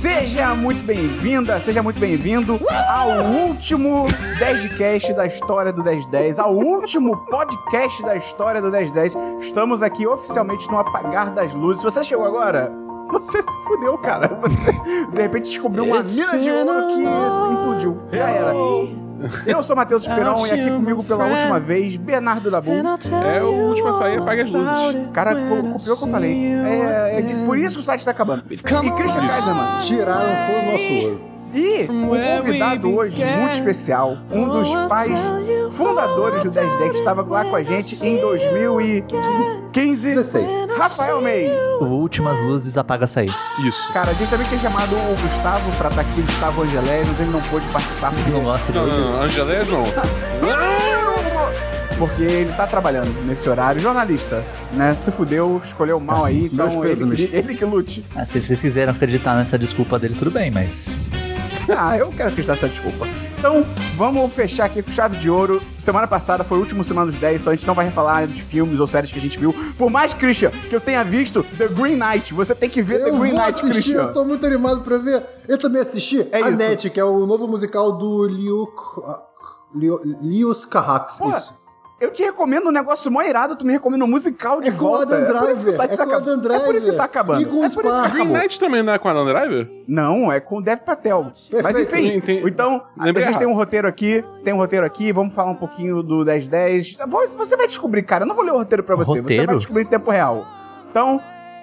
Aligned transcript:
Seja 0.00 0.54
muito 0.54 0.82
bem-vinda, 0.82 1.60
seja 1.60 1.82
muito 1.82 2.00
bem-vindo 2.00 2.58
ao 2.88 3.20
último 3.20 4.06
10 4.38 4.62
de 4.62 4.68
cast 4.70 5.12
da 5.12 5.26
história 5.26 5.70
do 5.74 5.84
1010, 5.84 6.38
ao 6.38 6.56
último 6.56 7.18
podcast 7.26 8.02
da 8.02 8.16
história 8.16 8.62
do 8.62 8.70
1010. 8.70 9.14
Estamos 9.40 9.82
aqui 9.82 10.06
oficialmente 10.06 10.66
no 10.70 10.78
apagar 10.78 11.30
das 11.34 11.52
luzes. 11.52 11.82
Você 11.82 12.02
chegou 12.02 12.24
agora? 12.24 12.72
Você 13.12 13.42
se 13.42 13.64
fudeu, 13.64 13.98
cara. 13.98 14.40
Você, 14.40 14.72
de 15.12 15.20
repente, 15.20 15.50
descobriu 15.50 15.84
uma 15.84 16.00
mina 16.02 16.38
de 16.38 16.50
ouro 16.50 16.86
que 16.86 17.52
implodiu. 17.52 17.98
Já 18.10 18.30
era. 18.30 19.09
Eu 19.46 19.62
sou 19.62 19.76
Matheus 19.76 20.06
Esperon 20.06 20.46
e 20.46 20.50
aqui 20.50 20.70
comigo 20.70 21.04
pela 21.04 21.24
última 21.26 21.60
vez, 21.60 21.96
Bernardo 21.96 22.50
Dabu. 22.50 22.70
É 22.72 23.42
o 23.42 23.50
último 23.68 23.88
a 23.88 23.94
sair, 23.94 24.18
apaga 24.18 24.42
as 24.42 24.50
luzes. 24.50 25.08
Cara, 25.12 25.34
copiou 25.34 25.74
o 25.74 25.98
que 25.98 26.04
eu 26.04 26.08
falei. 26.08 26.54
É, 26.54 27.20
é 27.20 27.46
por 27.46 27.58
isso 27.58 27.76
que 27.76 27.80
o 27.80 27.84
site 27.84 28.04
tá 28.04 28.10
acabando. 28.10 28.44
E 28.50 28.56
Christian 28.56 29.26
Kaiserman. 29.26 29.80
Tiraram 29.84 30.20
todo 30.46 30.68
o 30.68 30.72
nosso 30.72 31.06
ouro. 31.06 31.29
E 31.52 31.86
um 31.90 32.08
convidado 32.08 32.94
hoje 32.94 33.24
muito 33.24 33.54
especial, 33.54 34.16
um 34.30 34.48
dos 34.48 34.68
pais 34.88 35.20
fundadores 35.70 36.42
do 36.42 36.52
1010 36.52 36.92
que 36.92 36.98
estava 36.98 37.22
lá 37.22 37.44
com 37.44 37.56
a 37.56 37.62
gente 37.62 38.06
em 38.06 38.20
2015, 38.20 40.08
16. 40.08 40.46
Rafael 40.76 41.20
May. 41.20 41.50
O 41.80 41.86
Últimas 41.86 42.40
Luzes 42.42 42.78
apaga 42.78 43.06
sair. 43.06 43.32
Isso. 43.66 43.92
Cara, 43.92 44.10
a 44.10 44.14
gente 44.14 44.30
também 44.30 44.46
tinha 44.46 44.60
chamado 44.60 44.94
o 44.94 45.22
Gustavo 45.22 45.70
pra 45.76 45.88
estar 45.88 46.02
aqui, 46.02 46.22
Gustavo 46.22 46.62
Angelé, 46.62 47.02
mas 47.06 47.20
ele 47.20 47.30
não 47.30 47.42
pôde 47.42 47.66
participar 47.66 48.12
porque, 48.12 48.30
Não 48.30 48.42
gosta 48.42 48.72
de 48.72 48.78
Não, 48.78 48.86
não, 48.86 49.12
não. 49.12 49.22
Angelés 49.22 49.68
não. 49.68 49.82
porque 52.00 52.22
ele 52.22 52.50
tá 52.52 52.66
trabalhando 52.66 53.10
nesse 53.26 53.46
horário. 53.48 53.80
Jornalista, 53.80 54.42
né? 54.72 54.94
Se 54.94 55.10
fudeu, 55.10 55.60
escolheu 55.62 56.00
mal 56.00 56.24
aí, 56.24 56.46
então 56.46 56.66
Meus 56.80 56.98
ele 56.98 57.14
que, 57.14 57.36
ele 57.36 57.54
que 57.54 57.64
lute. 57.64 58.04
Ah, 58.16 58.24
se 58.24 58.40
vocês 58.40 58.60
quiserem 58.60 58.94
acreditar 58.94 59.36
nessa 59.36 59.58
desculpa 59.58 59.98
dele, 59.98 60.14
tudo 60.18 60.30
bem, 60.30 60.50
mas. 60.50 60.98
Ah, 61.76 61.96
eu 61.96 62.08
quero 62.10 62.28
acreditar 62.30 62.54
essa 62.54 62.68
desculpa. 62.68 63.06
Então, 63.38 63.62
vamos 63.96 64.32
fechar 64.32 64.64
aqui 64.66 64.82
com 64.82 64.90
chave 64.90 65.16
de 65.16 65.30
ouro. 65.30 65.62
Semana 65.78 66.06
passada 66.06 66.44
foi 66.44 66.58
o 66.58 66.60
último 66.60 66.82
semana 66.84 67.06
dos 67.06 67.16
10, 67.16 67.40
então 67.40 67.52
a 67.52 67.56
gente 67.56 67.66
não 67.66 67.74
vai 67.74 67.90
falar 67.90 68.26
de 68.26 68.42
filmes 68.42 68.80
ou 68.80 68.86
séries 68.86 69.10
que 69.12 69.18
a 69.18 69.20
gente 69.20 69.38
viu. 69.38 69.54
Por 69.78 69.88
mais, 69.90 70.12
Christian, 70.12 70.50
que 70.68 70.74
eu 70.74 70.80
tenha 70.80 71.02
visto 71.04 71.42
The 71.56 71.68
Green 71.68 71.96
Knight, 71.96 72.34
você 72.34 72.54
tem 72.54 72.68
que 72.68 72.82
ver 72.82 73.02
The 73.04 73.10
Eu 73.10 73.18
Green 73.18 73.32
vou 73.34 73.38
Knight, 73.40 73.50
assistir, 73.60 73.70
Christian. 73.72 74.02
eu 74.02 74.12
tô 74.12 74.24
muito 74.24 74.44
animado 74.44 74.82
pra 74.82 74.98
ver. 74.98 75.24
Eu 75.48 75.56
também 75.58 75.80
assisti 75.80 76.26
É 76.32 76.42
A 76.42 76.50
isso. 76.50 76.58
Net, 76.62 76.90
que 76.90 77.00
é 77.00 77.04
o 77.04 77.24
novo 77.26 77.46
musical 77.48 77.92
do 77.92 78.26
Liu... 78.26 78.68
Liu 79.74 80.00
Lius 80.20 80.64
Carrax, 80.64 81.20
isso. 81.20 81.54
Eu 82.00 82.10
te 82.10 82.22
recomendo 82.22 82.68
um 82.68 82.72
negócio 82.72 83.10
mó 83.10 83.20
irado, 83.20 83.54
tu 83.56 83.66
me 83.66 83.72
recomenda 83.74 84.04
um 84.04 84.08
musical 84.08 84.58
de 84.60 84.68
É 84.68 84.70
volta. 84.70 85.14
É 85.14 85.32
por 85.38 85.50
isso 85.50 85.64
que 85.64 85.70
o 85.70 85.72
site 85.72 85.92
é 85.92 85.96
tá 85.98 86.04
acabando. 86.04 86.50
É 86.52 86.58
por 86.60 86.74
isso 86.74 86.86
que 86.86 86.92
tá 86.96 87.04
acabando. 87.04 87.42
E 87.42 87.44
com 87.44 87.62
é 87.62 87.68
por 87.68 87.84
isso 87.84 88.02
que. 88.02 88.08
Green. 88.10 88.28
Knight 88.32 88.58
também 88.58 88.82
não 88.82 88.92
é 88.94 88.98
com 88.98 89.08
Adam 89.08 89.26
Driver? 89.26 89.68
Não, 89.86 90.32
é 90.32 90.40
com 90.40 90.56
o 90.56 90.62
Dev 90.62 90.80
Patel. 90.80 91.24
Mas 91.24 91.62
Perfeito. 91.62 91.94
enfim, 91.94 92.08
Tem- 92.08 92.20
tem- 92.20 92.46
então 92.48 92.82
a 92.98 93.06
gente 93.08 93.18
errado. 93.18 93.38
tem 93.38 93.46
um 93.46 93.52
roteiro 93.54 93.86
aqui, 93.86 94.24
tem 94.42 94.54
um 94.54 94.56
roteiro 94.56 94.86
aqui, 94.86 95.12
vamos 95.12 95.34
falar 95.34 95.50
um 95.50 95.56
pouquinho 95.56 96.02
do 96.02 96.24
1010. 96.24 96.96
Você 96.96 97.36
você 97.36 97.56
vai 97.56 97.66
descobrir, 97.66 98.02
cara, 98.02 98.24
eu 98.24 98.28
não 98.28 98.34
vou 98.34 98.44
ler 98.44 98.52
o 98.52 98.56
roteiro 98.58 98.82
pra 98.82 98.96
você, 98.96 99.12
você 99.12 99.20
Roteiro? 99.20 99.46
vai 99.46 99.56
descobrir 99.56 99.82
em 99.82 99.86
tempo 99.86 100.10
real. 100.10 100.44
Então, 100.90 101.20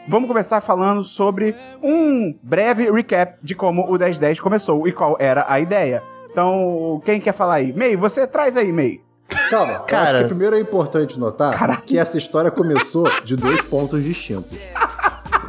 vamos 0.07 0.27
começar 0.27 0.61
falando 0.61 1.03
sobre 1.03 1.55
um 1.81 2.37
breve 2.43 2.91
recap 2.91 3.37
de 3.41 3.55
como 3.55 3.83
o 3.85 3.97
1010 3.97 4.39
começou 4.39 4.87
e 4.87 4.91
qual 4.91 5.17
era 5.19 5.45
a 5.47 5.59
ideia. 5.59 6.03
Então, 6.31 7.01
quem 7.03 7.19
quer 7.19 7.31
falar 7.33 7.55
aí? 7.55 7.73
May, 7.73 7.95
você 7.95 8.27
traz 8.27 8.55
aí, 8.55 8.71
May. 8.71 9.01
Calma, 9.49 9.73
eu 9.73 9.79
Cara. 9.81 10.11
acho 10.11 10.21
que 10.23 10.27
primeiro 10.29 10.55
é 10.55 10.59
importante 10.59 11.19
notar 11.19 11.53
Caralho. 11.57 11.81
que 11.81 11.97
essa 11.97 12.17
história 12.17 12.51
começou 12.51 13.09
de 13.23 13.35
dois 13.35 13.61
pontos 13.61 14.03
distintos. 14.03 14.57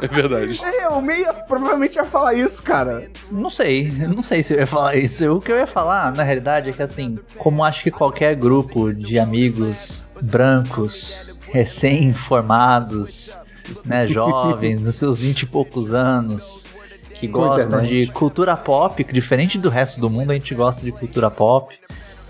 É 0.01 0.07
verdade. 0.07 0.61
É, 0.63 0.87
o 0.87 1.01
May 1.01 1.25
provavelmente 1.47 1.97
ia 1.97 2.05
falar 2.05 2.33
isso, 2.33 2.63
cara. 2.63 3.09
Não 3.29 3.49
sei, 3.49 3.91
não 3.91 4.23
sei 4.23 4.41
se 4.41 4.53
eu 4.53 4.59
ia 4.59 4.67
falar 4.67 4.95
isso. 4.95 5.35
O 5.35 5.41
que 5.41 5.51
eu 5.51 5.57
ia 5.57 5.67
falar, 5.67 6.13
na 6.13 6.23
realidade, 6.23 6.69
é 6.69 6.73
que 6.73 6.81
assim, 6.81 7.19
como 7.37 7.63
acho 7.63 7.83
que 7.83 7.91
qualquer 7.91 8.35
grupo 8.35 8.93
de 8.93 9.19
amigos 9.19 10.05
brancos, 10.21 11.37
recém-formados, 11.51 13.37
né, 13.83 14.07
jovens, 14.07 14.81
nos 14.81 14.95
seus 14.95 15.19
vinte 15.19 15.41
e 15.41 15.45
poucos 15.45 15.93
anos, 15.93 16.65
que 17.13 17.27
gostam 17.27 17.81
de 17.81 18.07
cultura 18.07 18.55
pop, 18.55 19.03
que 19.03 19.11
diferente 19.11 19.57
do 19.57 19.69
resto 19.69 19.99
do 19.99 20.09
mundo, 20.09 20.31
a 20.31 20.33
gente 20.33 20.55
gosta 20.55 20.83
de 20.83 20.91
cultura 20.91 21.29
pop. 21.29 21.77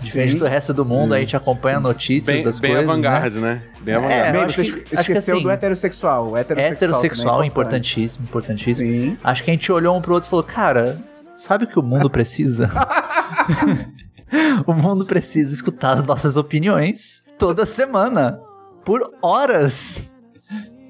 Diferente 0.00 0.32
Sim. 0.32 0.38
do 0.38 0.46
resto 0.46 0.72
do 0.72 0.84
mundo, 0.84 1.12
a 1.14 1.18
gente 1.20 1.36
acompanha 1.36 1.78
notícias 1.78 2.34
Bem, 2.34 2.42
das 2.44 2.58
bem 2.58 2.70
coisas. 2.72 2.86
né? 2.86 2.92
avant-garde, 2.92 3.38
né? 3.38 3.62
Bem 3.80 3.94
É, 3.94 3.96
avant-garde. 3.98 4.28
eu 4.28 4.34
May, 4.34 4.44
acho 4.44 4.54
que- 4.76 4.94
esqueceu 4.94 5.34
assim, 5.36 5.42
do 5.42 5.50
heterossexual. 5.50 6.30
O 6.30 6.36
heterossexual, 6.36 6.72
Heterossexual, 6.74 7.34
também 7.34 7.48
é 7.48 7.50
importantíssimo, 7.50 8.24
importantíssimo. 8.24 8.88
Sim. 8.88 9.18
Acho 9.22 9.44
que 9.44 9.50
a 9.50 9.54
gente 9.54 9.70
olhou 9.70 9.96
um 9.96 10.00
pro 10.00 10.14
outro 10.14 10.28
e 10.28 10.30
falou, 10.30 10.42
cara, 10.44 10.98
sabe 11.36 11.64
o 11.64 11.66
que 11.66 11.78
o 11.78 11.82
mundo 11.82 12.08
precisa? 12.10 12.70
o 14.66 14.72
mundo 14.72 15.04
precisa 15.04 15.52
escutar 15.52 15.92
as 15.92 16.02
nossas 16.02 16.36
opiniões 16.36 17.22
toda 17.38 17.66
semana, 17.66 18.40
por 18.84 19.02
horas. 19.22 20.14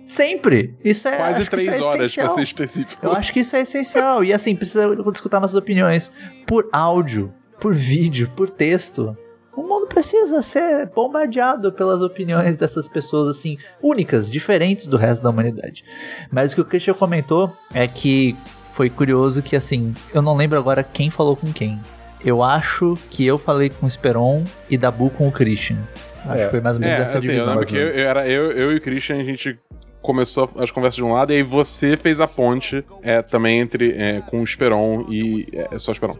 Sempre. 0.06 0.76
Isso 0.84 1.06
é 1.06 1.16
Quase 1.16 1.49
três 1.49 1.69
é 1.69 1.70
horas, 1.72 1.84
pra 1.94 2.03
essencial. 2.03 2.31
ser 2.31 2.43
específico. 2.43 3.06
Eu 3.06 3.12
acho 3.12 3.32
que 3.32 3.41
isso 3.41 3.54
é 3.54 3.60
essencial. 3.60 4.25
E 4.25 4.32
assim, 4.32 4.56
precisa 4.56 4.88
escutar 5.12 5.38
nossas 5.38 5.54
opiniões 5.56 6.10
por 6.49 6.69
áudio, 6.72 7.32
por 7.60 7.75
vídeo, 7.75 8.31
por 8.34 8.48
texto. 8.50 9.16
O 9.54 9.62
mundo 9.62 9.87
precisa 9.87 10.41
ser 10.43 10.87
bombardeado 10.94 11.72
pelas 11.72 12.00
opiniões 12.00 12.56
dessas 12.56 12.88
pessoas, 12.88 13.37
assim, 13.37 13.59
únicas, 13.82 14.31
diferentes 14.31 14.87
do 14.87 14.97
resto 14.97 15.22
da 15.22 15.31
humanidade. 15.31 15.84
Mas 16.31 16.53
o 16.53 16.54
que 16.54 16.60
o 16.60 16.65
Christian 16.65 16.94
comentou 16.94 17.53
é 17.75 17.87
que 17.87 18.37
foi 18.72 18.88
curioso 18.88 19.43
que, 19.43 19.56
assim, 19.56 19.93
eu 20.15 20.22
não 20.22 20.37
lembro 20.37 20.56
agora 20.59 20.82
quem 20.84 21.10
falou 21.10 21.37
com 21.37 21.53
quem. 21.53 21.78
Eu 22.25 22.43
acho 22.43 22.94
que 23.10 23.26
eu 23.26 23.38
falei 23.38 23.70
com 23.70 23.87
o 23.87 23.88
Esperon 23.88 24.44
e 24.69 24.78
Dabu 24.78 25.10
com 25.10 25.26
o 25.28 25.32
Christian. 25.32 25.78
Acho 26.25 26.38
É. 26.41 26.44
que 26.44 26.50
foi 26.50 26.60
mais 26.60 26.76
ou 26.76 26.81
menos 26.81 26.97
É, 26.99 27.03
essa 27.03 27.19
assim, 27.19 27.26
eu 27.28 27.32
divisão. 27.32 27.54
lembro 27.54 27.66
que 27.66 27.76
eu, 27.76 27.88
eu 27.88 28.09
era 28.09 28.28
eu, 28.28 28.53
eu 28.53 28.72
e 28.72 28.76
o 28.76 28.81
Christian, 28.81 29.16
a 29.19 29.25
gente 29.25 29.59
começou 30.03 30.49
as 30.59 30.71
conversas 30.71 30.97
de 30.97 31.05
um 31.05 31.12
lado, 31.12 31.33
e 31.33 31.37
aí 31.37 31.43
você 31.43 31.97
fez 31.97 32.21
a 32.21 32.27
ponte 32.28 32.84
é, 33.03 33.21
também 33.22 33.61
entre 33.61 33.93
é, 33.97 34.21
com 34.27 34.41
o 34.41 34.44
Esperon 34.44 35.05
e. 35.09 35.47
É, 35.53 35.78
só 35.78 35.91
o 35.91 35.94
Esperon. 35.94 36.15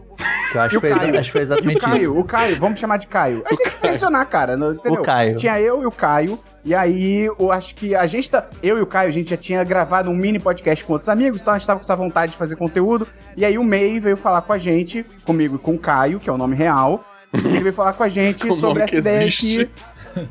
Que 0.51 0.57
eu 0.57 0.61
acho, 0.61 0.69
que 0.71 0.77
o 0.77 0.81
foi, 0.81 0.89
Caio? 0.89 1.19
acho 1.19 1.29
que 1.29 1.31
foi 1.31 1.41
E 1.41 1.43
o 1.43 1.45
exatamente 1.45 1.77
isso. 1.77 1.85
Caio, 1.85 2.19
o 2.19 2.23
Caio, 2.25 2.59
vamos 2.59 2.79
chamar 2.79 2.97
de 2.97 3.07
Caio. 3.07 3.41
A 3.45 3.49
gente 3.53 3.63
tem 3.63 3.71
que 3.71 3.87
mencionar, 3.87 4.25
cara, 4.27 4.57
no- 4.57 4.73
entendeu? 4.73 5.01
O 5.01 5.03
Caio. 5.03 5.35
Tinha 5.37 5.59
eu 5.61 5.81
e 5.81 5.85
o 5.85 5.91
Caio, 5.91 6.37
e 6.65 6.75
aí 6.75 7.25
eu 7.39 7.51
acho 7.51 7.73
que 7.73 7.95
a 7.95 8.05
gente 8.05 8.29
tá. 8.29 8.45
Eu 8.61 8.77
e 8.77 8.81
o 8.81 8.85
Caio, 8.85 9.07
a 9.07 9.11
gente 9.11 9.29
já 9.29 9.37
tinha 9.37 9.63
gravado 9.63 10.09
um 10.09 10.15
mini 10.15 10.39
podcast 10.39 10.83
com 10.83 10.91
outros 10.93 11.07
amigos, 11.09 11.41
então 11.41 11.53
a 11.53 11.57
gente 11.57 11.65
tava 11.67 11.79
com 11.79 11.83
essa 11.85 11.95
vontade 11.95 12.33
de 12.33 12.37
fazer 12.37 12.55
conteúdo. 12.57 13.07
E 13.37 13.45
aí 13.45 13.57
o 13.57 13.63
May 13.63 13.97
veio 13.99 14.17
falar 14.17 14.41
com 14.41 14.51
a 14.51 14.57
gente, 14.57 15.05
comigo 15.25 15.55
e 15.55 15.59
com 15.59 15.75
o 15.75 15.79
Caio, 15.79 16.19
que 16.19 16.29
é 16.29 16.33
o 16.33 16.37
nome 16.37 16.55
real. 16.55 17.03
E 17.33 17.37
ele 17.47 17.59
veio 17.61 17.73
falar 17.73 17.93
com 17.93 18.03
a 18.03 18.09
gente 18.09 18.53
sobre 18.53 18.83
essa 18.83 18.91
que 18.91 18.97
ideia 18.99 19.19
existe. 19.23 19.65
que. 19.65 19.71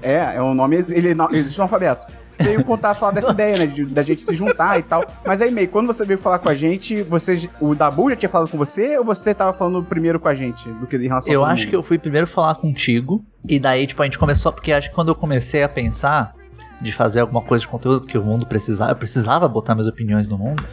É, 0.03 0.35
é 0.37 0.43
um 0.43 0.53
nome. 0.53 0.77
Ele 0.91 1.15
não- 1.15 1.31
existe 1.33 1.57
no 1.57 1.63
alfabeto. 1.63 2.07
Veio 2.43 2.65
contar, 2.65 2.95
falar 2.95 3.13
dessa 3.13 3.33
ideia, 3.33 3.59
né? 3.59 3.67
de- 3.67 3.85
da 3.87 4.03
gente 4.03 4.23
se 4.23 4.35
juntar 4.35 4.79
e 4.79 4.83
tal. 4.83 5.05
Mas 5.25 5.41
aí, 5.43 5.51
May, 5.51 5.67
quando 5.67 5.87
você 5.87 6.05
veio 6.05 6.19
falar 6.19 6.39
com 6.39 6.49
a 6.49 6.55
gente, 6.55 7.03
você, 7.03 7.49
o 7.61 7.75
Dabu 7.75 8.09
já 8.11 8.17
tinha 8.17 8.29
falado 8.29 8.49
com 8.49 8.57
você 8.59 8.99
ou 8.99 9.05
você 9.05 9.35
tava 9.35 9.53
falando 9.53 9.83
primeiro 9.85 10.19
com 10.19 10.29
a 10.29 10.35
gente 10.35 10.69
do 10.69 10.87
que 10.87 10.97
em 10.97 11.07
relação 11.09 11.33
Eu 11.33 11.45
acho 11.45 11.63
mundo? 11.63 11.71
que 11.71 11.77
eu 11.77 11.83
fui 11.83 11.99
primeiro 11.99 12.27
falar 12.27 12.55
contigo, 12.57 13.25
e 13.49 13.59
daí, 13.59 13.87
tipo, 13.87 14.03
a 14.03 14.05
gente 14.05 14.19
começou, 14.19 14.53
porque 14.53 14.73
acho 14.73 14.89
que 14.91 14.95
quando 14.95 15.09
eu 15.09 15.15
comecei 15.15 15.63
a 15.63 15.69
pensar 15.69 16.35
de 16.81 16.93
fazer 16.93 17.21
alguma 17.21 17.43
coisa 17.43 17.61
de 17.63 17.69
conteúdo, 17.69 18.01
porque 18.01 18.17
o 18.17 18.23
mundo 18.25 18.47
precisava, 18.47 18.93
eu 18.93 18.97
precisava 18.97 19.47
botar 19.47 19.75
minhas 19.75 19.87
opiniões 19.87 20.29
no 20.31 20.39
mundo. 20.39 20.65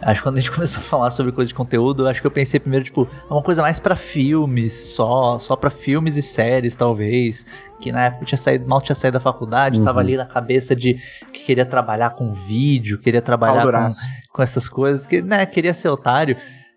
Acho 0.00 0.20
que 0.20 0.22
quando 0.24 0.38
a 0.38 0.40
gente 0.40 0.50
começou 0.54 0.80
a 0.80 0.84
falar 0.84 1.10
sobre 1.10 1.32
coisa 1.32 1.48
de 1.48 1.54
conteúdo, 1.54 2.06
acho 2.06 2.20
que 2.20 2.26
eu 2.26 2.30
pensei 2.30 2.60
primeiro, 2.60 2.84
tipo, 2.84 3.08
uma 3.30 3.42
coisa 3.42 3.62
mais 3.62 3.80
pra 3.80 3.96
filmes, 3.96 4.72
só, 4.72 5.38
só 5.38 5.56
para 5.56 5.70
filmes 5.70 6.16
e 6.16 6.22
séries, 6.22 6.74
talvez. 6.74 7.46
Que 7.80 7.92
na 7.92 8.06
época 8.06 8.24
tinha 8.24 8.38
saído, 8.38 8.66
mal 8.66 8.80
tinha 8.80 8.94
saído 8.94 9.14
da 9.14 9.20
faculdade, 9.20 9.82
tava 9.82 10.00
ali 10.00 10.16
na 10.16 10.26
cabeça 10.26 10.74
de 10.74 10.94
que 11.32 11.44
queria 11.44 11.66
trabalhar 11.66 12.10
com 12.10 12.32
vídeo, 12.32 12.98
queria 12.98 13.22
trabalhar 13.22 13.62
com, 13.64 13.88
com 14.32 14.42
essas 14.42 14.68
coisas, 14.68 15.06
que, 15.06 15.20
né, 15.22 15.44
queria 15.46 15.74
ser 15.74 15.88
otário. 15.88 16.36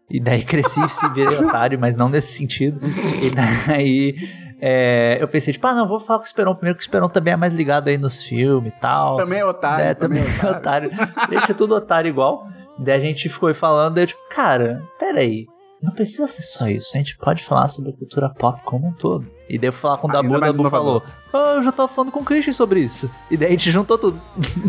E 0.10 0.20
daí 0.20 0.42
cresci 0.46 0.84
e 0.84 0.90
se 0.90 1.08
virei 1.10 1.38
otário, 1.38 1.80
mas 1.80 1.96
não 1.96 2.10
nesse 2.10 2.34
sentido. 2.34 2.82
E 3.22 3.30
daí 3.32 4.16
é, 4.62 5.18
eu 5.22 5.28
pensei, 5.28 5.54
tipo, 5.54 5.66
ah, 5.68 5.74
não, 5.74 5.88
vou 5.88 6.00
falar 6.00 6.20
com 6.20 6.26
o 6.26 6.28
Esperon 6.28 6.54
primeiro, 6.54 6.78
que 6.78 6.82
o 6.82 6.86
Esperon 6.86 7.08
também 7.08 7.34
é 7.34 7.38
mais 7.38 7.54
ligado 7.54 7.88
aí 7.88 7.98
nos 7.98 8.22
filmes 8.22 8.74
e 8.74 8.80
tal. 8.80 9.16
Também 9.16 9.40
é 9.40 9.46
otário. 9.46 9.86
É, 9.86 9.94
também 9.94 10.22
é 10.22 10.50
otário. 10.50 10.92
Gente, 11.30 11.52
é 11.52 11.54
tudo 11.54 11.76
otário 11.76 12.10
igual. 12.10 12.46
Daí 12.80 12.98
a 12.98 13.00
gente 13.00 13.28
ficou 13.30 13.54
falando, 13.54 13.96
daí 13.96 14.04
eu, 14.04 14.08
tipo, 14.08 14.22
cara, 14.30 14.82
peraí. 14.98 15.48
Não 15.82 15.94
precisa 15.94 16.28
ser 16.28 16.42
só 16.42 16.68
isso. 16.68 16.92
A 16.94 16.98
gente 16.98 17.18
pode 17.18 17.44
falar 17.44 17.70
sobre 17.70 17.92
a 17.92 17.94
cultura 17.94 18.30
pop 18.30 18.62
como 18.66 18.88
um 18.88 18.92
todo. 18.92 19.26
E 19.50 19.58
daí 19.58 19.70
eu 19.70 19.74
fui 19.74 19.82
falar 19.82 19.98
com 19.98 20.08
o 20.08 20.12
Ainda 20.12 20.22
Dabu, 20.22 20.38
o 20.38 20.40
mais 20.40 20.56
Dabu 20.58 20.70
falou: 20.70 21.02
Ah, 21.34 21.54
eu 21.56 21.64
já 21.64 21.72
tava 21.72 21.88
falando 21.88 22.12
com 22.12 22.20
o 22.20 22.24
Christian 22.24 22.52
sobre 22.52 22.82
isso. 22.82 23.10
E 23.32 23.38
daí 23.38 23.48
a 23.48 23.52
gente 23.52 23.72
juntou 23.72 23.98
tudo. 23.98 24.20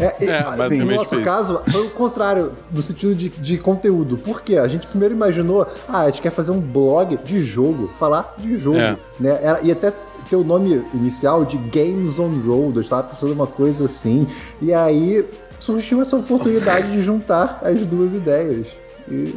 É, 0.01 0.25
É, 0.25 0.45
mas 0.45 0.57
basicamente 0.57 0.91
no 0.91 0.97
nosso 0.97 1.17
isso. 1.17 1.25
caso, 1.25 1.61
foi 1.69 1.87
o 1.87 1.91
contrário, 1.91 2.53
no 2.71 2.83
sentido 2.83 3.15
de, 3.15 3.29
de 3.29 3.59
conteúdo. 3.59 4.17
Por 4.19 4.41
quê? 4.41 4.57
A 4.57 4.69
gente 4.69 4.87
primeiro 4.87 5.13
imaginou, 5.13 5.67
ah, 5.89 6.03
a 6.03 6.11
gente 6.11 6.23
quer 6.23 6.31
fazer 6.31 6.53
um 6.53 6.61
blog 6.61 7.17
de 7.17 7.43
jogo, 7.43 7.91
falar 7.99 8.33
de 8.39 8.57
jogo. 8.57 8.79
É. 8.79 8.97
Né? 9.19 9.39
Era, 9.43 9.61
e 9.63 9.73
até 9.73 9.93
ter 10.29 10.37
o 10.37 10.45
nome 10.45 10.85
inicial 10.95 11.45
de 11.45 11.59
Games 11.59 12.21
on 12.21 12.41
Road, 12.47 12.77
eu 12.77 12.83
estava 12.83 13.03
pensando 13.03 13.33
uma 13.33 13.49
coisa 13.49 13.87
assim. 13.87 14.29
E 14.63 14.73
aí 14.73 15.29
surgiu 15.61 16.03
essa 16.03 16.17
oportunidade 16.17 16.91
de 16.91 17.01
juntar 17.01 17.61
as 17.63 17.87
duas 17.87 18.13
ideias. 18.13 18.67
E 19.09 19.35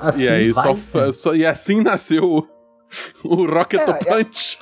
Assim, 0.00 0.22
E 0.22 0.28
aí 0.30 0.54
só, 0.54 0.62
vai. 0.62 0.76
fa- 0.76 1.12
só- 1.12 1.34
E 1.34 1.44
assim 1.44 1.82
nasceu 1.82 2.24
o, 2.24 2.46
o 3.22 3.44
Rocket 3.46 3.80
É, 3.86 3.92
Punch. 3.92 4.58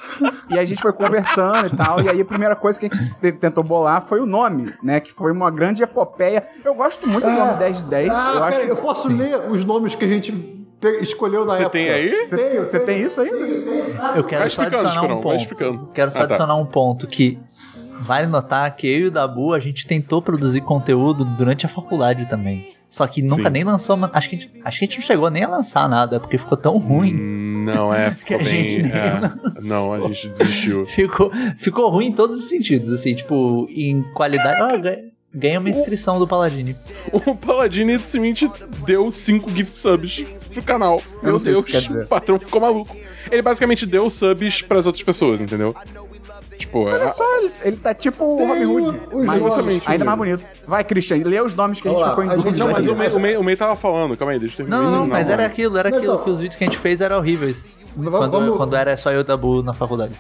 E 0.51 0.59
a 0.59 0.65
gente 0.65 0.83
foi 0.83 0.93
conversando 0.93 1.69
e 1.73 1.77
tal. 1.77 2.01
E 2.03 2.09
aí 2.09 2.21
a 2.21 2.25
primeira 2.25 2.57
coisa 2.57 2.79
que 2.81 2.87
a 2.87 2.89
gente 2.89 3.09
te- 3.21 3.31
tentou 3.33 3.63
bolar 3.63 4.03
foi 4.03 4.21
o 4.21 4.27
nome, 4.27 4.75
né? 4.83 4.99
Que 4.99 5.13
foi 5.13 5.31
uma 5.31 5.49
grande 5.49 5.81
epopeia. 5.81 6.43
Eu 6.65 6.75
gosto 6.75 7.07
muito 7.07 7.25
do 7.25 7.31
nome 7.31 7.55
10 7.57 7.85
de 7.85 7.85
10. 7.89 8.11
Ah, 8.11 8.33
eu 8.35 8.43
acho. 8.45 8.61
eu 8.63 8.77
posso 8.77 9.07
ler 9.09 9.41
os 9.49 9.65
nomes 9.65 9.95
que 9.95 10.05
a 10.05 10.09
gente 10.09 10.33
escolheu 11.01 11.45
na 11.45 11.53
Você 11.55 11.61
época? 11.63 11.71
tem 11.79 11.89
aí? 11.89 12.25
Você, 12.25 12.37
Tenho, 12.37 12.65
você 12.67 12.81
tem 12.81 13.01
isso 13.01 13.21
ainda? 13.21 13.37
Eu 14.17 14.25
quero 14.25 14.41
Vai 14.41 14.49
só 14.49 14.63
adicionar 14.63 15.05
um 15.05 15.21
ponto. 15.21 15.91
Quero 15.95 16.11
só 16.11 16.19
Ah, 16.19 16.21
tá. 16.23 16.25
adicionar 16.25 16.57
um 16.57 16.67
ponto 16.67 17.07
que 17.07 17.39
vale 18.01 18.27
notar 18.27 18.75
que 18.77 18.87
eu 18.87 18.99
e 19.01 19.07
o 19.07 19.11
Dabu 19.11 19.53
a 19.53 19.61
gente 19.61 19.87
tentou 19.87 20.21
produzir 20.23 20.61
conteúdo 20.63 21.25
durante 21.25 21.67
a 21.67 21.69
faculdade 21.69 22.27
também. 22.27 22.73
Só 22.91 23.07
que 23.07 23.21
nunca 23.21 23.45
Sim. 23.45 23.51
nem 23.51 23.65
lançou. 23.65 23.97
uma- 23.97 24.11
Acho 24.15 24.31
que, 24.31 24.37
a 24.37 24.39
gente, 24.39 24.51
acho 24.65 24.79
que 24.79 24.85
a 24.85 24.89
gente 24.89 24.97
não 25.01 25.07
chegou 25.07 25.29
nem 25.31 25.45
a 25.45 25.49
lançar 25.49 25.87
nada, 25.91 26.19
porque 26.19 26.39
ficou 26.39 26.57
tão 26.57 26.79
ruim. 26.79 27.15
Hum, 27.15 27.65
Não, 27.67 27.93
é, 27.93 28.09
Que 28.13 28.17
ficou 28.17 28.37
a 28.37 28.39
bem. 28.43 28.47
gente 28.47 28.83
nem 28.85 28.93
é. 28.93 29.33
não, 29.63 29.93
a 29.93 30.01
gente 30.11 30.29
desistiu. 30.31 30.87
Ficou, 30.89 31.31
ficou 31.59 31.91
ruim 31.91 32.07
em 32.07 32.13
todos 32.13 32.41
os 32.41 32.49
sentidos, 32.49 32.91
assim, 32.91 33.15
tipo, 33.15 33.67
em 33.71 34.03
qualidade. 34.15 34.63
Ah, 34.75 34.77
ganha, 34.79 35.05
ganha 35.35 35.61
uma 35.61 35.69
inscrição 35.69 36.19
do 36.19 36.27
Paladini. 36.27 36.75
O 37.13 37.35
Paladini 37.37 37.99
simplesmente 37.99 38.51
deu 38.87 39.13
5 39.13 39.51
gift 39.51 39.77
subs 39.77 40.25
pro 40.55 40.63
canal. 40.63 40.99
Eu 41.17 41.25
Meu 41.25 41.37
o 41.37 41.39
Deus, 41.39 41.67
que 41.67 41.77
o 41.77 42.07
patrão 42.09 42.39
ficou 42.41 42.59
maluco. 42.59 42.97
Ele 43.31 43.43
basicamente 43.43 43.85
deu 43.85 44.09
subs 44.09 44.63
pras 44.63 44.87
outras 44.87 45.03
pessoas, 45.05 45.43
entendeu? 45.43 45.75
Tipo, 46.59 46.81
Olha 46.87 47.05
é- 47.05 47.11
só, 47.11 47.25
ele, 47.39 47.53
ele 47.65 47.77
tá 47.77 47.95
tipo 47.95 48.25
o 48.25 48.47
Robin 48.47 48.65
Hood. 48.67 49.01
os 49.13 49.25
mas 49.25 49.41
nomes, 49.41 49.83
ainda 49.87 50.05
mais 50.05 50.19
bonito. 50.19 50.51
Vai, 50.67 50.83
Christian, 50.85 51.23
lê 51.25 51.41
os 51.41 51.55
nomes 51.55 51.81
que 51.81 51.87
a 51.89 51.93
gente 51.93 52.05
ficou 52.05 52.25
em 52.25 52.31
a 52.31 52.35
dúvida. 52.35 52.57
Não, 52.59 52.73
mas 52.73 52.89
o 52.89 52.95
May, 52.97 53.09
o, 53.09 53.21
May, 53.21 53.37
o 53.37 53.45
May 53.45 53.57
tava 53.57 53.77
falando, 53.77 54.17
calma 54.17 54.33
aí, 54.33 54.39
deixa 54.41 54.55
eu 54.55 54.67
terminar. 54.67 54.83
Não, 54.83 54.91
não, 54.91 55.03
Ele- 55.05 55.13
mas 55.13 55.29
era 55.29 55.37
mano. 55.43 55.49
aquilo, 55.53 55.79
era 55.79 55.89
Não, 55.91 55.97
aquilo 55.99 56.13
então- 56.15 56.25
que 56.25 56.31
os 56.31 56.41
vídeos 56.41 56.57
que 56.57 56.65
a 56.65 56.67
gente 56.67 56.79
fez 56.79 57.01
eram 57.01 57.19
horríveis. 57.19 57.65
Vamos- 57.97 58.19
Quando, 58.19 58.31
vamos- 58.31 58.57
quando 58.57 58.77
era 58.77 58.97
só 58.97 59.11
eu 59.13 59.19
e 59.19 59.21
o 59.21 59.25
Dabu 59.25 59.63
na 59.63 59.73
faculdade. 59.73 60.13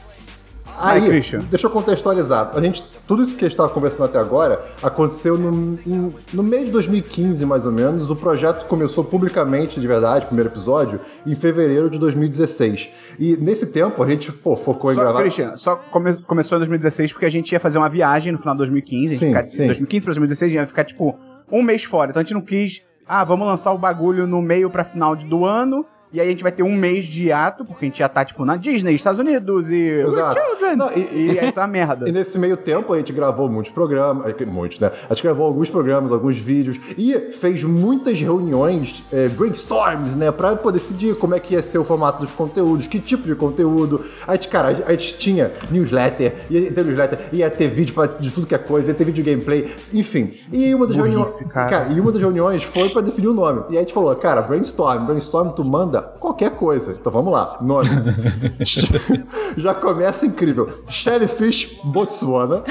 Aí, 0.80 1.06
Christian. 1.06 1.40
deixa 1.50 1.66
eu 1.66 1.70
contextualizar. 1.70 2.50
A 2.54 2.60
gente, 2.60 2.82
tudo 3.06 3.22
isso 3.22 3.32
que 3.34 3.44
a 3.44 3.48
gente 3.48 3.52
estava 3.54 3.68
conversando 3.68 4.04
até 4.06 4.18
agora 4.18 4.60
aconteceu 4.82 5.36
no, 5.36 5.78
em- 5.86 6.14
no 6.32 6.42
meio 6.42 6.66
de 6.66 6.70
2015, 6.72 7.44
mais 7.46 7.66
ou 7.66 7.72
menos. 7.72 8.10
O 8.10 8.16
projeto 8.16 8.66
começou 8.66 9.02
publicamente, 9.04 9.80
de 9.80 9.86
verdade, 9.86 10.24
o 10.24 10.28
primeiro 10.28 10.50
episódio, 10.50 11.00
em 11.26 11.34
fevereiro 11.34 11.90
de 11.90 11.98
2016. 11.98 12.90
E 13.18 13.36
nesse 13.36 13.66
tempo 13.66 14.02
a 14.02 14.08
gente, 14.08 14.30
pô, 14.32 14.56
focou 14.56 14.90
em 14.90 14.94
Só, 14.94 15.00
gravar. 15.02 15.20
Christian, 15.20 15.56
só 15.56 15.76
come- 15.76 16.14
começou 16.26 16.56
em 16.56 16.60
2016 16.60 17.12
porque 17.12 17.26
a 17.26 17.30
gente 17.30 17.50
ia 17.52 17.60
fazer 17.60 17.78
uma 17.78 17.88
viagem 17.88 18.32
no 18.32 18.38
final 18.38 18.54
de 18.54 18.58
2015. 18.58 19.06
A 19.06 19.08
gente 19.10 19.18
Sim, 19.18 19.28
ficar, 19.28 19.46
sim. 19.48 19.66
2015 19.66 20.04
pra 20.04 20.10
2016, 20.12 20.50
a 20.50 20.52
gente 20.52 20.60
ia 20.62 20.66
ficar, 20.66 20.84
tipo, 20.84 21.18
um 21.50 21.62
mês 21.62 21.84
fora. 21.84 22.10
Então 22.10 22.20
a 22.20 22.22
gente 22.22 22.34
não 22.34 22.40
quis, 22.42 22.82
ah, 23.06 23.24
vamos 23.24 23.46
lançar 23.46 23.72
o 23.72 23.78
bagulho 23.78 24.26
no 24.26 24.40
meio 24.42 24.70
pra 24.70 24.84
final 24.84 25.16
de- 25.16 25.26
do 25.26 25.44
ano. 25.44 25.84
E 26.12 26.20
aí 26.20 26.26
a 26.26 26.30
gente 26.30 26.42
vai 26.42 26.50
ter 26.52 26.62
um 26.62 26.74
mês 26.74 27.04
de 27.04 27.24
hiato, 27.26 27.64
porque 27.64 27.84
a 27.84 27.88
gente 27.88 27.98
já 27.98 28.08
tá, 28.08 28.24
tipo, 28.24 28.44
na 28.44 28.56
Disney, 28.56 28.94
Estados 28.94 29.18
Unidos 29.20 29.70
e... 29.70 29.76
Exato. 30.00 30.40
Não, 30.76 30.90
e, 30.92 31.00
e- 31.00 31.32
e 31.32 31.38
essa 31.38 31.62
é 31.62 31.66
merda. 31.66 32.08
E 32.08 32.12
nesse 32.12 32.38
meio 32.38 32.56
tempo 32.56 32.92
a 32.92 32.98
gente 32.98 33.12
gravou 33.12 33.48
muitos 33.48 33.70
programas, 33.72 34.26
eh, 34.26 34.44
muitos, 34.46 34.80
né? 34.80 34.90
A 35.08 35.14
gente 35.14 35.22
gravou 35.22 35.46
alguns 35.46 35.68
programas, 35.68 36.10
alguns 36.12 36.36
vídeos 36.36 36.78
e 36.96 37.12
fez 37.32 37.62
muitas 37.64 38.20
reuniões, 38.20 39.04
eh, 39.12 39.28
brainstorms, 39.28 40.14
né? 40.14 40.30
Pra 40.30 40.56
poder 40.56 40.78
decidir 40.78 41.14
como 41.16 41.34
é 41.34 41.40
que 41.40 41.54
ia 41.54 41.62
ser 41.62 41.78
o 41.78 41.84
formato 41.84 42.20
dos 42.20 42.30
conteúdos, 42.30 42.86
que 42.86 42.98
tipo 43.00 43.24
de 43.24 43.34
conteúdo. 43.34 44.04
A 44.26 44.34
gente, 44.34 44.48
cara, 44.48 44.68
a 44.86 44.90
gente 44.92 45.18
tinha 45.18 45.50
newsletter, 45.70 46.34
ia 46.50 46.72
ter 46.72 46.84
newsletter, 46.84 47.18
ia 47.32 47.50
ter 47.50 47.68
vídeo 47.68 47.94
pra- 47.94 48.06
de 48.06 48.30
tudo 48.30 48.46
que 48.46 48.54
é 48.54 48.58
coisa, 48.58 48.88
ia 48.90 48.94
ter 48.94 49.04
vídeo 49.04 49.24
gameplay, 49.24 49.74
enfim. 49.92 50.30
E 50.52 50.74
uma 50.74 50.86
das 50.86 50.96
Burrice, 50.96 51.44
reuniões. 51.44 51.68
cara. 51.68 51.88
e 51.92 52.00
uma 52.00 52.12
das 52.12 52.20
reuniões 52.20 52.62
foi 52.62 52.88
pra 52.90 53.02
definir 53.02 53.28
o 53.28 53.34
nome. 53.34 53.62
E 53.68 53.72
aí 53.72 53.78
a 53.78 53.80
gente 53.80 53.92
falou, 53.94 54.14
cara, 54.16 54.40
brainstorm, 54.42 55.04
brainstorm, 55.06 55.50
tu 55.50 55.64
manda 55.64 55.97
qualquer 56.02 56.50
coisa. 56.50 56.92
Então 56.92 57.10
vamos 57.12 57.32
lá, 57.32 57.58
nome. 57.62 57.88
Já 59.56 59.74
começa 59.74 60.26
incrível. 60.26 60.82
Shellfish 60.88 61.78
Botswana. 61.84 62.62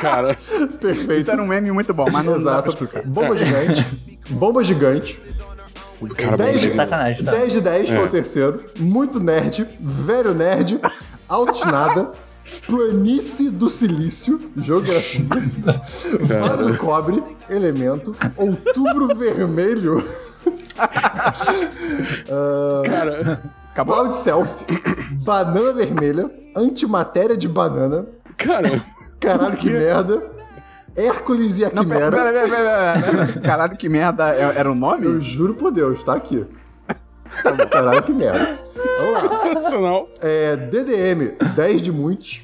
Cara, 0.00 0.36
Perfeito. 0.80 1.12
Isso 1.20 1.30
era 1.30 1.42
um 1.42 1.46
meme 1.46 1.70
muito 1.70 1.92
bom, 1.94 2.06
mas 2.10 2.24
não 2.24 2.42
dá 2.42 2.62
pra 2.62 2.72
Exato. 2.72 3.08
Bomba 3.08 3.36
gigante. 3.36 3.86
Bomba 4.30 4.64
gigante. 4.64 5.20
cara, 6.16 6.36
10 6.36 6.60
de, 6.60 6.74
Sacanagem, 6.74 7.24
tá? 7.24 7.30
10 7.32 7.52
de 7.52 7.60
10 7.60 7.88
foi 7.88 7.98
É. 7.98 8.02
o 8.04 8.08
terceiro. 8.08 8.64
Muito 8.78 9.20
nerd. 9.20 9.66
Velho 9.80 10.34
nerd. 10.34 10.80
Altinada. 11.28 12.10
Planície 12.66 13.50
do 13.50 13.68
Silício. 13.68 14.40
Geografia. 14.56 15.24
Vale 16.20 16.72
do 16.72 16.78
Cobre. 16.78 17.22
Elemento. 17.50 18.14
Outubro 18.36 19.08
Vermelho. 19.16 20.04
Cara, 22.84 23.40
Cloud 23.74 24.14
Self. 24.16 24.64
Banana 25.24 25.72
Vermelha. 25.72 26.30
Antimatéria 26.54 27.36
de 27.36 27.48
banana. 27.48 28.06
cara. 28.36 28.82
Caralho, 29.20 29.56
que 29.56 29.70
merda. 29.70 30.22
Hércules 30.94 31.58
e 31.58 31.64
a 31.64 31.70
Não, 31.70 31.84
pera, 31.84 32.10
Quimera. 32.10 32.32
pera, 32.32 32.48
pera, 32.48 33.26
pera. 33.26 33.40
Caralho, 33.42 33.76
que 33.76 33.88
merda. 33.88 34.34
é- 34.34 34.58
Era 34.58 34.68
o 34.70 34.72
Eu 34.72 34.76
nome? 34.76 35.20
juro 35.20 35.54
por 35.54 35.70
Deus, 35.70 36.02
tá 36.02 36.14
aqui. 36.14 36.46
Caralho, 37.70 38.02
que 38.02 38.12
merda. 38.12 38.58
Vamos 38.98 39.22
lá. 39.22 39.38
Sensacional. 39.38 40.08
É, 40.22 40.56
DDM, 40.56 41.34
10 41.54 41.82
de 41.82 41.92
muitos. 41.92 42.40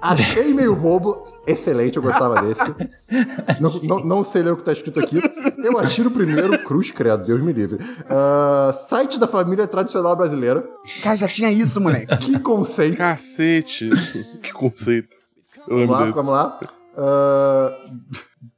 Achei 0.00 0.54
meio 0.54 0.74
bobo. 0.74 1.26
Excelente, 1.46 1.96
eu 1.96 2.02
gostava 2.02 2.40
desse. 2.42 2.74
Não, 3.60 3.70
não, 3.82 4.04
não 4.04 4.24
sei 4.24 4.42
ler 4.42 4.52
o 4.52 4.56
que 4.56 4.64
tá 4.64 4.72
escrito 4.72 4.98
aqui. 4.98 5.18
Eu 5.58 5.78
atiro 5.78 6.10
primeiro, 6.10 6.58
cruz 6.64 6.90
credo, 6.90 7.24
Deus 7.24 7.40
me 7.40 7.52
livre. 7.52 7.78
Ah, 8.08 8.72
site 8.72 9.18
da 9.20 9.26
família 9.26 9.66
tradicional 9.66 10.16
brasileira. 10.16 10.66
Cara, 11.02 11.16
já 11.16 11.28
tinha 11.28 11.50
isso, 11.52 11.80
moleque. 11.80 12.16
Que 12.18 12.38
conceito. 12.40 12.96
Cacete. 12.96 13.88
que 14.42 14.52
conceito. 14.52 15.14
Eu 15.68 15.86
Vamos 15.86 15.90
lá, 15.90 16.04
desse. 16.06 16.16
vamos 16.16 16.32
lá. 16.32 16.60
Ah, 16.96 17.72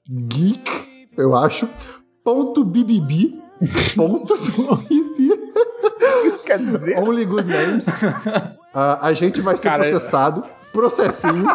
geek, 0.08 1.08
eu 1.16 1.34
acho. 1.36 1.68
Ponto 2.24 2.64
BBB. 2.64 3.40
Ponto 3.94 4.36
BBB. 4.88 5.36
Isso 6.26 6.42
quer 6.44 6.58
dizer? 6.58 6.98
Only 6.98 7.24
good 7.24 7.48
names. 7.48 7.86
Ah, 8.74 8.98
a 9.06 9.12
gente 9.12 9.40
vai 9.40 9.56
ser 9.56 9.64
Cara, 9.68 9.82
processado. 9.84 10.44
Processinho. 10.76 11.46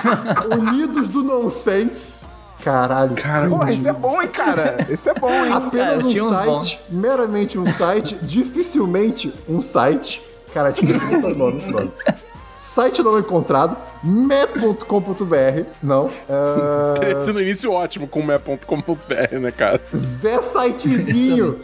Unidos 0.58 1.10
do 1.10 1.22
nonsense. 1.22 2.24
Caralho. 2.64 3.14
Cara, 3.14 3.48
Porra, 3.48 3.72
esse 3.72 3.86
é 3.86 3.92
bom, 3.92 4.22
hein, 4.22 4.28
cara? 4.28 4.86
Esse 4.88 5.10
é 5.10 5.14
bom, 5.14 5.30
hein? 5.30 5.52
Apenas 5.52 6.02
Cara, 6.02 6.24
um 6.24 6.60
site, 6.60 6.80
meramente 6.88 7.58
um 7.58 7.66
site, 7.66 8.16
dificilmente 8.22 9.32
um 9.46 9.60
site. 9.60 10.22
Cara, 10.54 10.72
tinha 10.72 10.98
muito 10.98 11.28
nome, 11.38 11.52
muito 11.52 11.70
nome. 11.70 11.90
Site 12.58 13.02
não 13.02 13.18
encontrado, 13.18 13.76
me.com.br, 14.02 15.64
não. 15.82 16.10
Ah, 16.28 16.94
Esse 17.14 17.32
no 17.32 17.40
início 17.40 17.72
ótimo 17.72 18.08
com 18.08 18.22
map.com.br, 18.22 19.38
né, 19.40 19.50
cara? 19.50 19.80
Zé 19.94 20.40
Sitezinho. 20.42 21.60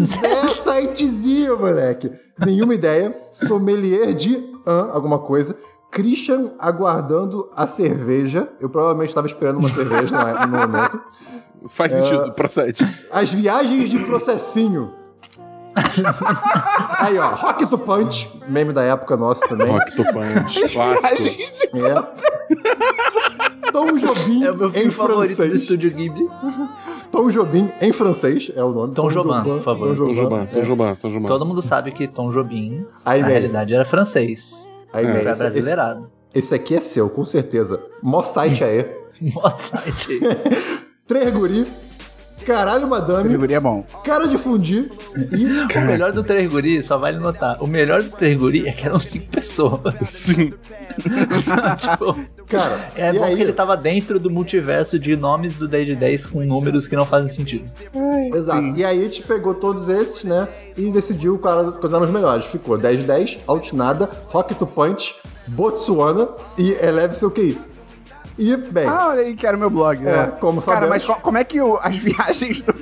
Zé 0.00 0.48
Sitezinho, 0.54 1.58
moleque. 1.58 2.12
Nenhuma 2.38 2.74
ideia. 2.74 3.14
Sommelier 3.32 4.14
de 4.14 4.36
an, 4.66 4.90
alguma 4.92 5.18
coisa. 5.18 5.56
Christian 5.90 6.52
aguardando 6.58 7.50
a 7.56 7.66
cerveja. 7.66 8.48
Eu 8.60 8.68
provavelmente 8.68 9.08
estava 9.10 9.26
esperando 9.26 9.58
uma 9.58 9.68
cerveja 9.68 10.16
no, 10.16 10.46
no 10.46 10.58
momento. 10.58 11.00
Faz 11.68 11.92
É. 11.94 12.00
sentido, 12.02 12.32
procede. 12.32 12.84
As 13.10 13.32
viagens 13.32 13.88
de 13.90 13.98
processinho. 14.00 14.92
Aí, 16.98 17.18
ó, 17.18 17.30
Rock 17.34 17.66
to 17.66 17.78
Punch, 17.78 18.28
meme 18.48 18.72
da 18.72 18.82
época 18.82 19.16
nossa 19.16 19.46
também. 19.48 19.68
Rock 19.70 19.94
Topante, 19.96 20.68
clássico. 20.68 21.16
É. 21.74 23.70
Tom 23.70 23.92
Jobim 23.94 24.44
É 24.44 24.50
o 24.50 24.56
meu 24.56 24.70
filme 24.72 24.90
favorito 24.90 25.36
do. 25.46 25.54
Estúdio 25.54 25.90
Ghibli. 25.90 26.28
Tom 27.12 27.30
Jobim 27.30 27.70
em 27.80 27.92
francês 27.92 28.50
é 28.56 28.62
o 28.62 28.70
nome. 28.72 28.94
Tom 28.94 29.08
Jobim, 29.10 29.42
por 29.42 29.60
favor. 29.60 29.88
Tom 29.96 30.06
Tom 30.06 30.14
Jobim. 30.14 30.46
Tom 30.46 30.62
Jobim, 30.62 30.94
Tom 30.96 31.10
Jobim. 31.10 31.26
Todo 31.26 31.46
mundo 31.46 31.62
sabe 31.62 31.92
que 31.92 32.06
Tom 32.08 32.30
Jobim, 32.32 32.84
Aí, 33.04 33.20
na 33.20 33.28
Ney. 33.28 33.36
realidade, 33.38 33.72
era 33.74 33.84
francês. 33.84 34.66
Aí, 34.92 35.06
É. 35.06 35.12
Foi 35.22 35.30
esse, 35.30 35.38
brasileirado. 35.38 36.02
esse, 36.32 36.38
esse 36.38 36.54
aqui 36.54 36.74
é 36.74 36.80
seu, 36.80 37.08
com 37.10 37.24
certeza. 37.24 37.82
Mó 38.02 38.22
site 38.22 38.64
aí. 38.64 38.86
Mó 39.34 39.50
site. 39.56 40.20
Três 41.06 41.30
guri, 41.30 41.66
caralho 42.44 42.88
madame, 42.88 43.24
Categoria 43.24 43.56
é 43.56 43.60
bom. 43.60 43.84
cara 44.04 44.26
de 44.26 44.38
fundir 44.38 44.90
e... 45.16 45.78
O 45.78 45.86
melhor 45.86 46.12
do 46.12 46.22
Três 46.22 46.50
Guri, 46.50 46.82
só 46.82 46.98
vale 46.98 47.18
notar, 47.18 47.62
o 47.62 47.66
melhor 47.66 48.02
do 48.02 48.10
Três 48.10 48.36
Guri 48.36 48.66
é 48.68 48.72
que 48.72 48.86
eram 48.86 48.98
cinco 48.98 49.26
pessoas. 49.26 49.94
Sim. 50.04 50.52
tipo, 51.78 52.16
Cara, 52.48 52.88
é 52.96 53.12
bom 53.12 53.24
aí, 53.24 53.36
que 53.36 53.42
ele 53.42 53.52
tava 53.52 53.76
dentro 53.76 54.18
do 54.18 54.30
multiverso 54.30 54.98
de 54.98 55.14
nomes 55.16 55.54
do 55.54 55.68
10 55.68 55.88
de 55.88 55.96
10 55.96 56.26
com 56.26 56.40
números 56.40 56.86
que 56.88 56.96
não 56.96 57.04
fazem 57.04 57.28
sentido. 57.28 57.70
Exato. 58.34 58.60
Sim. 58.60 58.72
E 58.74 58.84
aí 58.84 59.00
a 59.00 59.02
gente 59.04 59.22
pegou 59.22 59.54
todos 59.54 59.88
esses, 59.88 60.24
né? 60.24 60.48
E 60.76 60.90
decidiu 60.90 61.38
quais 61.38 61.92
eram 61.92 62.04
os 62.04 62.10
melhores. 62.10 62.46
Ficou 62.46 62.78
10 62.78 63.00
de 63.00 63.06
10, 63.06 63.38
Altinada, 63.46 64.08
Rock 64.28 64.54
to 64.54 64.66
Punch, 64.66 65.14
Botsuana 65.46 66.28
e 66.56 66.72
Eleve 66.72 67.14
seu 67.14 67.30
QI. 67.30 67.58
E, 68.38 68.56
bem, 68.56 68.86
Ah, 68.86 69.08
olha 69.08 69.22
aí 69.22 69.34
que 69.34 69.46
era 69.46 69.56
o 69.56 69.60
meu 69.60 69.68
blog. 69.68 69.98
É, 70.00 70.04
né? 70.04 70.32
como 70.40 70.62
Cara, 70.62 70.76
sabemos- 70.76 70.88
mas 70.90 71.04
co- 71.04 71.16
como 71.20 71.38
é 71.38 71.44
que 71.44 71.60
o- 71.60 71.76
as 71.82 71.96
viagens 71.98 72.62
do 72.62 72.72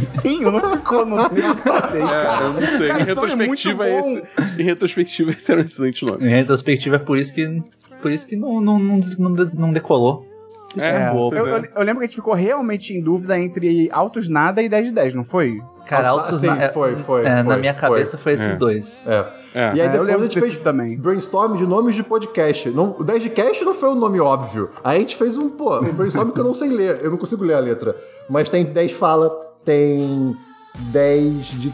Sim, 0.00 0.40
não 0.44 0.76
ficou 0.78 1.04
no 1.04 1.16
blog 1.16 1.38
aí, 1.38 2.00
É, 2.00 2.24
cara? 2.24 2.44
eu 2.46 2.52
não 2.54 2.60
sei. 2.66 2.88
Cara, 2.88 3.00
em 3.00 3.02
é 3.02 3.04
retrospectiva, 3.04 3.84
bom. 3.84 3.98
esse, 4.00 4.22
em 4.58 4.64
retrospectiva, 4.64 5.30
esse 5.36 5.52
era 5.52 5.60
um 5.60 5.64
excelente 5.64 6.04
nome. 6.06 6.24
Em 6.26 6.30
retrospectiva 6.30 6.96
é 6.96 6.98
por 6.98 7.18
isso 7.18 7.34
que, 7.34 7.62
por 8.00 8.10
isso 8.10 8.26
que 8.26 8.36
não, 8.36 8.60
não, 8.60 8.78
não, 8.78 9.00
não 9.54 9.72
decolou. 9.72 10.26
É, 10.76 11.10
pois 11.10 11.38
Eu, 11.40 11.46
eu- 11.46 11.64
eu 11.76 11.82
lembro 11.82 11.98
que 12.00 12.04
a 12.04 12.06
gente 12.06 12.16
ficou 12.16 12.34
realmente 12.34 12.92
em 12.94 13.00
dúvida 13.02 13.38
entre 13.38 13.88
Altos 13.90 14.28
Nada 14.28 14.60
e 14.62 14.68
10 14.68 14.88
de 14.88 14.92
10, 14.92 15.14
não 15.14 15.24
foi? 15.24 15.60
Cara, 15.86 16.10
Altos- 16.10 16.24
altos 16.26 16.40
sim, 16.40 16.46
na, 16.46 16.62
é- 16.64 16.68
foi, 16.68 16.94
foi, 16.96 17.22
é, 17.24 17.36
foi, 17.36 17.42
na 17.44 17.56
minha 17.56 17.72
cabeça 17.72 18.18
foi 18.18 18.32
esses 18.32 18.52
É. 18.54 18.56
dois. 18.56 19.02
é. 19.06 19.24
É. 19.54 19.60
E 19.74 19.80
aí 19.80 19.80
É, 19.80 19.84
eu 19.86 19.90
depois 19.92 20.06
lembro 20.08 20.22
a 20.22 20.26
gente 20.26 20.40
fez 20.40 20.58
também. 20.58 20.98
brainstorm 20.98 21.56
de 21.56 21.66
nomes 21.66 21.94
de 21.94 22.02
podcast. 22.02 22.68
Não, 22.68 22.94
o 22.98 23.02
10 23.02 23.22
de 23.22 23.30
cast 23.30 23.64
não 23.64 23.72
foi 23.72 23.88
um 23.88 23.94
nome 23.94 24.20
óbvio. 24.20 24.68
Aí 24.84 24.98
a 24.98 25.00
gente 25.00 25.16
fez 25.16 25.38
um, 25.38 25.48
pô, 25.48 25.78
um 25.80 25.92
brainstorm 25.94 26.30
que 26.30 26.38
eu 26.38 26.44
não 26.44 26.52
sei 26.52 26.68
ler. 26.68 27.00
Eu 27.02 27.10
não 27.10 27.16
consigo 27.16 27.42
ler 27.42 27.54
a 27.54 27.60
letra. 27.60 27.96
Mas 28.28 28.50
tem 28.50 28.66
10 28.66 28.92
fala, 28.92 29.30
tem 29.64 30.36
10 30.92 31.46
de 31.46 31.70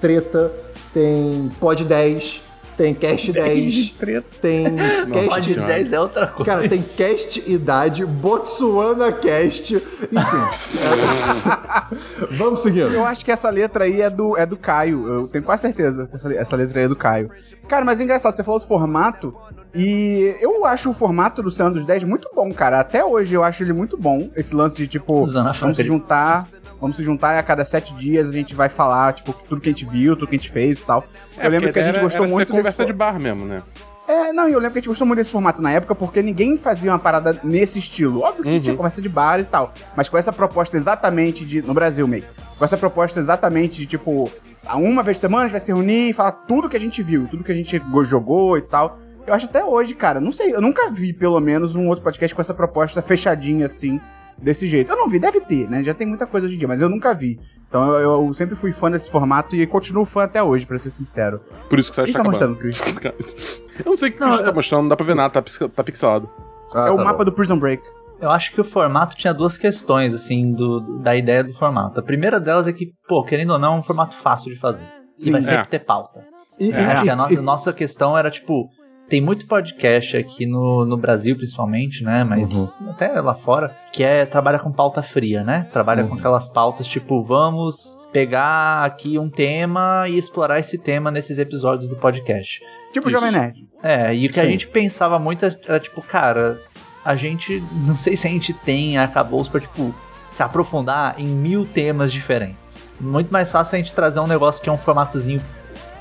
treta, 0.00 0.52
tem 0.92 1.50
pod 1.58 1.82
10, 1.84 2.42
tem 2.76 2.94
cast 2.94 3.32
10, 3.32 3.94
tem 4.40 4.76
Pode 4.76 5.12
cast... 5.12 5.52
Senhora. 5.52 5.74
10 5.74 5.92
é 5.92 6.00
outra 6.00 6.26
coisa. 6.26 6.50
Cara, 6.50 6.68
tem 6.68 6.82
cast 6.82 7.50
idade, 7.50 8.04
Botsuana 8.04 9.12
cast, 9.12 9.74
enfim. 9.74 10.80
É. 10.80 12.26
Vamos 12.30 12.60
seguindo. 12.60 12.92
Eu 12.92 13.04
acho 13.04 13.24
que 13.24 13.30
essa 13.30 13.48
letra 13.50 13.84
aí 13.84 14.00
é 14.00 14.10
do, 14.10 14.36
é 14.36 14.44
do 14.44 14.56
Caio. 14.56 15.08
Eu 15.08 15.28
tenho 15.28 15.44
quase 15.44 15.62
certeza 15.62 16.06
que 16.06 16.14
essa, 16.14 16.34
essa 16.34 16.56
letra 16.56 16.80
aí 16.80 16.86
é 16.86 16.88
do 16.88 16.96
Caio. 16.96 17.30
Cara, 17.68 17.84
mas 17.84 18.00
é 18.00 18.04
engraçado, 18.04 18.32
você 18.32 18.42
falou 18.42 18.60
do 18.60 18.66
formato. 18.66 19.34
E 19.74 20.36
eu 20.40 20.64
acho 20.64 20.90
o 20.90 20.92
formato 20.92 21.42
do 21.42 21.50
Senhor 21.50 21.70
dos 21.70 21.84
10 21.84 22.04
muito 22.04 22.28
bom, 22.34 22.52
cara. 22.52 22.78
Até 22.80 23.04
hoje 23.04 23.34
eu 23.34 23.42
acho 23.42 23.62
ele 23.62 23.72
muito 23.72 23.96
bom. 23.96 24.30
Esse 24.36 24.54
lance 24.54 24.76
de, 24.76 24.86
tipo, 24.86 25.26
Zona 25.26 25.52
vamos 25.52 25.76
se 25.76 25.82
juntar. 25.82 26.46
Vamos 26.80 26.96
se 26.96 27.02
juntar 27.02 27.34
e 27.36 27.38
a 27.38 27.42
cada 27.42 27.64
sete 27.64 27.94
dias 27.94 28.28
a 28.28 28.32
gente 28.32 28.54
vai 28.54 28.68
falar, 28.68 29.12
tipo, 29.14 29.32
tudo 29.48 29.60
que 29.60 29.68
a 29.68 29.72
gente 29.72 29.86
viu, 29.86 30.14
tudo 30.14 30.28
que 30.28 30.34
a 30.36 30.38
gente 30.38 30.50
fez 30.50 30.80
e 30.80 30.84
tal. 30.84 31.04
eu 31.38 31.48
lembro 31.50 31.70
É, 31.70 31.72
que 31.72 31.78
a 31.78 31.82
gente 31.82 31.94
era- 31.94 32.02
gostou 32.02 32.24
era 32.24 32.32
muito 32.32 32.48
desse. 32.48 32.58
conversa 32.58 32.84
de 32.84 32.92
bar 32.92 33.18
mesmo, 33.18 33.46
né? 33.46 33.62
É, 34.06 34.34
não, 34.34 34.46
e 34.48 34.52
eu 34.52 34.58
lembro 34.58 34.72
que 34.72 34.78
a 34.78 34.80
gente 34.82 34.88
gostou 34.88 35.06
muito 35.06 35.16
desse 35.18 35.30
formato 35.30 35.62
na 35.62 35.70
época 35.70 35.94
porque 35.94 36.20
ninguém 36.20 36.58
fazia 36.58 36.90
uma 36.92 36.98
parada 36.98 37.40
nesse 37.42 37.78
estilo. 37.78 38.20
Óbvio 38.20 38.44
que 38.44 38.50
Uhum. 38.56 38.60
tinha 38.60 38.76
conversa 38.76 39.00
de 39.00 39.08
bar 39.08 39.40
e 39.40 39.44
tal, 39.44 39.72
mas 39.96 40.10
com 40.10 40.18
essa 40.18 40.30
proposta 40.32 40.76
exatamente 40.76 41.42
de. 41.44 41.62
No 41.62 41.72
Brasil, 41.72 42.06
meio. 42.06 42.24
Com 42.58 42.64
essa 42.64 42.76
proposta 42.76 43.18
exatamente 43.18 43.78
de 43.78 43.86
tipo. 43.86 44.30
Uma 44.74 45.02
vez 45.02 45.16
por 45.16 45.20
semana 45.22 45.44
a 45.44 45.46
gente 45.46 45.52
vai 45.52 45.60
se 45.60 45.72
reunir 45.72 46.10
e 46.10 46.12
falar 46.12 46.32
tudo 46.32 46.68
que 46.68 46.76
a 46.76 46.80
gente 46.80 47.02
viu, 47.02 47.26
tudo 47.30 47.42
que 47.44 47.52
a 47.52 47.54
gente 47.54 47.78
go- 47.78 48.04
jogou 48.04 48.58
e 48.58 48.62
tal. 48.62 48.98
Eu 49.26 49.32
acho 49.34 49.46
até 49.46 49.64
hoje, 49.64 49.94
cara, 49.94 50.20
não 50.20 50.30
sei, 50.30 50.54
eu 50.54 50.60
nunca 50.60 50.90
vi 50.90 51.12
pelo 51.12 51.40
menos 51.40 51.76
um 51.76 51.88
outro 51.88 52.04
podcast 52.04 52.34
com 52.34 52.40
essa 52.40 52.52
proposta 52.54 53.00
fechadinha 53.00 53.66
assim, 53.66 53.98
desse 54.36 54.66
jeito. 54.66 54.92
Eu 54.92 54.96
não 54.96 55.08
vi, 55.08 55.18
deve 55.18 55.40
ter, 55.40 55.68
né? 55.68 55.82
Já 55.82 55.94
tem 55.94 56.06
muita 56.06 56.26
coisa 56.26 56.46
hoje 56.46 56.56
em 56.56 56.58
dia, 56.58 56.68
mas 56.68 56.80
eu 56.82 56.88
nunca 56.90 57.14
vi. 57.14 57.40
Então 57.68 57.94
eu, 57.94 58.26
eu 58.26 58.32
sempre 58.34 58.54
fui 58.54 58.70
fã 58.72 58.90
desse 58.90 59.10
formato 59.10 59.56
e 59.56 59.66
continuo 59.66 60.04
fã 60.04 60.24
até 60.24 60.42
hoje, 60.42 60.66
pra 60.66 60.78
ser 60.78 60.90
sincero. 60.90 61.40
Por 61.70 61.78
isso 61.78 61.90
que 61.90 61.94
você 61.96 62.00
O 62.02 62.04
acha 62.04 62.12
que 62.12 62.18
que 62.18 62.24
você 62.30 62.38
tá 62.38 62.44
acabando. 62.44 62.64
mostrando, 62.64 63.00
Chris? 63.00 63.64
Eu 63.80 63.86
não 63.86 63.96
sei 63.96 64.10
o 64.10 64.12
que 64.12 64.18
o 64.18 64.20
Não, 64.20 64.28
Christian 64.28 64.46
tá 64.46 64.52
mostrando, 64.54 64.82
não 64.82 64.88
dá 64.88 64.96
pra 64.96 65.06
ver 65.06 65.14
nada, 65.16 65.30
tá, 65.42 65.68
tá 65.74 65.82
pixelado. 65.84 66.30
Ah, 66.74 66.88
é 66.88 66.90
o 66.90 66.96
tá 66.96 67.04
mapa 67.04 67.18
bom. 67.18 67.24
do 67.24 67.32
Prison 67.32 67.58
Break. 67.58 67.82
Eu 68.20 68.30
acho 68.30 68.52
que 68.52 68.60
o 68.60 68.64
formato 68.64 69.16
tinha 69.16 69.34
duas 69.34 69.58
questões, 69.58 70.14
assim, 70.14 70.52
do, 70.52 70.98
da 71.00 71.16
ideia 71.16 71.42
do 71.42 71.52
formato. 71.54 71.98
A 71.98 72.02
primeira 72.02 72.38
delas 72.38 72.68
é 72.68 72.72
que, 72.72 72.92
pô, 73.08 73.24
querendo 73.24 73.50
ou 73.50 73.58
não, 73.58 73.74
é 73.74 73.78
um 73.78 73.82
formato 73.82 74.14
fácil 74.14 74.52
de 74.52 74.58
fazer. 74.60 74.84
E 75.18 75.24
Sim. 75.24 75.32
vai 75.32 75.42
sempre 75.42 75.58
É. 75.62 75.64
ter 75.64 75.80
pauta. 75.80 76.24
E, 76.60 76.68
que 76.68 76.76
a 76.76 77.04
e- 77.04 77.16
nossa, 77.16 77.42
nossa 77.42 77.72
questão 77.72 78.16
era, 78.16 78.30
tipo, 78.30 78.68
tem 79.14 79.20
muito 79.20 79.46
podcast 79.46 80.16
aqui 80.16 80.44
no, 80.44 80.84
no 80.84 80.96
Brasil, 80.96 81.36
principalmente, 81.36 82.02
né? 82.02 82.24
Mas 82.24 82.52
Uhum. 82.52 82.68
até 82.90 83.20
lá 83.20 83.32
fora, 83.32 83.72
que 83.92 84.02
é 84.02 84.26
trabalha 84.26 84.58
com 84.58 84.72
pauta 84.72 85.04
fria, 85.04 85.44
né? 85.44 85.68
Trabalha 85.72 86.02
com 86.02 86.16
aquelas 86.16 86.48
pautas, 86.48 86.84
tipo, 86.84 87.22
vamos 87.22 87.96
pegar 88.12 88.84
aqui 88.84 89.16
um 89.16 89.30
tema 89.30 90.06
e 90.08 90.18
explorar 90.18 90.58
esse 90.58 90.76
tema 90.76 91.12
nesses 91.12 91.38
episódios 91.38 91.88
do 91.88 91.94
podcast. 91.94 92.60
Tipo 92.92 93.06
Isso. 93.06 93.16
Jovem 93.16 93.30
Nerd. 93.30 93.64
É, 93.84 94.12
e 94.12 94.26
o 94.26 94.32
que 94.32 94.40
a 94.40 94.42
Sim. 94.42 94.48
gente 94.50 94.66
pensava 94.66 95.16
muito 95.16 95.44
era, 95.46 95.78
tipo, 95.78 96.02
cara, 96.02 96.58
a 97.04 97.14
gente, 97.14 97.62
não 97.86 97.96
sei 97.96 98.16
se 98.16 98.26
a 98.26 98.30
gente 98.30 98.52
tem 98.52 98.98
arcabouço 98.98 99.48
pra, 99.48 99.60
tipo, 99.60 99.94
se 100.28 100.42
aprofundar 100.42 101.14
em 101.20 101.26
mil 101.28 101.64
temas 101.64 102.10
diferentes. 102.10 102.82
Muito 103.00 103.32
mais 103.32 103.52
fácil 103.52 103.76
a 103.76 103.78
gente 103.78 103.94
trazer 103.94 104.18
um 104.18 104.26
negócio 104.26 104.60
que 104.60 104.68
é 104.68 104.72
um 104.72 104.78
formatozinho 104.78 105.40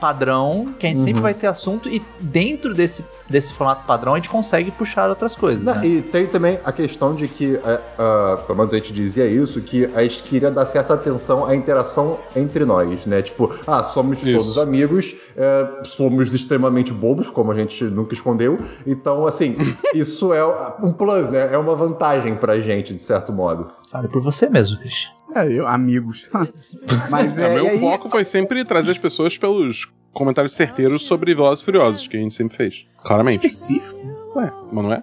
padrão, 0.03 0.75
que 0.77 0.85
a 0.85 0.89
gente 0.89 0.99
Uhum. 0.99 1.05
sempre 1.05 1.21
vai 1.21 1.33
ter 1.33 1.47
assunto, 1.47 1.87
e 1.87 2.01
dentro 2.19 2.73
desse, 2.73 3.05
desse 3.29 3.53
formato 3.53 3.85
padrão 3.85 4.13
a 4.13 4.17
gente 4.17 4.29
consegue 4.29 4.69
puxar 4.69 5.09
outras 5.09 5.33
coisas, 5.33 5.63
Não, 5.63 5.75
né? 5.75 5.87
E 5.87 6.01
tem 6.01 6.27
também 6.27 6.59
a 6.65 6.73
questão 6.73 7.15
de 7.15 7.25
que, 7.25 7.55
é, 7.55 7.79
ah, 7.97 8.37
pelo 8.45 8.57
menos 8.57 8.73
a 8.73 8.75
gente 8.75 8.91
dizia 8.91 9.25
isso, 9.25 9.61
que 9.61 9.85
a 9.95 10.01
gente 10.03 10.23
queria 10.23 10.51
dar 10.51 10.65
certa 10.65 10.93
atenção 10.93 11.45
à 11.45 11.55
interação 11.55 12.19
entre 12.35 12.65
nós, 12.65 13.05
né? 13.05 13.21
Tipo, 13.21 13.49
ah, 13.65 13.81
somos 13.81 14.21
Isso. 14.21 14.33
todos 14.33 14.57
amigos, 14.57 15.15
é, 15.37 15.67
somos 15.85 16.33
extremamente 16.33 16.91
bobos, 16.91 17.29
como 17.29 17.49
a 17.49 17.55
gente 17.55 17.81
nunca 17.85 18.13
escondeu. 18.13 18.59
Então, 18.85 19.25
assim, 19.25 19.55
isso 19.95 20.33
é 20.33 20.45
um 20.83 20.91
plus, 20.91 21.31
né? 21.31 21.47
É 21.53 21.57
uma 21.57 21.75
vantagem 21.77 22.35
pra 22.35 22.59
gente, 22.59 22.93
de 22.93 23.01
certo 23.01 23.31
modo. 23.31 23.67
Fale 23.93 24.07
por 24.09 24.21
você 24.21 24.49
mesmo, 24.49 24.77
Christian. 24.79 25.11
É, 25.35 25.47
eu, 25.51 25.65
amigos. 25.67 26.29
Mas 27.09 27.37
É, 27.37 27.49
é, 27.51 27.53
meu 27.55 27.67
aí, 27.67 27.79
foco 27.79 28.09
foi 28.09 28.25
sempre 28.25 28.65
trazer 28.65 28.91
as 28.91 28.97
pessoas 28.97 29.37
pelos 29.37 29.89
comentários 30.11 30.53
certeiros 30.53 31.05
sobre 31.05 31.33
Velozes 31.33 31.61
e 31.61 31.65
Furiosos, 31.65 32.07
que 32.07 32.17
a 32.17 32.19
gente 32.19 32.33
sempre 32.35 32.57
fez. 32.57 32.85
Claramente. 33.03 33.45
específico, 33.47 33.99
Ué, 34.35 34.51
mas 34.71 34.83
não 34.83 34.91
é? 34.93 35.01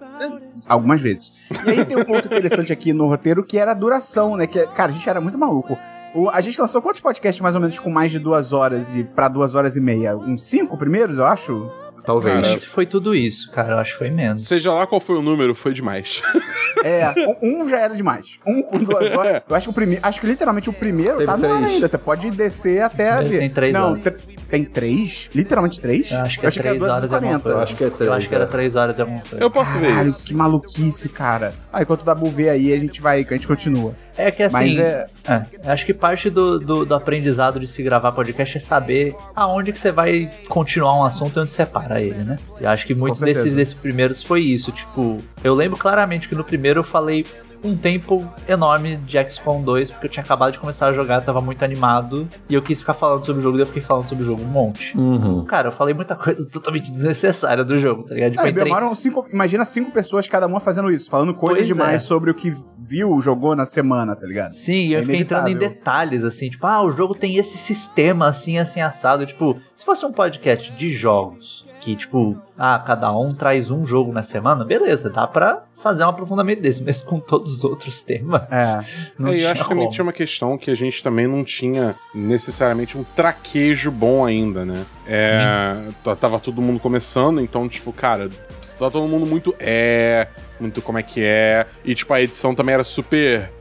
algumas 0.67 1.01
vezes. 1.01 1.31
E 1.65 1.69
aí 1.69 1.85
tem 1.85 1.97
um 1.97 2.03
ponto 2.05 2.25
interessante 2.25 2.71
aqui 2.71 2.91
no 2.93 3.07
roteiro 3.07 3.43
que 3.43 3.57
era 3.57 3.71
a 3.71 3.73
duração, 3.73 4.35
né? 4.35 4.45
Que, 4.45 4.65
cara, 4.67 4.91
a 4.91 4.93
gente 4.93 5.09
era 5.09 5.19
muito 5.21 5.37
maluco. 5.37 5.77
O- 6.13 6.29
a 6.29 6.41
gente 6.41 6.59
lançou 6.59 6.81
quantos 6.81 6.99
podcasts 6.99 7.41
mais 7.41 7.55
ou 7.55 7.61
menos 7.61 7.79
com 7.79 7.89
mais 7.89 8.11
de 8.11 8.19
duas 8.19 8.51
horas 8.53 8.93
e 8.95 9.03
pra 9.03 9.27
duas 9.29 9.55
horas 9.55 9.75
e 9.77 9.81
meia? 9.81 10.15
Uns 10.17 10.43
cinco 10.43 10.77
primeiros, 10.77 11.17
eu 11.17 11.25
acho? 11.25 11.69
Talvez. 12.03 12.41
Cara, 12.41 12.55
Se 12.55 12.65
foi 12.65 12.85
tudo 12.85 13.13
isso, 13.15 13.51
cara, 13.51 13.73
eu 13.73 13.77
acho 13.79 13.93
que 13.93 13.97
foi 13.99 14.09
menos. 14.09 14.41
Seja 14.41 14.73
lá 14.73 14.85
qual 14.87 14.99
foi 14.99 15.15
o 15.17 15.21
número, 15.21 15.53
foi 15.55 15.73
demais. 15.73 16.21
É, 16.83 17.13
um 17.43 17.61
um 17.61 17.69
já 17.69 17.79
era 17.79 17.93
demais. 17.93 18.39
Um 18.47 18.63
com 18.63 18.79
duas 18.79 19.13
horas. 19.13 19.43
Eu 19.47 19.55
acho 19.55 19.67
que 19.67 19.69
o 19.69 19.73
primeiro. 19.73 20.01
Acho 20.03 20.19
que 20.21 20.25
literalmente 20.25 20.69
o 20.69 20.73
primeiro 20.73 21.17
Teve 21.17 21.25
tá 21.31 21.37
no 21.37 21.45
ar 21.51 21.57
três. 21.59 21.73
ainda. 21.73 21.87
Você 21.87 21.97
pode 21.97 22.31
descer 22.31 22.81
até. 22.81 23.21
Tem 23.23 23.49
três 23.49 23.73
Não, 23.73 23.91
horas. 23.91 24.03
te- 24.03 24.37
tem 24.49 24.63
três? 24.65 25.29
Literalmente 25.35 25.79
três? 25.79 26.09
Eu 26.11 26.19
acho 26.21 26.39
que 26.39 26.45
é 26.45 26.49
era 26.49 26.53
3 26.61 26.79
duas 26.79 26.89
horas 26.91 27.05
e 27.05 27.09
40. 27.09 27.39
coisa. 27.39 27.57
Eu 27.57 27.61
acho 27.61 27.75
que 27.75 27.83
é 27.83 27.87
Eu 27.87 27.91
três, 27.91 28.11
acho 28.11 28.27
que 28.29 28.35
era 28.35 28.43
é. 28.45 28.47
3 28.47 28.75
horas 28.75 28.97
e 28.97 29.01
alguma 29.01 29.19
coisa. 29.19 29.43
Eu 29.43 29.51
posso 29.51 29.77
ver 29.77 29.89
Caralho, 29.89 30.09
isso. 30.09 30.25
que 30.25 30.33
maluquice, 30.33 31.09
cara. 31.09 31.53
Ah, 31.71 31.81
enquanto 31.83 32.01
o 32.01 32.05
Dabu 32.05 32.27
vê 32.27 32.49
aí, 32.49 32.73
a 32.73 32.77
gente 32.79 32.99
vai. 33.01 33.27
A 33.29 33.33
gente 33.33 33.47
continua. 33.47 33.93
É 34.17 34.29
que 34.31 34.43
assim, 34.43 34.53
Mas 34.55 34.77
é. 34.77 35.07
é, 35.27 35.45
eu 35.63 35.71
acho 35.71 35.85
que 35.85 35.93
parte 35.93 36.29
do, 36.29 36.59
do, 36.59 36.85
do 36.85 36.93
aprendizado 36.95 37.59
de 37.59 37.67
se 37.67 37.81
gravar 37.81 38.11
podcast 38.11 38.57
é 38.57 38.59
saber 38.59 39.15
aonde 39.35 39.71
que 39.71 39.79
você 39.79 39.91
vai 39.91 40.29
continuar 40.49 40.95
um 40.99 41.03
assunto 41.05 41.37
e 41.37 41.43
onde 41.43 41.51
você 41.53 41.65
para 41.65 41.90
ele, 41.99 42.23
né? 42.23 42.37
Eu 42.59 42.69
acho 42.69 42.85
que 42.85 42.93
muitos 42.93 43.19
desses, 43.21 43.55
desses 43.55 43.73
primeiros 43.73 44.21
foi 44.21 44.41
isso. 44.41 44.71
Tipo, 44.71 45.19
eu 45.43 45.55
lembro 45.55 45.77
claramente 45.77 46.29
que 46.29 46.35
no 46.35 46.43
primeiro 46.43 46.79
eu 46.79 46.83
falei 46.83 47.25
um 47.63 47.77
tempo 47.77 48.27
enorme 48.47 48.95
de 49.05 49.23
XCOM 49.29 49.61
2, 49.61 49.91
porque 49.91 50.07
eu 50.07 50.09
tinha 50.09 50.23
acabado 50.23 50.51
de 50.51 50.57
começar 50.57 50.87
a 50.87 50.93
jogar, 50.93 51.21
tava 51.21 51.39
muito 51.41 51.63
animado, 51.63 52.27
e 52.49 52.55
eu 52.55 52.61
quis 52.63 52.79
ficar 52.79 52.95
falando 52.95 53.23
sobre 53.23 53.39
o 53.39 53.43
jogo, 53.43 53.55
daí 53.55 53.61
eu 53.61 53.67
fiquei 53.67 53.83
falando 53.83 54.07
sobre 54.09 54.23
o 54.23 54.25
jogo 54.25 54.41
um 54.41 54.47
monte. 54.47 54.97
Uhum. 54.97 55.45
Cara, 55.45 55.67
eu 55.67 55.71
falei 55.71 55.93
muita 55.93 56.15
coisa 56.15 56.43
totalmente 56.49 56.91
desnecessária 56.91 57.63
do 57.63 57.77
jogo, 57.77 58.01
tá 58.01 58.15
ligado? 58.15 58.31
Tipo, 58.31 58.45
É, 58.47 58.49
entrei- 58.49 58.95
cinco, 58.95 59.27
imagina 59.31 59.63
cinco 59.63 59.91
pessoas, 59.91 60.27
cada 60.27 60.47
uma 60.47 60.59
fazendo 60.59 60.89
isso, 60.89 61.07
falando 61.07 61.35
coisas 61.35 61.59
Pois 61.59 61.67
demais 61.67 61.95
é. 61.97 61.99
sobre 61.99 62.31
o 62.31 62.33
que 62.33 62.51
viu, 62.79 63.21
jogou 63.21 63.55
na 63.55 63.65
semana, 63.65 64.15
tá 64.15 64.25
ligado? 64.25 64.53
Sim, 64.53 64.87
e 64.87 64.93
eu 64.93 64.99
É 64.99 65.03
fiquei 65.03 65.19
entrando 65.19 65.47
em 65.47 65.51
inevitável. 65.51 65.77
detalhes, 65.77 66.23
assim, 66.23 66.49
tipo, 66.49 66.65
ah, 66.65 66.81
o 66.83 66.89
jogo 66.91 67.13
tem 67.13 67.37
esse 67.37 67.59
sistema 67.59 68.25
assim, 68.25 68.57
assim, 68.57 68.81
assado. 68.81 69.23
Tipo, 69.23 69.55
se 69.75 69.85
fosse 69.85 70.03
um 70.03 70.11
podcast 70.11 70.71
de 70.71 70.91
jogos, 70.95 71.63
que, 71.81 71.95
tipo, 71.95 72.37
ah, 72.57 72.77
cada 72.85 73.11
um 73.11 73.33
traz 73.33 73.71
um 73.71 73.83
jogo 73.83 74.13
na 74.13 74.21
semana, 74.21 74.63
beleza, 74.63 75.09
dá 75.09 75.25
pra 75.25 75.63
fazer 75.73 76.05
um 76.05 76.09
aprofundamento 76.09 76.61
desse, 76.61 76.83
mas 76.85 77.01
com 77.01 77.19
todos 77.19 77.57
os 77.57 77.63
outros 77.63 78.03
temas. 78.03 78.43
É. 78.51 78.85
Não 79.17 79.29
É, 79.29 79.37
e 79.37 79.41
eu 79.41 79.49
acho 79.49 79.63
que 79.63 79.69
também 79.69 79.85
como. 79.85 79.93
tinha 79.93 80.03
uma 80.03 80.13
questão 80.13 80.57
que 80.57 80.69
a 80.69 80.75
gente 80.75 81.01
também 81.01 81.27
não 81.27 81.43
tinha 81.43 81.95
necessariamente 82.13 82.95
um 82.97 83.03
traquejo 83.03 83.89
bom 83.89 84.25
ainda, 84.25 84.63
né? 84.63 84.85
É, 85.07 85.75
tava 86.19 86.39
todo 86.39 86.61
mundo 86.61 86.79
começando, 86.79 87.41
então, 87.41 87.67
tipo, 87.67 87.91
cara, 87.91 88.29
tá 88.77 88.89
todo 88.91 89.07
mundo 89.07 89.25
muito 89.25 89.55
é, 89.59 90.27
muito 90.59 90.81
como 90.83 90.99
é 90.99 91.03
que 91.03 91.23
é, 91.23 91.65
e, 91.83 91.95
tipo, 91.95 92.13
a 92.13 92.21
edição 92.21 92.53
também 92.53 92.75
era 92.75 92.83
super. 92.83 93.51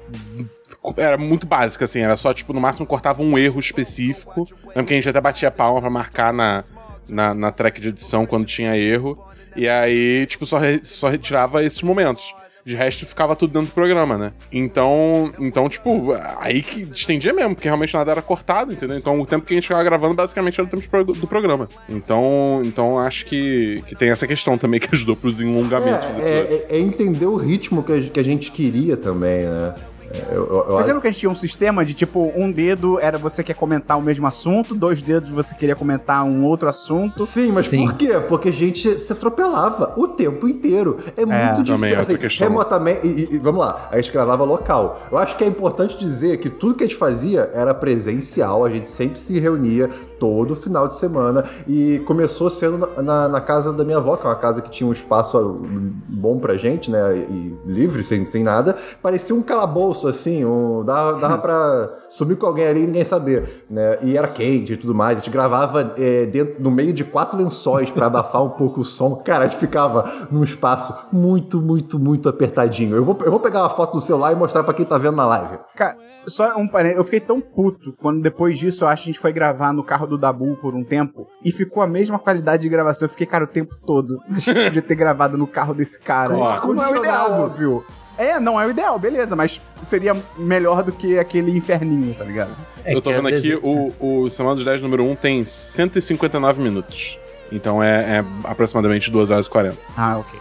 Era 0.97 1.19
muito 1.19 1.47
básica, 1.47 1.85
assim, 1.85 2.01
era 2.01 2.17
só, 2.17 2.33
tipo, 2.33 2.53
no 2.53 2.61
máximo 2.61 2.87
cortava 2.87 3.23
um 3.23 3.37
erro 3.37 3.59
específico. 3.59 4.47
Lembro 4.69 4.87
que 4.87 4.95
a 4.95 4.97
gente 4.97 5.09
até 5.09 5.21
batia 5.21 5.51
palma 5.51 5.81
pra 5.81 5.91
marcar 5.91 6.33
na, 6.33 6.65
na, 7.09 7.35
na 7.35 7.51
track 7.53 7.81
de 7.81 7.89
edição 7.89 8.27
quando 8.27 8.45
tinha 8.45 8.77
erro. 8.77 9.19
E 9.57 9.69
aí, 9.69 10.27
tipo, 10.27 10.47
só, 10.47 10.59
re- 10.59 10.81
só 10.85 11.09
retirava 11.09 11.65
esses 11.65 11.83
momentos. 11.83 12.35
De 12.63 12.77
resto, 12.77 13.07
ficava 13.07 13.35
tudo 13.35 13.55
dentro 13.55 13.71
do 13.71 13.75
programa, 13.75 14.19
né? 14.19 14.33
Então, 14.53 15.33
então 15.41 15.67
tipo, 15.67 16.13
aí 16.39 16.61
que 16.63 16.83
estendia 16.95 17.33
mesmo, 17.33 17.55
porque 17.55 17.67
realmente 17.67 17.95
nada 17.95 18.11
era 18.11 18.21
cortado, 18.21 18.71
entendeu? 18.71 18.99
Então 18.99 19.19
o 19.19 19.25
tempo 19.25 19.47
que 19.47 19.55
a 19.55 19.57
gente 19.57 19.65
ficava 19.65 19.83
gravando 19.83 20.13
basicamente 20.15 20.61
era 20.61 20.69
o 20.69 20.71
tempo 20.71 21.15
do 21.15 21.27
programa. 21.27 21.71
Então, 21.89 22.61
então 22.65 22.99
acho 22.99 23.25
que, 23.25 23.83
que 23.89 23.97
tem 23.97 24.11
essa 24.11 24.27
questão 24.27 24.59
também 24.59 24.79
que 24.79 24.95
ajudou 24.95 25.17
pros 25.17 25.41
enlongamentos. 25.41 26.07
do 26.15 26.21
É, 26.21 26.39
é- 26.39 26.67
é 26.73 26.79
entender 26.79 27.25
o 27.25 27.37
ritmo 27.37 27.83
que 27.83 27.93
a, 27.93 28.01
que 28.03 28.21
a 28.21 28.23
gente 28.23 28.53
queria 28.53 28.95
também, 28.97 29.47
né? 29.47 29.75
É, 30.13 30.35
eu- 30.35 30.47
eu- 30.47 30.53
eu 30.53 30.65
Vocês 30.75 30.87
lembram 30.87 31.01
que 31.01 31.07
a 31.09 31.11
gente 31.11 31.21
tinha 31.21 31.31
um 31.31 31.35
sistema 31.37 31.85
de 31.85 31.95
tipo, 31.95 32.33
um 32.37 32.51
dedo 32.51 32.99
era 32.99 33.17
você 33.17 33.45
quer 33.45 33.55
comentar 33.55 33.97
o 33.99 34.03
mesmo 34.03 34.27
assunto, 34.27 34.75
dois 34.75 35.01
dedos 35.03 35.31
você 35.31 35.55
queria 35.55 35.77
comentar 35.77 36.25
um 36.25 36.45
outro 36.45 36.69
assunto. 36.69 37.25
Sim, 37.27 37.53
mas 37.53 37.67
Sim. 37.67 37.85
por 37.87 37.95
quê? 37.95 38.21
Porque 38.29 38.49
a 38.49 38.53
gente 38.53 38.99
se 38.99 39.13
atropelava 39.13 39.93
o 39.97 40.09
tempo 40.09 40.49
inteiro. 40.49 40.99
É, 41.17 41.25
muito 41.25 41.65
também 41.65 41.93
é 41.93 41.97
difícil. 42.01 42.27
Assim, 42.27 42.39
remotamente. 42.45 43.07
E, 43.07 43.11
e- 43.11 43.35
e 43.35 43.39
vamos 43.39 43.61
lá, 43.61 43.89
a 43.91 43.97
gente 43.97 44.11
gravava 44.13 44.43
local. 44.45 45.01
Eu 45.13 45.19
acho 45.19 45.37
que 45.37 45.45
é 45.45 45.47
importante 45.47 45.99
dizer 45.99 46.39
que 46.39 46.51
tudo 46.51 46.75
que 46.75 46.85
a 46.85 46.87
gente 46.87 46.97
fazia 46.99 47.51
era 47.55 47.73
presencial, 47.73 48.65
a 48.65 48.71
gente 48.71 48.89
sempre 48.91 49.19
se 49.19 49.39
reunia 49.39 49.89
todo 50.19 50.55
final 50.57 50.89
de 50.89 50.95
semana. 50.97 51.45
E 51.69 52.01
começou 52.01 52.51
sendo 52.51 52.79
na, 52.79 53.03
na- 53.03 53.29
na 53.29 53.41
casa 53.41 53.73
da 53.73 53.85
minha 53.85 53.99
avó, 53.99 54.17
que 54.17 54.27
é 54.27 54.29
uma 54.31 54.37
casa 54.37 54.61
que 54.61 54.71
tinha 54.71 54.89
um 54.89 54.93
espaço 54.93 55.61
bom 56.09 56.39
pra 56.39 56.57
gente, 56.57 56.91
né? 56.91 57.17
E 57.31 57.55
livre, 57.67 58.03
sem, 58.03 58.25
sem 58.25 58.43
nada. 58.43 58.77
Parecia 59.03 59.35
um 59.35 59.43
calabouço, 59.43 60.00
assim, 60.09 60.45
um, 60.45 60.85
dava, 60.85 61.19
dava 61.21 61.39
pra 61.39 61.91
sumir 62.09 62.37
com 62.37 62.47
alguém 62.47 62.67
ali 62.67 62.83
e 62.83 62.87
ninguém 62.87 63.05
saber, 63.05 63.65
né? 63.69 63.99
E 64.03 64.17
era 64.17 64.29
quente 64.29 64.73
e 64.73 64.77
tudo 64.77 64.95
mais. 64.95 65.19
A 65.19 65.21
gente 65.21 65.31
gravava 65.31 65.95
é, 65.97 66.27
dentro, 66.27 66.63
no 66.63 66.71
meio 66.71 66.93
de 66.93 67.05
quatro 67.05 67.39
lençóis 67.39 67.91
pra 67.91 68.07
abafar 68.07 68.43
um 68.43 68.51
pouco 68.51 68.81
o 68.81 68.85
som. 68.85 69.17
Cara, 69.17 69.45
a 69.45 69.49
gente 69.49 69.59
ficava 69.59 70.29
num 70.31 70.43
espaço 70.43 70.95
muito, 71.13 71.61
muito, 71.61 71.99
muito 71.99 72.29
apertadinho. 72.29 72.97
Eu 72.97 73.05
vou, 73.05 73.19
eu 73.25 73.31
vou 73.31 73.41
pegar 73.41 73.61
uma 73.63 73.71
foto 73.71 73.95
do 73.95 74.01
celular 74.01 74.33
e 74.33 74.37
mostrar 74.37 74.63
pra 74.63 74.75
quem 74.75 74.85
tá 74.85 74.99
vendo 74.99 75.17
na 75.17 75.27
live. 75.27 75.59
Cara, 75.77 75.97
só 76.27 76.57
um 76.57 76.69
parênteses, 76.69 76.99
eu 76.99 77.05
fiquei 77.05 77.21
tão 77.21 77.41
puto 77.41 77.93
quando 77.99 78.21
depois 78.21 78.59
disso 78.59 78.85
eu 78.85 78.89
acho 78.89 79.05
que 79.05 79.11
a 79.11 79.13
gente 79.13 79.21
foi 79.21 79.33
gravar 79.33 79.73
no 79.73 79.83
carro 79.83 80.07
do 80.07 80.19
Dabu 80.19 80.57
por 80.57 80.75
um 80.75 80.85
tempo 80.85 81.27
e 81.45 81.51
ficou 81.51 81.83
a 81.83 81.87
mesma 81.87 82.19
qualidade 82.19 82.63
de 82.63 82.69
gravação. 82.69 83.07
Eu 83.07 83.11
fiquei, 83.11 83.27
cara, 83.27 83.45
o 83.45 83.49
tempo 83.49 83.77
todo. 83.87 84.21
A 84.29 84.39
gente 84.39 84.65
podia 84.65 84.83
ter 84.83 84.95
gravado 84.95 85.39
no 85.39 85.47
carro 85.47 85.75
desse 85.75 85.99
cara. 85.99 86.35
Claro. 86.35 86.75
Não 86.75 86.85
é 86.85 86.91
o 86.91 86.97
ideal, 86.97 87.43
óbvio. 87.43 87.85
É, 88.21 88.39
não 88.39 88.61
é 88.61 88.67
o 88.67 88.71
ideal, 88.71 88.99
beleza, 88.99 89.35
mas 89.35 89.63
seria 89.83 90.15
melhor 90.37 90.83
do 90.83 90.93
que 90.93 91.19
aquele 91.19 91.57
inferninho, 91.57 92.15
tá 92.15 92.25
ligado? 92.25 92.55
É 92.85 92.95
Eu 92.95 93.01
tô 93.01 93.11
vendo 93.11 93.29
é 93.29 93.33
aqui, 93.33 93.55
desenho. 93.57 93.93
o, 93.99 94.25
o 94.25 94.31
Semana 94.31 94.57
dos 94.57 94.65
10 94.65 94.83
número 94.83 95.05
1 95.05 95.17
tem 95.17 95.45
159 95.45 96.61
minutos. 96.61 97.19
Então 97.51 97.83
é, 97.83 98.19
é 98.19 98.25
aproximadamente 98.45 99.11
2 99.11 99.31
horas 99.31 99.47
e 99.47 99.51
40. 99.51 99.77
Ah, 99.97 100.19
ok. 100.19 100.39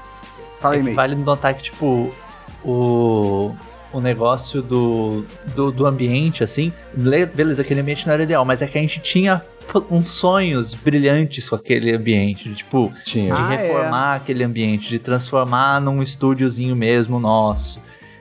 Fala 0.59 0.75
aí, 0.75 0.89
É 0.89 0.93
vale 0.93 1.15
notar 1.15 1.53
que, 1.53 1.63
tipo, 1.63 2.11
o, 2.65 3.55
o 3.93 3.99
negócio 3.99 4.61
do, 4.61 5.25
do, 5.55 5.71
do 5.71 5.85
ambiente, 5.85 6.43
assim, 6.43 6.71
le- 6.95 7.25
beleza, 7.25 7.61
aquele 7.61 7.81
ambiente 7.81 8.05
não 8.05 8.13
era 8.13 8.23
ideal, 8.23 8.45
mas 8.45 8.61
é 8.61 8.67
que 8.67 8.77
a 8.77 8.81
gente 8.81 8.99
tinha 8.99 9.41
uns 9.91 10.07
sonhos 10.07 10.73
brilhantes 10.73 11.47
com 11.49 11.55
aquele 11.55 11.95
ambiente, 11.95 12.49
de, 12.49 12.55
tipo, 12.55 12.91
Tinha. 13.03 13.33
de 13.35 13.41
Ah, 13.41 13.53
é. 13.53 13.57
reformar 13.57 14.15
aquele 14.15 14.43
ambiente, 14.43 14.89
de 14.89 14.97
transformar 14.99 15.79
num 15.81 16.01
estúdiozinho 16.01 16.75
mesmo 16.75 17.19
nosso, 17.19 17.79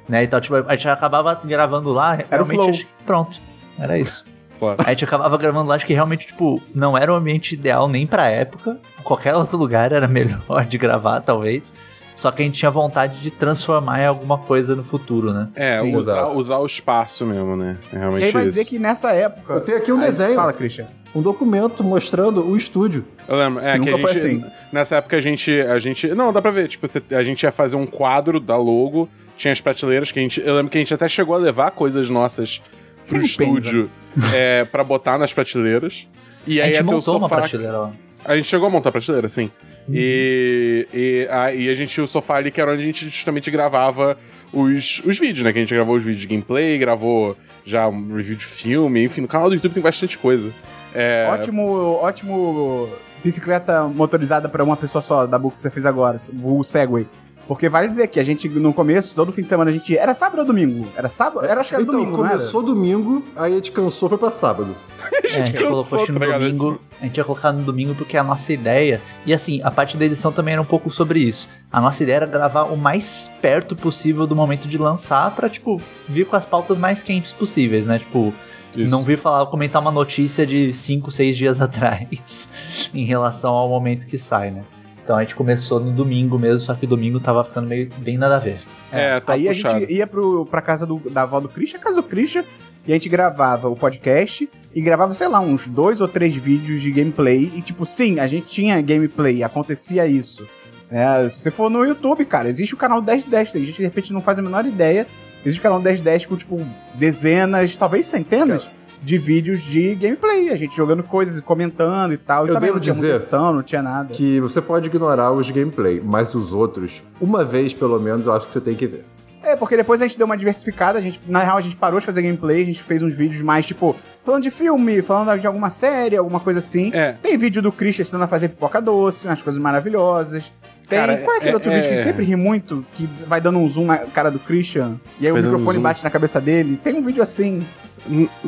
né? 0.09 0.25
Então, 0.25 0.41
tipo, 0.41 0.57
a 0.57 0.75
gente 0.77 0.89
acabava 0.89 1.35
gravando 1.45 1.91
lá, 1.91 2.15
realmente, 2.15 2.55
flow. 2.57 2.69
acho 2.71 2.85
que 2.87 2.91
pronto, 3.07 3.41
era 3.79 3.99
isso. 3.99 4.27
Claro. 4.59 4.77
A 4.85 4.91
gente 4.91 5.05
acabava 5.05 5.37
gravando 5.39 5.69
lá, 5.69 5.77
acho 5.77 5.87
que 5.87 5.95
realmente, 5.95 6.27
tipo, 6.27 6.61
não 6.75 6.99
era 6.99 7.13
o 7.13 7.17
ambiente 7.17 7.55
ideal 7.55 7.87
nem 7.89 8.07
pra 8.07 8.27
época. 8.29 8.77
Qualquer 9.05 9.35
outro 9.35 9.57
lugar 9.57 9.93
era 9.93 10.09
melhor 10.09 10.67
de 10.67 10.77
gravar, 10.77 11.21
talvez. 11.21 11.73
Só 12.19 12.33
que 12.33 12.43
a 12.43 12.45
gente 12.45 12.59
tinha 12.59 12.71
vontade 12.71 13.21
de 13.21 13.31
transformar 13.31 14.03
em 14.03 14.07
alguma 14.07 14.39
coisa 14.39 14.75
no 14.75 14.83
futuro, 14.83 15.33
né? 15.33 15.47
É, 15.55 15.77
Sim, 15.77 15.95
usar, 15.95 16.27
usar 16.31 16.59
o 16.59 16.67
espaço 16.67 17.25
mesmo, 17.25 17.55
né? 17.55 17.79
É 17.93 17.95
E 17.95 17.99
realmente 18.01 18.25
aí 18.25 18.33
vai 18.33 18.43
isso. 18.43 18.51
dizer 18.51 18.65
que 18.65 18.77
nessa 18.77 19.13
época. 19.13 19.53
Eu 19.53 19.61
tenho 19.61 19.79
aqui 19.79 19.93
um 19.93 19.99
Aí, 20.01 20.07
desenho. 20.07 20.35
Fala, 20.35 20.53
Christian. 20.53 20.89
Um 21.15 21.23
documento 21.23 21.85
mostrando 21.85 22.45
o 22.45 22.57
estúdio. 22.57 23.05
Eu 23.29 23.37
lembro, 23.37 23.65
é 23.65 23.75
Que 23.79 23.85
que, 23.85 23.91
nunca 23.93 23.95
a 23.95 24.09
foi 24.09 24.19
gente. 24.19 24.45
assim. 24.45 24.53
Nessa 24.73 24.97
época 24.97 25.17
a 25.17 25.21
gente. 25.21 25.61
A 25.61 25.79
gente. 25.79 26.09
Não, 26.09 26.33
dá 26.33 26.43
pra 26.43 26.51
ver. 26.51 26.67
Tipo, 26.67 26.89
a 27.15 27.23
gente 27.23 27.45
ia 27.45 27.53
fazer 27.53 27.77
um 27.77 27.87
quadro 27.87 28.41
da 28.41 28.57
logo, 28.57 29.09
tinha 29.37 29.53
as 29.53 29.61
prateleiras 29.61 30.11
que 30.11 30.19
a 30.19 30.23
gente. 30.23 30.41
Eu 30.45 30.57
lembro 30.57 30.73
que 30.73 30.79
a 30.79 30.81
gente 30.81 30.93
até 30.93 31.09
chegou 31.09 31.37
a 31.37 31.39
levar 31.39 31.71
coisas 31.71 32.11
nossas 32.11 32.61
pro 33.07 33.19
estúdio 33.19 33.89
é, 34.35 34.65
pra 34.65 34.83
botar 34.83 35.19
nas 35.19 35.33
prateleiras. 35.33 36.09
E 36.45 36.61
a 36.61 36.65
aí 36.65 36.71
gente 36.75 36.79
ia 36.79 36.85
ter 36.85 36.91
o 36.91 36.95
montou 36.97 37.15
uma 37.17 37.29
sofá. 37.29 37.37
prateleira 37.43 37.79
lá. 37.79 37.93
A 38.25 38.35
gente 38.35 38.49
chegou 38.49 38.67
a 38.67 38.71
montar 38.71 38.89
a 38.89 38.93
prateleira, 38.93 39.29
sim. 39.29 39.49
E, 39.91 40.87
e, 40.93 41.29
a, 41.31 41.53
e 41.53 41.69
a 41.69 41.75
gente 41.75 42.01
o 42.01 42.07
sofá 42.07 42.37
ali, 42.37 42.51
que 42.51 42.61
era 42.61 42.73
onde 42.73 42.83
a 42.83 42.87
gente 42.87 43.09
justamente 43.09 43.51
gravava 43.51 44.17
os, 44.53 45.03
os 45.05 45.19
vídeos, 45.19 45.45
né? 45.45 45.53
Que 45.53 45.59
a 45.59 45.63
gente 45.63 45.75
gravou 45.75 45.97
os 45.97 46.03
vídeos 46.03 46.21
de 46.21 46.27
gameplay, 46.27 46.79
gravou 46.79 47.37
já 47.65 47.89
um 47.89 48.15
review 48.15 48.37
de 48.37 48.45
filme, 48.45 49.05
enfim, 49.05 49.21
no 49.21 49.29
canal 49.29 49.49
do 49.49 49.55
YouTube 49.55 49.75
tem 49.75 49.83
bastante 49.83 50.17
coisa. 50.19 50.53
É, 50.95 51.29
Ótimo, 51.31 51.95
ótimo 52.01 52.89
bicicleta 53.23 53.85
motorizada 53.85 54.49
pra 54.49 54.65
uma 54.65 54.77
pessoa 54.77 55.03
só, 55.03 55.27
da 55.27 55.39
book 55.39 55.55
que 55.55 55.61
você 55.61 55.71
fez 55.71 55.85
agora, 55.85 56.17
o 56.43 56.63
Segway. 56.63 57.07
Porque 57.49 57.67
vale 57.67 57.89
dizer 57.89 58.09
que 58.09 58.21
a 58.21 58.23
gente, 58.23 58.47
no 58.47 58.75
começo, 58.75 59.17
todo 59.17 59.33
fim 59.33 59.41
de 59.41 59.49
semana, 59.49 59.71
a 59.71 59.73
gente. 59.73 59.97
Era 59.97 60.13
sábado 60.13 60.41
ou 60.41 60.45
domingo? 60.45 60.87
Era 60.95 61.09
sábado? 61.09 61.47
Era, 61.47 61.63
acho 61.63 61.71
que 61.71 61.77
era 61.77 61.83
então, 61.83 61.95
domingo, 61.95 62.19
não 62.19 62.27
era? 62.27 62.37
começou 62.37 62.63
domingo, 62.63 63.25
aí 63.35 63.53
a 63.53 63.57
gente 63.57 63.73
cansou, 63.73 64.07
foi 64.11 64.19
pra 64.19 64.31
sábado. 64.31 64.77
É, 65.23 65.27
a 65.27 65.29
gente 65.29 65.53
cansou, 65.53 65.85
colocou 65.85 65.99
no 66.01 66.07
tá 66.21 66.27
ligado? 66.27 66.41
domingo. 66.41 66.81
A 67.01 67.05
gente 67.05 67.17
ia 67.17 67.25
colocar 67.25 67.53
no 67.53 67.63
domingo 67.63 67.95
porque 67.95 68.17
é 68.17 68.21
a 68.21 68.25
nossa 68.25 68.53
ideia. 68.53 69.01
E 69.27 69.33
assim, 69.33 69.61
a 69.63 69.71
parte 69.71 69.97
da 69.97 70.05
edição 70.05 70.31
também 70.31 70.53
era 70.53 70.63
um 70.63 70.67
pouco 70.67 70.91
sobre 70.91 71.21
isso. 71.21 71.49
A 71.73 71.81
nossa 71.81 72.03
ideia 72.03 72.17
era 72.17 72.27
gravar 72.27 72.65
o 72.65 72.77
mais 72.77 73.31
perto 73.41 73.75
possível 73.77 74.27
do 74.27 74.37
momento 74.37 74.69
de 74.69 74.79
lançar 74.79 75.35
pra, 75.35 75.49
tipo, 75.49 75.81
vir 76.09 76.27
com 76.27 76.37
as 76.37 76.45
pautas 76.45 76.79
mais 76.79 77.03
quentes 77.03 77.33
possíveis, 77.33 77.87
né? 77.87 77.99
Tipo, 77.99 78.33
Isso. 78.77 78.91
não 78.91 79.05
vir 79.05 79.19
falar, 79.19 79.47
comentar 79.47 79.81
uma 79.83 79.91
notícia 79.91 80.47
de 80.47 80.73
5, 80.73 81.11
6 81.11 81.37
dias 81.37 81.61
atrás 81.63 82.91
em 82.95 83.05
relação 83.05 83.55
ao 83.55 83.69
momento 83.69 84.07
que 84.07 84.19
sai, 84.19 84.51
né? 84.51 84.65
Então 85.09 85.17
a 85.17 85.23
gente 85.23 85.35
começou 85.35 85.81
no 85.81 85.91
domingo 85.91 86.39
mesmo, 86.39 86.61
só 86.61 86.75
que 86.75 86.87
domingo 86.87 87.19
tava 87.19 87.43
ficando 87.43 87.67
meio 87.67 87.89
bem 87.97 88.19
nada 88.19 88.37
a 88.37 88.39
ver. 88.39 88.59
É, 88.93 89.19
tá 89.19 89.33
Aí 89.33 89.47
puxado. 89.47 89.77
a 89.77 89.81
gente 89.81 89.91
ia 89.95 90.07
pro, 90.07 90.45
pra 90.45 90.61
casa 90.61 90.85
do, 90.85 90.99
da 90.99 91.23
avó 91.23 91.41
do 91.41 91.49
Christian, 91.49 91.79
a 91.79 91.83
casa 91.83 91.97
do 91.97 92.03
Christian, 92.03 92.45
e 92.87 92.93
a 92.93 92.95
gente 92.95 93.09
gravava 93.09 93.71
o 93.71 93.75
podcast 93.75 94.47
e 94.75 94.83
gravava, 94.83 95.15
sei 95.15 95.27
lá, 95.29 95.41
uns 95.41 95.67
dois 95.67 96.03
ou 96.03 96.09
três 96.09 96.37
vídeos 96.37 96.83
de 96.83 96.91
gameplay. 96.91 97.51
E, 97.55 97.63
tipo, 97.63 97.87
sim, 97.87 98.21
a 98.21 98.27
gente 98.27 98.49
tinha 98.49 98.79
gameplay, 98.83 99.43
acontecia 99.43 100.07
isso. 100.07 100.47
É, 100.91 101.27
se 101.31 101.41
você 101.41 101.51
for 101.51 101.71
no 101.71 101.87
YouTube, 101.87 102.27
cara, 102.27 102.51
existe 102.51 102.75
o 102.75 102.77
canal 102.77 103.01
1010, 103.01 103.53
tem 103.53 103.65
gente 103.65 103.77
que 103.77 103.81
de 103.81 103.89
repente 103.89 104.13
não 104.13 104.21
faz 104.21 104.39
a 104.39 104.43
menor 104.43 104.67
ideia. 104.67 105.07
Existe 105.43 105.61
o 105.61 105.63
canal 105.63 105.81
1010 105.81 106.27
com, 106.27 106.37
tipo, 106.37 106.61
dezenas, 106.97 107.75
talvez 107.79 108.05
centenas 108.05 108.69
de 109.03 109.19
vídeos 109.19 109.63
de 109.63 109.95
gameplay. 109.95 110.51
A 110.51 110.57
gente 110.57 110.77
jogando 110.77 111.03
coisas 111.03 111.39
e 111.39 111.43
comentando 111.43 112.13
e 112.13 112.17
tal. 112.17 112.47
E 112.47 112.49
Eu 112.49 112.55
também 112.55 112.69
devo 112.69 112.75
não 112.75 112.81
tinha 112.81 112.95
dizer 112.95 113.07
muita 113.07 113.23
edição, 113.25 113.53
não 113.53 113.63
tinha 113.63 113.83
nada. 113.83 114.13
Que 114.13 114.41
você 114.41 114.61
pode 114.61 114.87
ignorar 114.87 115.33
os 115.33 115.51
gameplay, 115.51 116.01
mas 116.05 116.35
os 116.35 116.53
outros, 116.53 117.03
uma 117.21 117.45
vez 117.45 117.75
pelo 117.75 117.99
menos, 118.01 118.27
eu 118.27 118.33
acho 118.33 118.47
que 118.47 118.53
você 118.53 118.61
tem 118.61 118.75
que 118.75 118.87
ver. 118.87 119.05
É, 119.43 119.55
porque 119.55 119.77
depois 119.77 120.03
a 120.03 120.07
gente 120.07 120.19
deu 120.19 120.27
uma 120.27 120.37
diversificada, 120.37 120.99
a 120.99 121.01
gente, 121.01 121.21
na 121.27 121.43
real 121.43 121.57
a 121.57 121.61
gente 121.61 121.77
parou 121.77 122.01
de 122.01 122.05
fazer 122.05 122.23
gameplay, 122.23 122.63
a 122.63 122.67
gente 122.67 122.83
fez 122.83 123.03
uns 123.03 123.15
vídeos 123.15 123.41
mais, 123.43 123.65
tipo, 123.65 123.95
falando 124.23 124.43
de 124.43 124.51
filme, 124.51 125.01
falando 125.01 125.39
de 125.41 125.47
alguma 125.47 125.71
série, 125.71 126.17
alguma 126.17 126.41
coisa 126.41 126.59
assim. 126.59 126.91
É. 126.93 127.13
Tem 127.23 127.39
vídeo 127.39 127.63
do 127.63 127.71
Christian 127.71 128.03
ensinando 128.03 128.25
a 128.25 128.29
fazer 128.29 128.49
pipoca 128.49 128.81
doce, 128.83 129.27
umas 129.27 129.43
coisas 129.43 129.61
maravilhosas. 129.63 130.53
Tem, 130.89 130.99
Cara, 130.99 131.19
qual 131.19 131.35
é 131.35 131.37
aquele 131.37 131.51
é- 131.51 131.55
outro 131.55 131.71
vídeo 131.71 131.85
que 131.85 131.89
a 131.91 131.93
gente 131.93 132.01
é- 132.01 132.05
sempre 132.11 132.25
ri 132.25 132.35
muito, 132.35 132.85
que 132.95 133.07
vai 133.27 133.41
dando 133.41 133.59
um 133.59 133.69
zoom 133.69 133.85
na 133.87 133.99
cara 133.99 134.31
do 134.31 134.39
Christian, 134.39 134.97
e 135.21 135.27
aí 135.27 135.33
Vai 135.33 135.41
o 135.41 135.45
um 135.45 135.47
microfone 135.47 135.75
zoom. 135.77 135.83
bate 135.83 136.03
na 136.05 136.11
cabeça 136.11 136.41
dele? 136.41 136.81
Tem 136.83 136.95
um 136.95 137.03
vídeo 137.03 137.23
assim. 137.23 137.67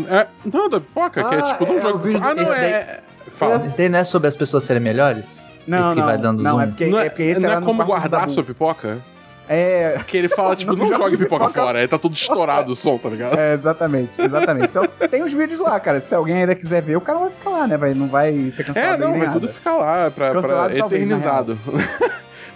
É, 0.08 0.26
não, 0.50 0.68
da 0.70 0.80
pipoca, 0.80 1.22
que 1.22 1.34
é 1.34 1.38
Ah, 1.38 1.52
tipo 1.52 1.66
de 1.66 1.72
um 1.72 1.78
é, 1.78 1.80
jogo. 1.82 1.98
o 1.98 2.00
vídeo 2.00 2.20
ah, 2.22 2.28
não, 2.28 2.34
desse 2.36 2.52
é. 2.52 2.60
daí- 2.60 2.72
é- 2.72 3.00
Fala. 3.30 3.66
Esse 3.66 3.76
daí 3.76 3.88
não 3.88 3.98
é 3.98 4.04
sobre 4.04 4.28
as 4.28 4.36
pessoas 4.36 4.64
serem 4.64 4.82
melhores? 4.82 5.50
Não, 5.66 5.78
esse 5.86 5.94
que 5.94 6.00
não, 6.00 6.06
vai 6.06 6.18
dando 6.18 6.42
não, 6.42 6.52
zoom? 6.52 6.60
é 6.62 6.66
porque, 6.66 6.86
não 6.86 6.98
é, 6.98 7.06
é 7.06 7.08
porque 7.10 7.22
esse 7.24 7.42
não 7.46 7.52
é 7.52 7.60
como 7.60 7.84
guardar 7.84 8.28
sua 8.30 8.42
pipoca? 8.42 8.98
É, 9.52 9.98
Que 10.06 10.16
ele 10.16 10.28
fala, 10.28 10.54
tipo, 10.56 10.72
não, 10.76 10.86
Não 10.86 10.96
jogue 10.96 11.16
pipoca, 11.16 11.44
pipoca 11.46 11.60
fora, 11.66 11.78
aí 11.80 11.88
tá 11.88 11.98
tudo 11.98 12.14
estourado 12.14 12.72
o 12.72 12.76
som, 12.76 12.96
tá 12.98 13.08
ligado? 13.08 13.36
é, 13.38 13.52
exatamente, 13.52 14.20
exatamente. 14.20 14.68
Então, 14.68 14.86
tem 15.10 15.22
os 15.24 15.32
vídeos 15.32 15.58
lá, 15.60 15.78
cara. 15.80 15.98
Se 16.00 16.14
alguém 16.14 16.36
ainda 16.36 16.54
quiser 16.54 16.80
ver, 16.82 16.96
o 16.96 17.00
cara 17.00 17.18
vai 17.18 17.30
ficar 17.30 17.50
lá, 17.50 17.66
né? 17.66 17.76
Vai, 17.76 17.92
não 17.94 18.08
vai 18.08 18.50
ser 18.50 18.62
cancelado 18.64 18.94
É, 18.94 18.98
não, 18.98 19.10
nem 19.10 19.18
vai 19.18 19.28
nada. 19.28 19.40
tudo 19.40 19.52
ficar 19.52 19.74
lá 19.76 20.10
pra, 20.10 20.30
pra 20.30 20.42
talvez, 20.42 20.84
eternizado. 20.84 21.58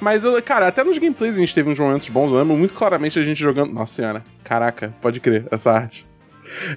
Mas, 0.04 0.22
cara, 0.44 0.68
até 0.68 0.84
nos 0.84 0.98
gameplays 0.98 1.34
a 1.36 1.40
gente 1.40 1.54
teve 1.54 1.70
uns 1.70 1.78
momentos 1.80 2.08
bons. 2.10 2.30
Eu 2.30 2.38
lembro 2.38 2.54
muito 2.56 2.74
claramente 2.74 3.18
a 3.18 3.22
gente 3.22 3.40
jogando. 3.40 3.72
Nossa 3.72 3.94
senhora, 3.94 4.22
caraca, 4.44 4.92
pode 5.00 5.18
crer, 5.18 5.46
essa 5.50 5.72
arte. 5.72 6.06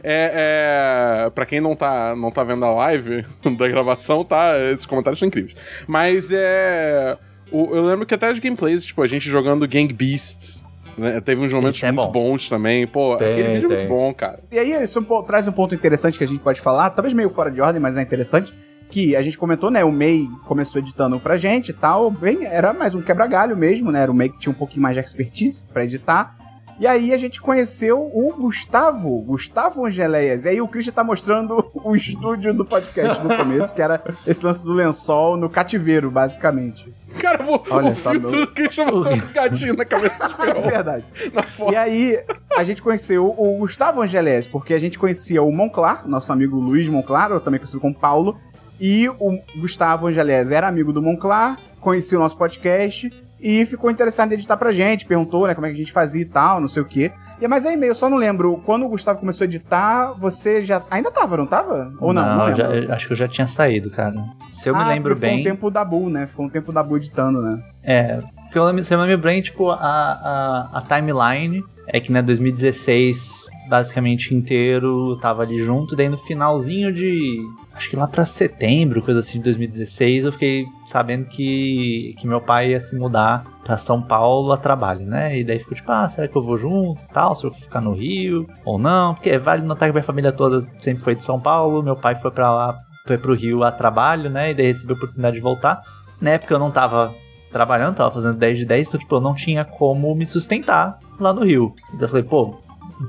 É, 0.01 1.25
é, 1.25 1.29
pra 1.31 1.45
quem 1.45 1.59
não 1.59 1.75
tá, 1.75 2.15
não 2.15 2.31
tá 2.31 2.41
vendo 2.43 2.63
a 2.63 2.71
live 2.73 3.25
da 3.57 3.67
gravação, 3.67 4.23
tá? 4.23 4.53
Esses 4.71 4.85
comentários 4.85 5.19
são 5.19 5.27
incríveis. 5.27 5.55
Mas 5.85 6.29
é. 6.31 7.17
o- 7.51 7.75
eu 7.75 7.85
lembro 7.85 8.05
que 8.05 8.13
até 8.13 8.31
os 8.31 8.39
gameplays, 8.39 8.85
tipo, 8.85 9.01
a 9.01 9.07
gente 9.07 9.29
jogando 9.29 9.67
Gang 9.67 9.91
Beasts. 9.93 10.65
Né? 10.97 11.19
Teve 11.21 11.41
uns 11.45 11.53
momentos 11.53 11.83
é 11.83 11.91
muito 11.91 12.05
bom. 12.07 12.31
bons 12.31 12.49
também. 12.49 12.87
Pô, 12.87 13.17
Tem, 13.17 13.33
aquele 13.33 13.53
vídeo 13.55 13.65
é 13.65 13.75
tem. 13.75 13.77
muito 13.87 13.89
bom, 13.89 14.13
cara. 14.13 14.39
E 14.51 14.57
aí, 14.57 14.71
isso 14.81 15.01
po- 15.03 15.21
traz 15.23 15.47
um 15.47 15.51
ponto 15.51 15.75
interessante 15.75 16.17
que 16.17 16.23
a 16.23 16.27
gente 16.27 16.39
pode 16.39 16.59
falar, 16.61 16.89
talvez 16.91 17.13
meio 17.13 17.29
fora 17.29 17.51
de 17.51 17.61
ordem, 17.61 17.79
mas 17.81 17.97
é 17.97 18.01
interessante, 18.01 18.53
que 18.89 19.15
a 19.15 19.21
gente 19.21 19.37
comentou, 19.37 19.69
né? 19.69 19.83
O 19.83 19.91
May 19.91 20.27
começou 20.45 20.79
editando 20.81 21.19
pra 21.19 21.37
gente 21.37 21.69
e 21.69 21.73
tal. 21.73 22.09
Bem, 22.09 22.45
era 22.45 22.73
mais 22.73 22.95
um 22.95 23.01
quebra-galho 23.01 23.55
mesmo, 23.57 23.91
né? 23.91 24.01
Era 24.01 24.11
o 24.11 24.15
May 24.15 24.29
que 24.29 24.39
tinha 24.39 24.51
um 24.51 24.55
pouquinho 24.55 24.81
mais 24.81 24.95
de 24.95 25.01
expertise 25.01 25.63
pra 25.73 25.83
editar. 25.83 26.35
E 26.79 26.85
aí 26.85 27.11
a 27.11 27.17
gente 27.17 27.41
conheceu 27.41 27.99
o 27.99 28.31
Gustavo, 28.37 29.19
Gustavo 29.23 29.83
Angeléias. 29.87 30.45
E 30.45 30.49
aí 30.49 30.61
o 30.61 30.67
Christian 30.67 30.93
tá 30.93 31.03
mostrando 31.03 31.65
o 31.73 31.95
estúdio 31.95 32.53
do 32.53 32.63
podcast 32.63 33.19
no 33.23 33.35
começo, 33.35 33.73
que 33.73 33.81
era 33.81 33.99
esse 34.27 34.45
lance 34.45 34.63
do 34.63 34.73
lençol 34.73 35.37
no 35.37 35.49
cativeiro, 35.49 36.11
basicamente. 36.11 36.93
Cara, 37.19 37.43
vou, 37.43 37.63
Olha 37.71 37.89
o 37.91 37.95
só, 37.95 38.11
filtro 38.11 38.29
meu- 38.29 38.45
do 38.45 38.51
Christian 38.53 38.85
botou 38.85 39.11
um 39.11 39.33
gatinho 39.33 39.73
na 39.75 39.85
cabeça 39.85 40.27
do 40.27 40.43
É 40.45 40.61
verdade. 40.61 41.05
na 41.33 41.41
foto. 41.41 41.73
E 41.73 41.75
aí, 41.75 42.19
a 42.55 42.63
gente 42.63 42.79
conheceu 42.83 43.25
o 43.25 43.57
Gustavo 43.57 44.03
Angeles, 44.03 44.47
porque 44.47 44.75
a 44.75 44.79
gente 44.79 44.99
conhecia 44.99 45.41
o 45.41 45.51
Monclar, 45.51 46.07
nosso 46.07 46.31
amigo 46.31 46.59
Luiz 46.59 46.87
Monclar, 46.87 47.31
ou 47.31 47.39
também 47.39 47.59
conhecido 47.59 47.79
como 47.79 47.95
Paulo, 47.95 48.37
e 48.79 49.07
o 49.09 49.39
Gustavo 49.59 50.07
Angeles 50.07 50.51
era 50.51 50.67
amigo 50.67 50.91
do 50.93 51.01
Monclar, 51.01 51.57
conhecia 51.79 52.17
o 52.17 52.21
nosso 52.21 52.37
podcast 52.37 53.11
e 53.39 53.65
ficou 53.67 53.91
interessado 53.91 54.31
em 54.31 54.33
editar 54.35 54.57
pra 54.57 54.71
gente, 54.71 55.05
perguntou, 55.05 55.45
né, 55.45 55.53
como 55.53 55.67
é 55.67 55.69
que 55.69 55.75
a 55.75 55.79
gente 55.79 55.91
fazia 55.91 56.21
e 56.21 56.25
tal, 56.25 56.59
não 56.59 56.67
sei 56.67 56.81
o 56.81 56.85
quê. 56.85 57.11
E, 57.39 57.47
mas 57.47 57.67
aí, 57.67 57.77
meio, 57.77 57.91
eu 57.91 57.95
só 57.95 58.09
não 58.09 58.17
lembro, 58.17 58.59
quando 58.65 58.83
o 58.85 58.89
Gustavo 58.89 59.19
começou 59.19 59.45
a 59.45 59.47
editar, 59.47 60.13
você 60.17 60.59
já 60.61 60.81
ainda 60.89 61.11
tava, 61.11 61.37
não 61.37 61.45
tava? 61.45 61.93
Ou 62.01 62.11
não? 62.11 62.25
Não, 62.37 62.45
lembro. 62.45 62.57
já- 62.87 62.95
acho 62.95 63.05
que 63.05 63.13
eu 63.13 63.17
já 63.17 63.27
tinha 63.27 63.45
saído, 63.45 63.91
cara. 63.91 64.15
Se 64.51 64.67
eu 64.69 64.75
me 64.75 64.81
Ah, 64.81 64.87
lembro 64.87 65.13
porque 65.13 65.25
Ficou 65.27 65.35
bem. 65.35 65.41
um 65.41 65.43
tempo 65.43 65.69
da 65.69 65.85
Bull, 65.85 66.09
né? 66.09 66.25
Ficou 66.25 66.45
um 66.47 66.49
tempo 66.49 66.71
da 66.71 66.81
Bull 66.81 66.97
editando, 66.97 67.39
né? 67.43 67.61
É, 67.83 68.21
porque 68.45 68.57
eu 68.57 68.63
lembro, 68.65 68.83
se 68.83 68.91
eu 68.93 68.97
me 68.99 69.05
lembro 69.05 69.27
bem, 69.27 69.39
tipo, 69.39 69.69
a, 69.69 69.77
a, 69.79 70.69
a 70.79 70.81
timeline 70.81 71.63
é 71.87 71.99
que, 71.99 72.11
né, 72.11 72.23
2016, 72.23 73.45
basicamente 73.69 74.33
inteiro, 74.33 75.15
tava 75.19 75.43
ali 75.43 75.59
junto, 75.59 75.95
daí 75.95 76.09
no 76.09 76.17
finalzinho 76.17 76.91
de. 76.91 77.37
Acho 77.77 77.91
que 77.91 77.95
lá 77.95 78.07
pra 78.07 78.25
setembro, 78.25 79.03
coisa 79.03 79.19
assim, 79.19 79.37
de 79.37 79.43
2016, 79.43 80.25
eu 80.25 80.31
fiquei 80.31 80.65
sabendo 80.87 81.25
que, 81.25 82.15
que 82.17 82.27
meu 82.27 82.41
pai 82.41 82.71
ia 82.71 82.81
se 82.81 82.95
mudar 82.95 83.45
pra 83.63 83.77
São 83.77 84.01
Paulo 84.01 84.51
a 84.51 84.57
trabalho, 84.57 85.05
né? 85.05 85.37
E 85.37 85.43
daí 85.43 85.59
ficou 85.59 85.75
tipo, 85.75 85.91
ah, 85.91 86.09
será 86.09 86.27
que 86.27 86.35
eu 86.35 86.43
vou 86.43 86.57
junto 86.57 87.03
e 87.03 87.07
tal? 87.09 87.35
Se 87.35 87.45
eu 87.45 87.53
ficar 87.53 87.79
no 87.79 87.93
Rio 87.93 88.47
ou 88.65 88.79
não? 88.79 89.13
Porque 89.13 89.37
vale 89.37 89.61
notar 89.61 89.87
que 89.87 89.93
minha 89.93 90.03
família 90.03 90.31
toda 90.31 90.67
sempre 90.79 91.03
foi 91.03 91.13
de 91.13 91.23
São 91.23 91.39
Paulo, 91.39 91.83
meu 91.83 91.95
pai 91.95 92.15
foi 92.15 92.31
pra 92.31 92.51
lá, 92.51 92.79
foi 93.05 93.19
pro 93.19 93.35
Rio 93.35 93.63
a 93.63 93.71
trabalho, 93.71 94.27
né? 94.27 94.49
E 94.49 94.53
daí 94.55 94.67
recebeu 94.67 94.95
a 94.95 94.97
oportunidade 94.97 95.35
de 95.35 95.41
voltar. 95.43 95.79
Na 96.19 96.31
época 96.31 96.55
eu 96.55 96.59
não 96.59 96.71
tava 96.71 97.13
trabalhando, 97.51 97.95
tava 97.97 98.09
fazendo 98.09 98.39
10 98.39 98.57
de 98.57 98.65
10, 98.65 98.87
então, 98.87 98.99
tipo, 98.99 99.15
eu 99.15 99.21
não 99.21 99.35
tinha 99.35 99.63
como 99.63 100.15
me 100.15 100.25
sustentar 100.25 100.97
lá 101.19 101.31
no 101.31 101.45
Rio. 101.45 101.75
Então 101.89 102.01
eu 102.01 102.09
falei, 102.09 102.23
pô, 102.23 102.57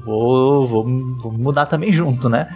vou, 0.04 0.66
vou, 0.66 0.84
vou 1.22 1.32
mudar 1.32 1.64
também 1.64 1.90
junto, 1.90 2.28
né? 2.28 2.54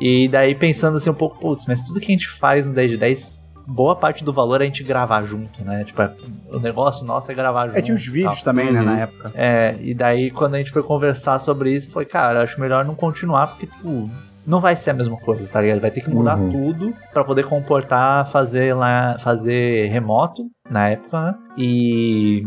E 0.00 0.28
daí 0.28 0.54
pensando 0.54 0.96
assim 0.96 1.10
um 1.10 1.14
pouco, 1.14 1.38
putz, 1.38 1.66
mas 1.66 1.82
tudo 1.82 2.00
que 2.00 2.06
a 2.06 2.10
gente 2.14 2.28
faz 2.28 2.66
no 2.66 2.72
10 2.74 2.90
de 2.92 2.96
10, 2.96 3.42
boa 3.66 3.94
parte 3.96 4.24
do 4.24 4.32
valor 4.32 4.60
é 4.60 4.64
a 4.64 4.66
gente 4.66 4.82
gravar 4.82 5.22
junto, 5.22 5.64
né? 5.64 5.84
Tipo, 5.84 6.02
é- 6.02 6.12
o 6.50 6.58
negócio 6.58 7.06
nosso 7.06 7.30
é 7.30 7.34
gravar 7.34 7.66
junto. 7.68 7.78
É, 7.78 7.82
tinha 7.82 7.94
os 7.94 8.04
vídeos 8.06 8.36
tal. 8.42 8.52
também, 8.52 8.72
né, 8.72 8.80
Uhum. 8.80 8.86
na 8.86 8.98
época. 8.98 9.32
É, 9.34 9.76
e 9.80 9.94
daí 9.94 10.30
quando 10.30 10.54
a 10.56 10.58
gente 10.58 10.70
foi 10.72 10.82
conversar 10.82 11.38
sobre 11.38 11.70
isso, 11.72 11.90
falei, 11.90 12.08
cara, 12.08 12.42
acho 12.42 12.60
melhor 12.60 12.84
não 12.84 12.94
continuar, 12.94 13.46
porque, 13.48 13.66
tipo, 13.66 14.10
não 14.46 14.60
vai 14.60 14.76
ser 14.76 14.90
a 14.90 14.94
mesma 14.94 15.16
coisa, 15.16 15.46
tá 15.50 15.60
ligado? 15.60 15.80
Vai 15.80 15.90
ter 15.90 16.00
que 16.00 16.10
mudar 16.10 16.38
Uhum. 16.38 16.50
tudo 16.50 16.94
pra 17.12 17.24
poder 17.24 17.44
comportar, 17.44 18.26
fazer 18.30 18.74
lá, 18.74 19.16
fazer 19.18 19.88
remoto 19.88 20.44
na 20.70 20.88
época, 20.90 21.20
né? 21.20 21.34
E. 21.58 22.46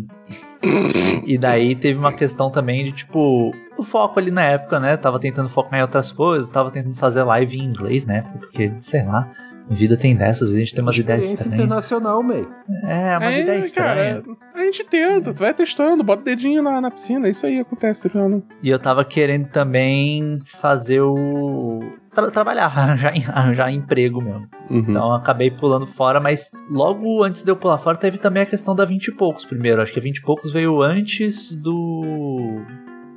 e 1.25 1.37
daí 1.37 1.75
teve 1.75 1.97
uma 1.99 2.11
questão 2.13 2.49
também 2.49 2.83
de, 2.85 2.91
tipo, 2.91 3.51
o 3.77 3.83
foco 3.83 4.19
ali 4.19 4.31
na 4.31 4.43
época, 4.43 4.79
né? 4.79 4.97
Tava 4.97 5.19
tentando 5.19 5.49
focar 5.49 5.79
em 5.79 5.81
outras 5.81 6.11
coisas, 6.11 6.49
tava 6.49 6.71
tentando 6.71 6.95
fazer 6.95 7.23
live 7.23 7.57
em 7.57 7.63
inglês, 7.63 8.05
né? 8.05 8.21
Porque, 8.39 8.73
sei 8.79 9.05
lá, 9.05 9.29
vida 9.69 9.97
tem 9.97 10.15
dessas, 10.15 10.53
a 10.53 10.57
gente 10.57 10.73
tem 10.73 10.83
umas 10.83 10.97
ideias 10.97 11.25
estranhas. 11.31 11.53
internacional, 11.55 12.23
May. 12.23 12.47
É, 12.85 13.17
umas 13.17 13.35
ideias 13.37 13.71
cara, 13.71 14.17
estranhas. 14.17 14.37
a 14.55 14.59
gente 14.59 14.83
tenta, 14.85 15.33
tu 15.33 15.39
vai 15.39 15.53
testando, 15.53 16.03
bota 16.03 16.21
o 16.21 16.25
dedinho 16.25 16.61
na, 16.63 16.79
na 16.81 16.89
piscina, 16.91 17.27
isso 17.29 17.45
aí 17.45 17.59
acontece, 17.59 18.01
tá 18.01 18.09
ligado? 18.13 18.43
E 18.63 18.69
eu 18.69 18.79
tava 18.79 19.03
querendo 19.05 19.47
também 19.49 20.39
fazer 20.45 21.01
o. 21.01 21.79
tra- 22.13 22.31
trabalhar, 22.31 22.65
arranjar, 22.77 23.13
arranjar 23.33 23.71
emprego 23.71 24.21
mesmo. 24.21 24.47
Uhum. 24.69 24.79
Então 24.89 25.13
acabei 25.13 25.49
pulando 25.51 25.85
fora, 25.87 26.19
mas 26.19 26.51
logo 26.69 27.23
antes 27.23 27.43
de 27.43 27.51
eu 27.51 27.55
pular 27.55 27.77
fora 27.77 27.97
teve 27.97 28.17
também 28.17 28.43
a 28.43 28.45
questão 28.45 28.75
da 28.75 28.85
20 28.85 29.07
e 29.07 29.15
poucos 29.15 29.45
primeiro. 29.45 29.81
Acho 29.81 29.93
que 29.93 29.99
a 29.99 30.01
20 30.03 30.17
e 30.17 30.21
poucos 30.21 30.51
veio 30.51 30.81
antes 30.81 31.55
do. 31.61 32.61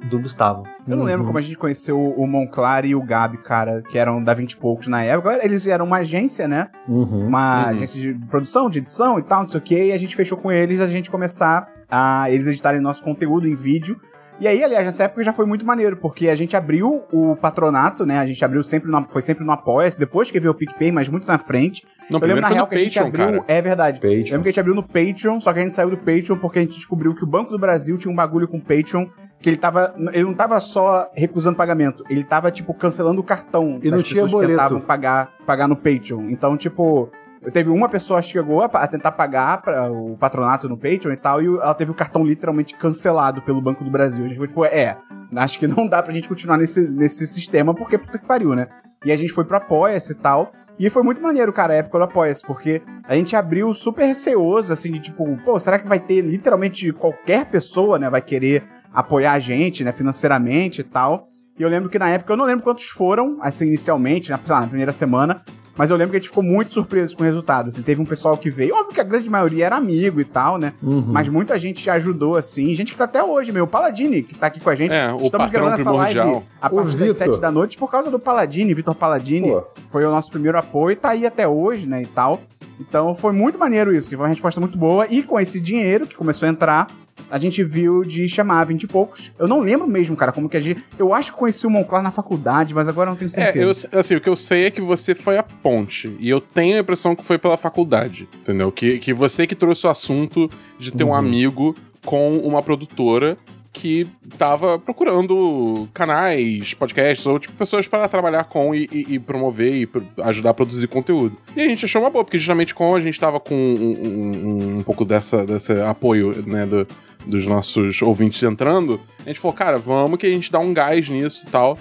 Do 0.09 0.19
Gustavo. 0.19 0.65
Eu 0.89 0.97
não 0.97 1.05
lembro 1.05 1.27
como 1.27 1.37
a 1.39 1.41
gente 1.41 1.57
conheceu 1.59 1.99
o 2.01 2.27
Monclar 2.27 2.85
e 2.85 2.95
o 2.95 3.03
Gabi, 3.03 3.39
cara, 3.39 3.83
que 3.83 3.99
eram 3.99 4.23
da 4.23 4.33
20 4.35 4.53
e 4.53 4.57
poucos 4.57 4.89
na 4.89 5.03
época. 5.05 5.39
Eles 5.45 5.67
eram 5.67 5.85
uma 5.85 5.99
agência, 5.99 6.49
né? 6.49 6.69
Uhum. 6.89 7.27
Uma 7.27 7.65
Uhum. 7.65 7.69
agência 7.71 8.01
de 8.01 8.15
produção, 8.27 8.71
de 8.71 8.79
edição 8.79 9.19
e 9.19 9.23
tal, 9.23 9.43
não 9.43 9.49
sei 9.49 9.59
o 9.59 9.63
quê. 9.63 9.85
E 9.89 9.93
a 9.93 9.99
gente 9.99 10.17
fechou 10.17 10.39
com 10.39 10.51
eles 10.51 10.81
a 10.81 10.87
gente 10.87 11.11
começar 11.11 11.69
a 11.91 12.31
eles 12.31 12.47
editarem 12.47 12.81
nosso 12.81 13.03
conteúdo 13.03 13.47
em 13.49 13.55
vídeo. 13.55 14.01
E 14.41 14.49
aí, 14.49 14.65
aliás, 14.65 14.87
nessa 14.87 15.05
época 15.05 15.23
já 15.23 15.35
foi 15.35 15.45
muito 15.45 15.67
maneiro, 15.67 15.99
porque 15.99 16.31
a 16.31 16.35
gente 16.35 16.57
abriu 16.57 17.03
o 17.13 17.37
patronato, 17.37 18.07
né? 18.07 18.19
A 18.19 18.25
gente 18.25 18.43
abriu 18.43 18.63
sempre 18.63 18.91
no, 18.91 19.07
foi 19.07 19.21
sempre 19.21 19.45
no 19.45 19.53
Apoia-se, 19.53 19.99
depois 19.99 20.31
que 20.31 20.41
veio 20.41 20.53
o 20.53 20.55
PicPay, 20.55 20.91
mas 20.91 21.11
muito 21.11 21.27
na 21.27 21.39
frente. 21.39 21.85
Não, 22.11 22.19
eu 22.19 22.27
lembro 22.27 22.41
na 22.41 22.49
real 22.49 22.67
que 22.67 22.75
a 22.75 22.79
gente 22.79 22.95
Patreon, 22.99 23.07
abriu. 23.09 23.43
cara. 23.43 23.45
É 23.47 23.61
verdade. 23.61 24.01
Patreon. 24.01 24.19
Eu 24.21 24.25
lembro 24.25 24.43
que 24.43 24.49
a 24.49 24.53
gente 24.53 24.61
abriu 24.61 24.75
no 24.75 24.83
Patreon, 24.83 25.41
só 25.41 25.53
que 25.53 25.59
a 25.59 25.63
gente 25.63 25.75
saiu 25.75 25.91
do 25.91 25.99
Patreon 25.99 26.39
porque 26.39 26.59
a 26.59 26.63
gente 26.63 26.75
descobriu 26.75 27.15
que 27.15 27.23
o 27.23 27.27
Banco 27.27 27.51
do 27.51 27.59
Brasil 27.59 27.99
tinha 27.99 28.11
um 28.11 28.17
bagulho 28.17 28.49
com 28.49 28.57
o 28.57 28.61
Patreon 28.63 29.07
que 29.43 29.49
ele 29.51 29.57
tava. 29.59 29.95
Ele 30.13 30.25
não 30.25 30.35
tava 30.35 30.59
só 30.59 31.11
recusando 31.15 31.57
pagamento, 31.57 32.03
ele 32.09 32.25
tava, 32.25 32.51
tipo, 32.51 32.73
cancelando 32.73 33.21
o 33.21 33.25
cartão 33.25 33.79
E 33.83 33.91
não 33.91 33.99
das 33.99 34.07
tinha 34.07 34.23
pessoas 34.23 34.31
que 34.31 34.37
boleto. 34.37 34.53
tentavam 34.53 34.81
pagar, 34.81 35.33
pagar 35.47 35.69
no 35.69 35.77
Patreon. 35.77 36.31
Então, 36.31 36.57
tipo. 36.57 37.11
Teve 37.53 37.71
uma 37.71 37.89
pessoa 37.89 38.21
que 38.21 38.29
chegou 38.29 38.61
a, 38.63 38.87
tentar 38.87 39.13
pagar 39.13 39.63
para 39.63 39.91
o 39.91 40.15
patronato 40.19 40.69
no 40.69 40.77
Patreon 40.77 41.13
e 41.13 41.17
tal, 41.17 41.43
e 41.43 41.47
ela 41.47 41.75
teve 41.75 41.91
o 41.91 41.95
cartão 41.95 42.23
literalmente 42.23 42.75
cancelado 42.75 43.41
pelo 43.41 43.63
Banco 43.63 43.83
do 43.83 43.91
Brasil. 43.91 44.25
A 44.25 44.29
gente 44.29 44.37
foi 44.37 44.47
tipo, 44.47 44.63
é, 44.67 44.99
acho 45.37 45.59
que 45.59 45.67
não 45.67 45.89
dá 45.89 46.03
pra 46.03 46.13
gente 46.13 46.29
continuar 46.29 46.59
nesse, 46.59 46.87
nesse 46.91 47.27
sistema, 47.27 47.75
porque 47.75 47.97
puta 47.97 48.19
que 48.19 48.27
pariu, 48.27 48.55
né? 48.55 48.69
E 49.05 49.11
a 49.11 49.17
gente 49.17 49.33
foi 49.33 49.45
pro 49.45 49.57
Apoia-se 49.57 50.13
e 50.13 50.17
tal. 50.17 50.53
E 50.79 50.89
foi 50.91 51.03
muito 51.03 51.23
maneiro, 51.23 51.53
cara, 51.53 51.73
a 51.73 51.77
época 51.77 51.99
do 51.99 52.05
Apoia-se, 52.05 52.43
porque 52.47 52.83
a 53.05 53.15
gente 53.15 53.35
abriu 53.35 53.73
super 53.73 54.05
receoso, 54.05 54.73
assim, 54.73 54.93
de 54.93 55.01
tipo, 55.01 55.25
pô, 55.45 55.59
será 55.59 55.79
que 55.79 55.89
vai 55.89 55.99
ter 55.99 56.21
literalmente 56.21 56.93
qualquer 56.93 57.47
pessoa, 57.47 57.99
né, 57.99 58.09
vai 58.11 58.21
querer 58.21 58.65
apoiar 58.93 59.33
a 59.33 59.39
gente, 59.39 59.83
né, 59.83 59.93
financeiramente 59.93 60.83
e 60.83 60.85
tal. 60.85 61.27
E 61.59 61.63
eu 61.63 61.69
lembro 61.69 61.91
que 61.91 61.99
na 61.99 62.09
época, 62.09 62.33
eu 62.33 62.37
não 62.37 62.45
lembro 62.45 62.65
quantos 62.65 62.87
foram, 62.87 63.39
assim, 63.43 63.67
inicialmente, 63.67 64.31
na, 64.31 64.41
lá, 64.49 64.61
na 64.63 64.67
primeira 64.67 64.93
semana, 64.93 65.43
mas 65.81 65.91
eu 65.91 65.97
lembro 65.97 66.11
que 66.11 66.17
a 66.19 66.21
gente 66.21 66.29
ficou 66.29 66.43
muito 66.45 66.75
surpreso 66.75 67.17
com 67.17 67.23
o 67.23 67.27
resultado, 67.27 67.69
assim, 67.69 67.81
teve 67.81 68.01
um 68.03 68.05
pessoal 68.05 68.37
que 68.37 68.51
veio, 68.51 68.75
óbvio 68.75 68.93
que 68.95 69.01
a 69.01 69.05
grande 69.05 69.31
maioria 69.31 69.65
era 69.65 69.77
amigo 69.77 70.21
e 70.21 70.25
tal, 70.25 70.59
né, 70.59 70.75
Uhum. 70.83 71.05
mas 71.09 71.27
muita 71.29 71.59
gente 71.59 71.89
ajudou, 71.89 72.37
assim, 72.37 72.75
gente 72.75 72.93
que 72.93 72.99
tá 72.99 73.05
até 73.05 73.23
hoje, 73.25 73.51
meu, 73.51 73.65
o 73.65 73.67
Paladini, 73.67 74.23
que 74.23 74.35
tá 74.35 74.49
aqui 74.49 74.61
com 74.61 74.69
a 74.69 74.75
gente, 74.75 74.95
É, 74.95 75.11
o 75.13 75.23
Estamos 75.23 75.49
gravando 75.49 75.77
essa 75.81 75.91
live 75.91 76.19
primordial. 76.21 76.45
a 76.61 76.69
partir 76.69 76.85
das 76.85 76.95
Vitor. 76.95 77.15
7 77.15 77.41
da 77.41 77.51
noite 77.51 77.79
por 77.79 77.91
causa 77.91 78.11
do 78.11 78.19
Paladini, 78.19 78.75
Vitor 78.75 78.95
Paladini. 78.95 79.49
Pô, 79.49 79.63
Foi 79.91 80.05
o 80.05 80.11
nosso 80.11 80.31
primeiro 80.31 80.59
apoio 80.59 80.93
e 80.93 80.97
tá 80.97 81.09
aí 81.11 81.25
até 81.27 81.49
hoje, 81.49 81.89
né, 81.89 82.03
e 82.03 82.07
tal. 82.07 82.41
Então 82.79 83.15
foi 83.15 83.33
muito 83.33 83.59
maneiro 83.59 83.95
isso, 83.95 84.15
e 84.15 84.17
foi 84.17 84.25
uma 84.25 84.29
resposta 84.29 84.61
muito 84.61 84.77
boa. 84.79 85.07
E 85.11 85.23
com 85.23 85.39
esse 85.41 85.61
dinheiro 85.61 86.07
que 86.07 86.15
começou 86.15 86.47
a 86.47 86.51
entrar, 86.51 86.87
a 87.31 87.39
gente 87.39 87.63
viu 87.65 88.03
de 88.03 88.27
chamar 88.29 88.65
20 88.65 88.83
e 88.83 88.87
poucos. 88.87 89.33
Eu 89.39 89.47
não 89.49 89.61
lembro 89.61 89.87
mesmo, 89.87 90.17
cara, 90.17 90.33
como 90.33 90.49
que 90.49 90.57
a 90.57 90.61
gente. 90.61 90.83
Eu 90.99 91.15
acho 91.15 91.33
que 91.33 91.39
conheci 91.39 91.67
o 91.67 91.71
Monclar 91.71 92.03
na 92.03 92.11
faculdade, 92.11 92.75
mas 92.75 92.89
agora 92.89 93.09
eu 93.09 93.13
não 93.13 93.17
tenho 93.19 93.29
É, 93.29 93.31
certeza. 93.53 93.89
eu, 93.93 93.99
assim, 94.01 94.17
o 94.17 94.21
que 94.21 94.29
eu 94.29 94.37
sei 94.37 94.65
é 94.67 94.71
que 94.71 94.81
você 94.81 95.15
foi 95.15 95.39
a 95.39 95.43
ponte. 95.43 96.17
E 96.19 96.29
eu 96.29 96.41
tenho 96.41 96.77
a 96.77 96.81
impressão 96.81 97.15
que 97.15 97.25
foi 97.25 97.39
pela 97.39 97.57
faculdade, 97.57 98.29
entendeu? 98.43 98.71
Que, 98.73 98.99
que 98.99 99.13
você 99.13 99.47
que 99.47 99.55
trouxe 99.55 99.87
o 99.87 99.91
assunto 99.91 100.49
de 100.79 100.91
ter 100.91 101.05
um 101.05 101.09
Uhum. 101.09 101.15
amigo 101.15 101.75
com 102.05 102.33
uma 102.39 102.63
produtora 102.63 103.37
que 103.73 104.07
tava 104.37 104.79
procurando 104.79 105.89
canais, 105.95 106.75
podcasts, 106.75 107.25
ou 107.27 107.39
tipo, 107.39 107.55
pessoas 107.55 107.87
para 107.87 108.09
trabalhar 108.09 108.45
com 108.45 108.75
e, 108.75 108.89
e- 108.93 109.15
e 109.15 109.19
promover 109.19 109.75
e 109.75 109.87
pro- 109.87 110.05
ajudar 110.23 110.51
a 110.51 110.55
produzir 110.55 110.89
conteúdo. 110.89 111.37
E 111.57 111.61
a 111.61 111.67
gente 111.67 111.85
achou 111.85 112.03
uma 112.03 112.11
boa, 112.11 112.25
porque 112.25 112.39
justamente 112.39 112.75
como 112.75 112.97
a 112.97 113.01
gente 113.01 113.19
tava 113.21 113.39
com 113.39 113.55
um, 113.55 114.09
um- 114.09 114.79
um 114.79 114.83
pouco 114.83 115.05
dessa, 115.05 115.45
desse 115.47 115.73
apoio, 115.83 116.43
né, 116.47 116.67
do- 116.67 116.87
dos 117.25 117.47
nossos 117.47 118.03
ouvintes 118.03 118.43
entrando, 118.43 119.01
a 119.25 119.29
gente 119.29 119.39
falou, 119.39 119.55
cara, 119.57 119.79
vamos 119.79 120.19
que 120.19 120.27
a 120.27 120.31
gente 120.31 120.51
dá 120.51 120.59
um 120.59 120.73
gás 120.75 121.09
nisso 121.09 121.45
e 121.47 121.51
tal. 121.51 121.79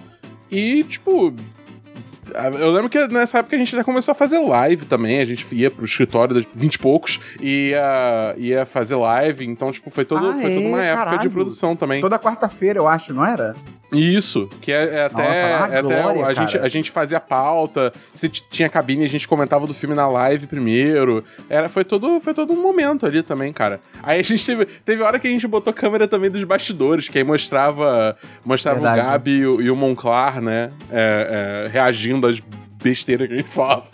E, 0.52 0.84
tipo. 0.84 1.34
Eu 2.59 2.71
lembro 2.71 2.89
que 2.89 3.07
nessa 3.07 3.39
época 3.39 3.55
a 3.55 3.59
gente 3.59 3.71
já 3.75 3.83
começou 3.83 4.11
a 4.11 4.15
fazer 4.15 4.39
live 4.39 4.85
também. 4.85 5.19
A 5.19 5.25
gente 5.25 5.45
ia 5.53 5.69
pro 5.69 5.85
escritório 5.85 6.35
dos 6.35 6.45
20 6.53 6.75
e 6.75 6.79
poucos 6.79 7.19
e 7.39 7.69
ia, 7.69 8.35
ia 8.37 8.65
fazer 8.65 8.95
live. 8.95 9.45
Então, 9.45 9.71
tipo, 9.71 9.89
foi, 9.89 10.05
todo, 10.05 10.27
Ah, 10.27 10.33
foi 10.33 10.41
toda 10.41 10.65
é? 10.65 10.67
uma 10.67 10.83
época 10.83 11.05
de 11.05 11.11
Caralho. 11.11 11.31
produção 11.31 11.75
também. 11.75 12.01
Toda 12.01 12.19
quarta-feira, 12.19 12.79
eu 12.79 12.87
acho, 12.87 13.13
não 13.13 13.25
era? 13.25 13.55
Isso, 13.91 14.47
que 14.61 14.71
é, 14.71 14.97
é 14.97 15.05
até, 15.05 15.27
Nossa, 15.27 15.45
é 15.45 15.55
até 15.55 15.81
glória, 15.81 16.25
a, 16.27 16.33
gente, 16.33 16.57
a 16.59 16.69
gente 16.69 16.91
fazia 16.91 17.19
pauta, 17.19 17.91
se 18.13 18.29
tinha 18.29 18.69
cabine, 18.69 19.03
a 19.03 19.09
gente 19.09 19.27
comentava 19.27 19.65
do 19.65 19.73
filme 19.73 19.95
na 19.95 20.07
live 20.07 20.45
primeiro. 20.45 21.23
Era, 21.49 21.67
foi, 21.67 21.83
todo, 21.83 22.19
foi 22.19 22.35
todo 22.35 22.53
um 22.53 22.61
momento 22.61 23.07
ali 23.07 23.23
também, 23.23 23.51
cara. 23.51 23.79
Aí 24.03 24.19
a 24.19 24.23
gente 24.23 24.45
teve, 24.45 24.65
teve 24.65 25.01
hora 25.01 25.17
que 25.17 25.27
a 25.27 25.31
gente 25.31 25.47
botou 25.47 25.73
câmera 25.73 26.07
também 26.07 26.29
dos 26.29 26.43
bastidores, 26.43 27.09
que 27.09 27.17
aí 27.17 27.23
mostrava, 27.23 28.15
mostrava 28.45 28.79
o. 28.79 28.83
Gabi 28.83 29.37
e 29.37 29.47
o, 29.47 29.61
e 29.61 29.71
o 29.71 29.75
Monclar, 29.75 30.39
né? 30.39 30.69
é, 30.91 31.65
é, 31.65 31.71
reagindo 32.21 32.27
às 32.27 32.39
besteiras 32.84 33.27
que 33.27 33.34
a 33.34 33.38
gente 33.38 33.49
falava. 33.49 33.86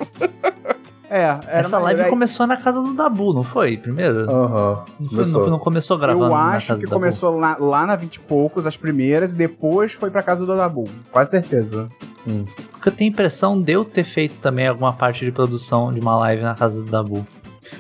É, 1.08 1.22
era 1.22 1.40
Essa 1.48 1.78
live 1.78 2.02
Aí- 2.02 2.10
começou 2.10 2.48
na 2.48 2.58
casa 2.58 2.82
do 2.82 2.94
Dabu, 2.94 3.32
não 3.32 3.44
foi? 3.44 3.78
Primeiro? 3.78 4.22
Aham. 4.30 4.84
Não, 5.00 5.08
foi, 5.10 5.26
não, 5.28 5.48
não 5.52 5.60
começou 5.60 5.98
gravando 6.00 6.26
Eu 6.26 6.30
na 6.32 6.54
acho 6.54 6.68
casa 6.70 6.80
que 6.80 6.86
do 6.88 6.90
Dabu? 6.90 7.00
começou 7.02 7.38
lá, 7.38 7.56
lá 7.60 7.86
na 7.86 7.96
20 7.96 8.16
e 8.16 8.20
poucos, 8.22 8.66
as 8.66 8.76
primeiras, 8.76 9.34
e 9.34 9.38
depois 9.38 9.94
foi 9.94 10.10
pra 10.10 10.24
casa 10.24 10.46
do 10.46 10.58
Dabu. 10.58 10.86
Quase 11.12 11.32
certeza. 11.32 11.88
Porque 12.72 12.90
eu 12.90 12.92
tenho 12.92 13.12
a 13.12 13.14
impressão 13.14 13.62
de 13.62 13.72
eu 13.74 13.86
ter 13.86 14.04
feito 14.04 14.40
também 14.40 14.68
alguma 14.68 14.94
parte 14.94 15.24
de 15.24 15.32
produção 15.32 15.92
de 15.92 16.00
uma 16.00 16.18
live 16.18 16.42
na 16.42 16.56
casa 16.56 16.82
do 16.82 16.90
Dabu. 16.90 17.26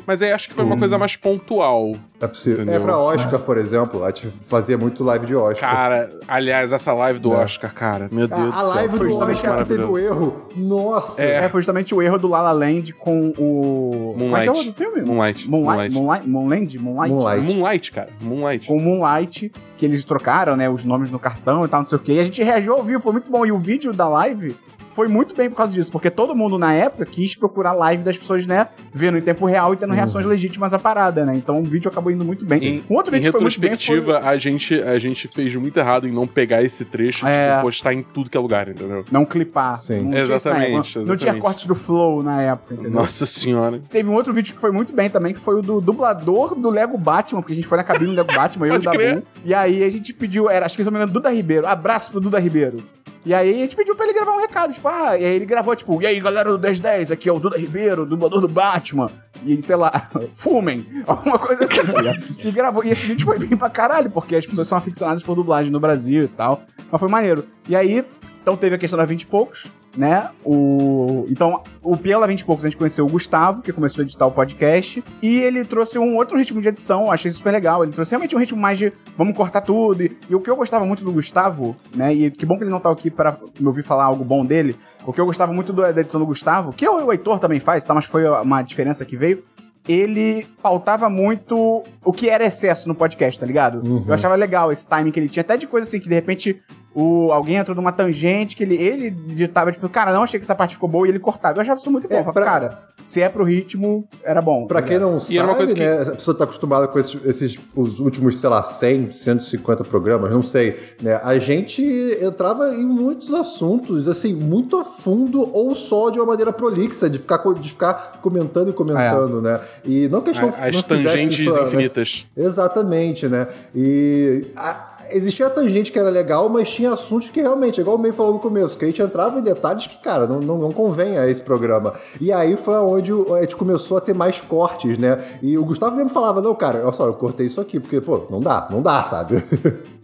Mas 0.05 0.21
aí 0.21 0.31
acho 0.31 0.47
que 0.47 0.53
foi 0.53 0.63
uma 0.65 0.77
coisa 0.77 0.97
mais 0.97 1.15
pontual. 1.15 1.91
É 2.21 2.27
possível. 2.27 2.63
Entendeu? 2.63 2.81
É 2.81 2.83
pra 2.83 2.97
Oscar, 2.97 3.39
por 3.39 3.57
exemplo. 3.57 4.03
A 4.03 4.07
gente 4.07 4.29
fazia 4.47 4.77
muito 4.77 5.03
live 5.03 5.25
de 5.25 5.35
Oscar. 5.35 5.69
Cara, 5.69 6.09
aliás, 6.27 6.71
essa 6.71 6.93
live 6.93 7.19
do 7.19 7.33
É. 7.33 7.37
Oscar, 7.43 7.73
cara, 7.73 8.07
meu 8.11 8.27
Deus 8.27 8.41
a, 8.41 8.45
do 8.45 8.49
a 8.49 8.51
céu. 8.61 8.67
live 8.69 8.89
foi 8.89 8.99
do 8.99 9.09
justamente 9.09 9.37
Oscar 9.37 9.57
que 9.57 9.65
teve 9.65 9.83
o 9.83 9.97
erro. 9.97 10.47
Nossa. 10.55 11.21
É. 11.21 11.49
foi 11.49 11.61
justamente 11.61 11.93
o 11.93 12.01
erro 12.01 12.17
do 12.17 12.27
La 12.27 12.41
La 12.41 12.51
Land 12.53 12.93
com 12.93 13.33
o... 13.37 14.15
Como 14.17 14.37
é 14.37 14.43
que 14.43 14.47
é 14.47 14.51
o 14.51 14.55
Moonlight. 14.55 14.77
filme? 14.77 15.01
Moonlight. 15.01 15.49
Moonlight. 15.49 15.93
Moonlight. 15.93 16.27
Moonlight. 16.27 16.77
Moonlight. 16.79 17.13
Moonlight. 17.13 17.41
Moonlight, 17.53 17.91
cara. 17.91 18.09
Moonlight. 18.21 18.67
Com 18.67 18.77
o 18.77 18.81
Moonlight, 18.81 19.51
que 19.77 19.85
eles 19.85 20.03
trocaram, 20.05 20.55
né, 20.55 20.69
os 20.69 20.85
nomes 20.85 21.11
no 21.11 21.19
cartão 21.19 21.65
e 21.65 21.67
tal, 21.67 21.81
não 21.81 21.87
sei 21.87 21.97
o 21.97 22.01
quê. 22.01 22.13
E 22.13 22.19
a 22.19 22.23
gente 22.23 22.41
reagiu 22.41 22.73
ao 22.73 22.83
vivo, 22.83 23.01
foi 23.01 23.11
muito 23.11 23.29
bom. 23.29 23.45
E 23.45 23.51
o 23.51 23.59
vídeo 23.59 23.91
da 23.91 24.07
live 24.07 24.55
foi 24.95 25.09
muito 25.09 25.35
bem 25.35 25.49
por 25.49 25.57
causa 25.57 25.73
disso, 25.73 25.91
porque 25.91 26.09
todo 26.09 26.33
mundo 26.33 26.57
na 26.57 26.73
época 26.73 27.05
quis 27.05 27.35
procurar 27.35 27.73
live 27.73 28.01
das 28.01 28.17
pessoas, 28.17 28.45
né, 28.45 28.67
vendo 28.93 29.17
em 29.17 29.21
tempo 29.21 29.45
real 29.45 29.73
e 29.73 29.77
tendo 29.77 29.93
reações 29.93 30.25
legítimas 30.25 30.73
à 30.73 30.79
parada, 30.79 31.25
né? 31.25 31.33
Então 31.35 31.59
o 31.59 31.63
vídeo 31.63 31.91
acabou 31.91 32.11
indo 32.11 32.23
muito 32.23 32.45
bem. 32.45 32.63
Em, 32.63 32.83
um 32.89 32.95
outro 32.95 33.13
em 33.13 33.19
vídeo 33.19 33.27
que 33.27 33.31
foi 33.33 33.41
muito 33.41 33.59
bem 33.59 33.71
retrospectiva, 33.71 34.21
foi... 34.21 34.29
a, 34.29 34.37
gente, 34.37 34.73
a 34.81 34.97
gente 34.97 35.27
fez 35.27 35.53
muito 35.57 35.77
errado 35.77 36.07
em 36.07 36.11
não 36.11 36.25
pegar 36.25 36.63
esse 36.63 36.85
trecho 36.85 37.27
e 37.27 37.29
É. 37.29 37.51
tipo, 37.51 37.63
postar 37.63 37.93
em 37.93 38.01
tudo 38.03 38.29
que 38.29 38.37
é 38.37 38.39
lugar, 38.39 38.69
entendeu? 38.69 39.03
Não 39.11 39.25
clipar. 39.25 39.77
Sim. 39.77 40.01
Não 40.01 40.11
tinha 40.11 40.21
isso 40.21 40.29
na 40.31 40.35
Exatamente. 40.35 40.97
Não 40.97 41.03
tinha 41.03 41.13
exatamente. 41.15 41.41
cortes 41.41 41.65
do 41.65 41.75
Flow 41.75 42.23
na 42.23 42.41
época, 42.41 42.73
entendeu? 42.75 42.91
Nossa 42.91 43.25
senhora. 43.25 43.81
Teve 43.89 44.09
um 44.09 44.13
outro 44.13 44.31
vídeo 44.31 44.55
que 44.55 44.61
foi 44.61 44.71
muito 44.71 44.93
bem 44.93 45.09
também, 45.09 45.33
que 45.33 45.39
foi 45.41 45.59
o 45.59 45.61
do 45.61 45.81
dublador 45.81 46.55
do 46.55 46.69
Lego 46.69 46.97
Batman, 46.97 47.41
porque 47.41 47.51
a 47.51 47.55
gente 47.55 47.67
foi 47.67 47.77
na 47.77 47.83
cabine 47.83 48.11
do 48.11 48.15
Lego 48.15 48.33
Batman, 48.33 48.67
eu 48.67 48.75
e 48.75 48.77
o. 48.77 48.81
Dabu. 48.81 49.23
E 49.43 49.53
aí 49.53 49.83
a 49.83 49.89
gente 49.89 50.13
pediu, 50.13 50.49
era, 50.49 50.65
acho 50.65 50.77
que 50.77 50.83
se 50.83 50.85
não 50.85 50.93
me 50.93 50.99
engano, 50.99 51.11
Duda 51.11 51.29
Ribeiro. 51.29 51.67
Abraço 51.67 52.11
pro 52.11 52.21
Duda 52.21 52.39
Ribeiro. 52.39 52.77
E 53.25 53.33
aí 53.33 53.49
a 53.49 53.57
gente 53.63 53.75
pediu 53.75 53.95
pra 53.95 54.05
ele 54.05 54.13
gravar 54.13 54.33
um 54.33 54.39
recado, 54.39 54.71
tipo, 54.71 54.87
ah, 54.87 55.17
e 55.17 55.25
aí 55.25 55.35
ele 55.35 55.45
gravou, 55.45 55.75
tipo, 55.75 55.99
e 55.99 56.05
aí 56.05 56.19
galera 56.19 56.51
do 56.51 56.59
1010, 56.59 57.09
aqui 57.11 57.27
é 57.27 57.33
o 57.33 57.39
Duda 57.39 57.57
Ribeiro, 57.57 58.05
dublador 58.05 58.39
do 58.39 58.47
Batman. 58.47 59.09
E 59.43 59.59
sei 59.61 59.75
lá, 59.75 60.09
fumem, 60.35 60.85
alguma 61.07 61.39
coisa 61.39 61.63
assim, 61.63 61.91
tá? 61.91 62.17
E 62.43 62.51
gravou, 62.51 62.83
e 62.85 62.91
esse 62.91 63.07
vídeo 63.07 63.25
foi 63.25 63.39
bem 63.39 63.57
pra 63.57 63.69
caralho, 63.69 64.11
porque 64.11 64.35
as 64.35 64.45
pessoas 64.45 64.67
são 64.67 64.77
aficionadas 64.77 65.23
por 65.23 65.35
dublagem 65.35 65.71
no 65.71 65.79
Brasil 65.79 66.23
e 66.23 66.27
tal. 66.27 66.61
Mas 66.91 66.99
foi 66.99 67.09
maneiro. 67.09 67.45
E 67.67 67.75
aí, 67.75 68.05
então 68.43 68.55
teve 68.55 68.75
a 68.75 68.77
questão 68.77 68.97
da 68.97 69.05
20 69.05 69.23
e 69.23 69.25
poucos, 69.25 69.71
né? 69.97 70.29
O... 70.43 71.25
Então, 71.29 71.61
o 71.81 71.95
pela 71.97 72.27
20 72.27 72.39
e 72.41 72.45
poucos 72.45 72.65
a 72.65 72.67
gente 72.69 72.77
conheceu 72.77 73.05
o 73.05 73.09
Gustavo, 73.09 73.61
que 73.61 73.71
começou 73.71 74.01
a 74.01 74.05
editar 74.05 74.25
o 74.25 74.31
podcast, 74.31 75.03
e 75.21 75.39
ele 75.39 75.63
trouxe 75.65 75.97
um 75.99 76.15
outro 76.15 76.37
ritmo 76.37 76.61
de 76.61 76.67
edição, 76.67 77.05
eu 77.05 77.11
achei 77.11 77.31
super 77.31 77.51
legal. 77.51 77.83
Ele 77.83 77.91
trouxe 77.93 78.11
realmente 78.11 78.35
um 78.35 78.39
ritmo 78.39 78.59
mais 78.59 78.77
de 78.77 78.91
vamos 79.17 79.35
cortar 79.35 79.61
tudo. 79.61 80.03
E, 80.03 80.11
e 80.29 80.35
o 80.35 80.39
que 80.39 80.49
eu 80.49 80.55
gostava 80.55 80.85
muito 80.85 81.03
do 81.03 81.11
Gustavo, 81.11 81.75
né? 81.95 82.13
E 82.13 82.29
que 82.31 82.45
bom 82.45 82.57
que 82.57 82.63
ele 82.63 82.71
não 82.71 82.79
tá 82.79 82.89
aqui 82.91 83.09
para 83.09 83.37
me 83.59 83.67
ouvir 83.67 83.83
falar 83.83 84.05
algo 84.05 84.23
bom 84.23 84.45
dele. 84.45 84.75
O 85.05 85.13
que 85.13 85.21
eu 85.21 85.25
gostava 85.25 85.51
muito 85.53 85.71
do- 85.71 85.81
da 85.93 86.01
edição 86.01 86.19
do 86.19 86.25
Gustavo, 86.25 86.73
que 86.73 86.87
o, 86.87 87.05
o 87.05 87.11
Heitor 87.11 87.39
também 87.39 87.59
faz, 87.59 87.85
tá? 87.85 87.93
Mas 87.93 88.05
foi 88.05 88.27
uma 88.27 88.61
diferença 88.61 89.05
que 89.05 89.15
veio. 89.17 89.43
Ele 89.87 90.47
pautava 90.63 91.07
muito 91.09 91.83
o 92.03 92.11
que 92.11 92.27
era 92.27 92.43
excesso 92.43 92.87
no 92.87 92.95
podcast, 92.95 93.39
tá 93.39 93.45
ligado? 93.45 94.03
Eu 94.07 94.13
achava 94.15 94.33
legal 94.33 94.71
esse 94.71 94.85
timing 94.87 95.11
que 95.11 95.19
ele 95.19 95.29
tinha, 95.29 95.41
até 95.41 95.55
de 95.57 95.67
coisa 95.67 95.87
assim 95.87 95.99
que 95.99 96.09
de 96.09 96.15
repente 96.15 96.59
o, 96.95 97.29
alguém 97.33 97.57
entrou 97.57 97.75
numa 97.75 97.91
tangente 97.91 98.55
que 98.55 98.63
ele, 98.63 98.75
ele 98.75 99.11
digitava, 99.11 99.69
tipo, 99.71 99.87
cara, 99.89 100.13
não 100.13 100.23
achei 100.23 100.39
que 100.39 100.45
essa 100.45 100.55
parte 100.55 100.75
ficou 100.75 100.87
boa 100.87 101.05
e 101.05 101.09
ele 101.11 101.19
cortava. 101.19 101.57
Eu 101.57 101.61
achava 101.61 101.77
isso 101.77 101.91
muito 101.91 102.07
bom. 102.07 102.15
É, 102.15 102.19
Eu 102.19 102.23
falava, 102.23 102.33
pra- 102.41 102.45
Cara, 102.45 102.79
se 103.03 103.21
é 103.21 103.27
pro 103.27 103.43
ritmo, 103.43 104.07
era 104.23 104.41
bom. 104.41 104.65
Pra 104.65 104.81
tá 104.81 104.87
quem 104.87 104.97
ligado? 104.97 105.11
não 105.11 105.17
E 105.29 105.37
era 105.37 105.45
uma 105.45 105.53
sabe, 105.53 105.57
coisa 105.57 105.73
que- 105.75 105.79
né, 105.81 106.01
a 106.01 106.15
pessoa 106.15 106.37
tá 106.37 106.43
acostumada 106.45 106.87
com 106.87 106.97
esses, 106.97 107.19
esses- 107.25 107.59
os 107.75 107.99
últimos, 107.99 108.39
sei 108.39 108.49
lá, 108.49 108.63
100, 108.63 109.11
150 109.11 109.83
programas, 109.83 110.31
não 110.31 110.41
sei, 110.41 110.79
né? 111.01 111.19
A 111.21 111.37
gente 111.37 111.83
entrava 112.21 112.73
em 112.73 112.85
muitos 112.85 113.33
assuntos, 113.33 114.07
assim, 114.07 114.33
muito 114.33 114.77
a 114.77 114.85
fundo 114.85 115.41
ou 115.53 115.75
só 115.75 116.09
de 116.09 116.17
uma 116.19 116.25
maneira 116.25 116.53
prolixa, 116.53 117.09
de 117.09 117.19
ficar, 117.19 117.43
de 117.59 117.69
ficar 117.69 118.19
comentando 118.21 118.69
e 118.69 118.73
comentando, 118.73 119.41
né? 119.41 119.59
E 119.83 120.07
não 120.07 120.21
que 120.21 120.29
a 120.29 120.33
gente 120.33 120.41
não, 120.41 120.49
As 120.65 120.73
não 120.75 120.81
tangentes 120.81 121.39
isso, 121.39 121.53
né? 121.53 121.61
infinitas. 121.63 122.25
Exatamente, 122.37 123.27
né? 123.27 123.47
E 123.75 124.45
a- 124.55 124.94
existia 125.11 125.49
tangente 125.49 125.91
que 125.91 125.99
era 125.99 126.09
legal, 126.09 126.47
mas 126.49 126.69
tinha 126.69 126.91
assuntos 126.93 127.29
que 127.29 127.41
realmente, 127.41 127.79
igual 127.81 127.95
o 127.97 127.99
May 127.99 128.11
falou 128.11 128.33
no 128.33 128.39
começo, 128.39 128.77
que 128.77 128.85
a 128.85 128.87
gente 128.87 129.01
entrava 129.01 129.39
em 129.39 129.41
detalhes 129.43 129.87
que, 129.87 129.97
cara, 129.97 130.25
não, 130.27 130.39
não, 130.39 130.57
não 130.57 130.71
convém 130.71 131.17
a 131.17 131.27
esse 131.29 131.41
programa. 131.41 131.93
E 132.19 132.31
aí 132.31 132.55
foi 132.57 132.75
onde 132.75 133.11
a 133.11 133.41
gente 133.41 133.55
começou 133.55 133.97
a 133.97 134.01
ter 134.01 134.13
mais 134.15 134.39
cortes, 134.41 134.97
né? 134.97 135.23
E 135.41 135.57
o 135.57 135.65
Gustavo 135.65 135.95
mesmo 135.95 136.09
falava, 136.09 136.41
não, 136.41 136.53
cara, 136.55 136.81
olha 136.83 136.91
só, 136.91 137.05
eu 137.07 137.13
cortei 137.13 137.45
isso 137.45 137.59
aqui, 137.61 137.79
porque, 137.79 137.99
pô, 138.01 138.25
não 138.29 138.39
dá, 138.39 138.67
não 138.71 138.81
dá, 138.81 139.03
sabe? 139.03 139.43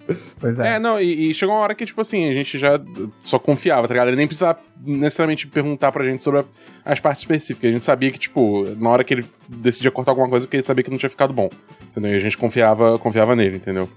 Pois 0.41 0.59
é. 0.59 0.75
É, 0.75 0.79
não, 0.79 0.99
e, 0.99 1.29
e 1.29 1.33
chegou 1.33 1.55
uma 1.55 1.61
hora 1.61 1.75
que, 1.75 1.85
tipo 1.85 2.01
assim, 2.01 2.27
a 2.27 2.33
gente 2.33 2.57
já 2.57 2.77
só 3.19 3.39
confiava, 3.39 3.87
tá 3.87 3.93
ligado? 3.93 4.07
Ele 4.09 4.17
nem 4.17 4.27
precisava 4.27 4.59
necessariamente 4.83 5.47
perguntar 5.47 5.89
pra 5.91 6.03
gente 6.03 6.21
sobre 6.21 6.41
a- 6.41 6.45
as 6.83 6.99
partes 6.99 7.21
específicas. 7.21 7.69
A 7.69 7.73
gente 7.73 7.85
sabia 7.85 8.11
que, 8.11 8.17
tipo, 8.19 8.63
na 8.77 8.89
hora 8.89 9.03
que 9.05 9.13
ele 9.13 9.25
decidia 9.47 9.89
cortar 9.91 10.11
alguma 10.11 10.27
coisa, 10.27 10.45
porque 10.45 10.57
ele 10.57 10.65
sabia 10.65 10.83
que 10.83 10.89
não 10.91 10.97
tinha 10.97 11.09
ficado 11.09 11.31
bom. 11.31 11.49
Entendeu? 11.91 12.11
E 12.11 12.15
a 12.15 12.19
gente 12.19 12.37
confiava, 12.37 12.97
confiava 12.99 13.35
nele, 13.37 13.57
entendeu? 13.57 13.87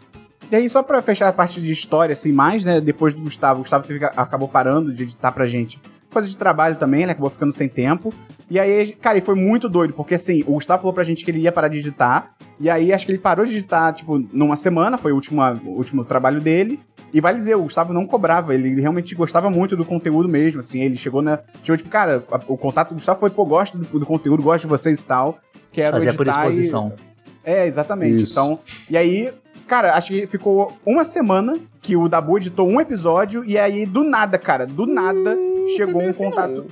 E 0.50 0.57
aí, 0.57 0.68
só 0.68 0.83
pra 0.83 1.02
fechar 1.02 1.28
a 1.28 1.33
parte 1.33 1.61
de 1.61 1.70
história, 1.72 2.12
assim, 2.12 2.33
mais, 2.33 2.64
né? 2.64 2.80
Depois 2.80 3.12
do 3.14 3.22
Gustavo, 3.22 3.61
o 3.61 3.62
Gustavo 3.62 3.87
teve, 3.87 4.04
acabou 4.04 4.46
parando 4.48 4.92
de 4.92 5.02
editar 5.02 5.33
pra 5.33 5.46
gente. 5.46 5.80
Coisa 6.12 6.28
de 6.28 6.37
trabalho 6.37 6.76
também, 6.76 7.02
ele 7.02 7.11
acabou 7.11 7.28
ficando 7.30 7.52
sem 7.52 7.68
tempo. 7.68 8.14
E 8.48 8.61
aí, 8.61 8.92
cara, 8.92 9.18
e 9.18 9.20
foi 9.20 9.35
muito 9.35 9.68
doido, 9.68 9.94
porque 9.94 10.14
assim, 10.14 10.42
o 10.46 10.52
Gustavo 10.52 10.83
falou 10.83 10.92
pra 10.92 11.02
gente 11.02 11.24
que 11.24 11.30
ele 11.30 11.40
ia 11.40 11.50
parar 11.50 11.68
de 11.68 11.78
editar. 11.78 12.35
E 12.61 12.70
aí, 12.70 12.92
acho 12.92 13.04
que 13.04 13.11
ele 13.12 13.18
parou 13.18 13.44
de 13.44 13.52
editar, 13.52 13.92
tipo, 13.92 14.18
numa 14.33 14.54
semana, 14.54 14.96
foi 14.96 15.11
o 15.12 15.16
último, 15.16 15.42
o 15.64 15.70
último 15.70 16.04
trabalho 16.04 16.40
dele. 16.40 16.78
E 17.12 17.20
vale 17.20 17.38
dizer, 17.38 17.54
o 17.57 17.62
Gustavo 17.62 17.92
não 17.92 18.07
cobrava, 18.07 18.54
ele 18.54 18.80
realmente 18.80 19.14
gostava 19.14 19.48
muito 19.48 19.76
do 19.76 19.85
conteúdo 19.85 20.28
mesmo, 20.28 20.61
assim, 20.61 20.80
ele 20.80 20.96
chegou 20.96 21.22
na. 21.22 21.38
Chegou, 21.62 21.76
tipo, 21.76 21.88
cara, 21.88 22.24
o 22.48 22.57
contato 22.57 22.88
do 22.90 22.96
Gustavo 22.96 23.18
foi, 23.20 23.30
pô, 23.30 23.44
gosto 23.44 23.78
do, 23.78 24.00
do 24.00 24.07
conteúdo, 24.07 24.42
gosto 24.42 24.62
de 24.62 24.68
vocês 24.68 25.00
e 25.00 25.07
tal. 25.07 25.38
Quero 25.72 25.96
Fazia 25.96 26.12
por 26.12 26.26
editar 26.26 26.46
e- 26.46 26.48
exposição. 26.50 26.92
é, 27.44 27.66
exatamente. 27.66 28.24
Isso. 28.24 28.33
Então, 28.33 28.59
e 28.90 28.96
aí, 28.96 29.33
cara, 29.66 29.94
acho 29.94 30.09
que 30.12 30.27
ficou 30.27 30.72
uma 30.85 31.05
semana 31.05 31.59
que 31.81 31.96
o 31.96 32.09
Dabu 32.09 32.38
editou 32.38 32.68
um 32.68 32.81
episódio 32.81 33.44
e 33.44 33.59
aí 33.59 33.85
do 33.87 34.03
nada, 34.05 34.38
cara, 34.38 34.66
do 34.66 34.87
nada 34.87 35.37
chegou 35.77 36.03
um 36.03 36.12
contato. 36.12 36.66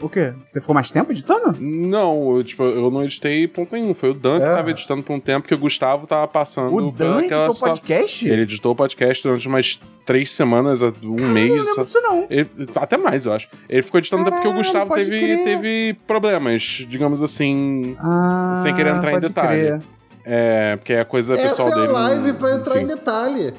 O 0.00 0.08
quê? 0.08 0.32
Você 0.46 0.60
ficou 0.60 0.72
mais 0.74 0.92
tempo 0.92 1.10
editando? 1.10 1.56
Não, 1.60 2.36
eu, 2.36 2.44
tipo, 2.44 2.62
eu 2.62 2.88
não 2.88 3.02
editei 3.02 3.48
ponto 3.48 3.72
nenhum. 3.74 3.92
Foi 3.94 4.10
o 4.10 4.14
Dan 4.14 4.38
que 4.38 4.46
É. 4.46 4.52
tava 4.52 4.70
editando 4.70 5.02
por 5.02 5.12
um 5.12 5.18
tempo 5.18 5.48
que 5.48 5.52
o 5.54 5.58
Gustavo 5.58 6.06
tava 6.06 6.28
passando. 6.28 6.72
O 6.72 6.92
Dan 6.92 7.18
editou 7.24 7.50
o 7.50 7.58
podcast? 7.58 8.28
Ele 8.28 8.42
editou 8.42 8.70
o 8.72 8.76
podcast 8.76 9.20
durante 9.24 9.48
umas 9.48 9.80
três 10.06 10.32
semanas, 10.32 10.82
um 10.82 10.86
Eu 10.86 10.92
não 11.02 11.28
mês. 11.32 11.50
lembro 11.66 11.84
disso, 11.84 12.00
não. 12.00 12.26
Ele- 12.30 12.48
até 12.76 12.96
mais, 12.96 13.26
eu 13.26 13.32
acho. 13.32 13.48
Ele 13.68 13.82
ficou 13.82 13.98
editando 13.98 14.22
até 14.22 14.30
porque 14.30 14.46
o 14.46 14.52
Gustavo 14.52 14.94
teve, 14.94 15.18
crer. 15.18 15.42
teve 15.42 15.96
problemas, 16.06 16.62
digamos 16.88 17.20
assim. 17.20 17.96
Ah, 17.98 18.54
Sem 18.62 18.72
querer 18.76 18.94
entrar 18.94 19.14
em 19.14 19.18
detalhe. 19.18 19.60
crer. 19.62 19.80
É, 20.30 20.76
porque 20.76 20.92
é 20.92 21.02
coisa 21.04 21.32
Essa 21.34 21.42
pessoal 21.48 21.68
é 21.68 21.72
a 21.72 21.74
dele. 21.76 21.86
não- 21.86 21.94
live 21.94 22.32
pra 22.34 22.52
entrar 22.54 22.74
enfim. 22.76 22.84
em 22.84 22.86
detalhe. 22.88 23.54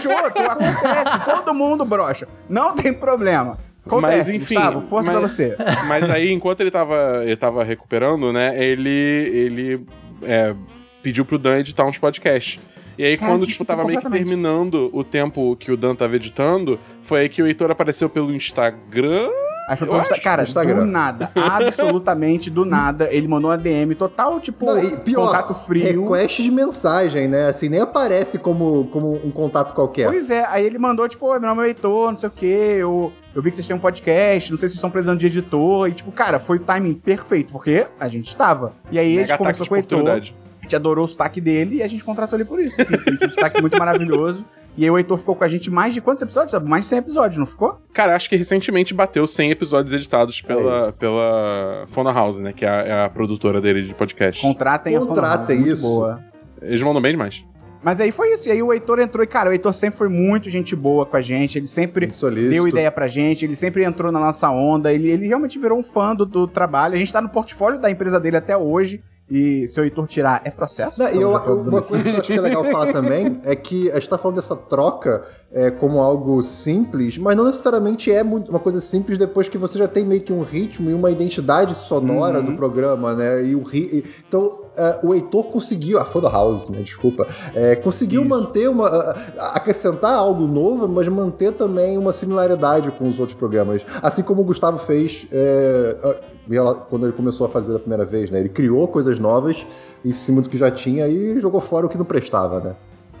Choto, 0.00 0.42
acontece, 0.42 1.24
todo 1.24 1.54
mundo 1.54 1.84
brocha. 1.84 2.26
Não 2.48 2.74
tem 2.74 2.92
problema. 2.92 3.58
Acontece, 3.86 4.16
Mas, 4.16 4.28
enfim, 4.28 4.54
Gustavo, 4.56 4.80
força 4.82 5.12
mas- 5.12 5.20
pra 5.20 5.28
você. 5.28 5.56
Mas 5.88 6.08
aí, 6.10 6.32
enquanto 6.32 6.60
ele 6.60 6.70
tava, 6.70 7.20
ele 7.24 7.36
tava 7.36 7.64
recuperando, 7.64 8.32
né, 8.32 8.56
ele, 8.62 8.88
ele 8.90 9.86
é, 10.22 10.54
pediu 11.02 11.24
pro 11.24 11.38
Dan 11.38 11.58
editar 11.58 11.84
uns 11.84 11.98
podcasts. 11.98 12.60
E 12.98 13.04
aí, 13.04 13.16
Cara, 13.16 13.32
quando, 13.32 13.46
tipo, 13.46 13.64
tava 13.64 13.84
meio 13.84 14.00
que 14.00 14.10
terminando 14.10 14.90
o 14.92 15.02
tempo 15.02 15.56
que 15.56 15.72
o 15.72 15.76
Dan 15.76 15.94
tava 15.94 16.14
editando, 16.14 16.78
foi 17.00 17.20
aí 17.22 17.28
que 17.28 17.42
o 17.42 17.46
Heitor 17.46 17.70
apareceu 17.70 18.08
pelo 18.08 18.32
Instagram. 18.34 19.28
Achou 19.72 19.88
Eu 19.88 19.94
que 19.94 20.00
Insta- 20.00 20.20
Cara, 20.20 20.42
Instagram. 20.42 20.80
do 20.80 20.84
nada, 20.86 21.30
absolutamente 21.36 22.50
do 22.50 22.64
nada, 22.64 23.08
ele 23.10 23.26
mandou 23.28 23.50
uma 23.50 23.56
DM 23.58 23.94
total, 23.94 24.38
tipo, 24.40 24.66
Não, 24.66 24.82
e 24.82 24.96
pior, 24.98 25.26
contato 25.26 25.54
frio. 25.54 26.02
request 26.02 26.42
de 26.42 26.50
mensagem, 26.50 27.28
né? 27.28 27.48
Assim, 27.48 27.68
nem 27.68 27.80
aparece 27.80 28.38
como, 28.38 28.88
como 28.92 29.14
um 29.24 29.30
contato 29.30 29.72
qualquer. 29.74 30.08
Pois 30.08 30.30
é, 30.30 30.44
aí 30.46 30.64
ele 30.66 30.78
mandou, 30.78 31.08
tipo, 31.08 31.26
"Oi, 31.26 31.38
meu 31.38 31.48
nome 31.48 31.62
é 31.64 31.66
Heitor, 31.68 32.10
não 32.10 32.16
sei 32.18 32.28
o 32.28 32.32
quê, 32.32 32.76
eu, 32.78 33.12
eu 33.34 33.42
vi 33.42 33.50
que 33.50 33.56
vocês 33.56 33.66
têm 33.66 33.76
um 33.76 33.80
podcast, 33.80 34.50
não 34.50 34.58
sei 34.58 34.68
se 34.68 34.72
vocês 34.72 34.78
estão 34.78 34.90
precisando 34.90 35.18
de 35.18 35.26
editor, 35.26 35.88
e 35.88 35.92
tipo, 35.92 36.12
cara, 36.12 36.38
foi 36.38 36.56
o 36.58 36.60
timing 36.60 36.94
perfeito, 36.94 37.52
porque 37.52 37.86
a 37.98 38.08
gente 38.08 38.28
estava. 38.28 38.72
E 38.90 38.98
aí 38.98 39.18
a 39.18 39.24
gente 39.24 39.38
conversou 39.38 39.66
com 39.66 39.74
o 39.74 39.76
Heitor, 39.76 39.98
oportunidade. 40.00 40.34
a 40.58 40.62
gente 40.62 40.76
adorou 40.76 41.04
o 41.04 41.08
sotaque 41.08 41.40
dele 41.40 41.76
e 41.76 41.82
a 41.82 41.88
gente 41.88 42.04
contratou 42.04 42.38
ele 42.38 42.44
por 42.44 42.60
isso, 42.60 42.80
assim, 42.82 42.92
porque 42.92 43.10
ele 43.10 43.16
tinha 43.18 43.28
um 43.28 43.32
sotaque 43.32 43.60
muito 43.60 43.78
maravilhoso. 43.78 44.44
E 44.76 44.84
aí 44.84 44.90
o 44.90 44.96
Heitor 44.96 45.18
ficou 45.18 45.36
com 45.36 45.44
a 45.44 45.48
gente 45.48 45.70
mais 45.70 45.92
de 45.92 46.00
quantos 46.00 46.22
episódios? 46.22 46.62
Mais 46.62 46.84
de 46.84 46.88
100 46.90 46.98
episódios, 46.98 47.38
não 47.38 47.46
ficou? 47.46 47.78
Cara, 47.92 48.16
acho 48.16 48.28
que 48.28 48.36
recentemente 48.36 48.94
bateu 48.94 49.26
100 49.26 49.50
episódios 49.50 49.92
editados 49.92 50.40
pela, 50.40 50.92
pela 50.92 51.84
Fona 51.88 52.12
House, 52.12 52.40
né, 52.40 52.52
que 52.52 52.64
é 52.64 52.68
a, 52.68 52.72
é 52.82 53.04
a 53.04 53.10
produtora 53.10 53.60
dele 53.60 53.82
de 53.82 53.94
podcast. 53.94 54.40
Contratem, 54.40 54.96
a 54.96 55.00
Contratem, 55.00 55.16
Fonohouse, 55.16 55.54
muito 55.56 55.72
isso. 55.72 55.82
Boa. 55.82 56.24
Eles 56.62 56.82
mandam 56.82 57.02
bem 57.02 57.12
demais. 57.12 57.44
Mas 57.82 58.00
aí 58.00 58.12
foi 58.12 58.32
isso. 58.32 58.48
E 58.48 58.52
aí 58.52 58.62
o 58.62 58.72
Heitor 58.72 59.00
entrou 59.00 59.24
e, 59.24 59.26
cara, 59.26 59.50
o 59.50 59.52
Heitor 59.52 59.74
sempre 59.74 59.98
foi 59.98 60.08
muito 60.08 60.48
gente 60.48 60.76
boa 60.76 61.04
com 61.04 61.16
a 61.16 61.20
gente. 61.20 61.58
Ele 61.58 61.66
sempre 61.66 62.06
deu 62.48 62.68
ideia 62.68 62.90
pra 62.92 63.08
gente, 63.08 63.44
ele 63.44 63.56
sempre 63.56 63.82
entrou 63.82 64.12
na 64.12 64.20
nossa 64.20 64.48
onda. 64.50 64.92
Ele, 64.92 65.10
ele 65.10 65.26
realmente 65.26 65.58
virou 65.58 65.78
um 65.78 65.82
fã 65.82 66.14
do, 66.14 66.24
do 66.24 66.46
trabalho. 66.46 66.94
A 66.94 66.98
gente 66.98 67.12
tá 67.12 67.20
no 67.20 67.28
portfólio 67.28 67.80
da 67.80 67.90
empresa 67.90 68.20
dele 68.20 68.36
até 68.36 68.56
hoje. 68.56 69.02
E 69.34 69.66
se 69.66 69.80
o 69.80 69.84
Heitor 69.84 70.06
tirar, 70.06 70.42
é 70.44 70.50
processo? 70.50 71.02
Não, 71.02 71.08
e 71.10 71.14
eu- 71.14 71.30
eu- 71.32 71.58
uma 71.68 71.80
coisa 71.80 72.10
que 72.10 72.16
eu 72.16 72.20
acho 72.20 72.26
que 72.26 72.38
é 72.38 72.40
legal 72.40 72.62
falar 72.66 72.92
também 72.92 73.40
é 73.44 73.56
que 73.56 73.90
a 73.90 73.94
gente 73.94 74.10
tá 74.10 74.18
falando 74.18 74.36
dessa 74.36 74.54
troca 74.54 75.22
é, 75.50 75.70
como 75.70 76.00
algo 76.00 76.42
simples, 76.42 77.16
mas 77.16 77.34
não 77.36 77.44
necessariamente 77.46 78.10
é 78.12 78.22
muito- 78.22 78.50
uma 78.50 78.58
coisa 78.58 78.80
simples 78.80 79.16
depois 79.16 79.48
que 79.48 79.56
você 79.56 79.78
já 79.78 79.88
tem 79.88 80.04
meio 80.04 80.20
que 80.20 80.32
um 80.32 80.42
ritmo 80.42 80.90
e 80.90 80.94
uma 80.94 81.10
identidade 81.10 81.74
sonora 81.74 82.40
Uhum. 82.40 82.44
do 82.46 82.52
programa, 82.56 83.14
né? 83.14 83.42
E 83.44 83.54
o 83.54 83.62
ri... 83.62 84.04
Então, 84.28 84.60
é, 84.76 84.98
o 85.02 85.14
Heitor 85.14 85.44
conseguiu, 85.44 85.98
a 85.98 86.04
Foda 86.04 86.28
House, 86.28 86.68
né? 86.68 86.80
Desculpa. 86.82 87.26
é, 87.54 87.76
conseguiu 87.76 88.20
Isso. 88.22 88.30
manter 88.30 88.68
uma. 88.68 88.86
a- 88.88 89.16
a- 89.38 89.46
acrescentar 89.56 90.12
algo 90.14 90.46
novo, 90.46 90.88
mas 90.88 91.06
manter 91.08 91.52
também 91.52 91.98
uma 91.98 92.12
similaridade 92.12 92.90
com 92.92 93.06
os 93.08 93.18
outros 93.20 93.36
programas. 93.36 93.84
Assim 94.02 94.22
como 94.22 94.42
o 94.42 94.44
Gustavo 94.44 94.78
fez 94.78 95.26
é, 95.32 95.96
a- 96.02 96.74
quando 96.88 97.06
ele 97.06 97.12
começou 97.12 97.46
a 97.46 97.50
fazer 97.50 97.72
da 97.72 97.78
primeira 97.78 98.04
vez, 98.04 98.30
né? 98.30 98.38
Ele 98.40 98.48
criou 98.48 98.88
coisas 98.88 99.18
novas 99.18 99.66
em 100.04 100.12
cima 100.12 100.40
do 100.42 100.48
que 100.48 100.56
já 100.58 100.70
tinha 100.70 101.06
e 101.08 101.38
jogou 101.38 101.60
fora 101.60 101.86
o 101.86 101.88
que 101.88 101.96
não 101.98 102.04
prestava, 102.04 102.60
né? 102.60 102.74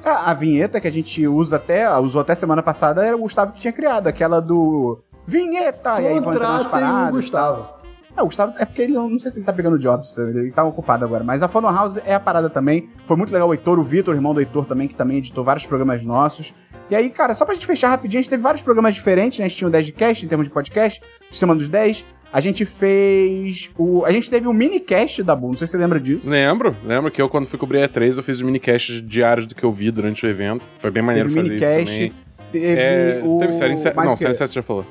A, 0.04 0.30
a 0.30 0.34
vinheta 0.34 0.80
que 0.80 0.88
a 0.88 0.90
gente 0.90 1.26
usa 1.28 1.56
até, 1.56 1.88
usou 1.98 2.20
até 2.20 2.34
semana 2.34 2.62
passada, 2.62 3.04
era 3.04 3.16
o 3.16 3.20
Gustavo 3.20 3.52
que 3.52 3.60
tinha 3.60 3.72
criado, 3.72 4.08
aquela 4.08 4.40
do 4.40 4.98
vinheta, 5.24 6.00
e 6.02 6.06
aí 6.08 6.18
vão 6.20 6.32
nas 6.32 6.64
Contratem 6.64 6.68
paradas. 6.70 7.06
o 7.06 7.08
e. 7.08 7.12
Gustavo. 7.12 7.81
É, 8.16 8.20
o 8.20 8.26
Gustavo, 8.26 8.52
é 8.58 8.64
porque 8.66 8.82
ele 8.82 8.92
não, 8.92 9.08
não 9.08 9.18
sei 9.18 9.30
se 9.30 9.38
ele 9.38 9.46
tá 9.46 9.52
pegando 9.52 9.78
jobs, 9.78 10.18
ele 10.18 10.50
tá 10.52 10.62
ocupado 10.64 11.04
agora. 11.04 11.24
Mas 11.24 11.42
a 11.42 11.48
Phono 11.48 11.68
House 11.68 11.98
é 12.04 12.14
a 12.14 12.20
parada 12.20 12.50
também. 12.50 12.88
Foi 13.06 13.16
muito 13.16 13.32
legal 13.32 13.48
o 13.48 13.54
Heitor, 13.54 13.78
o 13.78 13.82
Vitor, 13.82 14.14
irmão 14.14 14.34
do 14.34 14.40
Heitor 14.40 14.66
também, 14.66 14.86
que 14.86 14.94
também 14.94 15.16
editou 15.18 15.42
vários 15.42 15.64
programas 15.66 16.04
nossos. 16.04 16.52
E 16.90 16.94
aí, 16.96 17.08
cara, 17.08 17.32
só 17.32 17.46
pra 17.46 17.54
gente 17.54 17.66
fechar 17.66 17.88
rapidinho, 17.88 18.18
a 18.18 18.22
gente 18.22 18.28
teve 18.30 18.42
vários 18.42 18.62
programas 18.62 18.94
diferentes, 18.94 19.38
né? 19.38 19.46
A 19.46 19.48
gente 19.48 19.56
tinha 19.56 19.68
o 19.68 19.70
10 19.70 19.86
de 19.86 19.92
cast 19.92 20.26
em 20.26 20.28
termos 20.28 20.46
de 20.46 20.52
podcast, 20.52 21.00
Semana 21.30 21.56
dos 21.58 21.68
10. 21.68 22.04
A 22.30 22.40
gente 22.40 22.64
fez 22.64 23.70
o. 23.78 24.04
A 24.04 24.12
gente 24.12 24.30
teve 24.30 24.46
o 24.46 24.52
minicast 24.52 25.22
da 25.22 25.34
Bull, 25.36 25.50
não 25.50 25.56
sei 25.56 25.66
se 25.66 25.72
você 25.72 25.78
lembra 25.78 25.98
disso. 26.00 26.28
Lembro, 26.30 26.74
lembro 26.84 27.10
que 27.10 27.20
eu, 27.20 27.28
quando 27.28 27.46
fui 27.46 27.58
cobrir 27.58 27.82
a 27.82 27.88
E3, 27.88 28.16
eu 28.16 28.22
fiz 28.22 28.36
os 28.38 28.42
minicasts 28.42 29.02
diários 29.06 29.46
do 29.46 29.54
que 29.54 29.64
eu 29.64 29.72
vi 29.72 29.90
durante 29.90 30.24
o 30.26 30.28
evento. 30.28 30.66
Foi 30.78 30.90
bem 30.90 31.02
maneiro 31.02 31.28
Teve 31.30 31.40
fazer 31.42 31.54
isso 31.54 31.64
minicast, 31.66 31.94
também. 31.94 32.22
Teve 32.52 32.80
É, 32.80 33.20
o. 33.24 33.38
teve 33.38 33.52
série 33.54 33.70
mais 33.74 33.84
Não, 33.96 34.04
o 34.04 34.16
quê? 34.16 34.22
série 34.22 34.30
em 34.32 34.34
série 34.34 34.48
você 34.48 34.54
já 34.54 34.62
falou. 34.62 34.86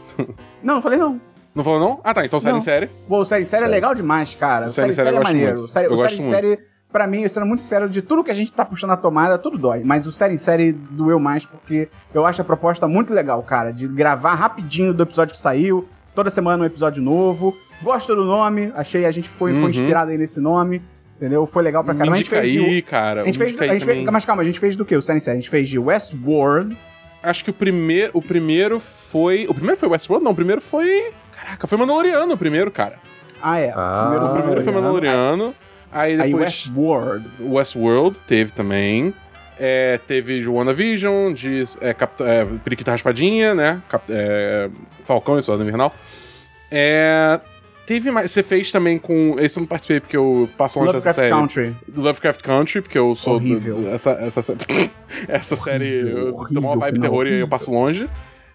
Não, 0.64 0.76
não 0.76 0.82
falei 0.82 0.98
não. 1.00 1.20
Não 1.54 1.64
falou, 1.64 1.80
não? 1.80 2.00
Ah, 2.04 2.14
tá. 2.14 2.26
Então 2.26 2.40
série 2.40 2.52
Não. 2.54 2.60
em 2.60 2.62
série. 2.62 2.88
Pô, 3.08 3.20
o 3.20 3.26
série 3.26 3.42
em 3.44 3.46
série 3.46 3.66
é 3.66 3.68
legal 3.68 3.94
demais, 3.94 4.34
cara. 4.36 4.68
O 4.68 4.70
série, 4.70 4.74
Série 4.74 4.92
em 4.92 4.96
série 4.96 5.06
série 5.08 5.18
é 5.18 5.24
maneiro. 5.24 5.52
muito. 5.54 5.66
O 5.66 5.68
série, 5.68 5.88
Eu 5.88 5.94
o 5.94 5.98
série 5.98 6.16
em 6.18 6.22
série, 6.22 6.60
pra 6.92 7.06
mim, 7.08 7.28
sendo 7.28 7.46
muito 7.46 7.62
sério, 7.62 7.90
de 7.90 8.02
tudo 8.02 8.24
que 8.24 8.32
a 8.32 8.34
gente 8.34 8.52
tá 8.54 8.64
puxando 8.64 8.90
na 8.92 8.98
tomada, 8.98 9.38
tudo 9.38 9.58
dói. 9.58 9.82
Mas 9.84 10.08
o 10.08 10.12
série 10.12 10.36
em 10.36 10.38
série 10.38 10.72
doeu 10.72 11.20
mais 11.20 11.46
porque 11.46 11.90
eu 12.14 12.26
acho 12.26 12.42
a 12.42 12.46
proposta 12.46 12.88
muito 12.88 13.14
legal, 13.14 13.42
cara. 13.44 13.72
De 13.74 13.88
gravar 13.88 14.36
rapidinho 14.36 14.94
do 14.94 15.04
episódio 15.04 15.34
que 15.36 15.42
saiu, 15.42 15.88
toda 16.16 16.30
semana 16.30 16.64
um 16.64 16.66
episódio 16.66 17.04
novo. 17.04 17.56
Gosto 17.82 18.16
do 18.16 18.24
nome, 18.24 18.72
achei, 18.76 19.06
a 19.06 19.12
gente 19.12 19.28
foi, 19.28 19.54
foi 19.54 19.64
Uhum. 19.64 19.70
inspirado 19.70 20.12
aí 20.12 20.18
nesse 20.18 20.40
nome. 20.40 20.82
Entendeu? 21.18 21.46
Foi 21.46 21.62
legal 21.62 21.84
pra 21.84 21.94
Me 21.94 22.00
caramba. 22.00 22.16
A 22.16 22.18
gente 22.18 22.30
fez 22.30 22.52
de- 22.52 22.60
aí, 22.66 22.82
cara. 22.82 23.22
A 23.22 23.26
gente 23.26 23.38
fez, 23.38 23.56
a 23.60 23.68
gente 23.74 23.86
fez, 23.86 24.04
mas 24.06 24.26
calma, 24.26 24.42
a 24.42 24.46
gente 24.46 24.60
fez 24.60 24.76
do 24.76 24.84
quê? 24.84 24.96
O 24.96 25.02
série 25.04 25.18
em 25.18 25.20
série? 25.20 25.38
A 25.38 25.40
gente 25.42 25.52
fez 25.52 25.70
de 25.70 25.78
Westworld. 25.78 26.76
Acho 27.22 27.44
que 27.44 27.52
o 27.52 27.54
primeiro, 27.54 28.10
o 28.16 28.22
primeiro 28.24 28.80
foi... 28.80 29.46
O 29.48 29.54
primeiro 29.54 29.78
foi 29.80 29.88
Westworld? 29.90 30.24
Não, 30.24 30.32
o 30.32 30.36
primeiro 30.36 30.60
foi... 30.62 31.12
Caraca, 31.42 31.68
foi 31.68 31.78
Mandaloriano 31.78 32.34
o 32.34 32.38
primeiro, 32.38 32.70
cara. 32.72 32.96
Ah, 33.42 33.60
é. 33.60 33.72
Ah, 33.76 34.02
Primeiro- 34.10 34.26
O 34.32 34.34
primeiro 34.38 34.64
foi 34.64 34.74
Mandaloriano. 34.74 35.56
Aí 35.92 36.12
Aí 36.22 36.32
depois... 36.32 36.46
Westworld. 36.46 37.28
Westworld 37.40 38.18
teve 38.28 38.52
também. 38.52 39.14
É, 39.60 40.00
teve 40.08 40.48
WandaVision, 40.48 41.34
de 41.34 41.64
é, 41.82 41.94
Capitão- 41.94 42.26
é, 42.28 42.46
Periquita 42.64 42.92
Raspadinha, 42.92 43.54
né? 43.54 43.82
Cap- 43.90 44.06
é, 44.10 44.70
Falcão 45.04 45.38
e 45.38 45.44
Soldado 45.44 45.68
Invernal. 45.68 45.94
É, 46.72 47.40
teve 47.86 48.10
mais. 48.12 48.32
Você 48.32 48.42
fez 48.42 48.72
também 48.72 48.98
com. 48.98 49.36
Esse 49.40 49.60
eu 49.60 49.62
não 49.62 49.68
participei 49.68 50.00
porque 50.00 50.18
eu 50.18 50.50
passo 50.58 50.80
longe 50.80 50.94
dessa 50.94 51.10
Lovecraft 51.10 51.16
série. 51.20 51.30
Country. 51.70 51.76
Lovecraft 51.96 52.42
Country, 52.42 52.82
porque 52.82 52.98
eu 52.98 53.14
sou. 53.16 53.36
Horrível. 53.36 53.82
do- 53.82 53.90
essa, 53.90 54.12
essa, 54.14 54.42
sé- 54.42 54.56
essa 55.28 55.56
série. 55.56 55.90
Eu 56.10 56.34
horrível, 56.34 56.48
tomou 56.54 56.74
uma 56.74 56.80
vibe 56.86 57.00
terror 57.00 57.26
e 57.26 57.28
aí 57.28 57.34
eu 57.34 57.38
horrível. 57.42 57.48
passo 57.50 57.72
longe. 57.72 58.10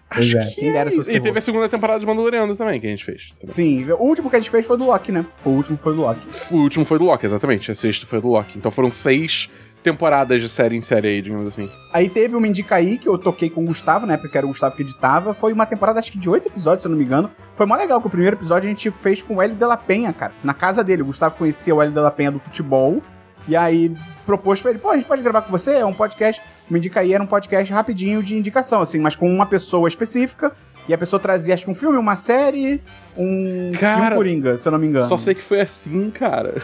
Pois 0.09 0.25
Acho 0.25 0.37
é, 0.37 0.45
que 0.45 0.55
quem 0.61 0.71
dera 0.71 0.87
é 0.87 0.91
se 0.91 0.97
fosse 0.97 1.09
E 1.09 1.13
terror. 1.13 1.25
teve 1.25 1.39
a 1.39 1.41
segunda 1.41 1.67
temporada 1.69 1.99
de 1.99 2.05
Mandaloriano 2.05 2.55
também, 2.55 2.79
que 2.79 2.87
a 2.87 2.89
gente 2.89 3.03
fez. 3.03 3.33
também. 3.39 3.47
Sim, 3.53 3.91
o 3.91 4.03
último 4.03 4.29
que 4.29 4.35
a 4.37 4.39
gente 4.39 4.49
fez 4.49 4.65
foi 4.65 4.77
do 4.77 4.85
Loki, 4.85 5.11
né? 5.11 5.25
Foi 5.41 5.51
o 5.51 5.55
último 5.57 5.77
foi 5.77 5.93
do 5.93 6.01
Loki. 6.01 6.21
O 6.51 6.55
último 6.55 6.85
foi 6.85 6.97
do 6.97 7.05
Loki, 7.05 7.25
exatamente. 7.25 7.69
A 7.71 7.75
sexta 7.75 8.05
foi 8.05 8.21
do 8.21 8.27
Loki. 8.29 8.57
Então 8.57 8.71
foram 8.71 8.89
seis 8.89 9.49
temporadas 9.83 10.41
de 10.41 10.49
série 10.49 10.75
em 10.75 10.81
série 10.81 11.07
aí, 11.07 11.21
digamos 11.21 11.45
assim. 11.47 11.69
Aí 11.93 12.09
teve 12.09 12.35
uma 12.35 12.47
Indica 12.47 12.75
aí 12.75 12.97
que 12.97 13.07
eu 13.07 13.17
toquei 13.17 13.49
com 13.49 13.61
o 13.63 13.65
Gustavo, 13.67 14.05
né? 14.05 14.17
Porque 14.17 14.37
era 14.37 14.45
o 14.45 14.49
Gustavo 14.49 14.75
que 14.75 14.81
editava. 14.81 15.33
Foi 15.33 15.51
uma 15.53 15.65
temporada, 15.65 15.99
acho 15.99 16.11
que 16.11 16.17
de 16.17 16.29
oito 16.29 16.47
episódios, 16.47 16.83
se 16.83 16.87
eu 16.87 16.91
não 16.91 16.97
me 16.97 17.03
engano. 17.05 17.29
Foi 17.53 17.65
mó 17.65 17.75
legal 17.75 17.99
que 18.01 18.07
o 18.07 18.09
primeiro 18.09 18.35
episódio 18.35 18.67
a 18.67 18.69
gente 18.69 18.89
fez 18.91 19.21
com 19.21 19.35
o 19.35 19.41
Hélio 19.41 19.55
de 19.55 19.65
la 19.65 19.77
Penha, 19.77 20.11
cara. 20.13 20.31
Na 20.43 20.53
casa 20.53 20.83
dele. 20.83 21.01
O 21.03 21.05
Gustavo 21.05 21.35
conhecia 21.35 21.73
o 21.75 21.81
Hélio 21.81 21.93
de 21.93 21.99
la 21.99 22.11
Penha 22.11 22.31
do 22.31 22.39
futebol. 22.39 23.01
E 23.47 23.55
aí 23.55 23.95
propôs 24.25 24.61
pra 24.61 24.71
ele, 24.71 24.79
pô, 24.79 24.89
a 24.89 24.95
gente 24.95 25.05
pode 25.05 25.21
gravar 25.21 25.41
com 25.41 25.51
você? 25.51 25.75
É 25.75 25.85
um 25.85 25.93
podcast. 25.93 26.41
Uma 26.69 26.77
Indica 26.77 26.99
aí 26.99 27.13
era 27.13 27.23
um 27.23 27.27
podcast 27.27 27.71
rapidinho 27.73 28.21
de 28.21 28.35
indicação, 28.35 28.81
assim, 28.81 28.99
mas 28.99 29.15
com 29.15 29.29
uma 29.29 29.45
pessoa 29.45 29.87
específica. 29.87 30.51
E 30.87 30.93
a 30.93 30.97
pessoa 30.97 31.19
trazia, 31.19 31.53
acho 31.53 31.65
que 31.65 31.71
um 31.71 31.75
filme, 31.75 31.97
uma 31.97 32.15
série, 32.15 32.81
um, 33.17 33.73
Cara, 33.77 34.15
um 34.15 34.17
Coringa, 34.17 34.55
se 34.55 34.65
eu 34.67 34.71
não 34.71 34.79
me 34.79 34.87
engano. 34.87 35.05
Só 35.05 35.17
sei 35.17 35.35
que 35.35 35.41
foi 35.43 35.59
assim, 35.59 36.09
cara. 36.09 36.55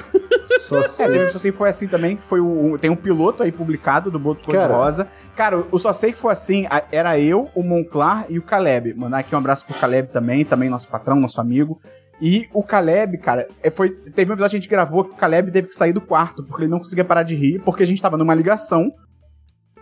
Só 0.60 0.80
É, 0.80 0.88
sei. 0.88 1.08
teve 1.08 1.26
o 1.26 1.30
Só 1.30 1.40
Sei 1.40 1.52
Que 1.52 1.58
Foi 1.58 1.70
Assim 1.70 1.88
também, 1.88 2.16
que 2.16 2.24
foi 2.24 2.40
o, 2.40 2.78
tem 2.80 2.90
um 2.90 2.96
piloto 2.96 3.44
aí 3.44 3.52
publicado 3.52 4.10
do 4.10 4.18
Boto 4.18 4.44
Cor 4.46 4.54
de 4.54 4.60
Cara. 4.62 4.74
Rosa. 4.74 5.08
Cara, 5.36 5.66
o 5.70 5.78
Só 5.78 5.92
Sei 5.92 6.14
Que 6.14 6.18
Foi 6.18 6.32
Assim 6.32 6.66
a- 6.70 6.84
era 6.90 7.20
eu, 7.20 7.50
o 7.54 7.62
Monclar 7.64 8.26
e 8.30 8.40
o 8.40 8.42
Caleb. 8.42 8.94
Mandar 8.94 9.20
aqui 9.20 9.36
um 9.36 9.38
abraço 9.38 9.66
pro 9.66 9.76
Caleb 9.78 10.10
também, 10.10 10.46
também 10.46 10.70
nosso 10.70 10.88
patrão, 10.88 11.20
nosso 11.20 11.42
amigo. 11.42 11.82
E 12.22 12.48
o 12.54 12.64
Caleb, 12.64 13.18
cara, 13.18 13.48
é, 13.62 13.70
foi, 13.70 13.90
teve 13.90 14.32
um 14.32 14.36
episódio 14.36 14.52
que 14.52 14.58
a 14.58 14.60
gente 14.62 14.70
gravou 14.70 15.04
que 15.04 15.12
o 15.12 15.18
Caleb 15.18 15.52
teve 15.52 15.68
que 15.68 15.76
sair 15.76 15.92
do 15.92 16.00
quarto, 16.00 16.44
porque 16.46 16.64
ele 16.64 16.72
não 16.72 16.78
conseguia 16.80 17.04
parar 17.04 17.24
de 17.24 17.36
rir, 17.36 17.60
porque 17.60 17.84
a 17.84 17.88
gente 17.88 18.02
tava 18.02 18.16
numa 18.16 18.34
ligação 18.34 18.94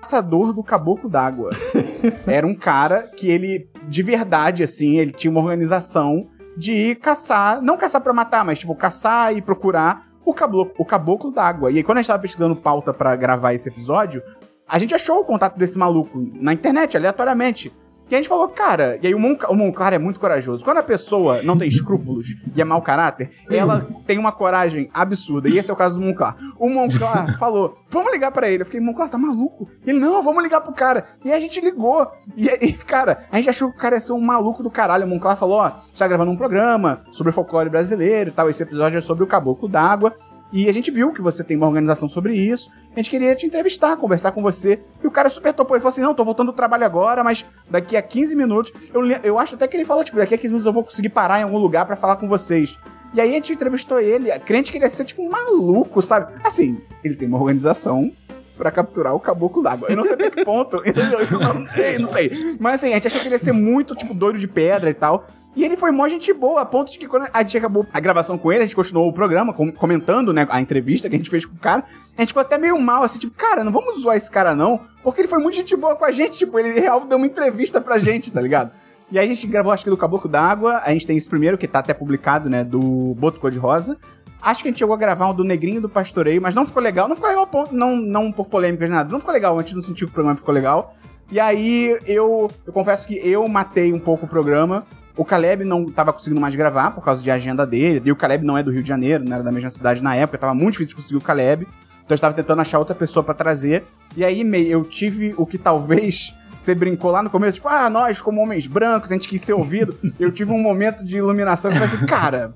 caçador 0.02 0.52
do 0.52 0.64
caboclo 0.64 1.10
d'água. 1.10 1.52
Era 2.26 2.46
um 2.46 2.56
cara 2.56 3.04
que 3.04 3.30
ele, 3.30 3.70
de 3.88 4.02
verdade, 4.02 4.64
assim, 4.64 4.98
ele 4.98 5.12
tinha 5.12 5.30
uma 5.32 5.40
organização 5.40 6.28
de 6.58 6.96
caçar, 6.96 7.62
não 7.62 7.78
caçar 7.78 8.02
pra 8.02 8.12
matar, 8.12 8.44
mas 8.44 8.60
tipo, 8.60 8.76
caçar 8.76 9.36
e 9.36 9.42
procurar 9.42 10.08
o 10.26 10.34
caboclo, 10.34 10.74
o 10.78 10.86
caboclo 10.86 11.32
d'água. 11.32 11.72
E 11.72 11.78
aí, 11.78 11.84
quando 11.84 12.00
a 12.00 12.02
gente 12.02 12.08
tava 12.08 12.22
pesquisando 12.22 12.56
pauta 12.56 12.94
pra 12.94 13.16
gravar 13.16 13.54
esse 13.54 13.70
episódio, 13.70 14.22
a 14.68 14.80
gente 14.80 14.94
achou 14.94 15.20
o 15.20 15.26
contato 15.26 15.58
desse 15.58 15.78
maluco 15.78 16.20
na 16.34 16.54
internet, 16.54 16.98
aleatoriamente. 16.98 17.72
E 18.12 18.16
a 18.16 18.18
gente 18.18 18.28
falou, 18.28 18.50
cara, 18.50 19.00
e 19.02 19.08
aí 19.08 19.16
o, 19.16 19.20
Mon 19.20 19.38
o 19.48 19.56
Monclar 19.56 19.94
é 19.94 19.98
muito 19.98 20.20
corajoso. 20.20 20.66
Quando 20.66 20.80
a 20.80 20.84
pessoa 20.84 21.42
não 21.44 21.58
tem 21.58 21.70
escrúpulos 21.70 22.36
e 22.54 22.62
é 22.62 22.66
mau 22.66 22.82
caráter, 22.82 23.30
ela 23.50 23.88
tem 24.06 24.18
uma 24.18 24.34
coragem 24.34 24.90
absurda. 24.94 25.48
E 25.48 25.58
esse 25.58 25.72
é 25.72 25.74
o 25.74 25.78
caso 25.78 25.98
do 25.98 26.06
Monclar. 26.06 26.36
O 26.60 26.70
Monclar 26.70 27.38
falou, 27.40 27.74
vamos 27.90 28.12
ligar 28.12 28.32
pra 28.34 28.50
ele. 28.50 28.64
Eu 28.64 28.66
fiquei, 28.66 28.82
Monclar, 28.82 29.08
tá 29.08 29.18
maluco? 29.18 29.70
E 29.86 29.92
ele, 29.92 30.00
não, 30.00 30.22
vamos 30.22 30.44
ligar 30.44 30.60
pro 30.60 30.74
cara. 30.74 31.06
E 31.24 31.32
aí 31.32 31.38
a 31.38 31.40
gente 31.40 31.62
ligou. 31.62 32.06
E 32.36 32.50
aí, 32.50 32.74
cara, 32.86 33.26
a 33.32 33.38
gente 33.38 33.50
achou 33.50 33.72
que 33.72 33.78
o 33.78 33.80
cara 33.80 33.96
ia 33.96 34.02
ser 34.02 34.12
um 34.12 34.20
maluco 34.20 34.62
do 34.62 34.70
caralho. 34.70 35.06
O 35.06 35.10
Monclar 35.10 35.38
falou, 35.38 35.60
ó, 35.60 35.70
você 35.70 36.00
tá 36.00 36.08
gravando 36.10 36.32
um 36.32 36.38
programa 36.38 37.04
sobre 37.14 37.32
folclore 37.32 37.70
brasileiro 37.70 38.30
e 38.30 38.34
tal. 38.34 38.50
Esse 38.50 38.64
episódio 38.64 38.98
é 38.98 39.02
sobre 39.02 39.24
o 39.24 39.28
caboclo 39.28 39.70
d'água. 39.70 40.14
E 40.52 40.68
a 40.68 40.74
gente 40.74 40.92
viu 40.92 41.14
que 41.14 41.22
você 41.22 41.44
tem 41.44 41.56
uma 41.56 41.68
organização 41.68 42.10
sobre 42.10 42.34
isso. 42.36 42.70
A 42.94 43.00
gente 43.00 43.10
queria 43.10 43.34
te 43.36 43.46
entrevistar, 43.46 43.96
conversar 43.96 44.32
com 44.32 44.42
você. 44.42 44.80
E 45.04 45.08
o 45.08 45.12
cara 45.12 45.30
super 45.30 45.54
topou. 45.54 45.76
Ele 45.76 45.82
falou 45.82 45.94
assim: 45.94 46.02
Não, 46.02 46.14
tô 46.14 46.26
voltando 46.26 46.52
do 46.52 46.56
trabalho 46.56 46.86
agora, 46.86 47.24
mas 47.24 47.46
daqui 47.70 47.96
a 47.96 48.02
15 48.02 48.36
minutos. 48.36 48.74
Eu, 48.94 49.06
eu 49.24 49.40
acho 49.40 49.56
até 49.56 49.68
que 49.68 49.78
ele 49.78 49.86
falou: 49.86 50.04
Tipo, 50.04 50.18
daqui 50.18 50.36
a 50.36 50.38
15 50.38 50.48
minutos 50.48 50.66
eu 50.66 50.74
vou 50.74 50.84
conseguir 50.84 51.10
parar 51.10 51.40
em 51.40 51.44
algum 51.44 51.58
lugar 51.58 51.86
pra 51.86 51.96
falar 51.96 52.18
com 52.18 52.28
vocês. 52.28 52.78
E 53.14 53.20
aí 53.20 53.30
a 53.30 53.34
gente 53.34 53.52
entrevistou 53.52 54.00
ele, 54.00 54.32
crente 54.40 54.72
que 54.72 54.78
ele 54.78 54.86
ia 54.86 54.90
ser 54.90 55.04
tipo 55.04 55.22
um 55.22 55.30
maluco, 55.30 56.02
sabe? 56.02 56.34
Assim, 56.44 56.80
ele 57.04 57.14
tem 57.14 57.28
uma 57.28 57.38
organização 57.38 58.10
pra 58.58 58.72
capturar 58.72 59.16
o 59.16 59.20
caboclo 59.20 59.64
d'água. 59.64 59.90
Eu 59.90 59.98
não 59.98 60.04
sei 60.04 60.14
até 60.14 60.30
que 60.30 60.46
ponto? 60.46 60.82
Isso 61.22 61.40
não, 61.40 61.56
não 61.56 62.06
sei. 62.06 62.56
Mas 62.60 62.76
assim, 62.76 62.92
a 62.92 62.94
gente 62.94 63.08
achou 63.08 63.20
que 63.20 63.28
ele 63.28 63.36
ia 63.36 63.40
ser 63.40 63.52
muito, 63.52 63.96
tipo, 63.96 64.14
doido 64.14 64.38
de 64.38 64.48
pedra 64.48 64.90
e 64.90 64.94
tal. 64.94 65.26
E 65.56 65.66
ele 65.66 65.76
foi 65.76 65.92
mó 65.92 66.08
gente 66.08 66.32
boa, 66.34 66.62
a 66.62 66.66
ponto 66.66 66.92
de 66.92 66.98
que 66.98 67.08
quando 67.08 67.28
a 67.34 67.44
gente 67.44 67.58
acabou 67.58 67.86
a 67.92 68.00
gravação 68.00 68.38
com 68.38 68.52
ele, 68.52 68.64
a 68.64 68.66
gente 68.66 68.76
continuou 68.76 69.10
o 69.10 69.14
programa, 69.14 69.54
com- 69.54 69.72
comentando, 69.72 70.32
né, 70.32 70.48
a 70.50 70.62
entrevista 70.62 71.10
que 71.10 71.16
a 71.16 71.18
gente 71.18 71.30
fez 71.30 71.46
com 71.46 71.54
o 71.56 71.60
cara. 71.60 71.84
A 72.18 72.22
gente 72.22 72.30
ficou 72.30 72.42
até 72.42 72.58
meio 72.58 72.80
mal, 72.80 73.04
assim, 73.04 73.20
tipo, 73.20 73.34
cara, 73.36 73.64
não 73.64 73.72
vamos 73.72 74.02
zoar 74.02 74.16
esse 74.16 74.32
cara 74.32 74.56
não, 74.56 74.80
porque 75.04 75.22
ele 75.22 75.28
foi 75.28 75.40
muito 75.40 75.56
gente 75.56 75.76
boa 75.76 75.96
com 75.96 76.06
a 76.06 76.12
gente, 76.12 76.38
tipo, 76.38 76.58
ele 76.58 76.80
real 76.80 77.02
deu 77.02 77.18
uma 77.18 77.28
entrevista 77.28 77.82
pra 77.82 77.98
gente, 77.98 78.32
tá 78.32 78.40
ligado? 78.40 78.72
E 79.12 79.20
aí 79.20 79.26
a 79.26 79.28
gente 79.28 79.46
gravou, 79.46 79.74
acho 79.74 79.84
que 79.84 79.90
do 79.90 79.98
Caboclo 79.98 80.30
d'Água, 80.30 80.82
a 80.86 80.92
gente 80.94 81.06
tem 81.06 81.18
esse 81.18 81.28
primeiro, 81.28 81.58
que 81.58 81.68
tá 81.68 81.80
até 81.80 81.94
publicado, 81.94 82.50
né, 82.50 82.64
do 82.64 83.14
Boto 83.18 83.42
Cor-de-Rosa. 83.42 83.98
Acho 84.42 84.64
que 84.64 84.70
a 84.70 84.72
gente 84.72 84.80
chegou 84.80 84.96
a 84.96 84.98
gravar 84.98 85.30
um 85.30 85.34
do 85.36 85.44
Negrinho 85.44 85.82
do 85.82 85.90
Pastoreio, 85.90 86.42
mas 86.42 86.56
não 86.56 86.66
ficou 86.66 86.82
legal. 86.82 87.08
Não 87.08 87.16
ficou 87.16 87.30
legal 87.30 87.48
não, 87.72 87.96
não 87.98 88.32
por 88.32 88.48
polêmicas 88.48 88.90
nada. 88.90 89.12
Não 89.12 89.20
ficou 89.20 89.34
legal, 89.34 89.56
a 89.60 89.62
gente 89.62 89.76
não 89.76 89.84
sentiu 89.84 90.08
que 90.08 90.12
o 90.12 90.14
programa 90.14 90.36
ficou 90.38 90.52
legal. 90.54 90.96
E 91.32 91.40
aí 91.40 91.96
eu, 92.08 92.50
eu 92.66 92.74
confesso 92.74 93.08
que 93.08 93.16
eu 93.16 93.48
matei 93.48 93.94
um 93.94 94.00
pouco 94.00 94.26
o 94.26 94.28
programa. 94.30 94.84
O 95.16 95.26
Caleb 95.26 95.64
não 95.64 95.86
tava 95.86 96.14
conseguindo 96.14 96.40
mais 96.40 96.56
gravar 96.56 96.92
por 96.92 97.04
causa 97.04 97.22
de 97.22 97.30
agenda 97.30 97.66
dele. 97.66 98.02
E 98.06 98.12
o 98.12 98.16
Caleb 98.16 98.46
não 98.46 98.58
é 98.58 98.64
do 98.64 98.72
Rio 98.72 98.84
de 98.84 98.90
Janeiro, 98.90 99.24
não 99.24 99.34
era 99.34 99.44
da 99.44 99.52
mesma 99.52 99.70
cidade 99.70 100.04
na 100.04 100.16
época. 100.16 100.38
Tava 100.38 100.54
muito 100.54 100.74
difícil 100.74 100.90
de 100.90 100.96
conseguir 100.96 101.18
o 101.18 101.22
Caleb. 101.22 101.68
Então 102.04 102.14
eu 102.14 102.16
estava 102.16 102.34
tentando 102.34 102.62
achar 102.62 102.80
outra 102.80 102.96
pessoa 102.96 103.24
pra 103.24 103.34
trazer. 103.34 103.84
E 104.16 104.24
aí 104.24 104.44
meio, 104.44 104.70
eu 104.70 104.84
tive 104.84 105.34
o 105.38 105.46
que 105.46 105.58
talvez 105.58 106.34
você 106.58 106.76
brincou 106.76 107.12
lá 107.12 107.24
no 107.24 107.30
começo, 107.30 107.56
tipo, 107.56 107.68
ah, 107.68 107.90
nós 107.90 108.22
como 108.22 108.42
homens 108.42 108.68
brancos, 108.68 109.12
a 109.12 109.14
gente 109.16 109.28
quis 109.28 109.42
ser 109.42 109.54
ouvido. 109.54 109.98
eu 110.20 110.32
tive 110.32 110.52
um 110.52 110.60
momento 110.60 111.04
de 111.04 111.18
iluminação 111.18 111.72
que 111.72 111.78
eu 111.78 111.82
falei 111.82 111.96
assim, 111.96 112.06
cara, 112.06 112.54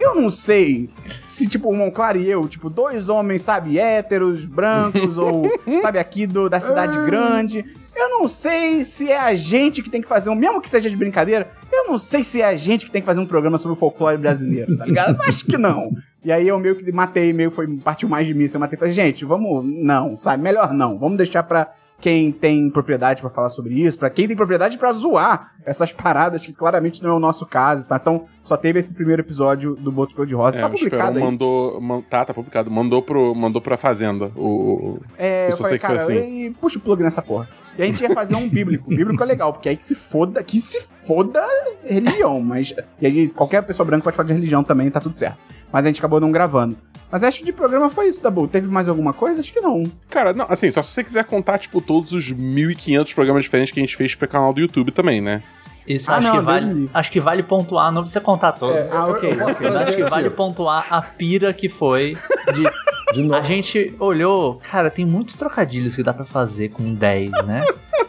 eu 0.00 0.14
não 0.14 0.30
sei 0.30 0.90
se, 1.24 1.46
tipo, 1.46 1.70
o 1.70 1.76
Monclar 1.76 2.16
e 2.16 2.28
eu, 2.28 2.46
tipo, 2.48 2.68
dois 2.68 3.08
homens, 3.08 3.42
sabe, 3.42 3.78
héteros, 3.78 4.46
brancos, 4.46 5.16
ou, 5.18 5.48
sabe, 5.80 5.98
aqui 5.98 6.26
do, 6.26 6.48
da 6.48 6.60
cidade 6.60 6.98
grande. 7.06 7.64
Eu 7.94 8.08
não 8.08 8.26
sei 8.26 8.82
se 8.82 9.10
é 9.10 9.18
a 9.18 9.34
gente 9.34 9.82
que 9.82 9.90
tem 9.90 10.00
que 10.00 10.08
fazer 10.08 10.30
um, 10.30 10.34
mesmo 10.34 10.60
que 10.60 10.68
seja 10.68 10.88
de 10.88 10.96
brincadeira, 10.96 11.50
eu 11.70 11.86
não 11.86 11.98
sei 11.98 12.24
se 12.24 12.40
é 12.40 12.46
a 12.46 12.56
gente 12.56 12.86
que 12.86 12.90
tem 12.90 13.02
que 13.02 13.06
fazer 13.06 13.20
um 13.20 13.26
programa 13.26 13.58
sobre 13.58 13.76
o 13.76 13.78
folclore 13.78 14.16
brasileiro, 14.16 14.76
tá 14.76 14.86
ligado? 14.86 15.20
Acho 15.22 15.44
que 15.44 15.58
não. 15.58 15.90
E 16.24 16.32
aí 16.32 16.48
eu 16.48 16.58
meio 16.58 16.76
que 16.76 16.90
matei, 16.92 17.32
meio 17.32 17.50
foi, 17.50 17.66
partiu 17.78 18.08
mais 18.08 18.26
de 18.26 18.34
mim, 18.34 18.46
eu 18.52 18.60
matei 18.60 18.78
falei, 18.78 18.94
gente, 18.94 19.24
vamos, 19.24 19.64
não, 19.64 20.16
sabe, 20.16 20.42
melhor 20.42 20.72
não, 20.72 20.98
vamos 20.98 21.16
deixar 21.16 21.42
pra 21.42 21.70
quem 22.02 22.32
tem 22.32 22.68
propriedade 22.68 23.20
pra 23.22 23.30
falar 23.30 23.48
sobre 23.48 23.74
isso, 23.80 23.96
pra 23.98 24.10
quem 24.10 24.26
tem 24.26 24.36
propriedade 24.36 24.76
pra 24.76 24.92
zoar 24.92 25.52
essas 25.64 25.90
paradas 25.94 26.44
que 26.44 26.52
claramente 26.52 27.00
não 27.02 27.10
é 27.10 27.14
o 27.14 27.20
nosso 27.20 27.46
caso, 27.46 27.86
tá? 27.86 27.96
Então, 27.96 28.24
só 28.42 28.56
teve 28.56 28.80
esse 28.80 28.92
primeiro 28.92 29.22
episódio 29.22 29.76
do 29.76 29.92
Boto 29.92 30.14
Cor 30.14 30.26
de 30.26 30.34
Rosa. 30.34 30.58
É, 30.58 30.60
tá 30.62 30.66
o 30.66 30.70
publicado 30.72 31.18
aí. 31.18 31.24
mandou, 31.24 31.80
man- 31.80 32.02
tá, 32.02 32.24
tá 32.24 32.34
publicado. 32.34 32.68
Mandou, 32.70 33.00
pro, 33.00 33.32
mandou 33.34 33.62
pra 33.62 33.76
Fazenda. 33.76 34.32
O, 34.34 34.46
o- 34.48 35.00
É, 35.16 35.48
eu 35.50 35.56
falei, 35.56 35.78
cara, 35.78 36.00
assim. 36.00 36.46
e 36.46 36.50
puxa 36.50 36.78
o 36.78 36.80
plug 36.82 37.02
nessa 37.02 37.22
porra. 37.22 37.48
E 37.78 37.82
a 37.82 37.86
gente 37.86 38.02
ia 38.02 38.10
fazer 38.12 38.34
um 38.34 38.48
bíblico. 38.48 38.90
Bíblico 38.90 39.22
é 39.22 39.26
legal, 39.26 39.52
porque 39.52 39.68
aí 39.68 39.76
que 39.76 39.84
se 39.84 39.94
foda, 39.94 40.42
que 40.42 40.60
se 40.60 40.80
foda 41.06 41.40
religião, 41.84 42.40
mas. 42.42 42.74
E 43.00 43.06
aí 43.06 43.28
qualquer 43.30 43.62
pessoa 43.62 43.86
branca 43.86 44.04
pode 44.04 44.16
falar 44.16 44.26
de 44.26 44.34
religião 44.34 44.62
também, 44.64 44.90
tá 44.90 45.00
tudo 45.00 45.16
certo. 45.16 45.38
Mas 45.72 45.84
a 45.84 45.88
gente 45.88 45.98
acabou 46.00 46.20
não 46.20 46.30
gravando. 46.32 46.76
Mas 47.12 47.22
acho 47.22 47.40
que 47.40 47.44
de 47.44 47.52
programa 47.52 47.90
foi 47.90 48.08
isso, 48.08 48.22
Dabu. 48.22 48.48
Teve 48.48 48.68
mais 48.68 48.88
alguma 48.88 49.12
coisa? 49.12 49.40
Acho 49.40 49.52
que 49.52 49.60
não. 49.60 49.84
Cara, 50.08 50.32
não, 50.32 50.46
assim, 50.48 50.70
só 50.70 50.82
se 50.82 50.92
você 50.92 51.04
quiser 51.04 51.24
contar, 51.24 51.58
tipo, 51.58 51.78
todos 51.78 52.14
os 52.14 52.32
1.500 52.32 53.14
programas 53.14 53.42
diferentes 53.44 53.70
que 53.70 53.78
a 53.78 53.82
gente 53.82 53.94
fez 53.94 54.14
pro 54.14 54.26
canal 54.26 54.50
do 54.54 54.60
YouTube 54.60 54.90
também, 54.90 55.20
né? 55.20 55.42
Isso 55.86 56.10
Ah, 56.10 56.16
acho, 56.16 56.28
não, 56.28 56.34
que 56.36 56.40
vale, 56.40 56.90
acho 56.94 57.12
que 57.12 57.20
vale 57.20 57.42
pontuar, 57.42 57.92
não 57.92 58.00
precisa 58.02 58.20
contar 58.20 58.52
todos. 58.52 58.76
É, 58.76 58.88
Ah, 58.90 59.08
ok, 59.08 59.30
eu 59.30 59.36
posso 59.36 59.50
ok. 59.50 59.56
Mas 59.60 59.72
trazer 59.74 59.78
acho 59.90 59.96
que 59.96 60.04
vale 60.04 60.30
pontuar 60.30 60.86
a 60.88 61.02
pira 61.02 61.52
que 61.52 61.68
foi 61.68 62.16
de. 62.54 62.62
De 63.12 63.22
novo. 63.22 63.34
A 63.34 63.42
gente 63.42 63.94
olhou, 63.98 64.54
cara, 64.70 64.88
tem 64.90 65.04
muitos 65.04 65.34
trocadilhos 65.34 65.94
que 65.94 66.02
dá 66.02 66.14
pra 66.14 66.24
fazer 66.24 66.70
com 66.70 66.94
10, 66.94 67.30
né? 67.44 67.62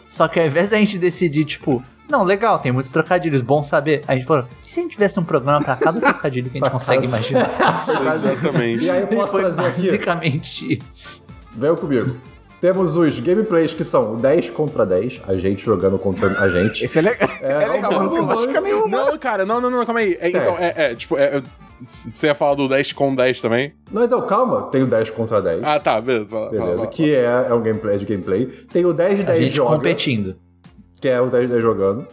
Só 0.08 0.26
que 0.26 0.40
ao 0.40 0.46
invés 0.46 0.70
da 0.70 0.78
gente 0.78 0.96
decidir, 0.96 1.44
tipo, 1.44 1.82
não, 2.08 2.22
legal, 2.22 2.58
tem 2.58 2.70
muitos 2.70 2.92
trocadilhos, 2.92 3.40
bom 3.40 3.62
saber. 3.62 4.02
A 4.06 4.14
gente 4.14 4.26
falou, 4.26 4.46
e 4.64 4.70
se 4.70 4.80
a 4.80 4.82
gente 4.82 4.92
tivesse 4.92 5.18
um 5.18 5.24
programa 5.24 5.62
pra 5.62 5.76
cada 5.76 6.00
trocadilho 6.00 6.50
que 6.50 6.58
a 6.58 6.60
gente 6.60 6.70
consegue 6.72 7.06
imaginar? 7.06 7.50
Exatamente. 8.14 8.84
E 8.84 8.90
aí 8.90 9.00
eu 9.02 9.06
posso 9.08 9.32
foi 9.32 9.40
trazer 9.42 9.64
aqui. 9.64 9.82
basicamente 9.82 10.78
isso. 10.90 11.26
Venham 11.52 11.76
comigo. 11.76 12.16
Temos 12.60 12.96
os 12.96 13.20
gameplays 13.20 13.74
que 13.74 13.84
são 13.84 14.16
10 14.16 14.50
contra 14.50 14.86
10, 14.86 15.22
a 15.28 15.36
gente 15.36 15.62
jogando 15.62 15.98
contra 15.98 16.28
a 16.40 16.48
gente. 16.48 16.84
Esse 16.84 16.98
é, 16.98 17.02
le... 17.02 17.08
é, 17.42 17.68
legal, 17.68 17.92
um 17.92 17.98
mas 17.98 18.12
não 18.12 18.26
bom, 18.26 18.34
lógica 18.34 18.60
nenhuma. 18.60 18.88
Não, 18.88 19.18
cara, 19.18 19.44
não, 19.44 19.60
não, 19.60 19.70
não, 19.70 19.84
calma 19.84 20.00
aí. 20.00 20.16
É, 20.18 20.28
então, 20.28 20.56
é, 20.58 20.72
é, 20.76 20.94
tipo, 20.94 21.18
é, 21.18 21.36
é, 21.36 21.42
você 21.78 22.28
ia 22.28 22.34
falar 22.34 22.54
do 22.54 22.68
10 22.68 22.92
com 22.94 23.14
10 23.14 23.40
também? 23.40 23.74
Não, 23.90 24.04
então 24.04 24.26
calma, 24.26 24.62
tem 24.70 24.82
o 24.82 24.86
10 24.86 25.10
contra 25.10 25.42
10. 25.42 25.62
Ah, 25.62 25.78
tá, 25.78 26.00
beleza. 26.00 26.30
Fala, 26.30 26.46
fala, 26.46 26.58
Beleza, 26.58 26.78
fala. 26.78 26.90
que 26.90 27.14
é, 27.14 27.46
é 27.48 27.54
um 27.54 27.62
gameplay 27.62 27.98
de 27.98 28.06
gameplay. 28.06 28.46
Tem 28.46 28.84
o 28.86 28.92
10 28.92 29.16
de 29.16 29.22
A 29.22 29.26
10 29.26 29.40
gente 29.40 29.56
joga, 29.56 29.76
competindo. 29.76 30.36
Que 31.04 31.08
é 31.10 31.20
o 31.20 31.26
10 31.26 31.48
de 31.48 31.52
10 31.52 31.62
jogando. 31.62 32.06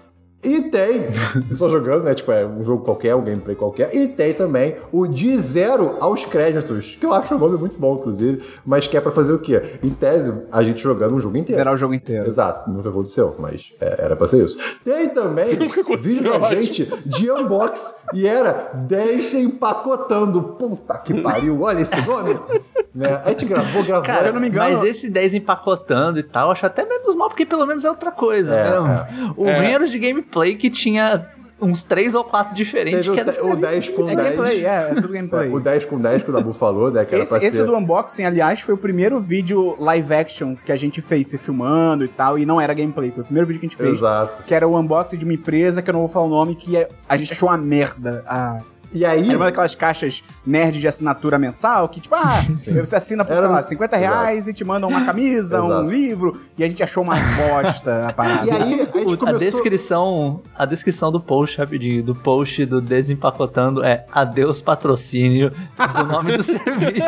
E 0.44 0.64
tem, 0.64 1.08
só 1.54 1.70
jogando, 1.70 2.04
né? 2.04 2.14
Tipo, 2.14 2.34
é 2.34 2.46
um 2.46 2.62
jogo 2.62 2.84
qualquer, 2.84 3.16
um 3.16 3.24
gameplay 3.24 3.56
qualquer. 3.56 3.96
E 3.96 4.06
tem 4.06 4.34
também 4.34 4.76
o 4.92 5.08
de 5.08 5.39
zero 5.39 5.96
aos 6.02 6.26
créditos, 6.26 6.98
que 7.00 7.06
eu 7.06 7.14
acho 7.14 7.34
o 7.34 7.39
nome 7.39 7.58
muito 7.58 7.80
bom, 7.80 7.96
inclusive, 7.96 8.44
mas 8.66 8.88
que 8.88 8.98
é 8.98 9.00
pra 9.00 9.14
fazer 9.14 9.32
o 9.32 9.39
quê? 9.39 9.62
Em 9.82 9.92
tese, 9.92 10.34
a 10.52 10.62
gente 10.62 10.82
jogando 10.82 11.16
um 11.16 11.22
jogo 11.22 11.38
inteiro. 11.38 11.58
Zerar 11.58 11.74
o 11.74 11.78
jogo 11.78 11.94
inteiro. 11.94 12.28
Exato, 12.28 12.70
nunca 12.70 12.89
aconteceu, 12.89 13.34
mas 13.39 13.74
é, 13.80 13.96
era 14.04 14.16
pra 14.18 14.28
ser 14.28 14.44
isso. 14.44 14.58
Tem 14.84 15.08
também 15.08 15.56
vídeo 16.02 16.38
da 16.38 16.54
gente 16.54 16.92
de 17.06 17.32
unbox 17.32 17.96
e 18.14 18.28
era 18.28 18.72
10 18.74 19.36
empacotando. 19.36 20.42
Puta 20.60 20.98
que 20.98 21.22
pariu, 21.22 21.62
olha 21.62 21.80
esse 21.80 22.06
nome. 22.06 22.38
né? 22.94 23.22
A 23.24 23.30
gente 23.30 23.46
gravou, 23.46 23.84
gravou. 23.84 24.04
Cara, 24.06 24.22
se 24.22 24.28
eu 24.28 24.34
não 24.34 24.42
me 24.42 24.48
engano- 24.50 24.78
mas 24.80 24.89
esse 24.89 25.10
10 25.10 25.34
empacotando 25.34 26.20
e 26.20 26.24
tal, 26.24 26.48
eu 26.48 26.52
acho 26.52 26.66
até 26.66 26.84
menos 26.86 27.16
mal, 27.16 27.30
porque 27.30 27.46
pelo 27.46 27.66
menos 27.66 27.86
é 27.86 27.89
outra 27.89 28.12
coisa, 28.12 28.56
É, 28.56 28.80
né? 28.82 29.34
O 29.38 29.48
É. 29.48 29.58
ruim 29.60 29.72
era 29.72 29.84
os 29.84 29.89
de 29.92 30.00
gameplay 30.00 30.56
que 30.56 30.70
tinha 30.70 31.26
uns 31.64 31.84
3 31.84 32.16
ou 32.16 32.24
4 32.24 32.56
diferentes. 32.56 33.06
Teve 33.06 33.24
que 33.24 33.30
o, 33.30 33.34
era... 33.34 33.46
o 33.46 33.56
10 33.56 33.89
com 33.89 34.02
É 34.10 34.16
10. 34.16 34.18
gameplay, 34.18 34.66
é, 34.66 34.70
é 34.89 34.94
tudo 34.96 35.08
gameplay. 35.10 35.48
É, 35.52 35.54
o 35.54 35.60
10 35.60 35.86
com 35.86 36.00
10 36.00 36.24
que 36.24 36.30
o 36.32 36.34
Dabu 36.34 36.54
falou, 36.54 36.89
né? 36.89 37.06
Que 37.06 37.16
Esse, 37.16 37.38
esse 37.38 37.58
ser... 37.58 37.66
do 37.66 37.76
unboxing, 37.78 38.24
aliás, 38.26 38.62
foi 38.62 38.74
o 38.74 38.78
primeiro 38.78 39.20
vídeo 39.20 39.76
live 39.80 40.12
action 40.14 40.56
que 40.66 40.72
a 40.72 40.76
gente 40.76 41.02
fez, 41.04 41.28
se 41.28 41.38
filmando 41.38 42.04
e 42.04 42.08
tal, 42.08 42.39
e 42.39 42.48
não 42.48 42.60
era 42.60 42.74
gameplay, 42.74 43.12
foi 43.12 43.22
o 43.22 43.26
primeiro 43.26 43.46
vídeo 43.48 43.60
que 43.60 43.68
a 43.68 43.70
gente 43.70 43.78
fez. 43.78 43.94
Exato. 44.00 44.42
Que 44.42 44.56
era 44.56 44.68
o 44.68 44.76
unboxing 44.76 45.18
de 45.18 45.24
uma 45.24 45.36
empresa, 45.36 45.84
que 45.84 45.89
eu 45.89 45.94
não 45.94 46.00
vou 46.02 46.10
falar 46.10 46.26
o 46.26 46.30
nome, 46.30 46.56
que 46.56 46.76
é- 46.76 46.88
a 47.08 47.16
gente 47.16 47.32
achou 47.32 47.48
uma 47.48 47.58
merda. 47.60 48.24
A, 48.28 48.58
E 48.94 49.06
aí... 49.06 49.28
era 49.30 49.38
uma 49.38 49.46
daquelas 49.46 49.74
caixas 49.76 50.24
nerd 50.46 50.80
de 50.80 50.88
assinatura 50.88 51.38
mensal, 51.39 51.88
que 51.89 52.00
tipo, 52.02 52.14
ah, 52.16 52.42
você 52.58 52.96
assina 52.96 53.24
por, 53.24 53.32
Era 53.34 53.42
sei 53.42 53.50
lá, 53.50 53.60
um- 53.60 53.64
50 53.64 53.98
reais 53.98 54.48
e 54.48 54.54
te 54.54 54.64
mandam 54.66 54.89
uma 54.89 55.06
camisa, 55.06 55.58
Exato. 55.58 55.74
um 55.74 55.89
livro, 55.89 56.42
e 56.58 56.64
a 56.64 56.68
gente 56.68 56.84
achou 56.84 57.04
uma 57.04 57.16
bosta 57.16 58.08
a 58.08 58.14
parada. 58.14 58.46
E 58.46 58.52
aí, 58.52 58.62
a 58.62 58.66
gente 58.66 58.82
O- 59.12 59.14
A 59.14 59.18
começou... 59.18 59.39
descrição, 59.39 60.42
a 60.56 60.66
descrição 60.66 61.12
do 61.12 61.20
post, 61.20 61.58
rapidinho, 61.58 62.04
do 62.04 62.14
post 62.16 62.66
do 62.66 62.82
Desempacotando 62.82 63.84
é 63.84 64.06
adeus 64.12 64.62
patrocínio 64.62 65.52
do 65.52 66.04
nome 66.06 66.36
do 66.38 66.44
serviço. 66.44 67.02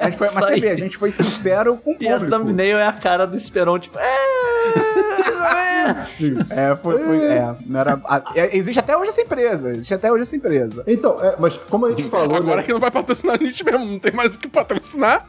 A 0.00 0.04
gente 0.04 0.16
foi, 0.18 0.28
mas 0.34 0.44
você 0.44 0.60
vê, 0.60 0.68
a 0.70 0.76
gente 0.76 0.96
foi 0.96 1.10
sincero 1.10 1.76
com 1.76 1.90
o 1.92 1.96
E 2.00 2.08
a 2.08 2.12
público. 2.18 2.36
thumbnail 2.38 2.78
é 2.78 2.86
a 2.86 2.92
cara 2.92 3.26
do 3.26 3.36
Esperon, 3.36 3.78
tipo, 3.78 3.98
é, 3.98 4.30
É, 6.50 6.76
foi, 6.76 6.98
foi, 6.98 7.22
é, 7.24 7.54
não 7.66 7.80
era, 7.80 8.00
a- 8.04 8.22
é, 8.34 8.56
existe 8.56 8.78
até 8.78 8.96
hoje 8.96 9.10
essa 9.10 9.20
empresa, 9.22 9.70
existe 9.70 9.92
até 9.94 10.10
hoje 10.12 10.19
essa 10.22 10.36
empresa. 10.36 10.82
Então, 10.86 11.20
é, 11.20 11.36
mas 11.38 11.56
como 11.56 11.86
a 11.86 11.90
gente 11.90 12.04
falou... 12.10 12.36
Agora 12.36 12.56
né? 12.58 12.62
que 12.62 12.72
não 12.72 12.80
vai 12.80 12.90
patrocinar 12.90 13.36
a 13.40 13.44
gente 13.44 13.64
mesmo, 13.64 13.84
não 13.86 13.98
tem 13.98 14.12
mais 14.12 14.36
o 14.36 14.38
que 14.38 14.48
patrocinar. 14.48 15.28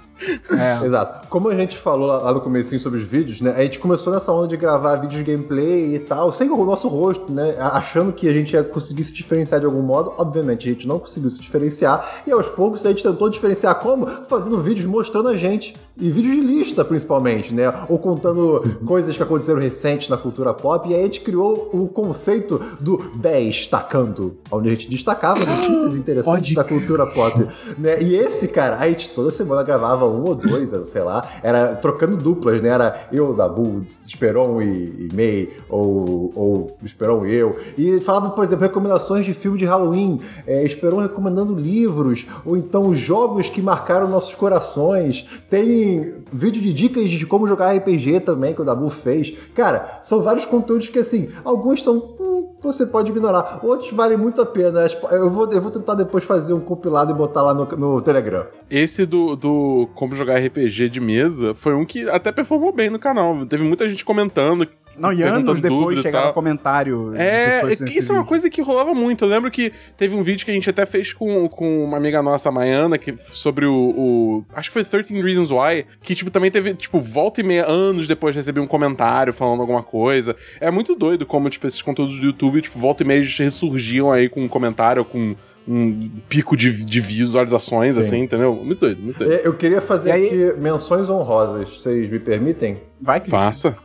É. 0.50 0.86
Exato. 0.86 1.28
Como 1.28 1.50
a 1.50 1.56
gente 1.56 1.78
falou 1.78 2.08
lá, 2.08 2.18
lá 2.18 2.34
no 2.34 2.42
comecinho 2.42 2.80
sobre 2.80 3.00
os 3.00 3.06
vídeos, 3.06 3.42
né? 3.42 3.54
A 3.58 3.64
gente 3.64 3.80
começou 3.80 4.14
nessa 4.14 4.32
onda 4.32 4.48
de 4.48 4.58
gravar 4.58 4.96
vídeos 4.96 5.24
de 5.24 5.32
gameplay 5.32 5.96
e 5.96 6.00
tal, 6.00 6.32
sem 6.32 6.50
o 6.50 6.66
nosso 6.66 6.88
rosto, 6.88 7.32
né? 7.32 7.56
Achando 7.60 8.12
que 8.14 8.28
a 8.28 8.34
gente 8.34 8.54
ia 8.54 8.64
conseguir 8.64 9.04
se 9.04 9.14
diferenciar 9.14 9.60
de 9.60 9.66
algum 9.66 9.82
modo. 9.82 10.14
Obviamente, 10.18 10.70
a 10.70 10.74
gente 10.74 10.88
não 10.88 11.00
conseguiu 11.00 11.30
se 11.30 11.42
diferenciar. 11.42 12.24
E 12.26 12.32
aos 12.32 12.48
poucos 12.48 12.86
a 12.86 12.89
gente 12.89 13.04
tentou 13.04 13.30
diferenciar 13.30 13.76
como? 13.76 14.06
Fazendo 14.26 14.62
vídeos 14.62 14.86
mostrando 14.86 15.30
a 15.30 15.36
gente. 15.36 15.76
E 15.98 16.10
vídeos 16.10 16.36
de 16.36 16.42
lista, 16.42 16.84
principalmente, 16.84 17.54
né? 17.54 17.72
Ou 17.89 17.98
contando 18.00 18.80
coisas 18.86 19.16
que 19.16 19.24
aconteceram 19.24 19.60
recentes 19.60 20.10
na 20.10 20.18
cultura 20.18 20.54
pop. 20.54 20.89
E 20.89 20.94
aí 20.94 21.02
a 21.02 21.04
gente 21.04 21.22
criou 21.22 21.70
o 21.74 21.88
conceito 21.88 22.62
do 22.80 22.98
destacando, 23.16 24.38
onde 24.52 24.68
a 24.68 24.72
gente 24.72 24.80
destacava 24.86 25.39
notícias 25.39 25.95
interessantes 25.97 26.53
da 26.55 26.63
cultura 26.63 27.05
pop. 27.05 27.47
Né? 27.77 28.01
E 28.01 28.15
esse, 28.15 28.47
cara, 28.47 28.77
a 28.77 28.88
gente 28.88 29.09
toda 29.09 29.32
semana 29.32 29.63
gravava 29.63 30.05
um 30.07 30.23
ou 30.23 30.36
dois, 30.36 30.71
sei 30.86 31.01
lá, 31.01 31.27
era 31.43 31.75
trocando 31.75 32.17
duplas, 32.17 32.61
né? 32.61 32.69
Era 32.69 33.07
eu, 33.11 33.34
Dabu, 33.34 33.86
Esperon 34.05 34.61
e, 34.61 35.09
e 35.09 35.09
May, 35.13 35.49
ou, 35.69 36.32
ou 36.36 36.77
Esperon 36.84 37.25
e 37.25 37.34
eu. 37.34 37.57
E 37.77 37.99
falava, 37.99 38.29
por 38.32 38.43
exemplo, 38.43 38.63
recomendações 38.63 39.25
de 39.25 39.34
filme 39.34 39.57
de 39.57 39.65
Halloween, 39.65 40.19
é, 40.45 40.63
Esperon 40.63 40.97
recomendando 40.97 41.53
livros, 41.53 42.25
ou 42.45 42.57
então 42.57 42.93
jogos 42.93 43.49
que 43.49 43.61
marcaram 43.61 44.07
nossos 44.07 44.36
corações. 44.36 45.25
Tem 45.49 46.13
vídeo 46.32 46.61
de 46.61 46.73
dicas 46.73 47.09
de 47.09 47.25
como 47.25 47.47
jogar 47.47 47.75
RPG 47.75 48.21
também, 48.21 48.53
que 48.53 48.61
o 48.61 48.65
Dabu 48.65 48.89
fez. 48.89 49.34
Cara, 49.53 49.99
são 50.01 50.21
vários 50.21 50.45
conteúdos 50.45 50.89
que, 50.89 50.99
assim, 50.99 51.29
alguns 51.43 51.84
são. 51.84 52.15
hum, 52.19 52.51
você 52.68 52.86
pode 52.86 53.12
ignorar, 53.12 53.59
outros 53.64 53.91
valem 53.91 54.18
muito 54.18 54.41
a 54.41 54.45
pena. 54.45 54.88
Eu 55.12 55.30
vou, 55.30 55.51
eu 55.51 55.62
vou 55.62 55.72
tentar 55.72 55.95
depois 55.95 56.24
fazer 56.24 56.53
um 56.53 56.59
compilado 56.59 57.12
e 57.12 57.16
botar 57.16 57.41
lá 57.41 57.53
no, 57.53 57.66
no 57.66 58.01
Telegram. 58.01 58.45
Esse 58.70 59.05
do, 59.05 59.36
do 59.36 59.89
Como 59.95 60.16
Jogar 60.16 60.38
RPG 60.38 60.89
de 60.89 60.99
mesa 60.99 61.53
foi 61.53 61.74
um 61.74 61.86
que 61.86 62.09
até 62.09 62.32
performou 62.32 62.72
bem 62.72 62.89
no 62.89 62.99
canal. 62.99 63.45
Teve 63.45 63.64
muita 63.64 63.88
gente 63.89 64.05
comentando. 64.05 64.68
Não, 64.98 65.12
e 65.14 65.24
anos 65.24 65.60
depois 65.62 66.00
chegava 66.00 66.26
tal. 66.26 66.34
comentário 66.34 67.12
de 67.14 67.18
É, 67.20 67.46
pessoas 67.62 67.80
nesse 67.82 68.00
isso 68.00 68.12
é 68.12 68.16
uma 68.16 68.26
coisa 68.26 68.50
que 68.50 68.62
rolava 68.62 68.94
muito. 68.94 69.24
Eu 69.26 69.30
lembro 69.30 69.50
que 69.50 69.72
teve 69.98 70.16
um 70.16 70.24
vídeo 70.24 70.46
que 70.46 70.52
a 70.52 70.54
gente 70.54 70.70
até 70.70 70.86
fez 70.86 71.14
com, 71.14 71.48
com 71.50 71.84
uma 71.84 71.98
amiga 71.98 72.22
nossa, 72.22 72.50
a 72.50 72.52
Maiana, 72.52 72.98
que, 72.98 73.16
sobre 73.18 73.66
o, 73.66 73.74
o- 73.74 74.46
Acho 74.54 74.70
que 74.70 74.74
foi 74.74 74.84
13 74.84 75.22
Reasons 75.22 75.52
Why, 75.52 75.86
que, 76.02 76.14
tipo, 76.16 76.30
também 76.30 76.52
teve, 76.52 76.74
tipo, 76.74 77.00
volta 77.00 77.42
e 77.42 77.44
meia, 77.44 77.66
anos 77.66 78.08
depois 78.08 78.36
recebi 78.36 78.60
um 78.60 78.68
comentário 78.68 79.34
falando 79.34 79.62
alguma 79.62 79.82
coisa. 79.84 80.36
É 80.60 80.70
muito 80.70 80.96
doido 80.96 81.26
como, 81.26 81.50
tipo, 81.50 81.66
esses 81.68 81.82
conteúdos 81.82 82.20
do 82.20 82.26
YouTube, 82.26 82.62
tipo, 82.62 82.78
volta 82.78 83.04
e 83.04 83.06
meia 83.08 83.20
eles 83.20 83.38
ressurgiam 83.38 84.12
aí 84.12 84.28
com 84.30 84.42
um 84.42 84.48
comentário, 84.48 85.04
com 85.06 85.36
um 85.68 86.10
pico 86.28 86.58
de, 86.58 86.84
de 86.86 87.00
visualizações, 87.00 87.96
Sim. 87.96 88.02
assim, 88.02 88.20
entendeu? 88.22 88.54
Muito 88.56 88.80
doido, 88.80 89.02
muito 89.02 89.18
doido. 89.20 89.32
É, 89.34 89.48
Eu 89.48 89.54
queria 89.54 89.80
fazer 89.80 90.12
aí- 90.12 90.26
aqui 90.26 90.60
menções 90.60 91.10
honrosas, 91.10 91.70
vocês 91.82 92.10
me 92.10 92.20
permitem? 92.20 92.78
Vai 93.00 93.20
que 93.22 93.30
Faça. 93.30 93.76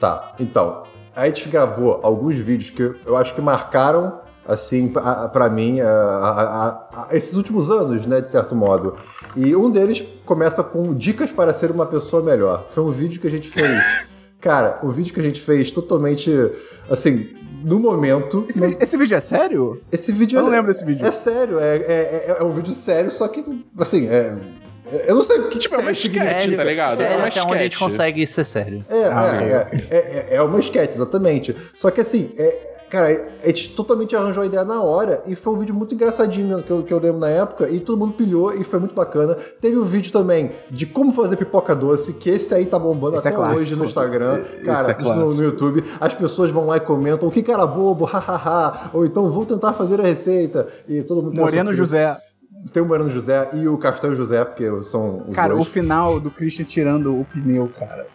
Tá, 0.00 0.34
então, 0.38 0.82
a 1.14 1.26
gente 1.26 1.48
gravou 1.48 2.00
alguns 2.02 2.36
vídeos 2.36 2.70
que 2.70 2.94
eu 3.06 3.16
acho 3.16 3.34
que 3.34 3.40
marcaram 3.40 4.20
assim, 4.46 4.88
pra, 4.88 5.26
pra 5.28 5.48
mim, 5.48 5.80
a- 5.80 5.88
a- 5.88 6.68
a- 7.04 7.08
esses 7.16 7.34
últimos 7.34 7.70
anos, 7.70 8.04
né, 8.06 8.20
de 8.20 8.28
certo 8.28 8.54
modo. 8.54 8.96
E 9.34 9.56
um 9.56 9.70
deles 9.70 10.04
começa 10.26 10.62
com 10.62 10.92
dicas 10.92 11.32
para 11.32 11.50
ser 11.54 11.70
uma 11.70 11.86
pessoa 11.86 12.22
melhor. 12.22 12.66
Foi 12.68 12.82
um 12.84 12.90
vídeo 12.90 13.18
que 13.20 13.26
a 13.26 13.30
gente 13.30 13.48
fez. 13.48 13.66
Cara, 14.42 14.80
o 14.82 14.90
vídeo 14.90 15.14
que 15.14 15.20
a 15.20 15.22
gente 15.22 15.40
fez 15.40 15.70
totalmente, 15.70 16.30
assim, 16.90 17.30
no 17.64 17.78
momento. 17.78 18.44
Esse, 18.46 18.60
no- 18.60 18.76
esse 18.78 18.96
vídeo 18.98 19.16
é 19.16 19.20
sério? 19.20 19.80
esse 19.90 20.12
vídeo 20.12 20.38
Eu 20.38 20.42
não 20.42 20.48
é- 20.52 20.56
lembro 20.56 20.66
desse 20.70 20.84
vídeo. 20.84 21.06
É 21.06 21.10
sério, 21.10 21.58
é, 21.58 21.76
é, 21.76 22.24
é- 22.28 22.36
é 22.40 22.44
um 22.44 22.52
vídeo 22.52 22.72
sério, 22.74 23.10
só 23.10 23.26
que, 23.28 23.42
assim, 23.78 24.06
é. 24.08 24.36
É- 24.92 25.10
Eu 25.10 25.14
não 25.16 25.22
sei 25.22 25.38
o 25.38 25.48
que 25.48 25.58
Tipo, 25.58 25.74
é 25.74 25.78
uma 25.78 25.84
sério 25.94 26.00
significa. 26.00 26.38
sketch, 26.38 26.56
tá 26.56 26.64
ligado? 26.64 26.96
Sério, 26.96 27.14
é 27.14 27.16
uma 27.16 27.26
até 27.26 27.42
onde 27.42 27.54
a 27.54 27.62
gente 27.62 27.78
consegue 27.78 28.26
ser 28.26 28.44
sério. 28.44 28.84
É, 28.88 29.04
Ah, 29.04 29.38
é, 29.42 29.46
é, 29.46 29.96
é, 29.96 30.26
é, 30.30 30.36
é 30.36 30.42
uma 30.42 30.58
sketch, 30.60 30.94
exatamente. 30.94 31.56
Só 31.74 31.90
que 31.90 32.00
assim, 32.00 32.32
é, 32.38 32.72
cara, 32.90 33.32
a 33.42 33.46
gente 33.46 33.70
totalmente 33.74 34.14
arranjou 34.14 34.42
a 34.42 34.46
ideia 34.46 34.62
na 34.64 34.80
hora 34.82 35.22
e 35.26 35.34
foi 35.34 35.52
um 35.54 35.58
vídeo 35.58 35.74
muito 35.74 35.94
engraçadinho 35.94 36.62
que 36.62 36.70
eu, 36.70 36.82
que 36.82 36.92
eu 36.92 36.98
lembro 37.00 37.18
na 37.18 37.28
época 37.28 37.68
e 37.68 37.80
todo 37.80 37.98
mundo 37.98 38.12
pilhou 38.14 38.52
e 38.54 38.62
foi 38.62 38.78
muito 38.78 38.94
bacana. 38.94 39.36
Teve 39.60 39.76
um 39.76 39.82
vídeo 39.84 40.12
também 40.12 40.52
de 40.70 40.86
como 40.86 41.12
fazer 41.12 41.36
pipoca 41.36 41.74
doce, 41.74 42.12
que 42.14 42.30
esse 42.30 42.54
aí 42.54 42.66
tá 42.66 42.78
bombando 42.78 43.16
Esse 43.16 43.26
é 43.26 43.30
até 43.30 43.36
clássico. 43.36 43.60
hoje 43.60 43.76
no 43.76 43.84
Instagram. 43.86 44.40
Esse 44.40 44.64
Cara, 44.64 44.92
é 44.92 45.02
isso 45.02 45.14
no, 45.14 45.26
no 45.34 45.42
YouTube. 45.44 45.84
As 46.00 46.14
pessoas 46.14 46.50
vão 46.50 46.66
lá 46.66 46.76
e 46.76 46.80
comentam, 46.80 47.28
que 47.30 47.42
cara 47.42 47.66
bobo, 47.66 48.04
hahaha. 48.06 48.90
Ou 48.92 49.04
então, 49.04 49.28
vou 49.28 49.44
tentar 49.46 49.72
fazer 49.72 49.98
a 50.00 50.04
receita. 50.04 50.66
E 50.88 51.02
todo 51.02 51.22
mundo 51.22 51.40
Moreno 51.40 51.72
José. 51.72 52.16
Tem 52.72 52.82
o 52.82 52.86
Moreno 52.86 53.10
José 53.10 53.48
e 53.54 53.68
o 53.68 53.76
Castanho 53.76 54.14
José, 54.14 54.44
porque 54.44 54.64
são 54.84 55.24
os 55.28 55.34
Cara, 55.34 55.54
dois. 55.54 55.66
o 55.68 55.70
final 55.70 56.18
do 56.18 56.30
Christian 56.30 56.64
tirando 56.64 57.12
o 57.18 57.24
pneu, 57.26 57.70
cara. 57.78 58.06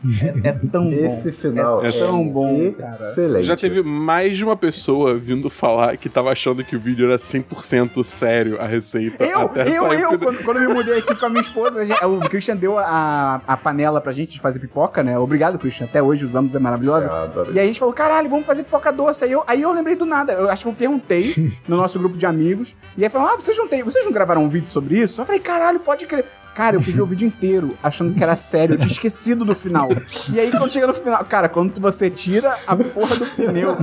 É, 0.44 0.50
é 0.50 0.52
tão 0.72 0.86
bom. 0.86 0.92
Esse 0.92 1.32
final 1.32 1.86
É 1.86 1.92
tão 1.92 2.28
bom, 2.28 2.72
cara. 2.74 2.94
excelente. 2.94 3.44
Já 3.46 3.56
teve 3.56 3.82
mais 3.84 4.36
de 4.36 4.44
uma 4.44 4.58
pessoa 4.58 5.16
vindo 5.16 5.50
falar 5.50 5.96
que 5.98 6.10
tava 6.10 6.32
achando 6.32 6.64
que 6.64 6.76
o 6.76 6.80
vídeo 6.80 7.06
era 7.06 7.18
100% 7.18 8.04
sério 8.04 8.60
a 8.60 8.66
receita. 8.66 9.24
Eu, 9.24 9.40
até 9.42 9.62
eu, 9.62 9.84
sair 9.88 10.02
eu, 10.02 10.18
quando, 10.20 10.44
quando 10.44 10.58
eu 10.58 10.70
me 10.70 10.74
mudei 10.76 10.98
aqui 11.00 11.14
com 11.16 11.26
a 11.26 11.30
minha 11.30 11.42
esposa, 11.42 11.82
a 11.82 11.86
gente- 11.86 12.04
o 12.06 12.20
Christian 12.22 12.56
deu 12.56 12.78
a, 12.78 13.42
a 13.48 13.56
panela 13.58 14.02
pra 14.02 14.12
gente 14.12 14.32
de 14.34 14.40
fazer 14.40 14.60
pipoca, 14.60 15.04
né? 15.04 15.18
Obrigado, 15.20 15.60
Christian. 15.60 15.86
Até 15.86 16.02
hoje 16.02 16.26
usamos, 16.26 16.56
é 16.56 16.60
maravilhosa. 16.60 17.12
Adoro. 17.12 17.54
E 17.54 17.60
aí 17.60 17.66
a 17.66 17.68
gente 17.68 17.80
falou, 17.80 17.94
caralho, 17.94 18.30
vamos 18.30 18.46
fazer 18.46 18.64
pipoca 18.64 18.92
doce. 18.92 19.26
Aí 19.26 19.32
eu, 19.32 19.44
aí 19.46 19.62
eu 19.62 19.72
lembrei 19.72 19.96
do 19.96 20.06
nada. 20.06 20.34
Eu 20.34 20.50
acho 20.50 20.64
que 20.64 20.70
eu 20.70 20.74
perguntei 20.74 21.52
no 21.68 21.78
nosso 21.78 22.00
grupo 22.00 22.18
de 22.18 22.26
amigos. 22.26 22.76
E 22.98 23.04
aí 23.04 23.10
falaram, 23.10 23.36
ah, 23.36 23.40
vocês 23.40 23.58
não, 23.58 23.68
tem, 23.68 23.84
vocês 23.84 24.06
não 24.06 24.12
gravaram 24.12 24.39
um 24.40 24.50
vídeo 24.50 24.70
sobre 24.70 24.98
isso? 25.00 25.22
Eu 25.22 25.26
falei, 25.26 25.40
caralho, 25.40 25.80
pode 25.80 26.06
crer. 26.06 26.26
Cara, 26.56 26.76
eu 26.76 26.82
peguei 26.82 27.00
o 27.00 27.06
vídeo 27.06 27.28
inteiro 27.28 27.78
achando 27.82 28.14
que 28.14 28.22
era 28.22 28.36
sério. 28.36 28.74
Eu 28.74 28.80
tinha 28.80 28.92
esquecido 28.92 29.46
do 29.46 29.56
final. 29.56 29.90
E 30.34 30.40
aí 30.40 30.52
quando 30.52 30.70
chega 30.70 30.88
no 30.88 30.94
final, 30.94 31.24
cara, 31.26 31.48
quando 31.48 31.80
você 31.80 32.10
tira 32.10 32.58
a 32.68 32.76
porra 32.76 33.16
do 33.16 33.26
pneu... 33.28 33.78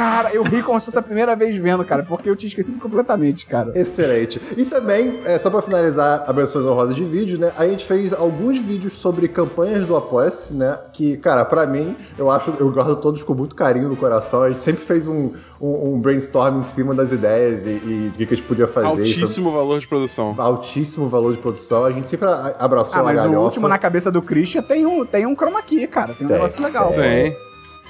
Cara, 0.00 0.30
eu 0.32 0.42
ri 0.42 0.62
como 0.62 0.80
se 0.80 0.86
fosse 0.86 0.98
a 0.98 1.02
primeira 1.02 1.36
vez 1.36 1.54
vendo, 1.58 1.84
cara, 1.84 2.02
porque 2.02 2.30
eu 2.30 2.34
tinha 2.34 2.48
esquecido 2.48 2.80
completamente, 2.80 3.44
cara. 3.44 3.70
Excelente. 3.78 4.40
E 4.56 4.64
também, 4.64 5.20
é, 5.26 5.36
só 5.38 5.50
pra 5.50 5.60
finalizar 5.60 6.24
a 6.26 6.32
menções 6.32 6.64
honrosas 6.64 6.96
de 6.96 7.04
vídeos, 7.04 7.38
né? 7.38 7.52
A 7.54 7.68
gente 7.68 7.84
fez 7.84 8.14
alguns 8.14 8.56
vídeos 8.58 8.94
sobre 8.94 9.28
campanhas 9.28 9.86
do 9.86 9.94
Apoia-se, 9.94 10.54
né? 10.54 10.78
Que, 10.94 11.18
cara, 11.18 11.44
pra 11.44 11.66
mim, 11.66 11.94
eu 12.16 12.30
acho, 12.30 12.50
eu 12.58 12.72
guardo 12.72 12.96
todos 12.96 13.22
com 13.22 13.34
muito 13.34 13.54
carinho 13.54 13.90
no 13.90 13.96
coração. 13.96 14.42
A 14.42 14.48
gente 14.50 14.62
sempre 14.62 14.82
fez 14.82 15.06
um, 15.06 15.32
um, 15.60 15.94
um 15.94 16.00
brainstorm 16.00 16.60
em 16.60 16.62
cima 16.62 16.94
das 16.94 17.12
ideias 17.12 17.66
e, 17.66 17.68
e 17.68 18.08
do 18.10 18.16
que, 18.16 18.24
a 18.32 18.36
gente 18.36 18.42
podia 18.48 18.66
fazer. 18.66 18.86
Altíssimo 18.86 19.52
valor 19.52 19.80
de 19.80 19.86
produção. 19.86 20.34
Altíssimo 20.38 21.10
valor 21.10 21.34
de 21.34 21.42
produção. 21.42 21.84
A 21.84 21.90
gente 21.90 22.08
sempre 22.08 22.26
a- 22.26 22.54
abraçou 22.58 22.98
Ah, 22.98 23.02
mas 23.02 23.18
a 23.18 23.24
o 23.24 23.24
galhofa. 23.26 23.44
último 23.44 23.68
na 23.68 23.76
cabeça 23.78 24.10
do 24.10 24.22
Christian 24.22 24.62
tem 24.62 24.86
um, 24.86 25.04
tem 25.04 25.26
um 25.26 25.34
chroma 25.36 25.60
key, 25.60 25.86
cara. 25.86 26.14
Tem 26.14 26.24
um 26.24 26.28
Tem, 26.28 26.36
negócio 26.38 26.62
legal. 26.62 26.90
Tem. 26.94 27.36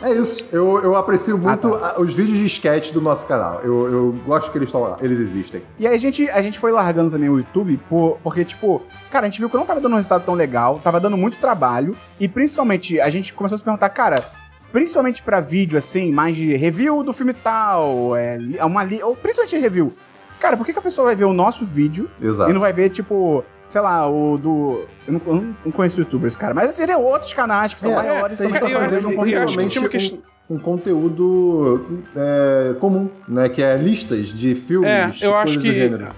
É 0.03 0.13
isso. 0.13 0.45
Eu, 0.53 0.83
eu 0.83 0.97
aprecio 0.97 1.37
muito 1.37 1.71
tá. 1.71 1.95
a- 1.97 2.01
os 2.01 2.15
vídeos 2.15 2.39
de 2.39 2.47
sketch 2.47 2.93
do 2.93 3.01
nosso 3.01 3.27
canal. 3.27 3.61
Eu, 3.63 3.93
eu 3.93 4.13
gosto 4.27 4.51
que 4.51 4.57
eles 4.59 4.69
estão 4.69 4.81
lá. 4.83 4.97
Eles 5.01 5.19
existem. 5.21 5.63
E 5.79 5.87
aí 5.87 5.95
a 5.95 5.99
gente, 5.99 6.29
a 6.31 6.41
gente 6.41 6.59
foi 6.59 6.73
largando 6.73 7.11
também 7.11 7.29
o 7.29 7.37
YouTube, 7.39 7.79
por, 7.89 8.19
porque, 8.23 8.45
tipo, 8.45 8.83
cara, 9.11 9.27
a 9.27 9.29
gente 9.31 9.39
viu 9.39 9.51
que 9.51 9.57
não 9.57 9.67
tava 9.67 9.81
dando 9.81 9.93
um 9.93 9.97
resultado 9.97 10.25
tão 10.25 10.35
legal, 10.35 10.81
tava 10.83 10.99
dando 11.01 11.17
muito 11.17 11.39
trabalho, 11.39 11.97
e 12.19 12.27
principalmente 12.29 12.99
a 13.01 13.11
gente 13.11 13.35
começou 13.35 13.57
a 13.57 13.59
se 13.59 13.65
perguntar, 13.65 13.89
cara, 13.91 14.25
principalmente 14.73 15.23
pra 15.23 15.41
vídeo, 15.41 15.77
assim, 15.77 16.13
mais 16.13 16.35
de 16.37 16.57
review 16.57 17.03
do 17.03 17.13
filme 17.13 17.35
tal, 17.35 18.17
é, 18.17 18.37
li- 18.39 18.59
uma 18.61 18.85
li, 18.85 19.03
ou 19.03 19.15
principalmente 19.17 19.59
review. 19.59 19.93
Cara, 20.39 20.57
por 20.57 20.65
que, 20.65 20.73
que 20.73 20.79
a 20.79 20.83
pessoa 20.83 21.07
vai 21.07 21.15
ver 21.17 21.25
o 21.27 21.33
nosso 21.35 21.67
vídeo 21.67 22.09
Exato. 22.23 22.49
e 22.51 22.55
não 22.55 22.61
vai 22.61 22.73
ver, 22.73 22.89
tipo, 22.89 23.45
sei 23.71 23.81
lá, 23.81 24.09
o 24.11 24.37
do. 24.37 24.85
Eu 25.07 25.13
não, 25.15 25.21
eu 25.27 25.35
não- 25.65 25.73
conheço 25.73 26.01
youtubers, 26.01 26.35
cara, 26.35 26.53
mas 26.53 26.75
seriam 26.75 27.03
outros 27.05 27.33
canais 27.33 27.73
que 27.73 27.81
são 27.81 27.93
É, 27.93 27.95
maiores, 27.95 28.37
são 28.37 28.51
tá 28.51 28.59
eu- 28.69 28.81
fazendo 28.81 29.11
eu- 29.13 29.19
um, 29.19 29.45
acho 29.45 30.15
um, 30.51 30.57
um 30.57 30.59
conteúdo 30.59 31.87
é, 32.17 32.75
comum, 32.81 33.09
né? 33.29 33.49
Que 33.49 33.63
é 33.63 33.77
listas 33.77 34.35
de 34.35 34.55
filmes, 34.57 34.89
É, 34.91 35.05
eu 35.27 35.35
acho 35.37 35.55
coisas 35.55 35.57
do 35.57 35.61
que 35.63 35.73
gênero. 35.73 36.09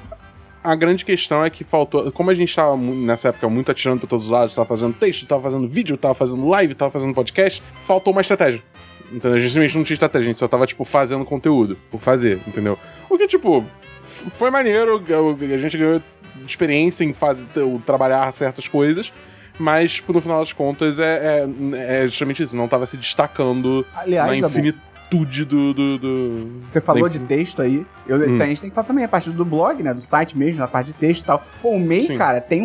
a 0.64 0.74
grande 0.74 1.04
questão 1.04 1.44
é 1.44 1.50
que 1.50 1.62
faltou. 1.62 2.10
Como 2.10 2.30
a 2.30 2.34
gente 2.34 2.54
tava 2.56 2.74
mu- 2.76 2.94
nessa 2.94 3.28
época 3.28 3.48
muito 3.50 3.70
atirando 3.70 4.00
pra 4.00 4.08
todos 4.08 4.24
os 4.26 4.30
lados, 4.30 4.54
tava 4.54 4.66
fazendo 4.66 4.94
texto, 4.94 5.26
tava 5.26 5.42
fazendo 5.42 5.68
vídeo, 5.68 5.96
tava 5.98 6.14
fazendo 6.14 6.48
live, 6.48 6.74
tava 6.74 6.90
fazendo 6.90 7.12
podcast, 7.14 7.62
faltou 7.86 8.12
uma 8.12 8.22
estratégia. 8.22 8.62
Então 9.12 9.30
a 9.30 9.38
gente 9.38 9.50
simplesmente 9.52 9.76
não 9.76 9.84
tinha 9.84 9.94
estratégia, 9.94 10.24
a 10.28 10.32
gente 10.32 10.38
só 10.38 10.48
tava, 10.48 10.66
tipo, 10.66 10.84
fazendo 10.86 11.22
conteúdo 11.26 11.76
por 11.90 12.00
fazer, 12.00 12.40
entendeu? 12.46 12.78
O 13.10 13.18
que, 13.18 13.26
tipo, 13.26 13.62
foi 14.02 14.50
maneiro, 14.50 15.02
a 15.52 15.58
gente 15.58 15.76
ganhou 15.76 16.00
experiência 16.46 17.04
em 17.04 17.12
fazer, 17.12 17.46
trabalhar 17.86 18.30
certas 18.32 18.66
coisas. 18.68 19.12
Mas, 19.58 20.02
no 20.08 20.20
final 20.20 20.40
das 20.40 20.52
contas, 20.52 20.98
é, 20.98 21.44
é, 21.74 22.04
é 22.04 22.08
justamente 22.08 22.42
isso. 22.42 22.56
Não 22.56 22.66
tava 22.66 22.86
se 22.86 22.96
destacando 22.96 23.84
Aliás, 23.94 24.40
na 24.40 24.48
infinitude 24.48 25.44
do, 25.44 25.74
do, 25.74 25.98
do- 25.98 26.52
Você 26.62 26.80
falou 26.80 27.06
de 27.06 27.18
texto 27.20 27.60
aí. 27.60 27.84
Eu, 28.08 28.16
Hum. 28.16 28.42
A 28.42 28.46
gente 28.46 28.62
tem 28.62 28.70
que 28.70 28.74
falar 28.74 28.86
também 28.86 29.04
a 29.04 29.08
parte 29.08 29.28
do 29.30 29.44
blog, 29.44 29.82
né? 29.82 29.92
Do 29.92 30.00
site 30.00 30.36
mesmo, 30.38 30.58
na 30.60 30.66
parte 30.68 30.86
de 30.86 30.92
texto 30.94 31.20
e 31.22 31.24
tal. 31.26 31.44
Pô, 31.60 31.68
o 31.72 31.78
MEI, 31.78 32.00
Sim. 32.00 32.16
cara, 32.16 32.40
tem 32.40 32.62
um, 32.62 32.64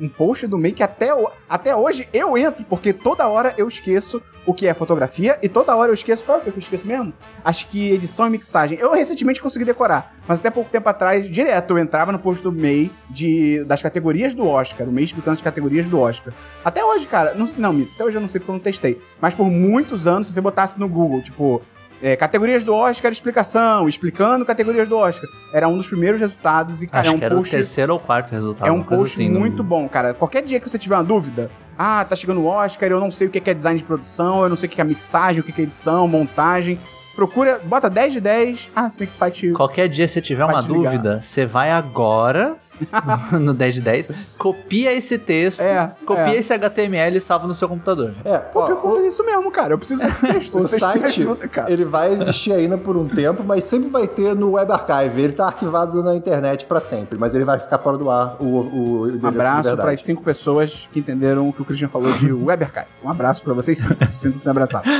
um, 0.00 0.04
um 0.04 0.08
post 0.08 0.46
do 0.46 0.56
MEI 0.56 0.70
que 0.72 0.84
até, 0.84 1.12
o- 1.12 1.28
até 1.48 1.74
hoje 1.74 2.08
eu 2.12 2.38
entro, 2.38 2.64
porque 2.64 2.92
toda 2.92 3.26
hora 3.26 3.52
eu 3.58 3.66
esqueço 3.66 4.22
o 4.46 4.54
que 4.54 4.66
é 4.66 4.72
fotografia 4.74 5.38
e 5.42 5.48
toda 5.48 5.74
hora 5.76 5.90
eu 5.90 5.94
esqueço. 5.94 6.24
Qual 6.24 6.38
é 6.38 6.40
o 6.40 6.44
que 6.44 6.50
eu 6.50 6.58
esqueço 6.58 6.86
mesmo? 6.86 7.12
Acho 7.44 7.66
que 7.68 7.90
edição 7.90 8.26
e 8.26 8.30
mixagem. 8.30 8.78
Eu 8.78 8.92
recentemente 8.92 9.40
consegui 9.40 9.64
decorar, 9.64 10.12
mas 10.26 10.38
até 10.38 10.50
pouco 10.50 10.70
tempo 10.70 10.88
atrás, 10.88 11.30
direto, 11.30 11.72
eu 11.72 11.78
entrava 11.78 12.10
no 12.10 12.18
post 12.18 12.42
do 12.42 12.50
MEI 12.50 12.90
de, 13.08 13.62
das 13.64 13.82
categorias 13.82 14.34
do 14.34 14.46
Oscar. 14.46 14.88
O 14.88 14.92
MEI 14.92 15.04
explicando 15.04 15.34
as 15.34 15.42
categorias 15.42 15.86
do 15.88 15.98
Oscar. 16.00 16.32
Até 16.64 16.84
hoje, 16.84 17.06
cara, 17.06 17.34
não, 17.34 17.46
não, 17.58 17.72
Mito, 17.72 17.92
até 17.94 18.04
hoje 18.04 18.16
eu 18.16 18.20
não 18.20 18.28
sei 18.28 18.40
porque 18.40 18.50
eu 18.50 18.54
não 18.54 18.60
testei. 18.60 19.00
Mas 19.20 19.34
por 19.34 19.44
muitos 19.50 20.06
anos, 20.06 20.26
se 20.26 20.32
você 20.32 20.40
botasse 20.40 20.80
no 20.80 20.88
Google, 20.88 21.20
tipo, 21.22 21.60
é, 22.02 22.16
categorias 22.16 22.64
do 22.64 22.72
Oscar, 22.74 23.12
explicação, 23.12 23.86
explicando 23.86 24.44
categorias 24.46 24.88
do 24.88 24.96
Oscar. 24.96 25.28
Era 25.52 25.68
um 25.68 25.76
dos 25.76 25.86
primeiros 25.86 26.18
resultados 26.20 26.82
e, 26.82 26.86
cara, 26.86 27.02
Acho 27.02 27.10
é 27.10 27.14
um 27.14 27.18
que 27.18 27.24
era 27.26 27.34
post. 27.34 27.48
o 27.54 27.58
terceiro 27.58 27.92
ou 27.92 28.00
quarto 28.00 28.30
resultado. 28.32 28.66
É 28.66 28.72
um 28.72 28.82
post 28.82 29.20
assim, 29.20 29.28
não- 29.28 29.40
muito 29.40 29.62
bom, 29.62 29.86
cara. 29.88 30.14
Qualquer 30.14 30.42
dia 30.42 30.58
que 30.58 30.68
você 30.68 30.78
tiver 30.78 30.94
uma 30.96 31.04
dúvida, 31.04 31.50
ah, 31.82 32.04
tá 32.04 32.14
chegando 32.14 32.42
o 32.42 32.46
Oscar, 32.46 32.90
eu 32.90 33.00
não 33.00 33.10
sei 33.10 33.26
o 33.26 33.30
que 33.30 33.48
é 33.48 33.54
design 33.54 33.78
de 33.78 33.84
produção, 33.84 34.42
eu 34.42 34.50
não 34.50 34.56
sei 34.56 34.68
o 34.68 34.70
que 34.70 34.78
é 34.78 34.84
mixagem, 34.84 35.40
o 35.40 35.42
que 35.42 35.58
é 35.58 35.64
edição, 35.64 36.06
montagem. 36.06 36.78
Procura, 37.16 37.58
bota 37.64 37.88
10 37.88 38.12
de 38.12 38.20
10. 38.20 38.70
Ah, 38.76 38.90
se 38.90 38.98
bem 38.98 39.08
que 39.08 39.14
o 39.14 39.16
site. 39.16 39.50
Qualquer 39.52 39.88
dia 39.88 40.06
você 40.06 40.20
tiver 40.20 40.44
uma 40.44 40.60
dúvida, 40.60 41.22
você 41.22 41.46
vai 41.46 41.70
agora 41.70 42.58
no 43.40 43.52
10 43.54 43.74
de 43.74 43.80
10, 43.80 44.10
copia 44.38 44.92
esse 44.92 45.18
texto, 45.18 45.60
É, 45.60 45.92
copia 46.06 46.34
é. 46.34 46.36
esse 46.36 46.52
HTML 46.52 47.16
e 47.16 47.20
salva 47.20 47.46
no 47.46 47.54
seu 47.54 47.68
computador. 47.68 48.14
É, 48.24 48.38
Pô, 48.38 48.66
eu 48.68 48.80
vou 48.80 48.96
fazer 48.96 49.08
isso 49.08 49.24
mesmo, 49.24 49.50
cara. 49.50 49.74
Eu 49.74 49.78
preciso 49.78 50.04
desse 50.04 50.20
texto. 50.26 50.56
o 50.58 50.68
site, 50.68 51.04
ajuda, 51.04 51.48
cara. 51.48 51.70
ele 51.70 51.84
vai 51.84 52.12
existir 52.12 52.52
ainda 52.52 52.76
por 52.78 52.96
um 52.96 53.08
tempo, 53.08 53.42
mas 53.44 53.64
sempre 53.64 53.88
vai 53.90 54.06
ter 54.08 54.34
no 54.34 54.52
Web 54.52 54.72
Archive. 54.72 55.20
Ele 55.22 55.32
tá 55.32 55.46
arquivado 55.46 56.02
na 56.02 56.14
internet 56.14 56.66
pra 56.66 56.80
sempre, 56.80 57.18
mas 57.18 57.34
ele 57.34 57.44
vai 57.44 57.58
ficar 57.58 57.78
fora 57.78 57.96
do 57.98 58.10
ar, 58.10 58.36
o, 58.40 58.44
o 58.44 59.06
endereço 59.08 59.24
Um 59.24 59.28
abraço 59.28 59.76
para 59.76 59.90
as 59.92 60.00
cinco 60.02 60.22
pessoas 60.22 60.88
que 60.92 61.00
entenderam 61.00 61.48
o 61.48 61.52
que 61.52 61.62
o 61.62 61.64
Christian 61.64 61.88
falou 61.88 62.10
de 62.12 62.32
Web 62.32 62.64
Archive. 62.64 62.86
Um 63.04 63.10
abraço 63.10 63.42
para 63.42 63.54
vocês 63.54 63.78
cinco. 63.78 64.12
Sintam-se 64.12 64.48
abraçados. 64.48 64.90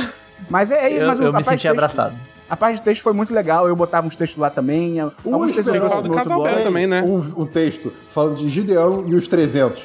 Mas 0.49 0.71
é 0.71 0.85
aí, 0.85 0.97
Eu, 0.97 1.07
mas 1.07 1.19
o- 1.19 1.23
eu 1.23 1.33
me 1.33 1.43
senti 1.43 1.51
texto- 1.63 1.67
abraçado. 1.67 2.15
A 2.51 2.57
parte 2.57 2.75
de 2.75 2.81
texto 2.81 3.01
foi 3.01 3.13
muito 3.13 3.33
legal. 3.33 3.65
Eu 3.65 3.75
botava 3.77 4.05
uns 4.05 4.17
textos 4.17 4.37
lá 4.37 4.49
também. 4.49 4.99
Alguns 4.99 5.53
textos 5.53 5.67
eu 5.73 5.79
do 5.81 5.87
no 5.87 5.95
outro 5.95 6.11
Casal 6.11 6.39
blog. 6.41 6.51
Belo 6.51 6.63
também, 6.65 6.85
né? 6.85 7.01
Um, 7.01 7.43
um 7.43 7.45
texto 7.45 7.93
falando 8.09 8.35
de 8.35 8.49
Gideão 8.49 9.05
e 9.07 9.15
os 9.15 9.25
300. 9.25 9.81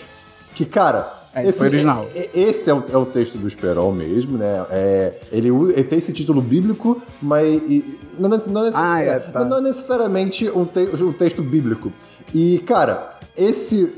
Que, 0.53 0.64
cara. 0.64 1.09
É, 1.33 1.47
esse 1.47 1.59
foi 1.59 1.69
original. 1.69 2.09
é- 2.12 2.19
é- 2.35 2.41
Esse 2.41 2.69
é 2.69 2.75
o, 2.75 2.83
é 2.93 2.97
o 2.97 3.07
texto 3.07 3.39
do 3.39 3.47
Esperon 3.47 3.93
mesmo, 3.93 4.37
né? 4.37 4.67
É, 4.71 5.12
ele, 5.31 5.49
ele 5.49 5.85
tem 5.85 5.99
esse 5.99 6.12
título 6.12 6.43
bíblico, 6.43 7.01
mas. 7.23 7.47
e- 7.71 8.01
não, 8.19 8.29
não, 8.31 8.71
Ah, 8.75 9.01
é, 9.01 9.09
é, 9.11 9.19
tá. 9.21 9.45
não 9.45 9.59
é 9.59 9.61
necessariamente 9.61 10.51
um, 10.51 10.64
te- 10.64 10.89
um 11.05 11.12
texto 11.12 11.43
bíblico. 11.45 11.93
E, 12.35 12.59
cara, 12.67 13.17
esse 13.37 13.93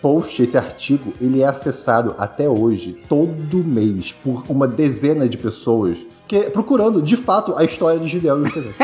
post, 0.00 0.42
esse 0.42 0.56
artigo, 0.56 1.12
ele 1.20 1.42
é 1.42 1.46
acessado 1.46 2.14
até 2.16 2.48
hoje, 2.48 2.96
todo 3.06 3.58
mês, 3.62 4.12
por 4.12 4.44
uma 4.48 4.66
dezena 4.66 5.28
de 5.28 5.36
pessoas. 5.36 5.98
Que, 6.26 6.48
procurando, 6.50 7.02
de 7.02 7.16
fato, 7.18 7.54
a 7.56 7.64
história 7.64 8.00
de 8.00 8.08
Gideão 8.08 8.40
e 8.40 8.42
os 8.44 8.52
300. 8.52 8.78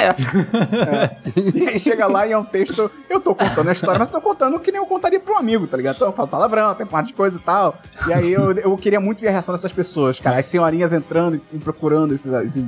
E 1.55 1.69
aí 1.69 1.79
chega 1.79 2.07
lá 2.07 2.27
e 2.27 2.33
é 2.33 2.39
um 2.39 2.45
texto. 2.45 2.91
Eu 3.09 3.19
tô 3.19 3.35
contando 3.35 3.69
a 3.69 3.73
história, 3.73 3.99
mas 3.99 4.09
eu 4.09 4.15
tô 4.15 4.21
contando 4.21 4.61
que 4.61 4.71
nem 4.71 4.79
eu 4.79 4.87
contaria 4.87 5.19
pra 5.19 5.35
um 5.35 5.39
amigo, 5.39 5.67
tá 5.67 5.77
ligado? 5.77 5.97
Então 5.97 6.09
eu 6.09 6.13
falo 6.13 6.29
palavrão, 6.29 6.75
tem 6.75 6.87
parte 6.87 7.09
de 7.09 7.15
coisa 7.15 7.39
e 7.39 7.41
tal. 7.41 7.79
E 8.07 8.13
aí 8.13 8.31
eu, 8.31 8.53
eu 8.53 8.77
queria 8.77 9.01
muito 9.01 9.21
ver 9.21 9.29
a 9.29 9.33
reação 9.33 9.55
dessas 9.55 9.73
pessoas, 9.73 10.21
cara. 10.21 10.39
As 10.39 10.47
senhorinhas 10.47 10.93
entrando 10.93 11.37
e, 11.37 11.57
e 11.57 11.59
procurando 11.59 12.13
esse, 12.13 12.29
esse 12.45 12.67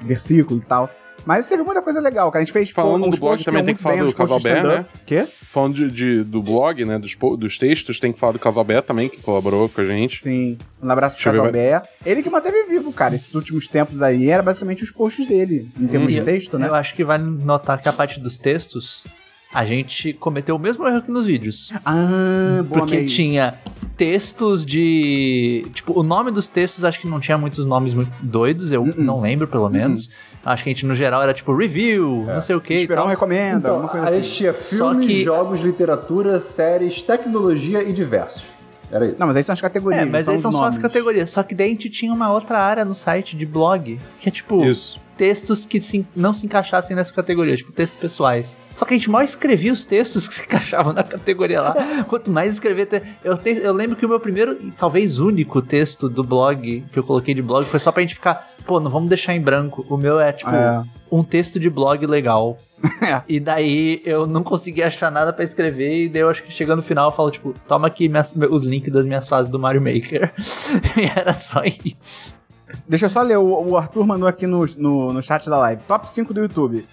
versículo 0.00 0.60
e 0.60 0.64
tal. 0.64 0.88
Mas 1.26 1.46
teve 1.46 1.62
muita 1.62 1.80
coisa 1.80 2.00
legal, 2.00 2.30
cara. 2.30 2.42
A 2.42 2.44
gente 2.44 2.52
fez 2.52 2.70
Falando 2.70 3.04
pô, 3.04 3.10
do 3.10 3.16
blog, 3.18 3.42
também 3.42 3.64
tem 3.64 3.74
que 3.74 3.80
falar 3.80 3.96
do 3.96 4.04
uns 4.04 4.14
posts 4.14 4.36
de 4.38 4.42
Casal 4.44 4.62
Bé, 4.62 4.68
stand-up. 4.68 4.90
Quê? 5.06 5.26
Falando 5.48 5.74
de, 5.74 5.90
de- 5.90 6.24
do 6.24 6.42
blog, 6.42 6.84
né? 6.84 6.98
Dos, 6.98 7.16
dos 7.38 7.58
textos, 7.58 7.98
tem 7.98 8.12
que 8.12 8.18
falar 8.18 8.32
do 8.32 8.38
Casal 8.38 8.62
Bé 8.64 8.80
também, 8.82 9.08
que 9.08 9.20
colaborou 9.22 9.68
com 9.68 9.80
a 9.80 9.84
gente. 9.86 10.20
Sim. 10.20 10.58
Um 10.82 10.90
abraço 10.90 11.16
pro 11.16 11.24
Deixa 11.24 11.38
eu 11.38 11.42
Casal 11.44 11.52
ver, 11.52 11.80
Bé. 11.80 11.88
Ele 12.04 12.22
que 12.22 12.28
manteve 12.28 12.64
vivo, 12.68 12.92
cara, 12.92 13.14
esses 13.14 13.34
últimos 13.34 13.66
tempos 13.68 14.02
aí. 14.02 14.28
Era 14.28 14.42
basicamente 14.42 14.82
os 14.84 14.90
posts 14.90 15.26
dele, 15.26 15.70
em 15.80 15.86
termos 15.86 16.10
E 16.10 16.12
de 16.14 16.18
eu- 16.18 16.24
texto, 16.24 16.58
né? 16.58 16.68
Eu 16.68 16.74
acho 16.74 16.94
que 16.94 17.02
vale 17.04 17.24
notar 17.24 17.80
que 17.80 17.88
a 17.88 17.92
parte 17.92 18.20
dos 18.20 18.36
textos, 18.36 19.06
a 19.52 19.64
gente 19.64 20.12
cometeu 20.12 20.56
o 20.56 20.58
mesmo 20.58 20.86
erro 20.86 21.00
que 21.02 21.10
nos 21.10 21.24
vídeos. 21.24 21.72
Ah, 21.86 22.62
boa, 22.64 22.80
porque 22.80 23.04
tinha 23.04 23.54
textos 23.96 24.64
de. 24.66 25.66
Tipo, 25.72 25.98
o 25.98 26.02
nome 26.02 26.30
dos 26.30 26.48
textos 26.48 26.84
acho 26.84 27.00
que 27.00 27.06
não 27.06 27.20
tinha 27.20 27.38
muitos 27.38 27.64
nomes 27.66 27.94
muito 27.94 28.10
doidos, 28.22 28.72
eu 28.72 28.82
Uh-uh. 28.82 28.94
não 28.96 29.20
lembro, 29.20 29.46
pelo 29.46 29.68
menos. 29.68 30.10
Acho 30.44 30.62
que 30.64 30.70
a 30.70 30.72
gente, 30.72 30.84
no 30.84 30.94
geral, 30.94 31.22
era 31.22 31.32
tipo 31.32 31.54
review, 31.56 32.24
não 32.26 32.40
sei 32.40 32.54
o 32.54 32.60
que. 32.60 32.74
e 32.74 32.76
Esperão 32.76 33.02
tal. 33.04 33.10
recomenda, 33.10 33.58
Então, 33.58 33.74
alguma 33.74 33.90
coisa 33.90 34.06
a 34.06 34.08
assim. 34.10 34.22
gente 34.22 34.34
tinha 34.36 34.52
filmes, 34.52 35.06
que- 35.06 35.24
jogos, 35.24 35.60
literatura, 35.60 36.40
séries, 36.40 37.00
tecnologia 37.00 37.82
e 37.82 37.92
diversos. 37.92 38.52
Era 38.90 39.06
isso. 39.06 39.16
Não, 39.18 39.26
mas 39.26 39.36
aí 39.36 39.42
são 39.42 39.52
as 39.54 39.60
categorias. 39.60 40.02
É, 40.02 40.04
mas 40.04 40.28
aí 40.28 40.38
são 40.38 40.50
os 40.50 40.56
só 40.56 40.62
as 40.64 40.76
nomes. 40.76 40.78
categorias. 40.78 41.30
Só 41.30 41.42
que 41.42 41.54
daí 41.54 41.68
a 41.68 41.70
gente 41.70 41.88
tinha 41.88 42.12
uma 42.12 42.30
outra 42.30 42.58
área 42.60 42.84
no 42.84 42.94
site 42.94 43.36
de 43.36 43.46
blog, 43.46 43.98
que 44.20 44.28
é 44.28 44.30
tipo 44.32 44.62
Isso. 44.64 45.00
Textos 45.16 45.64
que 45.64 45.80
se- 45.80 46.06
não 46.14 46.34
se 46.34 46.46
encaixassem 46.46 46.94
nessa 46.96 47.12
categoria, 47.12 47.56
tipo 47.56 47.72
textos 47.72 47.98
pessoais. 48.00 48.58
Só 48.74 48.84
que 48.84 48.94
a 48.94 48.96
gente 48.96 49.08
mal 49.10 49.22
escrevia 49.22 49.72
os 49.72 49.84
textos 49.84 50.26
que 50.28 50.34
se 50.34 50.42
encaixavam 50.42 50.92
na 50.92 51.02
categoria 51.02 51.60
lá. 51.62 52.04
Quanto 52.08 52.30
mais 52.30 52.54
escrever. 52.54 52.86
te- 52.86 53.02
Eu, 53.22 53.36
te- 53.38 53.60
eu 53.62 53.72
lembro 53.72 53.96
que 53.96 54.04
o 54.04 54.08
meu 54.08 54.18
primeiro 54.20 54.56
e 54.60 54.70
talvez 54.72 55.18
único 55.20 55.62
texto 55.62 56.08
do 56.08 56.24
blog 56.24 56.84
que 56.92 56.98
eu 56.98 57.02
coloquei 57.04 57.34
de 57.34 57.42
blog 57.42 57.64
foi 57.66 57.78
só 57.78 57.92
pra 57.92 58.02
gente 58.02 58.14
ficar, 58.14 58.50
pô, 58.66 58.80
não 58.80 58.90
vamos 58.90 59.08
deixar 59.08 59.34
em 59.34 59.40
branco. 59.40 59.86
O 59.88 59.96
meu 59.96 60.18
é 60.20 60.32
tipo 60.32 60.50
É. 60.50 60.82
um 61.10 61.22
texto 61.22 61.58
de 61.60 61.70
blog 61.70 62.04
legal. 62.06 62.58
É. 63.00 63.22
E 63.26 63.40
daí 63.40 64.02
eu 64.04 64.26
não 64.26 64.42
consegui 64.42 64.82
achar 64.82 65.10
nada 65.10 65.32
pra 65.32 65.42
escrever, 65.42 66.04
e 66.04 66.08
daí 66.08 66.20
eu 66.20 66.28
acho 66.28 66.42
que 66.42 66.52
chegando 66.52 66.78
no 66.78 66.82
final 66.82 67.08
eu 67.08 67.12
falo, 67.16 67.30
tipo, 67.30 67.54
toma 67.66 67.86
aqui 67.86 68.08
minhas- 68.10 68.34
os 68.50 68.62
links 68.62 68.92
das 68.92 69.06
minhas 69.06 69.26
fases 69.26 69.50
do 69.50 69.58
Mario 69.58 69.80
Maker. 69.80 70.32
e 70.96 71.04
era 71.18 71.32
só 71.32 71.62
isso. 71.64 72.43
Deixa 72.88 73.06
eu 73.06 73.10
só 73.10 73.22
ler, 73.22 73.36
o, 73.38 73.68
o 73.70 73.76
Arthur 73.76 74.06
mandou 74.06 74.28
aqui 74.28 74.46
no, 74.46 74.64
no, 74.76 75.12
no 75.12 75.22
chat 75.22 75.48
da 75.48 75.58
live. 75.58 75.82
Top 75.84 76.10
5 76.10 76.32
do 76.34 76.40
YouTube. 76.42 76.84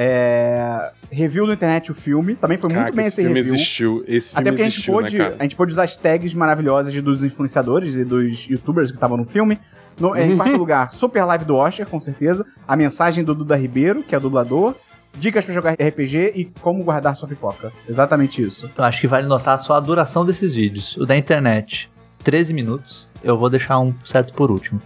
É, 0.00 0.92
review 1.10 1.44
no 1.46 1.52
internet 1.52 1.90
o 1.90 1.94
filme. 1.94 2.36
Também 2.36 2.56
foi 2.56 2.68
muito 2.68 2.78
Caraca, 2.78 2.94
bem 2.96 3.06
esse 3.06 3.20
esse 3.20 3.22
filme 3.22 3.40
review. 3.40 3.54
existiu. 3.54 4.04
Esse 4.06 4.28
filme 4.30 4.40
Até 4.40 4.50
porque 4.52 4.62
a 4.62 4.64
gente, 4.66 4.74
existiu, 4.74 4.94
pôde, 4.94 5.18
né, 5.18 5.34
a 5.38 5.42
gente 5.42 5.56
pôde 5.56 5.72
usar 5.72 5.82
as 5.84 5.96
tags 5.96 6.34
maravilhosas 6.34 6.92
de- 6.92 7.00
dos 7.00 7.24
influenciadores 7.24 7.96
e 7.96 8.04
dos 8.04 8.46
youtubers 8.48 8.90
que 8.90 8.96
estavam 8.96 9.16
no 9.16 9.24
filme. 9.24 9.58
No- 9.98 10.14
em 10.16 10.36
quarto 10.36 10.54
lugar, 10.56 10.90
Super 10.92 11.24
Live 11.24 11.44
do 11.44 11.56
Oscar, 11.56 11.84
com 11.86 11.98
certeza. 11.98 12.46
A 12.66 12.76
mensagem 12.76 13.24
do 13.24 13.34
Duda 13.34 13.56
Ribeiro, 13.56 14.02
que 14.04 14.14
é 14.14 14.18
o 14.18 14.20
dublador. 14.20 14.74
Dicas 15.16 15.44
pra 15.44 15.54
jogar 15.54 15.72
RPG 15.72 16.32
e 16.36 16.44
como 16.60 16.84
guardar 16.84 17.16
sua 17.16 17.28
pipoca. 17.28 17.72
Exatamente 17.88 18.40
isso. 18.40 18.70
Eu 18.76 18.84
acho 18.84 19.00
que 19.00 19.08
vale 19.08 19.26
notar 19.26 19.58
só 19.58 19.74
a 19.74 19.80
duração 19.80 20.24
desses 20.24 20.54
vídeos. 20.54 20.96
O 20.96 21.04
da 21.06 21.16
internet, 21.16 21.90
13 22.22 22.54
minutos. 22.54 23.07
Eu 23.22 23.36
vou 23.36 23.50
deixar 23.50 23.78
um 23.80 23.92
certo 24.04 24.32
por 24.34 24.50
último. 24.50 24.80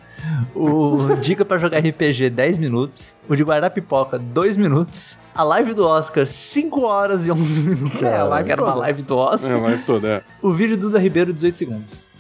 O 0.54 1.14
Dica 1.20 1.44
pra 1.44 1.58
jogar 1.58 1.78
RPG, 1.78 2.30
10 2.30 2.58
minutos. 2.58 3.14
O 3.28 3.34
de 3.36 3.42
guardar 3.44 3.70
pipoca, 3.70 4.18
2 4.18 4.56
minutos. 4.56 5.18
A 5.34 5.42
live 5.42 5.74
do 5.74 5.84
Oscar, 5.86 6.26
5 6.26 6.80
horas 6.82 7.26
e 7.26 7.30
11 7.32 7.60
minutos. 7.60 8.02
É, 8.02 8.18
a 8.18 8.24
live 8.24 8.46
que 8.46 8.52
era 8.52 8.62
uma 8.62 8.74
live 8.74 9.02
do 9.02 9.14
É, 9.14 9.16
Oscar. 9.16 9.52
a 9.56 9.60
live 9.60 9.82
toda, 9.84 10.08
é. 10.08 10.22
O 10.40 10.52
vídeo 10.52 10.76
do 10.76 10.90
da 10.90 10.98
Ribeiro, 10.98 11.32
18 11.32 11.56
segundos. 11.56 12.10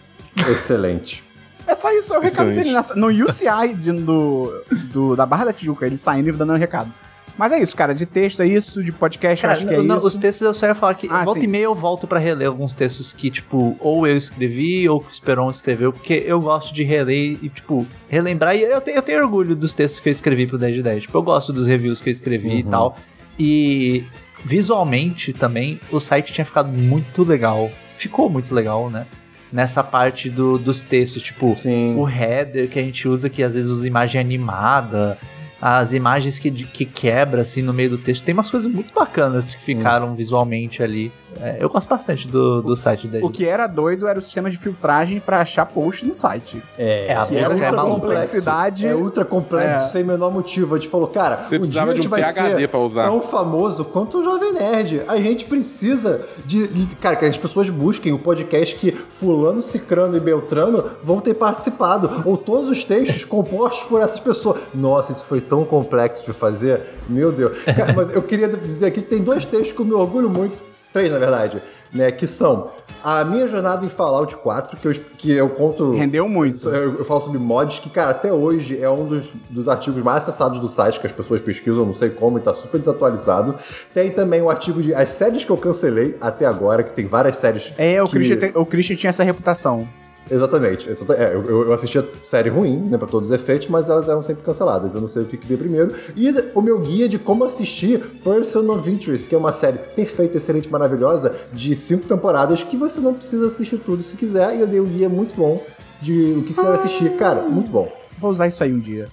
Excelente. 0.48 1.22
É 1.66 1.74
só 1.74 1.92
isso, 1.92 2.12
é 2.12 2.18
o 2.18 2.20
recado 2.20 2.50
Excelente. 2.50 2.64
dele 2.74 2.86
no 2.96 3.06
UCI 3.24 3.74
de- 3.74 3.92
do, 3.92 4.52
do- 4.92 5.14
da 5.16 5.24
Barra 5.24 5.44
da 5.46 5.52
Tijuca. 5.52 5.86
Ele 5.86 5.96
saindo 5.96 6.28
e 6.28 6.32
dando 6.32 6.52
um 6.52 6.56
recado. 6.56 6.92
Mas 7.38 7.50
é 7.52 7.58
isso, 7.60 7.74
cara. 7.76 7.94
De 7.94 8.04
texto 8.06 8.40
é 8.42 8.46
isso, 8.46 8.84
de 8.84 8.92
podcast 8.92 9.40
Cara, 9.42 9.54
eu 9.54 9.56
acho 9.56 9.66
que 9.66 9.74
é 9.74 9.82
não, 9.82 9.96
isso. 9.96 10.06
os 10.06 10.18
textos 10.18 10.42
eu 10.46 10.52
só 10.54 10.66
ia 10.66 10.74
falar 10.74 10.94
que 10.94 11.08
Ah, 11.10 11.24
volta 11.24 11.40
sim. 11.40 11.46
e 11.46 11.48
meia 11.48 11.64
eu 11.64 11.74
volto 11.74 12.06
pra 12.06 12.18
reler 12.18 12.46
alguns 12.46 12.74
textos 12.74 13.12
que, 13.12 13.30
tipo, 13.30 13.76
ou 13.80 14.06
eu 14.06 14.16
escrevi 14.16 14.88
ou 14.88 15.00
que 15.00 15.08
o 15.08 15.10
Esperon 15.10 15.50
escreveu, 15.50 15.92
porque 15.92 16.22
eu 16.26 16.40
gosto 16.40 16.74
de 16.74 16.82
reler 16.84 17.38
e, 17.42 17.48
tipo, 17.48 17.86
relembrar. 18.08 18.54
E 18.54 18.62
eu 18.62 18.80
tenho, 18.80 18.96
eu 18.98 19.02
tenho 19.02 19.22
orgulho 19.22 19.56
dos 19.56 19.72
textos 19.74 19.98
que 20.00 20.08
eu 20.08 20.12
escrevi 20.12 20.46
pro 20.46 20.58
10 20.58 20.74
de 20.76 20.82
10. 20.82 21.02
Tipo, 21.04 21.18
eu 21.18 21.22
gosto 21.22 21.52
dos 21.52 21.66
reviews 21.66 22.00
que 22.00 22.08
eu 22.08 22.12
escrevi 22.12 22.60
e 22.60 22.62
Uhum. 22.64 22.70
tal. 22.70 22.96
E 23.38 24.04
visualmente 24.44 25.32
também, 25.32 25.80
o 25.90 25.98
site 25.98 26.32
tinha 26.32 26.44
ficado 26.44 26.68
muito 26.68 27.24
legal. 27.24 27.70
Ficou 27.96 28.28
muito 28.28 28.54
legal, 28.54 28.90
né? 28.90 29.06
Nessa 29.52 29.82
parte 29.82 30.28
do, 30.30 30.58
dos 30.58 30.82
textos, 30.82 31.22
tipo, 31.22 31.54
Sim. 31.58 31.94
o 31.96 32.08
header 32.08 32.68
que 32.68 32.78
a 32.78 32.82
gente 32.82 33.08
usa, 33.08 33.28
que 33.28 33.42
às 33.42 33.54
vezes 33.54 33.70
usa 33.70 33.86
imagem 33.86 34.20
animada, 34.20 35.18
as 35.64 35.92
imagens 35.92 36.40
que, 36.40 36.50
que 36.50 36.84
quebra 36.84 37.42
assim 37.42 37.62
no 37.62 37.72
meio 37.72 37.90
do 37.90 37.98
texto. 37.98 38.24
Tem 38.24 38.32
umas 38.32 38.50
coisas 38.50 38.70
muito 38.70 38.92
bacanas 38.92 39.54
que 39.54 39.62
ficaram 39.62 40.12
visualmente 40.16 40.82
ali. 40.82 41.12
É, 41.40 41.56
eu 41.60 41.68
gosto 41.68 41.88
bastante 41.88 42.28
do, 42.28 42.62
do 42.62 42.76
site 42.76 43.08
da 43.08 43.18
O 43.24 43.30
que 43.30 43.44
era 43.46 43.66
doido 43.66 44.06
era 44.06 44.18
o 44.18 44.22
sistema 44.22 44.50
de 44.50 44.56
filtragem 44.56 45.18
pra 45.20 45.40
achar 45.40 45.66
post 45.66 46.04
no 46.06 46.14
site. 46.14 46.62
É, 46.78 47.14
a 47.14 47.26
Que 47.26 47.36
era 47.36 47.44
busca 47.50 47.64
é 47.64 47.68
ultra 47.68 47.76
maluca. 47.82 48.00
complexidade. 48.00 48.86
É 48.88 48.94
ultra 48.94 49.24
complexo, 49.24 49.84
É. 49.84 49.88
sem 49.88 50.02
o 50.02 50.06
menor 50.06 50.30
motivo. 50.30 50.74
A 50.74 50.78
gente 50.78 50.88
falou, 50.90 51.08
cara, 51.08 51.42
Você 51.42 51.56
um 51.56 51.60
precisava 51.60 51.86
dia 51.86 51.92
a 51.92 51.94
de 51.96 52.02
gente 52.02 52.06
um 52.06 52.10
vai 52.10 52.20
PhD 52.32 52.58
ser 52.60 52.68
pra 52.68 52.80
usar. 52.80 53.04
tão 53.04 53.20
famoso 53.20 53.84
quanto 53.84 54.18
o 54.18 54.22
Jovem 54.22 54.52
Nerd. 54.52 55.02
A 55.08 55.16
gente 55.16 55.44
precisa 55.44 56.20
de, 56.44 56.68
de- 56.68 56.96
Cara, 56.96 57.16
que 57.16 57.24
as 57.24 57.36
pessoas 57.38 57.68
busquem 57.70 58.12
o 58.12 58.18
podcast 58.18 58.76
que 58.76 58.92
fulano, 58.92 59.60
cicrano 59.62 60.16
e 60.16 60.20
beltrano 60.20 60.84
vão 61.02 61.20
ter 61.20 61.34
participado. 61.34 62.22
Ou 62.24 62.36
todos 62.36 62.68
os 62.68 62.84
textos 62.84 63.24
compostos 63.26 63.82
por 63.84 64.00
essas 64.00 64.20
pessoas. 64.20 64.60
Nossa, 64.74 65.12
isso 65.12 65.24
foi 65.24 65.40
tão 65.40 65.64
complexo 65.64 66.24
de 66.24 66.32
fazer. 66.32 66.80
Meu 67.08 67.32
Deus. 67.32 67.56
Cara, 67.64 67.92
mas 67.92 68.10
eu 68.14 68.22
queria 68.22 68.48
dizer 68.48 68.86
aqui 68.86 69.00
que 69.02 69.08
tem 69.08 69.22
dois 69.22 69.44
textos 69.44 69.72
que 69.72 69.80
eu 69.80 69.84
me 69.86 69.92
orgulho 69.94 70.30
muito. 70.30 70.71
Três, 70.92 71.10
na 71.10 71.18
verdade. 71.18 71.62
Né, 71.92 72.10
que 72.10 72.26
são 72.26 72.70
a 73.04 73.22
minha 73.24 73.46
jornada 73.48 73.84
em 73.84 73.88
Fallout 73.88 74.34
4, 74.36 74.78
que 74.78 74.88
eu, 74.88 74.92
que 75.18 75.32
eu 75.32 75.48
conto... 75.50 75.92
Rendeu 75.92 76.26
muito. 76.28 76.68
Eu, 76.70 76.98
eu 76.98 77.04
falo 77.04 77.20
sobre 77.20 77.38
mods, 77.38 77.80
que, 77.80 77.90
cara, 77.90 78.12
até 78.12 78.32
hoje 78.32 78.80
é 78.80 78.88
um 78.88 79.04
dos, 79.04 79.32
dos 79.50 79.68
artigos 79.68 80.02
mais 80.02 80.22
acessados 80.22 80.58
do 80.58 80.68
site, 80.68 80.98
que 80.98 81.06
as 81.06 81.12
pessoas 81.12 81.40
pesquisam, 81.42 81.84
não 81.84 81.92
sei 81.92 82.08
como, 82.08 82.38
e 82.38 82.40
tá 82.40 82.54
super 82.54 82.78
desatualizado. 82.78 83.56
Tem 83.92 84.10
também 84.10 84.40
o 84.40 84.48
artigo 84.48 84.80
de 84.82 84.94
as 84.94 85.12
séries 85.12 85.44
que 85.44 85.50
eu 85.50 85.56
cancelei 85.58 86.16
até 86.20 86.46
agora, 86.46 86.82
que 86.82 86.92
tem 86.94 87.06
várias 87.06 87.36
séries. 87.36 87.72
É, 87.76 88.02
o, 88.02 88.06
que... 88.06 88.12
Christian, 88.12 88.36
te- 88.36 88.52
o 88.54 88.64
Christian 88.64 88.96
tinha 88.96 89.10
essa 89.10 89.22
reputação. 89.22 89.86
Exatamente. 90.30 90.88
exata- 90.88 91.14
é, 91.14 91.34
eu, 91.34 91.66
eu 91.66 91.72
assistia 91.72 92.06
série 92.22 92.48
ruim, 92.48 92.76
né, 92.78 92.96
pra 92.96 93.06
todos 93.08 93.28
os 93.30 93.34
efeitos, 93.34 93.68
mas 93.68 93.88
elas 93.88 94.08
eram 94.08 94.22
sempre 94.22 94.42
canceladas. 94.42 94.94
Eu 94.94 95.00
não 95.00 95.08
sei 95.08 95.22
o 95.22 95.26
que, 95.26 95.36
que 95.36 95.46
veio 95.46 95.58
primeiro. 95.58 95.92
E 96.16 96.30
o 96.54 96.62
meu 96.62 96.78
guia 96.78 97.08
de 97.08 97.18
como 97.18 97.44
assistir 97.44 97.98
Person 98.24 98.70
of 98.72 98.90
Interest, 98.90 99.28
que 99.28 99.34
é 99.34 99.38
uma 99.38 99.52
série 99.52 99.78
perfeita, 99.78 100.36
excelente, 100.38 100.68
maravilhosa, 100.70 101.34
de 101.52 101.74
cinco 101.76 102.06
temporadas, 102.06 102.62
que 102.62 102.76
você 102.76 103.00
não 103.00 103.14
precisa 103.14 103.46
assistir 103.46 103.78
tudo 103.78 104.02
se 104.02 104.16
quiser. 104.16 104.56
E 104.56 104.60
eu 104.60 104.66
dei 104.66 104.80
um 104.80 104.86
guia 104.86 105.08
muito 105.08 105.34
bom 105.34 105.62
de 106.00 106.34
o 106.38 106.42
que 106.42 106.54
você 106.54 106.62
deve 106.62 106.74
assistir. 106.74 107.10
Cara, 107.16 107.42
muito 107.42 107.70
bom. 107.70 107.92
Vou 108.18 108.30
usar 108.30 108.46
isso 108.46 108.62
aí 108.62 108.72
um 108.72 108.78
dia. 108.80 109.08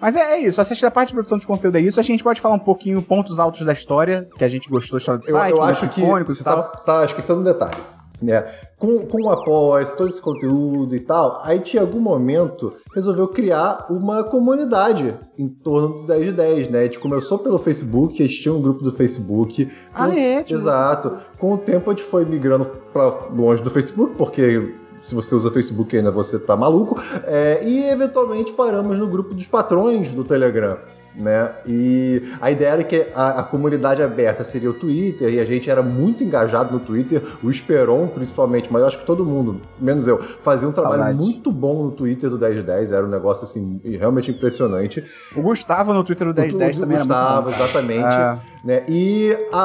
Mas 0.00 0.14
é, 0.14 0.34
é 0.34 0.38
isso, 0.40 0.60
assiste 0.60 0.82
da 0.82 0.90
parte 0.90 1.08
de 1.08 1.14
produção 1.14 1.38
de 1.38 1.46
conteúdo 1.46 1.76
é 1.76 1.80
isso. 1.80 1.98
A 1.98 2.02
gente 2.02 2.22
pode 2.22 2.38
falar 2.38 2.54
um 2.54 2.58
pouquinho 2.58 3.00
pontos 3.00 3.40
altos 3.40 3.64
da 3.64 3.72
história, 3.72 4.28
que 4.36 4.44
a 4.44 4.48
gente 4.48 4.68
gostou 4.68 4.98
da 4.98 5.00
história 5.00 5.18
do 5.20 5.26
Eu, 5.26 5.32
site, 5.32 5.50
eu 5.52 5.56
momentos 5.62 5.82
acho 5.82 5.90
que 5.94 6.02
icônicos 6.02 6.36
você 6.36 6.42
e 6.42 6.44
tal. 6.44 6.62
tá, 6.64 6.72
você 6.78 6.84
tá 6.86 7.04
esquecendo 7.06 7.40
um 7.40 7.44
detalhe. 7.44 7.76
Né? 8.20 8.44
Com, 8.78 9.00
com 9.06 9.22
o 9.22 9.30
após, 9.30 9.94
todo 9.94 10.08
esse 10.08 10.20
conteúdo 10.22 10.94
e 10.94 11.00
tal, 11.00 11.40
a 11.44 11.54
gente 11.54 11.76
em 11.76 11.80
algum 11.80 12.00
momento 12.00 12.72
resolveu 12.94 13.28
criar 13.28 13.86
uma 13.90 14.24
comunidade 14.24 15.14
em 15.38 15.46
torno 15.48 16.00
do 16.00 16.06
10 16.06 16.24
de 16.24 16.32
10, 16.32 16.68
né? 16.70 16.80
A 16.80 16.84
gente 16.84 16.98
começou 16.98 17.38
pelo 17.38 17.58
Facebook, 17.58 18.22
a 18.22 18.26
gente 18.26 18.40
tinha 18.40 18.54
um 18.54 18.60
grupo 18.62 18.82
do 18.82 18.90
Facebook. 18.90 19.68
Ah, 19.92 20.06
Com- 20.06 20.12
é? 20.14 20.44
Exato. 20.48 21.12
Com 21.38 21.54
o 21.54 21.58
tempo 21.58 21.90
a 21.90 21.92
gente 21.94 22.04
foi 22.04 22.24
migrando 22.24 22.64
pra 22.92 23.08
longe 23.30 23.62
do 23.62 23.68
Facebook, 23.70 24.14
porque 24.16 24.74
se 25.02 25.14
você 25.14 25.34
usa 25.34 25.50
Facebook 25.50 25.94
ainda 25.96 26.10
você 26.10 26.38
tá 26.38 26.56
maluco. 26.56 26.98
É, 27.26 27.60
e 27.62 27.84
eventualmente 27.88 28.52
paramos 28.52 28.98
no 28.98 29.06
grupo 29.06 29.34
dos 29.34 29.46
patrões 29.46 30.14
do 30.14 30.24
Telegram. 30.24 30.78
Né? 31.16 31.50
E 31.66 32.22
a 32.42 32.50
ideia 32.50 32.68
era 32.72 32.84
que 32.84 33.06
a, 33.14 33.40
a 33.40 33.42
comunidade 33.42 34.02
aberta 34.02 34.44
seria 34.44 34.68
o 34.68 34.74
Twitter, 34.74 35.32
e 35.32 35.40
a 35.40 35.46
gente 35.46 35.70
era 35.70 35.82
muito 35.82 36.22
engajado 36.22 36.72
no 36.74 36.78
Twitter, 36.78 37.22
o 37.42 37.50
Esperon 37.50 38.06
principalmente, 38.08 38.70
mas 38.70 38.82
eu 38.82 38.88
acho 38.88 38.98
que 38.98 39.06
todo 39.06 39.24
mundo, 39.24 39.62
menos 39.80 40.06
eu, 40.06 40.18
fazia 40.22 40.68
um 40.68 40.72
trabalho 40.72 41.02
Saudades. 41.02 41.26
muito 41.26 41.50
bom 41.50 41.84
no 41.84 41.90
Twitter 41.90 42.28
do 42.28 42.36
10 42.36 42.56
de 42.56 42.62
10, 42.64 42.92
era 42.92 43.04
um 43.06 43.08
negócio 43.08 43.44
assim 43.44 43.80
realmente 43.82 44.30
impressionante. 44.30 45.02
O 45.34 45.40
Gustavo 45.40 45.94
no 45.94 46.04
Twitter 46.04 46.26
do 46.32 46.38
1010 46.38 46.76
O 46.76 46.80
também 46.80 46.98
Gustavo, 46.98 47.24
era 47.24 47.42
muito 47.42 47.56
bom. 47.56 47.64
exatamente. 47.64 48.14
É. 48.14 48.38
Né? 48.62 48.84
E 48.86 49.36
a, 49.52 49.58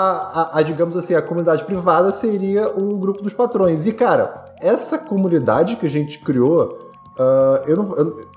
a- 0.54 0.60
a, 0.60 0.62
digamos 0.62 0.96
assim, 0.96 1.14
a 1.16 1.22
comunidade 1.22 1.66
privada 1.66 2.12
seria 2.14 2.70
o 2.70 2.98
grupo 2.98 3.22
dos 3.22 3.34
patrões. 3.34 3.86
E, 3.88 3.92
cara, 3.92 4.54
essa 4.62 4.98
comunidade 4.98 5.76
que 5.76 5.86
a 5.86 5.90
gente 5.90 6.20
criou, 6.20 6.78
ah, 7.20 7.64
eu 7.68 7.76
não. 7.76 7.94
Eu, 7.98 8.31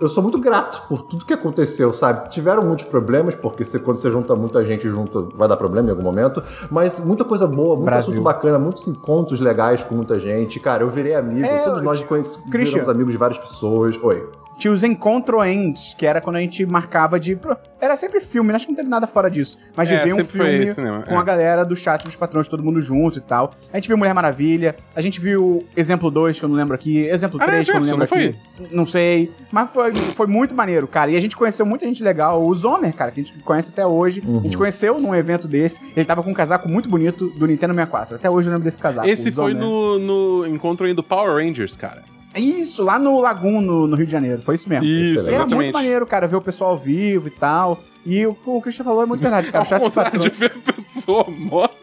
eu 0.00 0.08
sou 0.08 0.22
muito 0.22 0.38
grato 0.38 0.82
por 0.88 1.02
tudo 1.02 1.24
que 1.24 1.32
aconteceu, 1.34 1.92
sabe? 1.92 2.28
Tiveram 2.30 2.62
muitos 2.64 2.84
problemas, 2.86 3.34
porque 3.34 3.64
você- 3.64 3.78
quando 3.78 3.98
você 3.98 4.10
junta 4.10 4.34
muita 4.34 4.64
gente 4.64 4.88
junto, 4.88 5.28
vai 5.36 5.46
dar 5.46 5.56
problema 5.56 5.88
em 5.88 5.90
algum 5.90 6.02
momento. 6.02 6.42
Mas 6.70 6.98
muita 6.98 7.24
coisa 7.24 7.46
boa, 7.46 7.74
muito 7.76 7.84
Brasil. 7.84 8.12
assunto 8.14 8.24
bacana, 8.24 8.58
muitos 8.58 8.88
encontros 8.88 9.40
legais 9.40 9.84
com 9.84 9.94
muita 9.94 10.18
gente. 10.18 10.58
Cara, 10.58 10.82
eu 10.82 10.88
virei 10.88 11.14
amigo, 11.14 11.46
É, 11.46 11.64
todos 11.64 11.82
nós 11.82 12.02
conhecemos, 12.02 12.88
amigos 12.88 13.12
de 13.12 13.18
várias 13.18 13.38
pessoas. 13.38 13.98
Oi. 14.02 14.28
Tinha 14.60 14.72
os 14.72 14.84
Encontro 14.84 15.42
Ends, 15.44 15.94
que 15.96 16.04
era 16.06 16.20
quando 16.20 16.36
a 16.36 16.40
gente 16.40 16.64
marcava 16.66 17.18
de. 17.18 17.38
Era 17.80 17.96
sempre 17.96 18.20
filme, 18.20 18.50
né? 18.50 18.56
acho 18.56 18.66
que 18.66 18.72
não 18.72 18.76
teve 18.76 18.90
nada 18.90 19.06
fora 19.06 19.30
disso. 19.30 19.56
Mas 19.74 19.88
de 19.88 19.94
É, 19.94 20.04
ver 20.04 20.12
um 20.12 20.16
foi 20.16 20.24
filme 20.24 20.66
cinema, 20.66 21.02
com 21.02 21.14
é. 21.14 21.16
a 21.16 21.22
galera 21.22 21.64
do 21.64 21.74
chat 21.74 22.04
dos 22.04 22.14
patrões, 22.14 22.46
todo 22.46 22.62
mundo 22.62 22.78
junto 22.78 23.18
e 23.18 23.22
tal. 23.22 23.54
A 23.72 23.76
gente 23.76 23.88
viu 23.88 23.96
Mulher 23.96 24.12
Maravilha, 24.12 24.76
a 24.94 25.00
gente 25.00 25.18
viu 25.18 25.66
Exemplo 25.74 26.10
2, 26.10 26.38
que 26.38 26.44
eu 26.44 26.48
não 26.50 26.56
lembro 26.56 26.74
aqui, 26.74 26.98
Exemplo 27.06 27.40
Ah, 27.42 27.46
3, 27.46 27.70
que 27.70 27.76
eu 27.76 27.80
não 27.80 27.86
lembro 27.86 27.98
não 27.98 28.04
aqui. 28.04 28.38
Não 28.70 28.86
sei. 28.86 29.32
Mas 29.50 29.70
foi, 29.70 29.94
foi 29.94 30.26
muito 30.26 30.54
maneiro, 30.54 30.86
cara. 30.86 31.10
E 31.10 31.16
a 31.16 31.20
gente 31.20 31.34
conheceu 31.34 31.64
muita 31.64 31.86
gente 31.86 32.04
legal. 32.04 32.44
O 32.44 32.54
Zomer, 32.54 32.94
cara, 32.94 33.10
que 33.10 33.20
a 33.20 33.24
gente 33.24 33.38
conhece 33.42 33.70
até 33.70 33.86
hoje. 33.86 34.22
A 34.26 34.42
gente 34.44 34.58
conheceu 34.58 34.98
num 34.98 35.14
evento 35.14 35.48
desse. 35.48 35.80
Ele 35.96 36.04
tava 36.04 36.22
com 36.22 36.30
um 36.30 36.34
casaco 36.34 36.68
muito 36.68 36.86
bonito 36.86 37.30
do 37.30 37.46
Nintendo 37.46 37.72
64. 37.72 38.16
Até 38.16 38.28
hoje 38.28 38.48
eu 38.48 38.52
lembro 38.52 38.64
desse 38.64 38.78
casaco. 38.78 39.08
Esse 39.08 39.30
o 39.30 39.32
foi 39.32 39.54
no, 39.54 39.98
no 39.98 40.46
encontro 40.46 40.86
aí 40.86 40.92
do 40.92 41.02
Power 41.02 41.42
Rangers, 41.42 41.76
cara. 41.76 42.02
Isso, 42.36 42.82
lá 42.84 42.98
no 42.98 43.20
Lagoon, 43.20 43.60
no, 43.60 43.86
no 43.86 43.96
Rio 43.96 44.06
de 44.06 44.12
Janeiro. 44.12 44.42
Foi 44.42 44.54
isso 44.54 44.68
mesmo. 44.68 44.84
Isso, 44.84 45.28
Era 45.28 45.38
muito 45.38 45.48
exatamente. 45.48 45.72
maneiro, 45.72 46.06
cara, 46.06 46.26
ver 46.26 46.36
o 46.36 46.40
pessoal 46.40 46.70
ao 46.70 46.78
vivo 46.78 47.28
e 47.28 47.30
tal. 47.30 47.82
E 48.06 48.24
o 48.26 48.36
o 48.46 48.60
Christian 48.60 48.84
falou 48.84 49.02
é 49.02 49.06
muito 49.06 49.20
verdade, 49.20 49.50
cara. 49.50 49.64
O 49.64 49.66
chat 49.66 50.18
de 50.18 50.28
ver 50.28 50.52
a 50.68 50.72
pessoa 50.72 51.26
morta. 51.28 51.74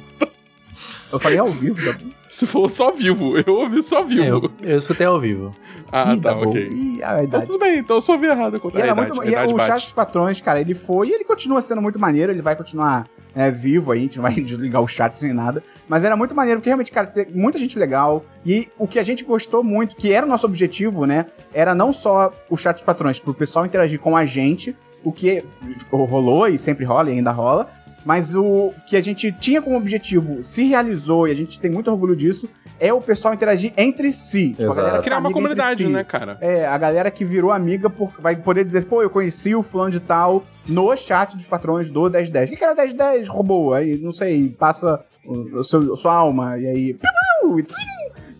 Eu 1.12 1.20
falei 1.20 1.38
ao 1.38 1.47
vivo, 1.47 1.84
Dabu. 1.86 2.05
Você 2.30 2.45
falou 2.45 2.70
só 2.70 2.91
vivo. 2.91 3.38
Eu 3.38 3.55
ouvi 3.55 3.82
só 3.82 4.03
vivo. 4.03 4.22
É, 4.24 4.30
eu, 4.30 4.51
eu 4.72 4.78
escutei 4.78 5.08
ao 5.08 5.20
vivo. 5.20 5.55
Ah, 5.91 6.14
Ih, 6.14 6.20
tá, 6.22 6.34
Dabu. 6.34 6.49
ok. 6.49 6.68
Ih, 6.70 7.03
a 7.03 7.24
Então 7.24 7.41
tudo 7.41 7.60
bem, 7.60 7.80
então 7.80 7.97
eu 7.97 8.01
só 8.01 8.18
vi 8.18 8.28
errado 8.28 8.58
E 8.58 8.60
contra 8.60 8.80
a 8.80 8.84
era 8.84 8.91
idade. 8.91 9.14
muito. 9.14 9.26
E 9.26 9.32
idade 9.32 9.53
o 9.53 9.60
chat 9.60 9.82
dos 9.82 9.93
patrões, 9.93 10.41
cara, 10.41 10.60
ele 10.60 10.74
foi 10.74 11.08
e 11.10 11.14
ele 11.14 11.24
continua 11.24 11.62
sendo 11.62 11.82
muito 11.82 11.97
maneiro, 11.97 12.32
ele 12.32 12.41
vai 12.41 12.55
continuar 12.58 13.08
é, 13.34 13.49
vivo 13.49 13.91
aí, 13.93 13.99
a 13.99 14.01
gente 14.01 14.18
não 14.18 14.24
vai 14.24 14.34
desligar 14.41 14.82
o 14.82 14.88
chat 14.88 15.22
nem 15.24 15.34
nada. 15.34 15.64
Mas 15.88 16.03
era 16.03 16.18
muito 16.18 16.36
maneiro, 16.36 16.60
porque 16.60 16.70
realmente, 16.70 16.91
cara, 16.91 17.08
tem 17.08 17.28
muita 17.34 17.58
gente 17.58 17.80
legal. 17.80 18.26
E 18.45 18.68
o 18.78 18.86
que 18.88 18.99
a 18.99 19.03
gente 19.03 19.24
gostou 19.24 19.64
muito, 19.64 19.95
que 19.95 20.12
era 20.12 20.26
o 20.26 20.30
nosso 20.30 20.45
objetivo, 20.45 21.05
né? 21.05 21.28
Era 21.53 21.74
não 21.74 21.93
só 21.93 22.34
o 22.49 22.58
chat 22.58 22.74
dos 22.76 22.84
patrões, 22.84 23.20
pro 23.20 23.34
pessoal 23.34 23.66
interagir 23.66 23.99
com 23.99 24.18
a 24.18 24.26
gente, 24.26 24.76
o 25.03 25.12
que 25.14 25.41
rolou 25.89 26.47
e 26.49 26.58
sempre 26.58 26.84
rola 26.84 27.10
e 27.10 27.14
ainda 27.14 27.32
rola. 27.32 27.70
Mas 28.06 28.36
o 28.36 28.74
que 28.86 28.95
a 28.95 29.02
gente 29.02 29.32
tinha 29.34 29.62
como 29.62 29.76
objetivo 29.78 30.41
se 30.41 30.64
realizou, 30.66 31.28
e 31.28 31.32
a 31.32 31.36
gente 31.36 31.60
tem 31.60 31.70
muito 31.70 31.91
orgulho 31.91 32.16
disso, 32.16 32.48
é 32.80 32.93
o 32.93 33.02
pessoal 33.02 33.34
interagir 33.34 33.74
entre 33.76 34.12
si. 34.12 34.50
Tipo, 34.52 34.72
Exato. 34.72 35.04
Criar 35.04 35.18
uma 35.20 35.32
comunidade, 35.32 35.78
si. 35.78 35.88
né, 35.88 36.04
cara? 36.04 36.38
É, 36.39 36.66
a 36.66 36.78
galera 36.78 37.10
que 37.12 37.26
virou 37.26 37.52
amiga 37.52 37.89
por- 37.89 38.14
vai 38.20 38.36
poder 38.36 38.64
dizer, 38.64 38.86
pô, 38.86 39.02
eu 39.02 39.10
conheci 39.10 39.54
o 39.56 39.64
fulano 39.64 39.91
de 39.91 40.00
tal 40.00 40.43
no 40.68 40.95
chat 40.95 41.36
dos 41.36 41.48
patrões 41.48 41.89
do 41.89 42.04
1010. 42.10 42.50
O 42.50 42.52
que, 42.52 42.58
que 42.58 42.64
era 42.64 42.76
1010? 42.76 43.28
Roubou. 43.28 43.74
Aí, 43.74 43.98
não 43.98 44.12
sei, 44.12 44.50
passa 44.50 45.04
o, 45.26 45.60
o 45.60 45.64
seu, 45.64 45.98
sua 45.98 46.14
alma, 46.14 46.58
e 46.58 46.68
aí. 46.68 46.93
piu, 46.93 47.60
e 47.60 47.64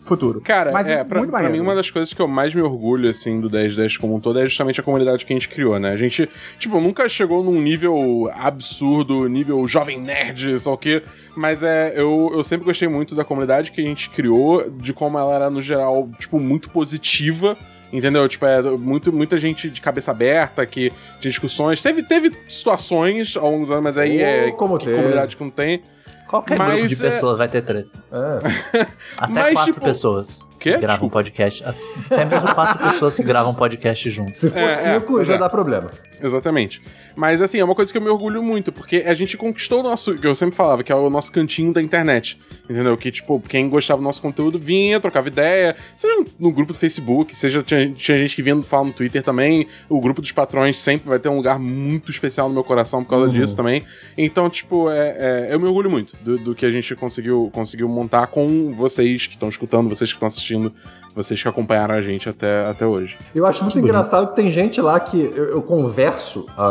futuro. 0.08 0.40
Cara, 0.40 0.72
Mas 0.72 0.90
é, 0.90 1.04
pra, 1.04 1.18
muito 1.18 1.30
pra 1.30 1.40
maneiro. 1.40 1.56
mim 1.56 1.62
uma 1.62 1.74
das 1.74 1.90
coisas 1.90 2.12
que 2.12 2.20
eu 2.20 2.26
mais 2.26 2.54
me 2.54 2.62
orgulho, 2.62 3.08
assim, 3.10 3.40
do 3.40 3.50
1010 3.50 3.96
como 3.98 4.14
um 4.16 4.20
todo 4.20 4.38
é 4.38 4.44
justamente 4.44 4.80
a 4.80 4.82
comunidade 4.82 5.24
que 5.24 5.32
a 5.32 5.36
gente 5.36 5.48
criou, 5.48 5.78
né? 5.78 5.90
A 5.92 5.96
gente, 5.96 6.28
tipo, 6.58 6.80
nunca 6.80 7.08
chegou 7.08 7.42
num 7.44 7.60
nível 7.60 8.30
absurdo, 8.34 9.28
nível 9.28 9.66
jovem 9.66 10.00
nerd, 10.00 10.58
só 10.60 10.72
o 10.74 10.78
quê, 10.78 11.02
mas 11.36 11.62
é, 11.62 11.92
eu, 11.94 12.30
eu 12.34 12.42
sempre 12.42 12.64
gostei 12.66 12.88
muito 12.88 13.14
da 13.14 13.24
comunidade 13.24 13.70
que 13.70 13.80
a 13.80 13.84
gente 13.84 14.10
criou, 14.10 14.68
de 14.70 14.92
como 14.92 15.18
ela 15.18 15.34
era, 15.34 15.50
no 15.50 15.60
geral, 15.62 16.08
tipo, 16.18 16.38
muito 16.40 16.70
positiva, 16.70 17.56
Entendeu? 17.90 18.28
Tipo, 18.28 18.44
é 18.44 18.60
muito, 18.76 19.10
muita 19.10 19.38
gente 19.38 19.70
de 19.70 19.80
cabeça 19.80 20.10
aberta 20.10 20.66
que 20.66 20.92
tinha 21.20 21.30
discussões. 21.30 21.80
Teve, 21.80 22.02
teve 22.02 22.30
situações 22.46 23.34
ao 23.34 23.50
longo 23.50 23.62
dos 23.62 23.70
anos, 23.70 23.82
mas 23.82 23.96
aí 23.96 24.18
Oh, 24.18 24.20
é 24.26 24.50
como 24.52 24.76
que 24.76 24.84
teve. 24.84 24.96
comunidade 24.98 25.34
que 25.34 25.42
não 25.42 25.50
tem. 25.50 25.80
Qualquer 26.28 26.58
Mas, 26.58 26.74
grupo 26.74 26.88
de 26.88 26.94
é- 26.94 27.10
pessoas 27.10 27.38
vai 27.38 27.48
ter 27.48 27.62
treta. 27.62 27.98
É. 28.12 28.86
Até 29.16 29.32
Mas, 29.32 29.52
quatro 29.54 29.72
tipo, 29.72 29.84
pessoas 29.84 30.46
quê? 30.58 30.72
que 30.72 30.78
gravam 30.78 30.94
Desculpa. 31.08 31.12
podcast. 31.18 31.64
Até 31.64 32.24
mesmo 32.24 32.54
quatro 32.54 32.78
pessoas 32.90 33.16
que 33.16 33.22
gravam 33.22 33.54
podcast 33.54 34.10
juntos. 34.10 34.36
Se 34.36 34.50
for 34.50 34.58
É, 34.58 34.72
é, 34.72 34.74
cinco, 34.74 35.14
pois 35.14 35.26
já 35.28 35.34
é. 35.34 35.38
dá 35.38 35.48
problema. 35.48 35.90
Exatamente. 36.20 36.82
Mas 37.14 37.40
assim, 37.42 37.58
é 37.58 37.64
uma 37.64 37.74
coisa 37.74 37.90
que 37.90 37.98
eu 37.98 38.02
me 38.02 38.08
orgulho 38.08 38.42
muito, 38.42 38.70
porque 38.72 39.04
a 39.06 39.14
gente 39.14 39.36
conquistou 39.36 39.80
o 39.80 39.82
nosso, 39.82 40.14
que 40.16 40.26
eu 40.26 40.34
sempre 40.34 40.54
falava, 40.56 40.82
que 40.84 40.90
é 40.92 40.94
o 40.94 41.08
nosso 41.10 41.30
cantinho 41.32 41.72
da 41.72 41.80
internet. 41.82 42.38
Entendeu? 42.68 42.96
Que, 42.96 43.10
tipo, 43.10 43.40
quem 43.48 43.68
gostava 43.68 43.98
do 44.00 44.04
nosso 44.04 44.20
conteúdo 44.22 44.58
vinha, 44.58 45.00
trocava 45.00 45.28
ideia, 45.28 45.74
seja 45.96 46.24
no 46.38 46.50
grupo 46.52 46.72
do 46.72 46.78
Facebook, 46.78 47.34
seja 47.36 47.62
tinha, 47.62 47.90
tinha 47.92 48.18
gente 48.18 48.34
que 48.36 48.42
vinha 48.42 48.60
falar 48.62 48.84
no 48.84 48.92
Twitter 48.92 49.22
também. 49.22 49.66
O 49.88 50.00
grupo 50.00 50.20
dos 50.20 50.32
patrões 50.32 50.78
sempre 50.78 51.08
vai 51.08 51.18
ter 51.18 51.28
um 51.28 51.36
lugar 51.36 51.58
muito 51.58 52.10
especial 52.10 52.48
no 52.48 52.54
meu 52.54 52.64
coração 52.64 53.02
por 53.04 53.10
causa 53.10 53.28
disso 53.30 53.56
também. 53.56 53.84
Então, 54.16 54.48
tipo, 54.50 54.90
é, 54.90 55.46
é- 55.48 55.54
eu 55.54 55.58
me 55.60 55.66
orgulho 55.66 55.90
muito 55.90 56.16
do, 56.22 56.36
do 56.38 56.54
que 56.54 56.66
a 56.66 56.70
gente 56.70 56.94
conseguiu, 56.96 57.48
conseguiu 57.52 57.88
montar 57.88 58.26
com 58.28 58.72
vocês 58.74 59.26
que 59.26 59.34
estão 59.34 59.48
escutando, 59.48 59.88
vocês 59.88 60.10
que 60.10 60.16
estão 60.16 60.28
assistindo, 60.48 60.72
vocês 61.14 61.40
que 61.42 61.48
acompanharam 61.48 61.94
a 61.94 62.02
gente 62.02 62.28
até, 62.28 62.66
até 62.66 62.86
hoje. 62.86 63.16
Eu 63.34 63.44
acho 63.44 63.62
muito 63.64 63.78
engraçado 63.78 64.28
que 64.28 64.36
tem 64.36 64.50
gente 64.50 64.80
lá 64.80 64.98
que 65.00 65.20
eu, 65.20 65.46
eu 65.50 65.62
converso 65.62 66.46
há, 66.56 66.64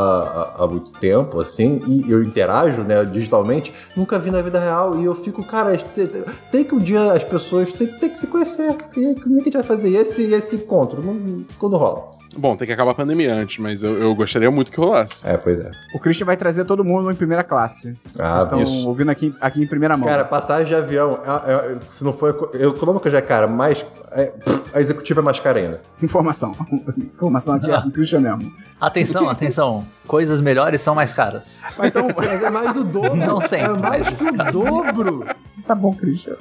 há, 0.60 0.64
há 0.64 0.68
muito 0.68 0.92
tempo, 0.94 1.40
assim, 1.42 1.82
e 1.88 2.10
eu 2.10 2.24
interajo, 2.24 2.82
né, 2.84 3.04
digitalmente, 3.06 3.74
nunca 3.96 4.18
vi 4.18 4.32
na 4.32 4.42
vida 4.42 4.60
real, 4.60 4.98
e 5.00 5.06
eu 5.06 5.14
fico, 5.16 5.44
cara, 5.44 5.76
tem, 5.78 6.10
tem 6.52 6.64
que 6.64 6.74
um 6.74 6.80
dia 6.80 7.12
as 7.14 7.24
pessoas 7.24 7.72
têm, 7.74 7.88
têm 7.88 8.10
que 8.10 8.18
se 8.20 8.28
conhecer. 8.28 8.76
E 8.96 9.16
como 9.16 9.36
é 9.36 9.38
que 9.38 9.42
a 9.42 9.44
gente 9.46 9.54
vai 9.54 9.64
fazer? 9.64 9.90
E 9.90 9.98
esse, 9.98 10.24
esse 10.34 10.56
encontro, 10.56 11.02
não- 11.02 11.46
quando 11.60 11.76
rola? 11.76 12.17
Bom, 12.38 12.56
tem 12.56 12.68
que 12.68 12.74
acabar 12.74 12.92
a 12.92 12.94
pandemia 12.94 13.34
antes, 13.34 13.58
mas 13.58 13.82
eu, 13.84 13.98
eu 13.98 14.14
gostaria 14.14 14.50
muito 14.52 14.72
que 14.72 14.78
rolasse. 14.80 15.26
É, 15.28 15.36
pois 15.38 15.60
é. 15.60 15.72
O 15.94 16.00
Christian 16.00 16.26
vai 16.26 16.38
trazer 16.38 16.66
todo 16.66 16.84
mundo 16.84 17.10
em 17.12 17.16
primeira 17.16 17.44
classe. 17.44 17.98
Ah, 18.18 18.30
Vocês 18.30 18.44
estão 18.44 18.62
isso. 18.62 18.88
ouvindo 18.88 19.10
aqui, 19.10 19.34
aqui 19.42 19.62
em 19.64 19.68
primeira 19.68 19.98
mão. 19.98 20.08
Cara, 20.08 20.24
passagem 20.24 20.68
de 20.68 20.76
avião, 20.76 21.20
é- 21.46 21.52
é- 21.74 21.78
se 21.90 22.04
não 22.04 22.14
for 22.14 22.30
eco- 22.30 22.52
econômica 22.56 23.10
já 23.10 23.18
é 23.18 23.22
cara, 23.22 23.48
mas 23.48 23.86
é, 24.12 24.26
pff, 24.28 24.64
a 24.74 24.80
executiva 24.80 25.22
é 25.22 25.24
mais 25.24 25.40
cara 25.40 25.60
ainda. 25.60 25.82
Informação. 26.02 26.56
Informação 26.98 27.56
aqui 27.56 27.72
é 27.72 27.82
do 27.82 27.92
Christian 27.92 28.20
mesmo. 28.20 28.54
Atenção, 28.80 29.28
atenção. 29.30 29.86
Coisas 30.06 30.40
melhores 30.40 30.80
são 30.82 30.94
mais 30.94 31.14
caras. 31.14 31.64
Mas 31.78 31.88
então, 31.88 32.08
Mas 32.16 32.44
é 32.44 32.50
mais 32.50 32.74
do 32.74 32.84
dobro. 32.84 33.16
Não 33.16 33.42
sempre, 33.42 33.66
É 33.66 33.70
mais 33.80 34.06
mas 34.10 34.20
que 34.20 34.30
o 34.30 34.34
caso. 34.38 34.52
dobro. 34.64 35.26
Tá 35.66 35.74
bom, 35.76 35.94
Christian. 35.94 36.36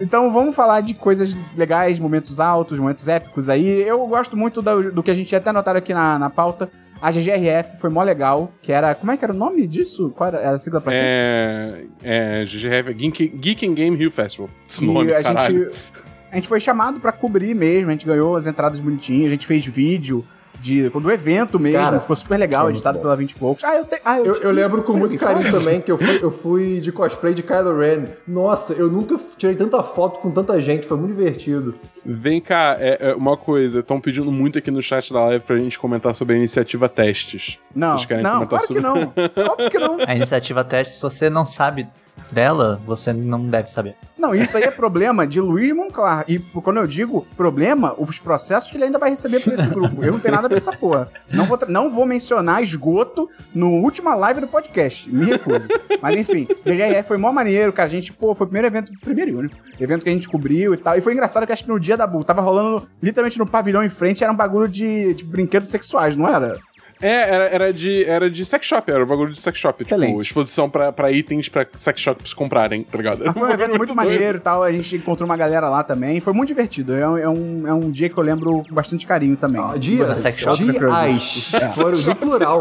Então 0.00 0.30
vamos 0.32 0.54
falar 0.56 0.80
de 0.80 0.94
coisas 0.94 1.36
legais, 1.56 2.00
momentos 2.00 2.40
altos, 2.40 2.78
momentos 2.80 3.06
épicos 3.08 3.48
aí. 3.48 3.82
Eu 3.82 4.04
gosto 4.06 4.36
muito 4.36 4.60
do, 4.60 4.90
do 4.92 5.02
que 5.02 5.10
a 5.10 5.14
gente 5.14 5.34
até 5.34 5.52
notaram 5.52 5.78
aqui 5.78 5.94
na, 5.94 6.18
na 6.18 6.30
pauta. 6.30 6.68
A 7.00 7.10
GGRF 7.10 7.78
foi 7.80 7.90
mó 7.90 8.00
legal, 8.02 8.52
que 8.62 8.70
era... 8.72 8.94
Como 8.94 9.10
é 9.10 9.16
que 9.16 9.24
era 9.24 9.32
o 9.32 9.36
nome 9.36 9.66
disso? 9.66 10.10
Qual 10.16 10.28
era, 10.28 10.38
era 10.38 10.52
a 10.52 10.58
sigla 10.58 10.80
pra 10.80 10.92
quê? 10.92 10.98
É. 11.02 11.84
É. 12.02 12.44
GGRF, 12.44 12.94
Geek, 12.94 13.28
Geek 13.28 13.66
and 13.68 13.74
Game 13.74 13.96
Rio 13.96 14.10
Festival. 14.10 14.48
Esse 14.68 14.84
E 14.84 14.86
nome, 14.86 15.12
a 15.12 15.20
caralho. 15.22 15.64
gente, 15.64 15.92
a 16.30 16.34
gente 16.36 16.46
foi 16.48 16.60
chamado 16.60 17.00
pra 17.00 17.10
cobrir 17.10 17.54
mesmo, 17.54 17.88
a 17.88 17.92
gente 17.92 18.06
ganhou 18.06 18.36
as 18.36 18.46
entradas 18.46 18.78
bonitinhas, 18.78 19.26
a 19.26 19.30
gente 19.30 19.46
fez 19.48 19.66
vídeo 19.66 20.24
de, 20.62 20.88
do 20.88 21.10
evento 21.10 21.58
mesmo, 21.58 21.78
Cara, 21.80 21.98
ficou 22.00 22.14
super 22.14 22.38
legal, 22.38 22.62
foi 22.62 22.72
editado 22.72 22.98
bom. 22.98 23.02
pela 23.02 23.16
20 23.16 23.30
e 23.32 23.34
poucos. 23.34 23.64
Ah, 23.64 23.76
eu, 23.76 23.84
te, 23.84 24.00
ah, 24.04 24.18
Eu, 24.20 24.34
eu 24.36 24.50
lembro 24.52 24.82
com 24.82 24.92
muito 24.92 25.16
carinho 25.18 25.42
fala 25.50 25.58
também 25.58 25.80
que 25.80 25.90
eu 25.90 25.98
fui, 25.98 26.18
eu 26.22 26.30
fui 26.30 26.80
de 26.80 26.92
cosplay 26.92 27.34
de 27.34 27.42
Kylo 27.42 27.76
Ren. 27.76 28.04
Nossa, 28.26 28.72
eu 28.72 28.88
nunca 28.88 29.18
tirei 29.36 29.56
tanta 29.56 29.82
foto 29.82 30.20
com 30.20 30.30
tanta 30.30 30.60
gente, 30.62 30.86
foi 30.86 30.96
muito 30.96 31.14
divertido. 31.14 31.74
Vem 32.06 32.40
cá, 32.40 32.76
é, 32.78 33.10
é 33.10 33.14
uma 33.14 33.36
coisa, 33.36 33.80
estão 33.80 34.00
pedindo 34.00 34.30
muito 34.30 34.56
aqui 34.58 34.70
no 34.70 34.80
chat 34.80 35.12
da 35.12 35.24
live 35.26 35.44
pra 35.44 35.56
gente 35.56 35.78
comentar 35.78 36.14
sobre 36.14 36.34
a 36.34 36.38
iniciativa 36.38 36.88
Testes. 36.88 37.58
Não, 37.74 37.96
não, 38.22 38.46
claro 38.46 38.66
que 38.66 38.74
sobre- 38.74 38.80
não. 38.82 39.12
Óbvio 39.50 39.70
que 39.70 39.78
não. 39.78 39.98
A 40.06 40.14
iniciativa 40.14 40.62
teste, 40.62 40.94
se 40.94 41.02
você 41.02 41.28
não 41.28 41.44
sabe 41.44 41.88
dela, 42.30 42.80
você 42.86 43.12
não 43.12 43.46
deve 43.46 43.68
saber. 43.68 43.94
Não, 44.18 44.34
isso 44.34 44.56
aí 44.56 44.64
é 44.64 44.70
problema 44.70 45.26
de 45.26 45.40
Luiz 45.40 45.72
Monclar. 45.72 46.24
E 46.28 46.38
quando 46.38 46.76
eu 46.76 46.86
digo 46.86 47.26
problema, 47.36 47.94
os 47.98 48.20
processos 48.20 48.70
que 48.70 48.76
ele 48.76 48.84
ainda 48.84 48.98
vai 48.98 49.10
receber 49.10 49.40
por 49.40 49.52
esse 49.52 49.66
grupo. 49.68 50.02
Eu 50.02 50.12
não 50.12 50.20
tenho 50.20 50.34
nada 50.34 50.46
a 50.46 50.48
ver 50.48 50.54
com 50.54 50.70
essa 50.70 50.76
porra. 50.76 51.08
Não 51.30 51.44
vou, 51.44 51.58
não 51.68 51.90
vou 51.90 52.06
mencionar 52.06 52.62
esgoto 52.62 53.28
no 53.54 53.68
última 53.82 54.14
live 54.14 54.40
do 54.40 54.46
podcast. 54.46 55.10
Me 55.12 55.24
recuso. 55.24 55.66
Mas 56.00 56.16
enfim, 56.16 56.46
BGRF 56.64 57.08
foi 57.08 57.16
mó 57.16 57.32
maneiro, 57.32 57.72
cara. 57.72 57.88
A 57.88 57.90
gente, 57.90 58.12
pô, 58.12 58.34
foi 58.34 58.46
o 58.46 58.48
primeiro 58.48 58.68
evento, 58.68 58.92
primeiro 59.00 59.30
e 59.32 59.34
único 59.34 59.56
evento 59.80 60.04
que 60.04 60.08
a 60.08 60.12
gente 60.12 60.28
cobriu 60.28 60.72
e 60.72 60.76
tal. 60.76 60.96
E 60.96 61.00
foi 61.00 61.12
engraçado 61.12 61.44
que 61.44 61.52
acho 61.52 61.64
que 61.64 61.70
no 61.70 61.80
dia 61.80 61.96
da 61.96 62.06
Bull 62.06 62.22
tava 62.22 62.40
rolando 62.40 62.88
literalmente 63.02 63.38
no 63.38 63.46
pavilhão 63.46 63.82
em 63.82 63.88
frente, 63.88 64.22
era 64.22 64.32
um 64.32 64.36
bagulho 64.36 64.68
de, 64.68 65.14
de 65.14 65.24
brinquedos 65.24 65.68
sexuais, 65.68 66.16
não 66.16 66.28
era? 66.28 66.60
É, 67.02 67.34
era, 67.34 67.44
era, 67.48 67.72
de, 67.72 68.04
era 68.04 68.30
de 68.30 68.46
sex 68.46 68.64
shop, 68.64 68.88
era 68.88 69.02
um 69.02 69.06
bagulho 69.06 69.32
de 69.32 69.40
sex 69.40 69.58
shop. 69.58 69.82
Excelente. 69.82 70.10
Tipo, 70.10 70.20
exposição 70.20 70.70
pra, 70.70 70.92
pra 70.92 71.10
itens 71.10 71.48
pra 71.48 71.66
sex 71.74 72.00
shops 72.00 72.32
comprarem, 72.32 72.84
tá 72.84 72.96
ligado? 72.96 73.32
Foi 73.32 73.42
um 73.42 73.50
evento 73.52 73.76
muito 73.76 73.94
maneiro 73.94 74.38
e 74.38 74.40
tal. 74.40 74.62
A 74.62 74.70
gente 74.70 74.94
encontrou 74.96 75.28
uma 75.28 75.36
galera 75.36 75.68
lá 75.68 75.82
também. 75.82 76.20
Foi 76.20 76.32
muito 76.32 76.48
divertido. 76.48 76.94
É, 76.94 77.08
um- 77.08 77.18
é 77.18 77.28
um, 77.28 77.66
é 77.66 77.74
um 77.74 77.90
dia 77.90 78.08
que 78.08 78.16
eu 78.16 78.22
lembro 78.22 78.62
com 78.68 78.72
bastante 78.74 79.04
carinho 79.04 79.36
também. 79.36 79.60
Ah, 79.60 79.76
dias, 79.76 80.08
sex 80.10 80.38
shop. 80.38 80.56
dias. 80.62 81.52
Foram 81.74 81.98
no 81.98 82.14
plural. 82.16 82.60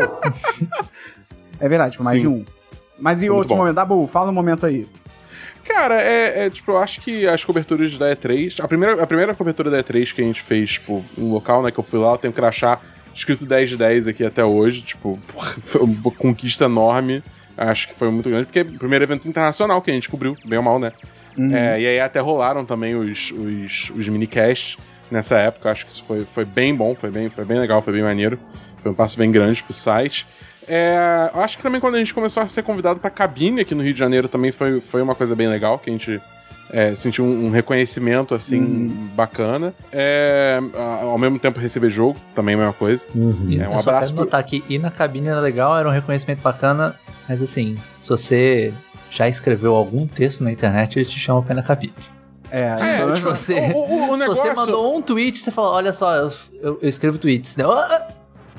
É 1.60 1.70
verdade, 1.70 1.96
foi 1.98 2.04
mais 2.04 2.18
Sim. 2.22 2.22
de 2.22 2.28
um. 2.28 2.46
Mas 3.00 3.22
e 3.22 3.28
Foi 3.28 3.36
muito 3.36 3.38
outros 3.38 3.52
bom. 3.52 3.58
momentos? 3.58 3.76
Dabu, 3.76 4.08
fala 4.08 4.30
um 4.32 4.34
momento 4.34 4.66
aí. 4.66 4.88
Cara, 5.64 6.02
é, 6.02 6.46
é, 6.46 6.50
tipo, 6.50 6.72
eu 6.72 6.78
acho 6.80 7.00
que 7.02 7.28
as 7.28 7.46
coberturas 7.46 7.96
da 7.98 8.16
E3. 8.16 8.64
A 8.64 8.68
primeira, 8.68 9.02
a 9.04 9.06
primeira 9.08 9.34
cobertura 9.36 9.70
da 9.70 9.84
E3 9.84 10.14
que 10.14 10.22
a 10.22 10.26
gente 10.26 10.42
fez, 10.42 10.72
tipo, 10.72 11.06
um 11.18 11.32
local, 11.32 11.62
né, 11.62 11.72
que 11.72 11.80
eu 11.80 11.84
fui 11.84 12.00
lá, 12.00 12.12
eu 12.14 12.18
tenho 12.18 12.34
crachá 12.34 12.80
escrito 13.14 13.46
10 13.46 13.70
de 13.70 13.78
10 13.78 14.08
aqui 14.08 14.24
até 14.24 14.44
hoje. 14.44 14.82
Tipo, 14.82 15.20
porra, 15.32 15.52
foi 15.62 15.82
uma 15.82 16.12
conquista 16.12 16.66
enorme. 16.66 17.24
Acho 17.58 17.88
que 17.88 17.94
foi 17.94 18.10
muito 18.10 18.30
grande, 18.30 18.46
porque 18.46 18.60
é 18.60 18.64
o 18.64 18.78
primeiro 18.78 19.04
evento 19.04 19.28
internacional 19.28 19.82
que 19.82 19.92
a 19.92 19.94
gente 19.94 20.10
cobriu, 20.10 20.36
bem 20.46 20.58
ou 20.58 20.64
mal, 20.64 20.80
né? 20.80 20.92
Uhum. 21.38 21.56
É, 21.56 21.80
e 21.80 21.88
aí 21.88 22.00
até 22.00 22.20
rolaram 22.20 22.66
também 22.66 22.96
os, 22.96 23.32
os, 23.32 23.92
os 23.96 24.10
minicasts. 24.10 24.78
nessa 25.12 25.38
época. 25.38 25.70
Acho 25.70 25.86
que 25.86 25.92
isso 25.92 26.04
foi, 26.06 26.26
foi 26.26 26.46
bem 26.46 26.74
bom, 26.74 26.96
foi 26.96 27.12
bem, 27.12 27.30
foi 27.30 27.46
bem 27.46 27.60
legal, 27.60 27.82
foi 27.82 27.94
bem 27.94 28.04
maneiro. 28.04 28.40
Foi 28.82 28.92
um 28.92 28.96
passo 28.96 29.18
bem 29.18 29.32
grande 29.32 29.62
pro 29.62 29.74
site. 29.74 30.26
É, 30.68 31.30
eu 31.34 31.42
acho 31.42 31.58
que 31.58 31.64
também 31.64 31.82
quando 31.82 31.96
a 31.96 31.98
gente 31.98 32.14
começou 32.14 32.42
a 32.44 32.48
ser 32.48 32.64
convidado 32.64 33.00
pra 33.00 33.10
cabine 33.10 33.62
aqui 33.62 33.76
no 33.76 33.84
Rio 33.84 33.94
de 33.94 34.00
Janeiro 34.00 34.28
também 34.28 34.52
foi, 34.52 34.80
foi 34.80 35.02
uma 35.02 35.16
coisa 35.16 35.36
bem 35.36 35.48
legal, 35.48 35.78
que 35.80 35.90
a 35.90 35.94
gente 35.94 36.22
é, 36.72 36.96
sentiu 36.96 37.26
um, 37.26 37.48
um 37.48 37.50
reconhecimento, 37.50 38.34
assim, 38.34 38.88
bacana. 39.16 39.74
É, 39.92 40.60
ao 41.02 41.18
mesmo 41.18 41.38
tempo 41.40 41.60
receber 41.60 41.90
jogo, 41.90 42.18
também 42.34 42.56
a 42.56 42.58
mesma 42.58 42.74
coisa. 42.74 43.06
E 43.48 43.60
É, 43.60 43.68
um 43.68 43.74
eu 43.74 43.80
só 43.82 43.90
abraço 43.90 44.08
quero 44.10 44.16
pro- 44.16 44.26
notar 44.26 44.44
que 44.44 44.64
ir 44.70 44.80
na 44.80 44.90
cabine 44.90 45.28
era 45.28 45.40
legal, 45.40 45.78
era 45.78 45.88
um 45.88 45.92
reconhecimento 45.92 46.42
bacana, 46.42 46.96
mas 47.28 47.42
assim, 47.42 47.78
se 48.00 48.10
você 48.10 48.74
já 49.10 49.28
escreveu 49.28 49.76
algum 49.76 50.08
texto 50.08 50.44
na 50.44 50.52
internet, 50.52 50.98
eles 50.98 51.10
te 51.10 51.20
chamam 51.20 51.44
pra 51.44 51.54
ir 51.54 51.58
na 51.58 51.64
cabine. 51.64 51.94
É, 52.50 52.62
É, 52.64 52.96
então, 52.96 53.16
Se 53.16 53.24
você, 53.24 53.54
o- 53.74 53.78
o- 53.78 54.14
o 54.14 54.20
se 54.20 54.26
você 54.28 54.42
negócio- 54.50 54.56
mandou 54.56 54.98
um 54.98 55.02
tweet, 55.02 55.40
você 55.40 55.52
fala, 55.52 55.72
olha 55.72 55.94
só, 55.94 56.14
eu, 56.16 56.30
eu- 56.62 56.80
escrevo 56.82 57.18
tweets. 57.18 57.56
né? 57.56 57.64
Ah, 57.66 58.08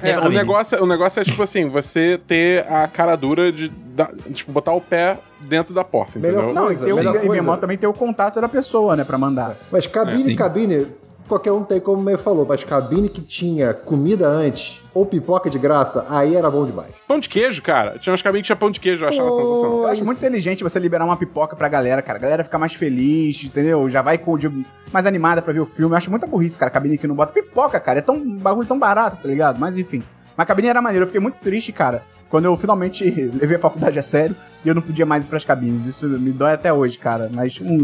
É, 0.02 0.18
o 0.18 0.28
negócio, 0.28 0.82
o 0.82 0.86
negócio 0.86 1.20
é, 1.20 1.24
tipo 1.24 1.42
assim, 1.42 1.68
você 1.68 2.18
ter 2.26 2.66
a 2.70 2.86
cara 2.88 3.14
dura 3.16 3.52
de, 3.52 3.68
da- 3.68 4.10
tipo, 4.32 4.50
botar 4.52 4.72
o 4.72 4.80
pé 4.80 5.18
dentro 5.40 5.74
da 5.74 5.84
porta, 5.84 6.18
Melhor 6.18 6.44
entendeu? 6.44 6.54
Não, 6.54 6.72
e, 6.72 6.76
coisa, 6.76 6.92
o, 6.94 6.96
melhor 6.96 7.14
e 7.14 7.18
minha 7.18 7.26
coisa. 7.28 7.42
mão 7.44 7.56
também 7.56 7.76
tem 7.78 7.88
o 7.88 7.92
contato 7.92 8.40
da 8.40 8.48
pessoa, 8.48 8.94
né, 8.96 9.04
pra 9.04 9.16
mandar. 9.18 9.56
Mas 9.70 9.86
cabine, 9.86 10.32
É, 10.32 10.36
cabine, 10.36 10.86
qualquer 11.32 11.52
um 11.52 11.64
tem, 11.64 11.80
como 11.80 12.00
o 12.00 12.04
meio 12.04 12.18
falou, 12.18 12.44
mas 12.46 12.62
cabine 12.62 13.08
que 13.08 13.22
tinha 13.22 13.72
comida 13.72 14.28
antes 14.28 14.82
ou 14.92 15.06
pipoca 15.06 15.48
de 15.48 15.58
graça, 15.58 16.04
aí 16.10 16.36
era 16.36 16.50
bom 16.50 16.66
demais. 16.66 16.90
Pão 17.08 17.18
de 17.18 17.28
queijo, 17.28 17.62
cara. 17.62 17.98
Tinha 17.98 18.12
uns 18.12 18.20
cabinhos 18.20 18.42
que 18.42 18.46
tinha 18.48 18.56
pão 18.56 18.70
de 18.70 18.78
queijo, 18.78 19.04
eu 19.04 19.08
achava 19.08 19.30
Pô, 19.30 19.36
sensacional. 19.36 19.78
Eu 19.78 19.86
acho 19.86 19.94
isso. 19.94 20.04
muito 20.04 20.18
inteligente 20.18 20.62
você 20.62 20.78
liberar 20.78 21.06
uma 21.06 21.16
pipoca 21.16 21.56
pra 21.56 21.68
galera, 21.68 22.02
cara. 22.02 22.18
A 22.18 22.22
galera 22.22 22.44
fica 22.44 22.58
mais 22.58 22.74
feliz, 22.74 23.42
entendeu? 23.44 23.88
Já 23.88 24.02
vai 24.02 24.18
com 24.18 24.36
mais 24.92 25.06
animada 25.06 25.40
pra 25.40 25.54
ver 25.54 25.60
o 25.60 25.66
filme. 25.66 25.94
Eu 25.94 25.96
acho 25.96 26.10
muita 26.10 26.26
burrice, 26.26 26.58
cara. 26.58 26.70
Cabine 26.70 26.98
que 26.98 27.06
não 27.06 27.14
bota 27.14 27.32
pipoca, 27.32 27.80
cara. 27.80 28.00
É 28.00 28.02
tão 28.02 28.16
um 28.16 28.36
bagulho 28.36 28.66
tão 28.68 28.78
barato, 28.78 29.16
tá 29.16 29.28
ligado? 29.28 29.58
Mas 29.58 29.78
enfim. 29.78 30.02
Mas 30.36 30.44
a 30.44 30.46
cabine 30.46 30.68
era 30.68 30.82
maneiro. 30.82 31.04
Eu 31.04 31.06
fiquei 31.06 31.20
muito 31.20 31.36
triste, 31.36 31.72
cara. 31.72 32.02
Quando 32.28 32.44
eu 32.44 32.56
finalmente 32.56 33.04
levei 33.32 33.56
a 33.56 33.60
faculdade 33.60 33.98
a 33.98 34.02
sério 34.02 34.36
e 34.62 34.68
eu 34.68 34.74
não 34.74 34.82
podia 34.82 35.06
mais 35.06 35.24
ir 35.24 35.28
pras 35.28 35.46
cabines. 35.46 35.86
Isso 35.86 36.06
me 36.06 36.30
dói 36.30 36.52
até 36.52 36.70
hoje, 36.70 36.98
cara. 36.98 37.30
Mas 37.32 37.58
um, 37.58 37.78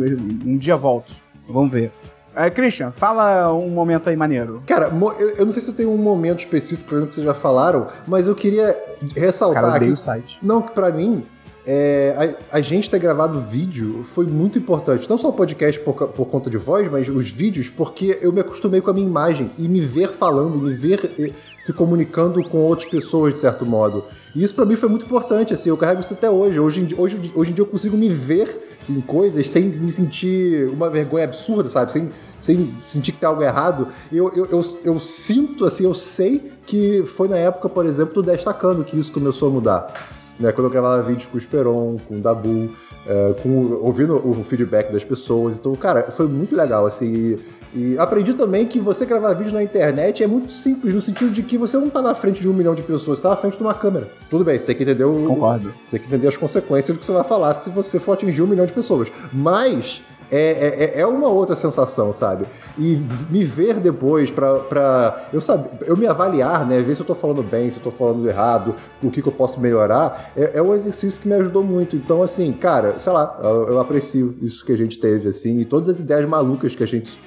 um 0.45 0.59
dia 0.59 0.77
volto. 0.77 1.15
Vamos 1.49 1.73
ver. 1.73 1.91
É, 2.39 2.51
Christian, 2.51 2.93
fala 2.93 3.53
um 3.53 3.69
momento 3.69 4.09
aí 4.09 4.15
maneiro. 4.17 4.63
Cara, 4.67 4.93
eu, 5.19 5.31
eu 5.31 5.45
não 5.45 5.53
sei 5.53 5.61
se 5.61 5.69
eu 5.71 5.75
tenho 5.75 5.91
um 5.91 5.97
momento 5.99 6.39
específico, 6.39 6.89
por 6.89 6.95
exemplo, 6.97 7.09
que 7.09 7.15
vocês 7.17 7.27
já 7.27 7.35
falaram, 7.35 7.89
mas 8.07 8.29
eu 8.29 8.35
queria 8.37 8.77
ressaltar 9.17 9.63
Cara, 9.63 9.73
eu 9.73 9.77
odeio 9.77 9.93
aqui- 9.93 10.01
o 10.01 10.05
site. 10.05 10.39
Não, 10.41 10.63
que 10.63 10.71
pra 10.73 10.91
mim, 10.93 11.25
é, 11.71 12.35
a, 12.51 12.57
a 12.57 12.61
gente 12.63 12.89
ter 12.89 12.99
gravado 12.99 13.43
vídeo 13.43 14.03
foi 14.03 14.25
muito 14.25 14.59
importante. 14.59 15.07
Não 15.07 15.19
só 15.19 15.29
o 15.29 15.33
podcast 15.35 15.79
por, 15.81 15.93
por 16.09 16.25
conta 16.25 16.49
de 16.49 16.57
voz, 16.57 16.91
mas 16.91 17.11
os 17.11 17.29
vídeos, 17.29 17.69
porque 17.69 18.19
eu 18.23 18.33
me 18.33 18.41
acostumei 18.41 18.81
com 18.81 18.89
a 18.89 18.95
minha 18.95 19.07
imagem 19.07 19.51
e 19.59 19.69
me 19.69 19.83
ver 19.83 20.09
falando, 20.09 20.57
me 20.57 20.73
ver 20.73 21.13
eh, 21.19 21.31
se 21.59 21.75
comunicando 21.75 22.43
com 22.49 22.57
outras 22.61 22.89
pessoas, 22.89 23.35
de 23.35 23.41
certo 23.41 23.67
modo. 23.67 24.07
E 24.35 24.43
isso 24.43 24.55
pra 24.55 24.65
mim 24.65 24.77
foi 24.77 24.89
muito 24.89 25.05
importante, 25.05 25.53
assim, 25.53 25.69
eu 25.69 25.77
carrego 25.77 26.01
isso 26.01 26.15
até 26.15 26.31
hoje. 26.31 26.59
Hoje 26.59 26.89
hoje, 26.97 27.33
hoje 27.35 27.51
em 27.51 27.55
dia 27.55 27.63
eu 27.63 27.67
consigo 27.67 27.99
me 27.99 28.09
ver 28.09 28.79
em 28.89 29.03
coisas 29.03 29.47
sem 29.51 29.65
me 29.65 29.91
sentir 29.91 30.71
uma 30.71 30.89
vergonha 30.89 31.25
absurda, 31.25 31.69
sabe? 31.69 31.93
Sem, 31.93 32.11
sem 32.39 32.75
sentir 32.81 33.13
que 33.13 33.19
tem 33.19 33.29
algo 33.29 33.43
errado. 33.43 33.89
Eu, 34.11 34.33
eu, 34.35 34.47
eu, 34.47 34.63
eu 34.85 34.99
sinto, 34.99 35.67
assim, 35.67 35.85
eu 35.85 35.93
sei 35.93 36.51
que 36.65 37.05
foi 37.05 37.29
na 37.29 37.37
época, 37.37 37.69
por 37.69 37.85
exemplo, 37.85 38.15
do 38.15 38.23
Destacando 38.23 38.83
que 38.85 38.99
isso 38.99 39.13
começou 39.13 39.51
a 39.51 39.53
mudar 39.53 40.18
né? 40.39 40.53
Quando 40.53 40.67
eu 40.67 40.71
gravava 40.71 41.03
vídeos 41.03 41.27
com 41.27 41.37
o 41.37 41.39
Esperon, 41.39 41.97
com 42.07 42.17
o 42.17 42.21
Dabu, 42.21 42.71
é, 43.07 43.35
com, 43.43 43.79
ouvindo 43.83 44.17
o 44.17 44.45
feedback 44.45 44.93
das 44.93 45.05
pessoas. 45.05 45.59
Então, 45.59 45.75
cara, 45.75 46.11
foi 46.13 46.27
muito 46.29 46.55
legal, 46.55 46.87
assim. 46.87 47.39
E, 47.75 47.93
e 47.95 47.99
aprendi 47.99 48.35
também 48.35 48.67
que 48.67 48.79
você 48.79 49.05
gravar 49.05 49.35
vídeo 49.35 49.53
na 49.53 49.63
internet 49.63 50.23
é 50.23 50.27
muito 50.27 50.53
simples, 50.53 50.95
no 50.95 51.01
sentido 51.01 51.31
de 51.31 51.43
que 51.43 51.59
você 51.59 51.77
não 51.77 51.91
tá 51.91 52.01
na 52.01 52.15
frente 52.15 52.41
de 52.41 52.49
um 52.49 52.53
milhão 52.53 52.75
de 52.75 52.83
pessoas, 52.83 53.19
você 53.19 53.23
tá 53.23 53.31
na 53.31 53.37
frente 53.37 53.57
de 53.57 53.63
uma 53.63 53.75
câmera. 53.75 54.11
Tudo 54.31 54.45
bem, 54.45 54.59
você 54.59 54.67
tem 54.67 54.77
que 54.77 54.83
entender 54.83 55.05
o. 55.05 55.27
Concordo. 55.27 55.73
Você 55.83 55.93
tem 55.93 56.01
que 56.01 56.07
entender 56.07 56.29
as 56.29 56.37
consequências 56.37 56.97
do 56.97 57.01
que 57.01 57.07
você 57.07 57.13
vai 57.13 57.25
falar 57.25 57.55
se 57.55 57.71
você 57.71 57.99
for 57.99 58.13
atingir 58.13 58.43
um 58.43 58.47
milhão 58.47 58.67
de 58.67 58.73
pessoas. 58.73 59.11
Mas. 59.33 60.03
É, 60.31 60.93
é, 60.97 61.01
é 61.01 61.07
uma 61.07 61.29
outra 61.29 61.57
sensação, 61.57 62.13
sabe? 62.13 62.45
E 62.77 62.99
me 63.31 63.45
ver 63.45 63.81
depois 63.81 64.31
pra, 64.31 64.59
pra 64.61 65.29
eu 65.33 65.41
saber, 65.41 65.71
eu 65.87 65.97
me 65.97 66.07
avaliar, 66.07 66.67
né? 66.67 66.81
Ver 66.83 66.95
se 66.95 67.01
eu 67.01 67.07
tô 67.07 67.15
falando 67.15 67.43
bem, 67.43 67.71
se 67.71 67.79
eu 67.79 67.83
tô 67.83 67.91
falando 67.91 68.29
errado, 68.29 68.75
o 69.03 69.11
que, 69.11 69.23
que 69.23 69.29
eu 69.29 69.33
posso 69.33 69.59
melhorar, 69.59 70.33
é, 70.37 70.59
é 70.59 70.63
um 70.63 70.75
exercício 70.75 71.21
que 71.21 71.29
me 71.29 71.35
ajudou 71.35 71.65
muito. 71.65 71.97
Então, 71.97 72.23
assim, 72.23 72.53
cara, 72.53 72.99
sei 72.99 73.13
lá, 73.13 73.39
eu, 73.43 73.69
eu 73.69 73.81
aprecio 73.81 74.37
isso 74.43 74.65
que 74.65 74.73
a 74.73 74.77
gente 74.77 75.01
teve, 75.01 75.29
assim, 75.29 75.59
e 75.61 75.65
todas 75.65 75.89
as 75.89 75.99
ideias 75.99 76.29
malucas 76.29 76.75
que 76.75 76.83
a 76.83 76.87
gente 76.87 77.19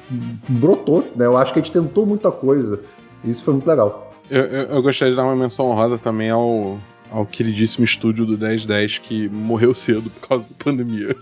brotou, 0.47 1.03
né? 1.15 1.25
Eu 1.25 1.37
acho 1.37 1.53
que 1.53 1.59
a 1.59 1.61
gente 1.61 1.71
tentou 1.71 2.05
muita 2.05 2.31
coisa. 2.31 2.79
E 3.23 3.29
isso 3.29 3.43
foi 3.43 3.53
muito 3.53 3.67
legal. 3.67 4.11
Eu, 4.29 4.43
eu, 4.43 4.63
eu 4.75 4.81
gostaria 4.81 5.11
de 5.11 5.17
dar 5.17 5.23
uma 5.23 5.35
menção 5.35 5.69
honrosa 5.69 5.97
também 5.97 6.29
ao, 6.29 6.77
ao 7.11 7.25
queridíssimo 7.25 7.83
estúdio 7.83 8.25
do 8.25 8.37
1010 8.37 8.99
que 8.99 9.27
morreu 9.27 9.73
cedo 9.73 10.09
por 10.09 10.27
causa 10.27 10.47
da 10.47 10.63
pandemia. 10.63 11.15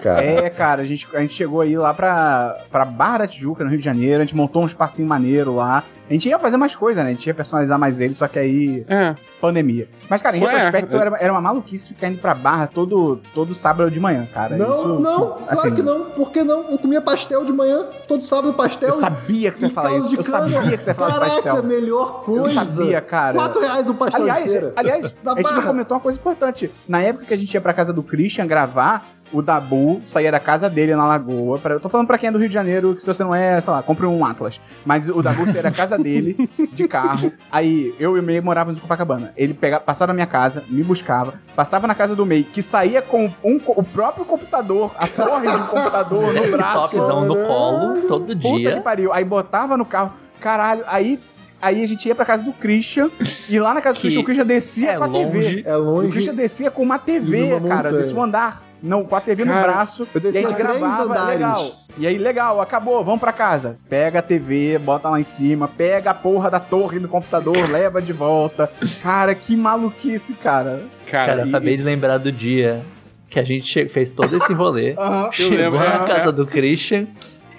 Cara. 0.00 0.22
É, 0.24 0.50
cara, 0.50 0.82
a 0.82 0.84
gente, 0.84 1.08
a 1.14 1.20
gente 1.20 1.32
chegou 1.32 1.60
aí 1.60 1.76
lá 1.78 1.94
pra, 1.94 2.58
pra 2.70 2.84
Barra 2.84 3.18
da 3.18 3.26
Tijuca, 3.26 3.64
no 3.64 3.70
Rio 3.70 3.78
de 3.78 3.84
Janeiro, 3.84 4.18
a 4.22 4.26
gente 4.26 4.36
montou 4.36 4.62
um 4.62 4.66
espacinho 4.66 5.08
maneiro 5.08 5.54
lá. 5.54 5.82
A 6.08 6.12
gente 6.12 6.28
ia 6.28 6.38
fazer 6.38 6.58
mais 6.58 6.76
coisa, 6.76 7.02
né? 7.02 7.08
A 7.08 7.12
gente 7.12 7.26
ia 7.26 7.32
personalizar 7.32 7.78
mais 7.78 7.98
ele, 8.00 8.12
só 8.12 8.28
que 8.28 8.38
aí, 8.38 8.84
É. 8.88 9.14
pandemia. 9.40 9.88
Mas, 10.10 10.20
cara, 10.20 10.36
em 10.36 10.44
Ué, 10.44 10.50
retrospecto, 10.52 10.94
é. 10.96 11.00
era, 11.00 11.16
era 11.18 11.32
uma 11.32 11.40
maluquice 11.40 11.88
ficar 11.88 12.08
indo 12.08 12.18
pra 12.18 12.34
Barra 12.34 12.66
todo, 12.66 13.20
todo 13.32 13.54
sábado 13.54 13.90
de 13.90 13.98
manhã, 13.98 14.28
cara. 14.32 14.56
Não, 14.58 14.70
Isso, 14.70 14.86
não, 15.00 15.36
assim, 15.48 15.62
claro 15.62 15.74
que 15.76 15.82
não. 15.82 16.04
Por 16.10 16.30
que 16.30 16.42
não? 16.44 16.70
Eu 16.70 16.78
comia 16.78 17.00
pastel 17.00 17.44
de 17.44 17.52
manhã, 17.52 17.86
todo 18.06 18.22
sábado 18.22 18.52
pastel. 18.52 18.88
Eu 18.90 18.94
sabia 18.94 19.50
que 19.50 19.58
você 19.58 19.66
ia 19.66 19.72
falar 19.72 19.96
isso. 19.96 20.14
Eu 20.14 20.22
cana. 20.24 20.48
sabia 20.48 20.76
que 20.76 20.82
você 20.84 20.90
ia 20.90 20.94
falar 20.94 21.08
de 21.12 21.18
Caraca, 21.20 21.42
pastel. 21.42 21.62
melhor 21.62 22.22
coisa. 22.22 22.60
Eu 22.60 22.66
sabia, 22.66 23.00
cara. 23.00 23.34
4 23.36 23.60
reais 23.62 23.88
um 23.88 23.94
pastel 23.94 24.20
Aliás, 24.22 24.54
aliás 24.76 25.16
a 25.24 25.42
gente 25.54 25.62
comentou 25.66 25.96
uma 25.96 26.02
coisa 26.02 26.18
importante. 26.18 26.70
Na 26.86 27.00
época 27.00 27.24
que 27.26 27.32
a 27.34 27.38
gente 27.38 27.54
ia 27.54 27.60
pra 27.60 27.72
casa 27.72 27.92
do 27.94 28.02
Christian 28.02 28.46
gravar, 28.46 29.06
o 29.32 29.42
Dabu 29.42 30.00
saía 30.04 30.30
da 30.30 30.40
casa 30.40 30.68
dele 30.68 30.94
na 30.94 31.06
Lagoa. 31.06 31.58
Pra, 31.58 31.74
eu 31.74 31.80
tô 31.80 31.88
falando 31.88 32.06
pra 32.06 32.18
quem 32.18 32.28
é 32.28 32.32
do 32.32 32.38
Rio 32.38 32.48
de 32.48 32.54
Janeiro, 32.54 32.94
que 32.94 33.00
se 33.00 33.06
você 33.06 33.22
não 33.24 33.34
é, 33.34 33.60
sei 33.60 33.72
lá, 33.72 33.82
compre 33.82 34.06
um 34.06 34.24
Atlas. 34.24 34.60
Mas 34.84 35.08
o 35.08 35.22
Dabu 35.22 35.44
saía 35.46 35.62
da 35.62 35.70
casa 35.70 35.98
dele, 35.98 36.48
de 36.72 36.86
carro. 36.86 37.32
Aí 37.50 37.94
eu 37.98 38.16
e 38.16 38.20
o 38.20 38.22
Mei 38.22 38.40
morávamos 38.40 38.78
em 38.78 38.80
Copacabana. 38.80 39.32
Ele 39.36 39.54
passava 39.84 40.08
na 40.08 40.14
minha 40.14 40.26
casa, 40.26 40.62
me 40.68 40.82
buscava, 40.82 41.34
passava 41.56 41.86
na 41.86 41.94
casa 41.94 42.14
do 42.14 42.24
Mei, 42.26 42.44
que 42.44 42.62
saía 42.62 43.02
com 43.02 43.30
um 43.42 43.60
o 43.66 43.82
próprio 43.82 44.24
computador, 44.24 44.92
a 44.96 45.06
torre 45.06 45.50
de 45.50 45.62
um 45.62 45.66
computador 45.66 46.32
no 46.32 46.50
braço. 46.50 47.00
No 47.24 47.36
colo, 47.46 48.02
todo 48.02 48.26
Puta 48.26 48.36
que 48.36 48.56
dia. 48.58 48.80
pariu. 48.80 49.12
Aí 49.12 49.24
botava 49.24 49.76
no 49.76 49.84
carro. 49.84 50.12
Caralho, 50.40 50.84
aí. 50.86 51.20
Aí 51.64 51.82
a 51.82 51.86
gente 51.86 52.06
ia 52.06 52.14
pra 52.14 52.24
casa 52.24 52.44
do 52.44 52.52
Christian, 52.52 53.10
e 53.48 53.58
lá 53.58 53.72
na 53.74 53.80
casa 53.80 53.94
do 53.94 54.02
Que 54.02 54.02
Christian, 54.02 54.20
o 54.20 54.24
Christian 54.24 54.46
descia 54.46 54.90
é 54.92 54.98
com 54.98 55.04
a 55.04 55.08
TV. 55.08 55.38
longe. 55.38 55.62
É 55.66 55.76
O 55.76 55.80
longe. 55.80 56.08
Christian 56.10 56.34
descia 56.34 56.70
com 56.70 56.82
uma 56.82 56.98
TV, 56.98 57.60
cara, 57.66 57.90
descia 57.92 58.18
um 58.18 58.22
andar. 58.22 58.62
Não, 58.82 59.02
com 59.02 59.16
a 59.16 59.20
TV 59.22 59.46
no 59.46 59.52
Cara, 59.52 59.72
braço. 59.72 60.06
eu 60.14 60.20
E 60.22 60.28
a 60.28 60.40
gente 60.42 60.52
gravava, 60.54 61.04
andares. 61.04 61.30
legal. 61.30 61.70
E 61.96 62.06
aí, 62.06 62.18
legal, 62.18 62.60
acabou, 62.60 63.02
vamos 63.02 63.18
pra 63.20 63.32
casa. 63.32 63.78
Pega 63.88 64.18
a 64.18 64.22
TV, 64.22 64.78
bota 64.78 65.08
lá 65.08 65.18
em 65.18 65.24
cima, 65.24 65.66
pega 65.66 66.10
a 66.10 66.14
porra 66.14 66.50
da 66.50 66.60
torre 66.60 66.98
do 66.98 67.08
computador, 67.08 67.56
leva 67.70 68.02
de 68.02 68.12
volta. 68.12 68.70
Cara, 69.02 69.34
que 69.34 69.56
maluquice, 69.56 70.34
cara. 70.34 70.82
Cara, 71.10 71.26
Cara, 71.36 71.46
e- 71.46 71.48
acabei 71.48 71.78
de 71.78 71.82
lembrar 71.82 72.18
do 72.18 72.30
dia 72.30 72.82
que 73.26 73.38
a 73.40 73.42
gente 73.42 73.88
fez 73.88 74.10
todo 74.10 74.36
esse 74.36 74.52
rolê. 74.52 74.94
Chegou 75.32 75.56
lembro, 75.56 75.78
na 75.78 75.86
é, 75.86 75.98
casa 76.06 76.28
é. 76.28 76.32
do 76.32 76.46
Christian. 76.46 77.06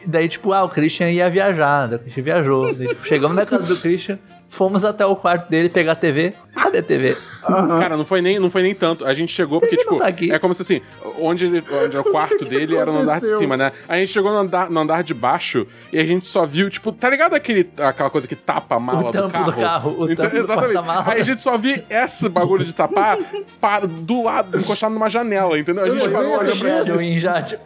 Daí, 0.05 0.27
tipo, 0.29 0.53
ah, 0.53 0.63
o 0.63 0.69
Christian 0.69 1.09
ia 1.09 1.29
viajar. 1.29 1.87
Daí 1.87 1.97
o 1.97 1.99
Christian 1.99 2.23
viajou. 2.23 2.73
Daí, 2.73 2.87
tipo, 2.87 3.05
chegamos 3.05 3.35
na 3.35 3.45
casa 3.45 3.63
do 3.63 3.75
Christian, 3.75 4.19
fomos 4.55 4.85
até 4.85 5.05
o 5.05 5.15
quarto 5.15 5.49
dele 5.49 5.69
pegar 5.69 5.91
a 5.91 5.95
TV. 5.95 6.33
Cadê 6.53 6.79
a 6.79 6.83
TV? 6.83 7.17
Cara, 7.41 7.97
não 7.97 8.05
foi, 8.05 8.21
nem, 8.21 8.39
não 8.39 8.49
foi 8.49 8.63
nem 8.63 8.73
tanto. 8.73 9.05
A 9.05 9.13
gente 9.13 9.31
chegou 9.31 9.59
porque, 9.59 9.75
tipo, 9.75 9.97
tá 9.97 10.07
aqui. 10.07 10.31
é 10.31 10.39
como 10.39 10.53
se 10.53 10.61
assim, 10.61 10.81
onde, 11.19 11.45
ele, 11.45 11.63
onde 11.83 11.97
é 11.97 11.99
o 11.99 12.03
quarto 12.09 12.45
dele 12.45 12.75
era 12.75 12.91
no 12.91 12.99
andar 12.99 13.19
de 13.19 13.27
cima, 13.37 13.57
né? 13.57 13.73
A 13.87 13.97
gente 13.97 14.11
chegou 14.11 14.31
no 14.31 14.37
andar, 14.37 14.69
no 14.69 14.79
andar 14.79 15.03
de 15.03 15.13
baixo 15.13 15.67
e 15.91 15.99
a 15.99 16.05
gente 16.05 16.25
só 16.25 16.45
viu, 16.45 16.69
tipo, 16.69 16.93
tá 16.93 17.09
ligado 17.09 17.33
aquele, 17.35 17.69
aquela 17.77 18.09
coisa 18.09 18.27
que 18.27 18.35
tapa 18.35 18.75
a 18.75 18.79
mala 18.79 19.09
O 19.09 19.11
tampo 19.11 19.27
do 19.27 19.33
carro? 19.33 19.51
do 19.51 19.61
carro, 19.61 19.95
o 19.99 20.11
então, 20.11 20.25
tampo 20.25 20.37
exatamente. 20.37 21.09
Aí 21.09 21.19
a 21.19 21.23
gente 21.23 21.41
só 21.41 21.57
viu 21.57 21.83
esse 21.89 22.29
bagulho 22.29 22.63
de 22.63 22.73
tapar 22.73 23.17
para, 23.59 23.85
do 23.85 24.23
lado, 24.23 24.57
encostado 24.57 24.93
numa 24.93 25.09
janela, 25.09 25.59
entendeu? 25.59 25.83
A 25.83 25.89
gente 25.89 26.09
parou, 26.09 26.41
lembro, 26.41 26.45
olhou 26.45 26.57
pra 26.57 27.03
ele. 27.03 27.19
Já, 27.19 27.41
tipo, 27.41 27.63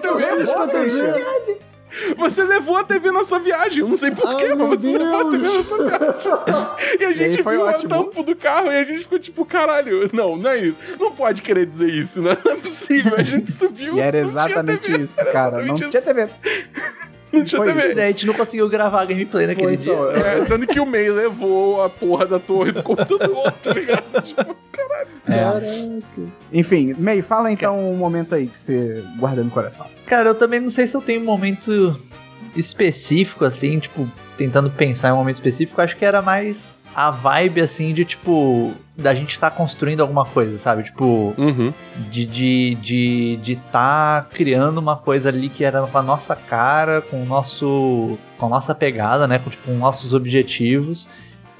TV, 0.00 0.46
com 0.46 0.62
a 0.62 0.66
TV? 0.66 1.73
Você 2.16 2.42
levou 2.44 2.76
a 2.76 2.84
TV 2.84 3.10
na 3.10 3.24
sua 3.24 3.38
viagem. 3.38 3.80
Eu 3.80 3.88
não 3.88 3.96
sei 3.96 4.10
porquê, 4.10 4.46
Ai, 4.46 4.54
mas 4.54 4.80
você 4.80 4.98
levou 4.98 5.20
a 5.20 5.30
TV 5.30 5.38
na 5.38 5.62
sua 5.64 5.84
viagem. 5.84 6.74
E 7.00 7.04
a 7.04 7.12
gente 7.12 7.42
foi 7.42 7.56
viu 7.56 7.66
ótimo. 7.66 7.94
o 7.94 8.04
tampo 8.04 8.22
do 8.22 8.36
carro 8.36 8.70
e 8.72 8.76
a 8.76 8.84
gente 8.84 9.00
ficou 9.00 9.18
tipo, 9.18 9.44
caralho, 9.44 10.08
não, 10.12 10.36
não 10.36 10.50
é 10.50 10.58
isso. 10.58 10.78
Não 10.98 11.12
pode 11.12 11.42
querer 11.42 11.66
dizer 11.66 11.88
isso, 11.88 12.20
né? 12.22 12.36
Não 12.44 12.52
é 12.52 12.56
possível. 12.56 13.14
A 13.16 13.22
gente 13.22 13.50
subiu. 13.52 13.96
E 13.96 14.00
era 14.00 14.22
não 14.22 14.28
tinha 14.30 14.42
exatamente 14.44 14.86
TV. 14.86 15.02
isso, 15.02 15.20
Era 15.20 15.32
cara. 15.32 15.50
Não 15.62 15.74
exatamente 15.74 15.90
tinha 15.90 16.02
TV. 16.02 16.28
Não 17.38 17.44
tinha 17.44 17.62
foi 17.62 17.72
TV. 17.72 17.86
isso. 17.86 17.96
daí 17.96 18.04
a 18.04 18.10
gente 18.10 18.26
não 18.26 18.34
conseguiu 18.34 18.68
gravar 18.68 19.02
a 19.02 19.04
gameplay 19.04 19.46
naquele 19.46 19.74
então, 19.74 20.12
dia. 20.12 20.18
É, 20.18 20.44
sendo 20.44 20.66
que 20.66 20.80
o 20.80 20.86
May 20.86 21.10
levou 21.10 21.82
a 21.82 21.90
porra 21.90 22.26
da 22.26 22.38
torre 22.38 22.72
do 22.72 22.82
computador, 22.82 23.52
tá 23.62 23.72
ligado? 23.72 24.04
Tipo, 24.22 24.56
caralho. 24.72 25.08
Caraca. 25.26 26.32
Enfim, 26.52 26.94
May, 26.98 27.22
fala 27.22 27.50
então 27.50 27.78
um 27.78 27.96
momento 27.96 28.34
aí 28.34 28.46
que 28.46 28.58
você 28.58 29.02
guarda 29.16 29.42
no 29.42 29.50
coração. 29.50 29.86
Cara, 30.06 30.30
eu 30.30 30.34
também 30.34 30.60
não 30.60 30.68
sei 30.68 30.86
se 30.86 30.96
eu 30.96 31.02
tenho 31.02 31.20
um 31.20 31.24
momento 31.24 31.98
específico, 32.56 33.44
assim, 33.44 33.78
tipo, 33.78 34.08
tentando 34.36 34.70
pensar 34.70 35.08
em 35.08 35.12
um 35.12 35.16
momento 35.16 35.36
específico, 35.36 35.80
acho 35.80 35.96
que 35.96 36.04
era 36.04 36.20
mais 36.22 36.78
a 36.94 37.10
vibe, 37.10 37.60
assim, 37.60 37.92
de 37.92 38.04
tipo, 38.04 38.72
da 38.96 39.12
gente 39.14 39.30
estar 39.30 39.50
tá 39.50 39.56
construindo 39.56 40.00
alguma 40.00 40.24
coisa, 40.24 40.56
sabe? 40.58 40.84
Tipo, 40.84 41.34
Uhum. 41.36 41.72
de 42.10 42.24
de 42.24 42.74
de 42.76 43.36
de 43.42 43.56
tá 43.56 44.26
criando 44.30 44.78
uma 44.78 44.96
coisa 44.96 45.28
ali 45.28 45.48
que 45.48 45.64
era 45.64 45.82
com 45.86 45.98
a 45.98 46.02
nossa 46.02 46.36
cara, 46.36 47.00
com 47.00 47.22
o 47.22 47.26
nosso 47.26 48.16
com 48.38 48.46
a 48.46 48.48
nossa 48.48 48.74
pegada, 48.74 49.26
né, 49.26 49.38
com 49.40 49.50
tipo 49.50 49.70
nossos 49.72 50.12
objetivos. 50.14 51.08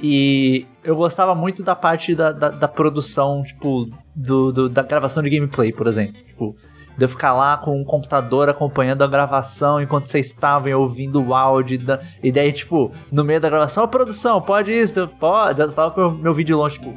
E 0.00 0.66
eu 0.82 0.94
gostava 0.96 1.34
muito 1.34 1.62
da 1.62 1.74
parte 1.74 2.14
da, 2.14 2.30
da, 2.32 2.48
da 2.50 2.68
produção, 2.68 3.42
tipo, 3.44 3.88
do, 4.14 4.52
do- 4.52 4.68
da 4.68 4.82
gravação 4.82 5.22
de 5.22 5.30
gameplay, 5.30 5.72
por 5.72 5.86
exemplo. 5.86 6.14
Tipo, 6.26 6.56
de 6.96 7.04
eu 7.04 7.08
ficar 7.08 7.32
lá 7.32 7.56
com 7.56 7.80
o 7.80 7.84
computador 7.84 8.48
acompanhando 8.48 9.02
a 9.02 9.06
gravação 9.08 9.80
enquanto 9.80 10.06
vocês 10.08 10.26
estavam 10.26 10.72
ouvindo 10.78 11.22
o 11.22 11.34
áudio. 11.34 11.78
da- 11.78 12.00
E 12.22 12.30
daí, 12.30 12.52
tipo, 12.52 12.92
no 13.10 13.24
meio 13.24 13.40
da 13.40 13.48
gravação, 13.48 13.84
a 13.84 13.88
produção, 13.88 14.40
pode 14.40 14.70
isso, 14.72 15.08
pode. 15.20 15.60
Eu 15.60 15.72
tava 15.72 15.90
com 15.90 16.00
o 16.08 16.12
meu, 16.12 16.32
vídeo 16.34 16.56
longe, 16.56 16.78
tipo, 16.78 16.94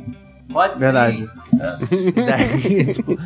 pode 0.52 0.74
sim. 0.76 0.80
Verdade. 0.80 1.26
Daí, 2.16 2.94
tipo, 2.94 3.18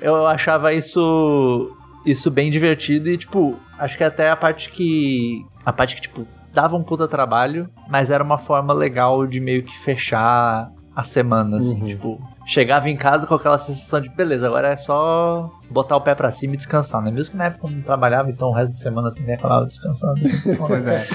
eu 0.00 0.26
achava 0.26 0.72
isso 0.72 1.70
isso 2.04 2.30
bem 2.30 2.50
divertido 2.50 3.08
e 3.08 3.16
tipo, 3.16 3.56
acho 3.78 3.96
que 3.96 4.02
até 4.02 4.28
a 4.30 4.34
parte 4.36 4.70
que 4.70 5.44
a 5.64 5.72
parte 5.72 5.94
que 5.94 6.00
tipo 6.02 6.26
dava 6.52 6.76
um 6.76 6.82
puta 6.82 7.06
trabalho, 7.06 7.68
mas 7.88 8.10
era 8.10 8.22
uma 8.24 8.38
forma 8.38 8.74
legal 8.74 9.24
de 9.26 9.38
meio 9.40 9.62
que 9.62 9.76
fechar 9.78 10.68
a 10.94 11.04
semana 11.04 11.56
assim, 11.58 11.80
Uhum. 11.80 11.86
tipo, 11.88 12.20
chegava 12.44 12.88
em 12.90 12.96
casa 12.96 13.26
com 13.26 13.34
aquela 13.34 13.58
sensação 13.58 14.00
de 14.00 14.08
beleza, 14.10 14.46
agora 14.46 14.68
é 14.68 14.76
só 14.76 15.50
botar 15.70 15.96
o 15.96 16.00
pé 16.02 16.14
pra 16.14 16.30
cima 16.30 16.54
e 16.54 16.56
descansar, 16.58 17.00
né? 17.00 17.10
Mesmo 17.10 17.32
que 17.32 17.36
na 17.38 17.44
época 17.46 17.66
eu 17.66 17.70
não 17.70 17.80
trabalhava, 17.82 18.30
então 18.30 18.48
o 18.48 18.52
resto 18.52 18.72
da 18.72 18.78
semana 18.78 19.08
eu 19.08 19.14
também 19.14 19.34
acabava 19.34 19.64
descansando. 19.66 20.20
Pois 20.58 20.86
é. 20.86 21.06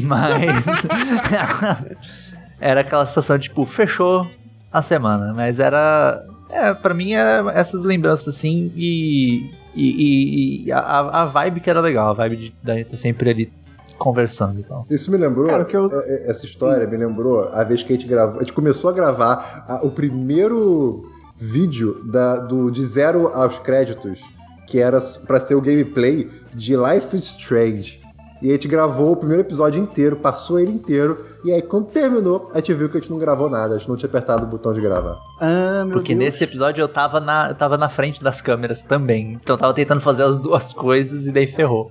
Mas 0.00 0.86
era 2.60 2.80
aquela 2.80 3.06
sensação 3.06 3.36
de, 3.38 3.44
tipo, 3.48 3.64
fechou 3.66 4.26
a 4.72 4.82
semana. 4.82 5.32
Mas 5.34 5.58
era. 5.58 6.24
É, 6.48 6.72
pra 6.72 6.94
mim 6.94 7.12
era 7.12 7.50
essas 7.52 7.84
lembranças 7.84 8.34
assim 8.34 8.72
e. 8.76 9.50
E, 9.74 9.90
e- 9.90 10.64
e 10.68 10.72
a, 10.72 10.78
a 10.78 11.24
vibe 11.26 11.60
que 11.60 11.68
era 11.68 11.82
legal, 11.82 12.08
a 12.08 12.14
vibe 12.14 12.36
de, 12.36 12.54
da 12.62 12.74
gente 12.76 12.92
tá 12.92 12.96
sempre 12.96 13.28
ali 13.28 13.52
conversando 13.98 14.58
e 14.60 14.62
tal. 14.62 14.86
Isso 14.90 15.10
me 15.10 15.16
lembrou, 15.16 15.46
Cara, 15.46 15.66
eu- 15.72 16.00
é- 16.00 16.04
é- 16.26 16.30
essa 16.30 16.44
história 16.44 16.86
me 16.86 16.96
lembrou 16.96 17.48
a 17.52 17.64
vez 17.64 17.82
que 17.82 17.92
a 17.92 17.96
gente 17.96 18.06
gravou, 18.08 18.36
a 18.36 18.40
gente 18.40 18.52
começou 18.52 18.90
a 18.90 18.92
gravar 18.92 19.64
a- 19.68 19.80
o 19.84 19.90
primeiro 19.90 21.04
vídeo 21.36 22.00
da- 22.04 22.36
do, 22.36 22.70
de 22.70 22.84
zero 22.84 23.28
aos 23.28 23.58
créditos, 23.58 24.20
que 24.66 24.78
era 24.80 25.00
pra 25.26 25.38
ser 25.40 25.54
o 25.54 25.60
gameplay 25.60 26.30
de 26.54 26.74
Life 26.76 27.14
is 27.14 27.24
Strange. 27.24 28.00
E 28.42 28.50
a 28.50 28.52
gente 28.52 28.68
gravou 28.68 29.12
o 29.12 29.16
primeiro 29.16 29.42
episódio 29.42 29.80
inteiro, 29.82 30.16
passou 30.16 30.60
ele 30.60 30.70
inteiro, 30.70 31.24
e 31.42 31.50
aí 31.50 31.62
quando 31.62 31.86
terminou, 31.86 32.50
a 32.52 32.58
gente 32.58 32.74
viu 32.74 32.88
que 32.90 32.98
a 32.98 33.00
gente 33.00 33.10
não 33.10 33.18
gravou 33.18 33.48
nada, 33.48 33.74
a 33.74 33.78
gente 33.78 33.88
não 33.88 33.96
tinha 33.96 34.08
apertado 34.08 34.44
o 34.44 34.46
botão 34.46 34.74
de 34.74 34.80
gravar. 34.80 35.16
Ah, 35.40 35.84
meu 35.86 35.94
Porque 35.94 36.14
Deus. 36.14 36.26
nesse 36.26 36.44
episódio 36.44 36.82
eu 36.82 36.88
tava, 36.88 37.18
na, 37.18 37.48
eu 37.48 37.54
tava 37.54 37.78
na 37.78 37.88
frente 37.88 38.22
das 38.22 38.42
câmeras 38.42 38.82
também. 38.82 39.38
Então 39.42 39.54
eu 39.54 39.58
tava 39.58 39.72
tentando 39.72 40.02
fazer 40.02 40.22
as 40.22 40.36
duas 40.36 40.72
coisas 40.74 41.26
e 41.26 41.32
daí 41.32 41.46
ferrou. 41.46 41.90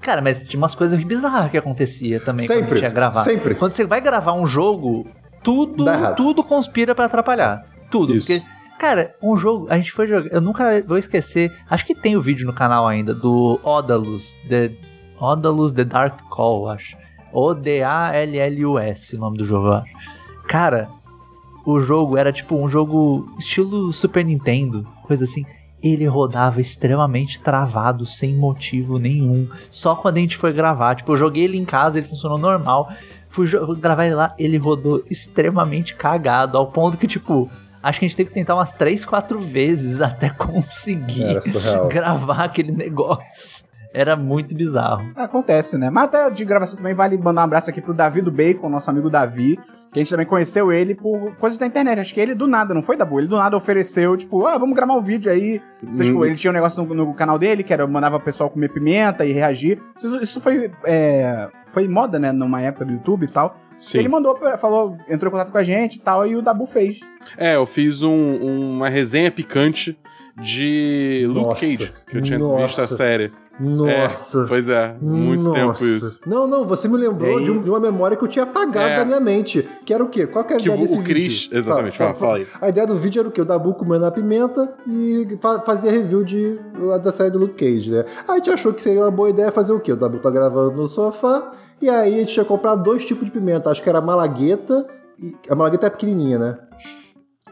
Cara, 0.00 0.22
mas 0.22 0.42
tinha 0.42 0.58
umas 0.58 0.74
coisas 0.74 1.02
bizarras 1.02 1.50
que 1.50 1.58
acontecia 1.58 2.18
também 2.20 2.46
quando 2.46 2.56
a 2.58 2.60
Sempre, 2.62 2.74
gente 2.76 2.84
ia 2.84 2.90
gravar. 2.90 3.22
sempre. 3.24 3.54
Quando 3.54 3.72
você 3.72 3.84
vai 3.84 4.00
gravar 4.00 4.32
um 4.32 4.46
jogo, 4.46 5.06
tudo, 5.42 5.84
tudo 6.16 6.42
conspira 6.42 6.94
pra 6.94 7.04
atrapalhar. 7.04 7.64
Tudo. 7.90 8.14
Isso. 8.14 8.26
Porque, 8.28 8.42
cara, 8.78 9.14
um 9.22 9.36
jogo, 9.36 9.66
a 9.68 9.76
gente 9.76 9.92
foi 9.92 10.06
jogar. 10.06 10.30
Eu 10.30 10.40
nunca 10.40 10.82
vou 10.86 10.96
esquecer. 10.96 11.52
Acho 11.68 11.84
que 11.84 11.94
tem 11.94 12.16
o 12.16 12.20
vídeo 12.20 12.46
no 12.46 12.52
canal 12.52 12.86
ainda 12.88 13.14
do 13.14 13.60
Odalus, 13.62 14.34
The, 14.48 14.72
Odalus 15.20 15.72
The 15.72 15.84
Dark 15.84 16.18
Call, 16.30 16.70
acho. 16.70 16.96
O-D-A-L-L-U-S, 17.32 19.16
o 19.16 19.20
nome 19.20 19.36
do 19.38 19.44
jogo, 19.44 19.68
eu 19.68 19.72
acho. 19.74 19.92
Cara, 20.48 20.88
o 21.64 21.80
jogo 21.80 22.16
era 22.16 22.32
tipo 22.32 22.56
um 22.56 22.68
jogo 22.68 23.28
estilo 23.38 23.92
Super 23.92 24.24
Nintendo, 24.24 24.86
coisa 25.06 25.24
assim. 25.24 25.44
Ele 25.82 26.06
rodava 26.06 26.60
extremamente 26.60 27.40
travado, 27.40 28.04
sem 28.04 28.34
motivo 28.34 28.98
nenhum. 28.98 29.48
Só 29.70 29.94
quando 29.94 30.18
a 30.18 30.20
gente 30.20 30.36
foi 30.36 30.52
gravar. 30.52 30.94
Tipo, 30.94 31.12
eu 31.12 31.16
joguei 31.16 31.44
ele 31.44 31.56
em 31.56 31.64
casa, 31.64 31.98
ele 31.98 32.06
funcionou 32.06 32.38
normal. 32.38 32.92
Fui 33.28 33.46
gravar 33.78 34.06
ele 34.06 34.14
lá, 34.14 34.34
ele 34.38 34.56
rodou 34.56 35.02
extremamente 35.08 35.94
cagado, 35.94 36.58
ao 36.58 36.66
ponto 36.66 36.98
que, 36.98 37.06
tipo, 37.06 37.48
acho 37.80 38.00
que 38.00 38.04
a 38.04 38.08
gente 38.08 38.16
teve 38.16 38.28
que 38.28 38.34
tentar 38.34 38.56
umas 38.56 38.72
3, 38.72 39.04
4 39.04 39.38
vezes 39.40 40.00
até 40.02 40.28
conseguir 40.30 41.40
gravar 41.88 42.44
aquele 42.44 42.72
negócio. 42.72 43.69
Era 43.92 44.14
muito 44.16 44.54
bizarro. 44.54 45.10
Acontece, 45.16 45.76
né? 45.76 45.90
Mas 45.90 46.04
até 46.04 46.30
de 46.30 46.44
gravação 46.44 46.76
também 46.76 46.94
vale 46.94 47.18
mandar 47.18 47.40
um 47.40 47.44
abraço 47.44 47.68
aqui 47.70 47.80
pro 47.80 47.92
Davi 47.92 48.20
do 48.22 48.30
Bacon, 48.30 48.68
nosso 48.68 48.88
amigo 48.88 49.10
Davi, 49.10 49.56
que 49.92 49.98
a 49.98 49.98
gente 49.98 50.10
também 50.10 50.26
conheceu 50.26 50.70
ele 50.72 50.94
por 50.94 51.34
coisas 51.36 51.58
da 51.58 51.66
internet. 51.66 51.98
Acho 51.98 52.14
que 52.14 52.20
ele 52.20 52.34
do 52.36 52.46
nada, 52.46 52.72
não 52.72 52.82
foi, 52.84 52.96
Dabu? 52.96 53.18
Ele 53.18 53.26
do 53.26 53.36
nada 53.36 53.56
ofereceu, 53.56 54.16
tipo, 54.16 54.46
ah, 54.46 54.56
vamos 54.56 54.76
gravar 54.76 54.94
um 54.94 55.02
vídeo 55.02 55.30
aí. 55.32 55.60
Vocês, 55.92 56.08
Hum. 56.08 56.24
Ele 56.24 56.36
tinha 56.36 56.52
um 56.52 56.54
negócio 56.54 56.80
no, 56.84 56.94
no 56.94 57.14
canal 57.14 57.36
dele, 57.36 57.64
que 57.64 57.72
era 57.72 57.84
mandava 57.84 58.16
o 58.18 58.20
pessoal 58.20 58.48
comer 58.48 58.68
pimenta 58.68 59.24
e 59.26 59.32
reagir. 59.32 59.80
Isso, 59.98 60.22
isso 60.22 60.40
foi, 60.40 60.70
é, 60.86 61.48
foi 61.72 61.88
moda, 61.88 62.18
né, 62.20 62.30
numa 62.30 62.60
época 62.60 62.84
do 62.84 62.92
YouTube 62.92 63.24
e 63.24 63.28
tal. 63.28 63.56
Sim. 63.80 63.98
Ele 63.98 64.08
mandou, 64.08 64.38
falou, 64.56 64.96
entrou 65.08 65.30
em 65.30 65.32
contato 65.32 65.50
com 65.50 65.58
a 65.58 65.64
gente 65.64 65.96
e 65.96 66.00
tal, 66.00 66.24
e 66.24 66.36
o 66.36 66.42
Dabu 66.42 66.64
fez. 66.64 67.00
É, 67.36 67.56
eu 67.56 67.66
fiz 67.66 68.04
um- 68.04 68.36
uma 68.76 68.88
resenha 68.88 69.32
picante 69.32 69.98
de 70.40 71.24
Luke 71.26 71.40
Nossa, 71.40 71.60
Cage, 71.60 71.92
que 72.08 72.16
eu 72.16 72.22
tinha 72.22 72.38
nossa. 72.38 72.66
visto 72.66 72.80
a 72.82 72.86
série. 72.86 73.32
Nossa. 73.60 74.42
É, 74.42 74.46
pois 74.48 74.68
é, 74.68 74.96
muito 75.00 75.44
Nossa. 75.44 75.58
tempo 75.84 75.84
isso. 75.84 76.20
Não, 76.26 76.46
não, 76.46 76.64
você 76.64 76.88
me 76.88 76.96
lembrou 76.96 77.40
de, 77.42 77.50
um- 77.50 77.62
de 77.62 77.68
uma 77.68 77.78
memória 77.78 78.16
que 78.16 78.24
eu 78.24 78.28
tinha 78.28 78.44
apagado 78.44 78.88
É. 78.88 78.96
da 78.96 79.04
minha 79.04 79.20
mente. 79.20 79.68
Que 79.84 79.92
era 79.92 80.02
o 80.02 80.08
quê? 80.08 80.26
Qual 80.26 80.44
que 80.44 80.54
era 80.54 80.60
a 80.60 80.62
Que 80.62 80.68
ideia 80.68 80.78
o- 80.80 80.82
desse 80.86 80.98
o 80.98 81.02
Chris- 81.04 81.44
vídeo? 81.44 81.58
exatamente, 81.58 81.98
fala- 81.98 82.14
fala 82.14 82.36
aí. 82.38 82.46
A 82.60 82.68
ideia 82.70 82.86
do 82.86 82.96
vídeo 82.96 83.20
era 83.20 83.28
o 83.28 83.30
quê? 83.32 83.40
O 83.42 83.44
Dabu 83.44 83.74
comendo 83.74 84.06
a 84.06 84.10
pimenta 84.10 84.72
e 84.86 85.36
fa- 85.40 85.60
fazia 85.60 85.90
review 85.90 86.24
de, 86.24 86.58
da 87.02 87.12
série 87.12 87.30
do 87.30 87.38
Luke 87.38 87.54
Cage, 87.54 87.90
né? 87.90 88.04
Aí 88.26 88.32
a 88.32 88.34
gente 88.36 88.50
achou 88.50 88.72
que 88.72 88.80
seria 88.80 89.02
uma 89.02 89.10
boa 89.10 89.28
ideia 89.28 89.50
fazer 89.52 89.72
o 89.72 89.80
quê? 89.80 89.92
O 89.92 89.96
Dabu 89.96 90.18
tá 90.18 90.30
gravando 90.30 90.72
no 90.76 90.86
sofá 90.88 91.52
e 91.82 91.88
aí 91.90 92.14
a 92.14 92.18
gente 92.18 92.32
tinha 92.32 92.44
comprado 92.44 92.82
dois 92.82 93.04
tipos 93.04 93.26
de 93.26 93.30
pimenta. 93.30 93.68
Acho 93.70 93.82
que 93.82 93.88
era 93.88 93.98
a 93.98 94.02
malagueta 94.02 94.86
e... 95.18 95.34
A 95.50 95.54
malagueta 95.54 95.86
é 95.86 95.90
pequenininha, 95.90 96.38
né? 96.38 96.58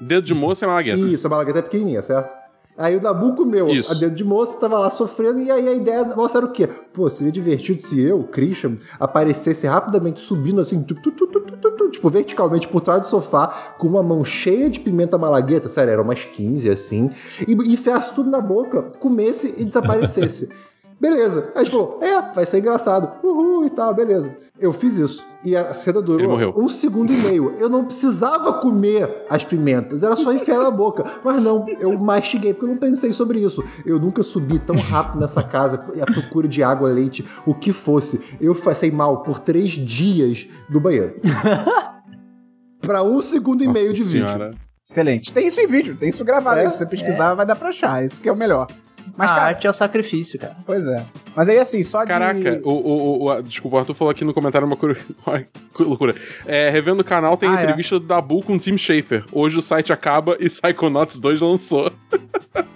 Dedo 0.01 0.25
de 0.25 0.33
moça 0.35 0.65
e 0.65 0.69
malagueta. 0.69 0.99
Isso, 0.99 1.27
a 1.27 1.31
malagueta 1.31 1.59
é 1.59 1.63
pequenininha, 1.63 2.01
certo? 2.03 2.33
Aí 2.79 2.97
o 2.97 3.01
Dabu 3.01 3.35
comeu 3.35 3.69
Isso. 3.71 3.91
a 3.91 3.95
dedo 3.95 4.15
de 4.15 4.23
moça, 4.23 4.57
tava 4.57 4.79
lá 4.79 4.89
sofrendo, 4.89 5.41
e 5.41 5.51
aí 5.51 5.67
a 5.67 5.73
ideia 5.73 6.05
nossa 6.05 6.39
era 6.39 6.47
o 6.47 6.53
quê? 6.53 6.69
Pô, 6.93 7.09
seria 7.11 7.33
divertido 7.33 7.83
se 7.83 8.01
eu, 8.01 8.23
Christian, 8.23 8.77
aparecesse 9.01 9.67
rapidamente 9.67 10.21
subindo 10.21 10.61
assim, 10.61 10.85
tu, 10.85 10.95
tu, 10.95 11.11
tu, 11.11 11.27
tu, 11.27 11.41
tu, 11.41 11.57
tu, 11.57 11.71
tu, 11.73 11.91
tipo, 11.91 12.09
verticalmente 12.09 12.69
por 12.69 12.81
trás 12.81 13.01
do 13.01 13.07
sofá, 13.09 13.75
com 13.79 13.89
uma 13.89 14.03
mão 14.03 14.25
cheia 14.25 14.71
de 14.71 14.79
pimenta 14.79 15.19
malagueta, 15.19 15.69
sério, 15.69 15.91
era 15.91 16.03
umas 16.03 16.25
15 16.25 16.71
assim, 16.71 17.11
e 17.47 17.53
e 17.53 17.77
tudo 18.15 18.31
na 18.31 18.41
boca, 18.41 18.93
comesse 19.01 19.55
e 19.59 19.65
desaparecesse. 19.65 20.49
Beleza. 21.01 21.53
Aí 21.55 21.61
a 21.61 21.65
gente 21.65 21.71
falou, 21.71 21.99
é, 22.03 22.21
vai 22.35 22.45
ser 22.45 22.59
engraçado. 22.59 23.25
Uhul 23.25 23.67
e 23.67 23.71
tal, 23.71 23.95
beleza. 23.95 24.35
Eu 24.59 24.73
fiz 24.73 24.97
isso. 24.97 25.25
E 25.45 25.57
a 25.57 25.73
cena 25.73 25.99
Ele 25.99 26.07
durou 26.07 26.31
morreu. 26.31 26.53
um 26.57 26.69
segundo 26.69 27.13
e 27.13 27.17
meio. 27.23 27.53
Eu 27.59 27.69
não 27.69 27.85
precisava 27.85 28.55
comer 28.55 29.25
as 29.31 29.45
pimentas, 29.45 30.03
era 30.03 30.17
só 30.17 30.33
enfiar 30.33 30.59
na 30.59 30.71
boca. 30.73 31.05
Mas 31.25 31.41
não, 31.41 31.65
eu 31.79 31.97
mastiguei, 31.97 32.53
porque 32.53 32.65
eu 32.67 32.71
não 32.71 32.77
pensei 32.77 33.13
sobre 33.13 33.39
isso. 33.39 33.63
Eu 33.87 34.01
nunca 34.01 34.25
subi 34.25 34.59
tão 34.59 34.75
rápido 34.75 35.21
nessa 35.21 35.43
casa, 35.43 35.77
à 36.01 36.13
procura 36.13 36.49
de 36.49 36.63
água, 36.65 36.89
leite, 36.89 37.25
o 37.47 37.55
que 37.55 37.73
fosse. 37.73 38.21
Eu 38.41 38.55
passei 38.55 38.91
mal 38.91 39.23
por 39.23 39.39
três 39.39 39.71
dias 39.71 40.49
no 40.69 40.81
banheiro. 40.81 41.15
pra 42.83 43.03
um 43.05 43.21
segundo 43.21 43.63
e 43.63 43.69
meio 43.69 43.91
Nossa 43.91 44.03
de 44.03 44.05
senhora. 44.05 44.47
vídeo. 44.47 44.61
Excelente. 44.89 45.33
Tem 45.33 45.47
isso 45.47 45.61
em 45.61 45.67
vídeo, 45.67 45.97
tem 45.97 46.09
isso 46.09 46.25
gravado. 46.25 46.61
É? 46.61 46.69
se 46.69 46.79
você 46.79 46.87
pesquisar, 46.87 47.35
vai 47.35 47.45
dar 47.47 47.55
pra 47.55 47.69
achar. 47.69 48.03
Isso 48.05 48.21
que 48.21 48.29
é 48.29 48.33
o 48.33 48.37
melhor. 48.37 48.67
Mas, 49.17 49.31
a 49.31 49.35
cara, 49.35 49.47
arte 49.49 49.67
é 49.67 49.71
o 49.71 49.73
sacrifício, 49.73 50.39
cara. 50.39 50.57
pois 50.65 50.87
é. 50.87 51.05
Mas 51.35 51.49
aí, 51.49 51.59
assim, 51.59 51.83
só 51.83 52.03
de... 52.05 52.09
Caraca, 52.09 52.61
o, 52.65 52.71
o, 52.71 53.23
o, 53.25 53.31
o- 53.31 53.43
desculpa, 53.43 53.77
o 53.77 53.81
Arthur 53.81 53.95
falou 53.95 54.11
aqui 54.11 54.25
no 54.25 54.33
comentário 54.35 54.67
uma 54.67 54.77
cur... 54.77 54.97
Que 55.77 55.83
loucura. 55.83 56.15
É, 56.47 56.69
revendo 56.71 57.01
o 57.03 57.05
canal, 57.05 57.37
tem 57.37 57.49
Ah, 57.49 57.59
é. 57.61 57.63
entrevista 57.65 57.99
do 57.99 58.07
Dabu 58.07 58.43
com 58.45 58.55
o 58.55 58.59
Tim 58.59 58.77
Schafer. 58.79 59.25
Hoje 59.33 59.57
o 59.59 59.63
site 59.63 59.93
acaba 59.93 60.37
e 60.41 60.47
Psychonauts 60.51 61.19
2 61.19 61.41
lançou. 61.41 61.93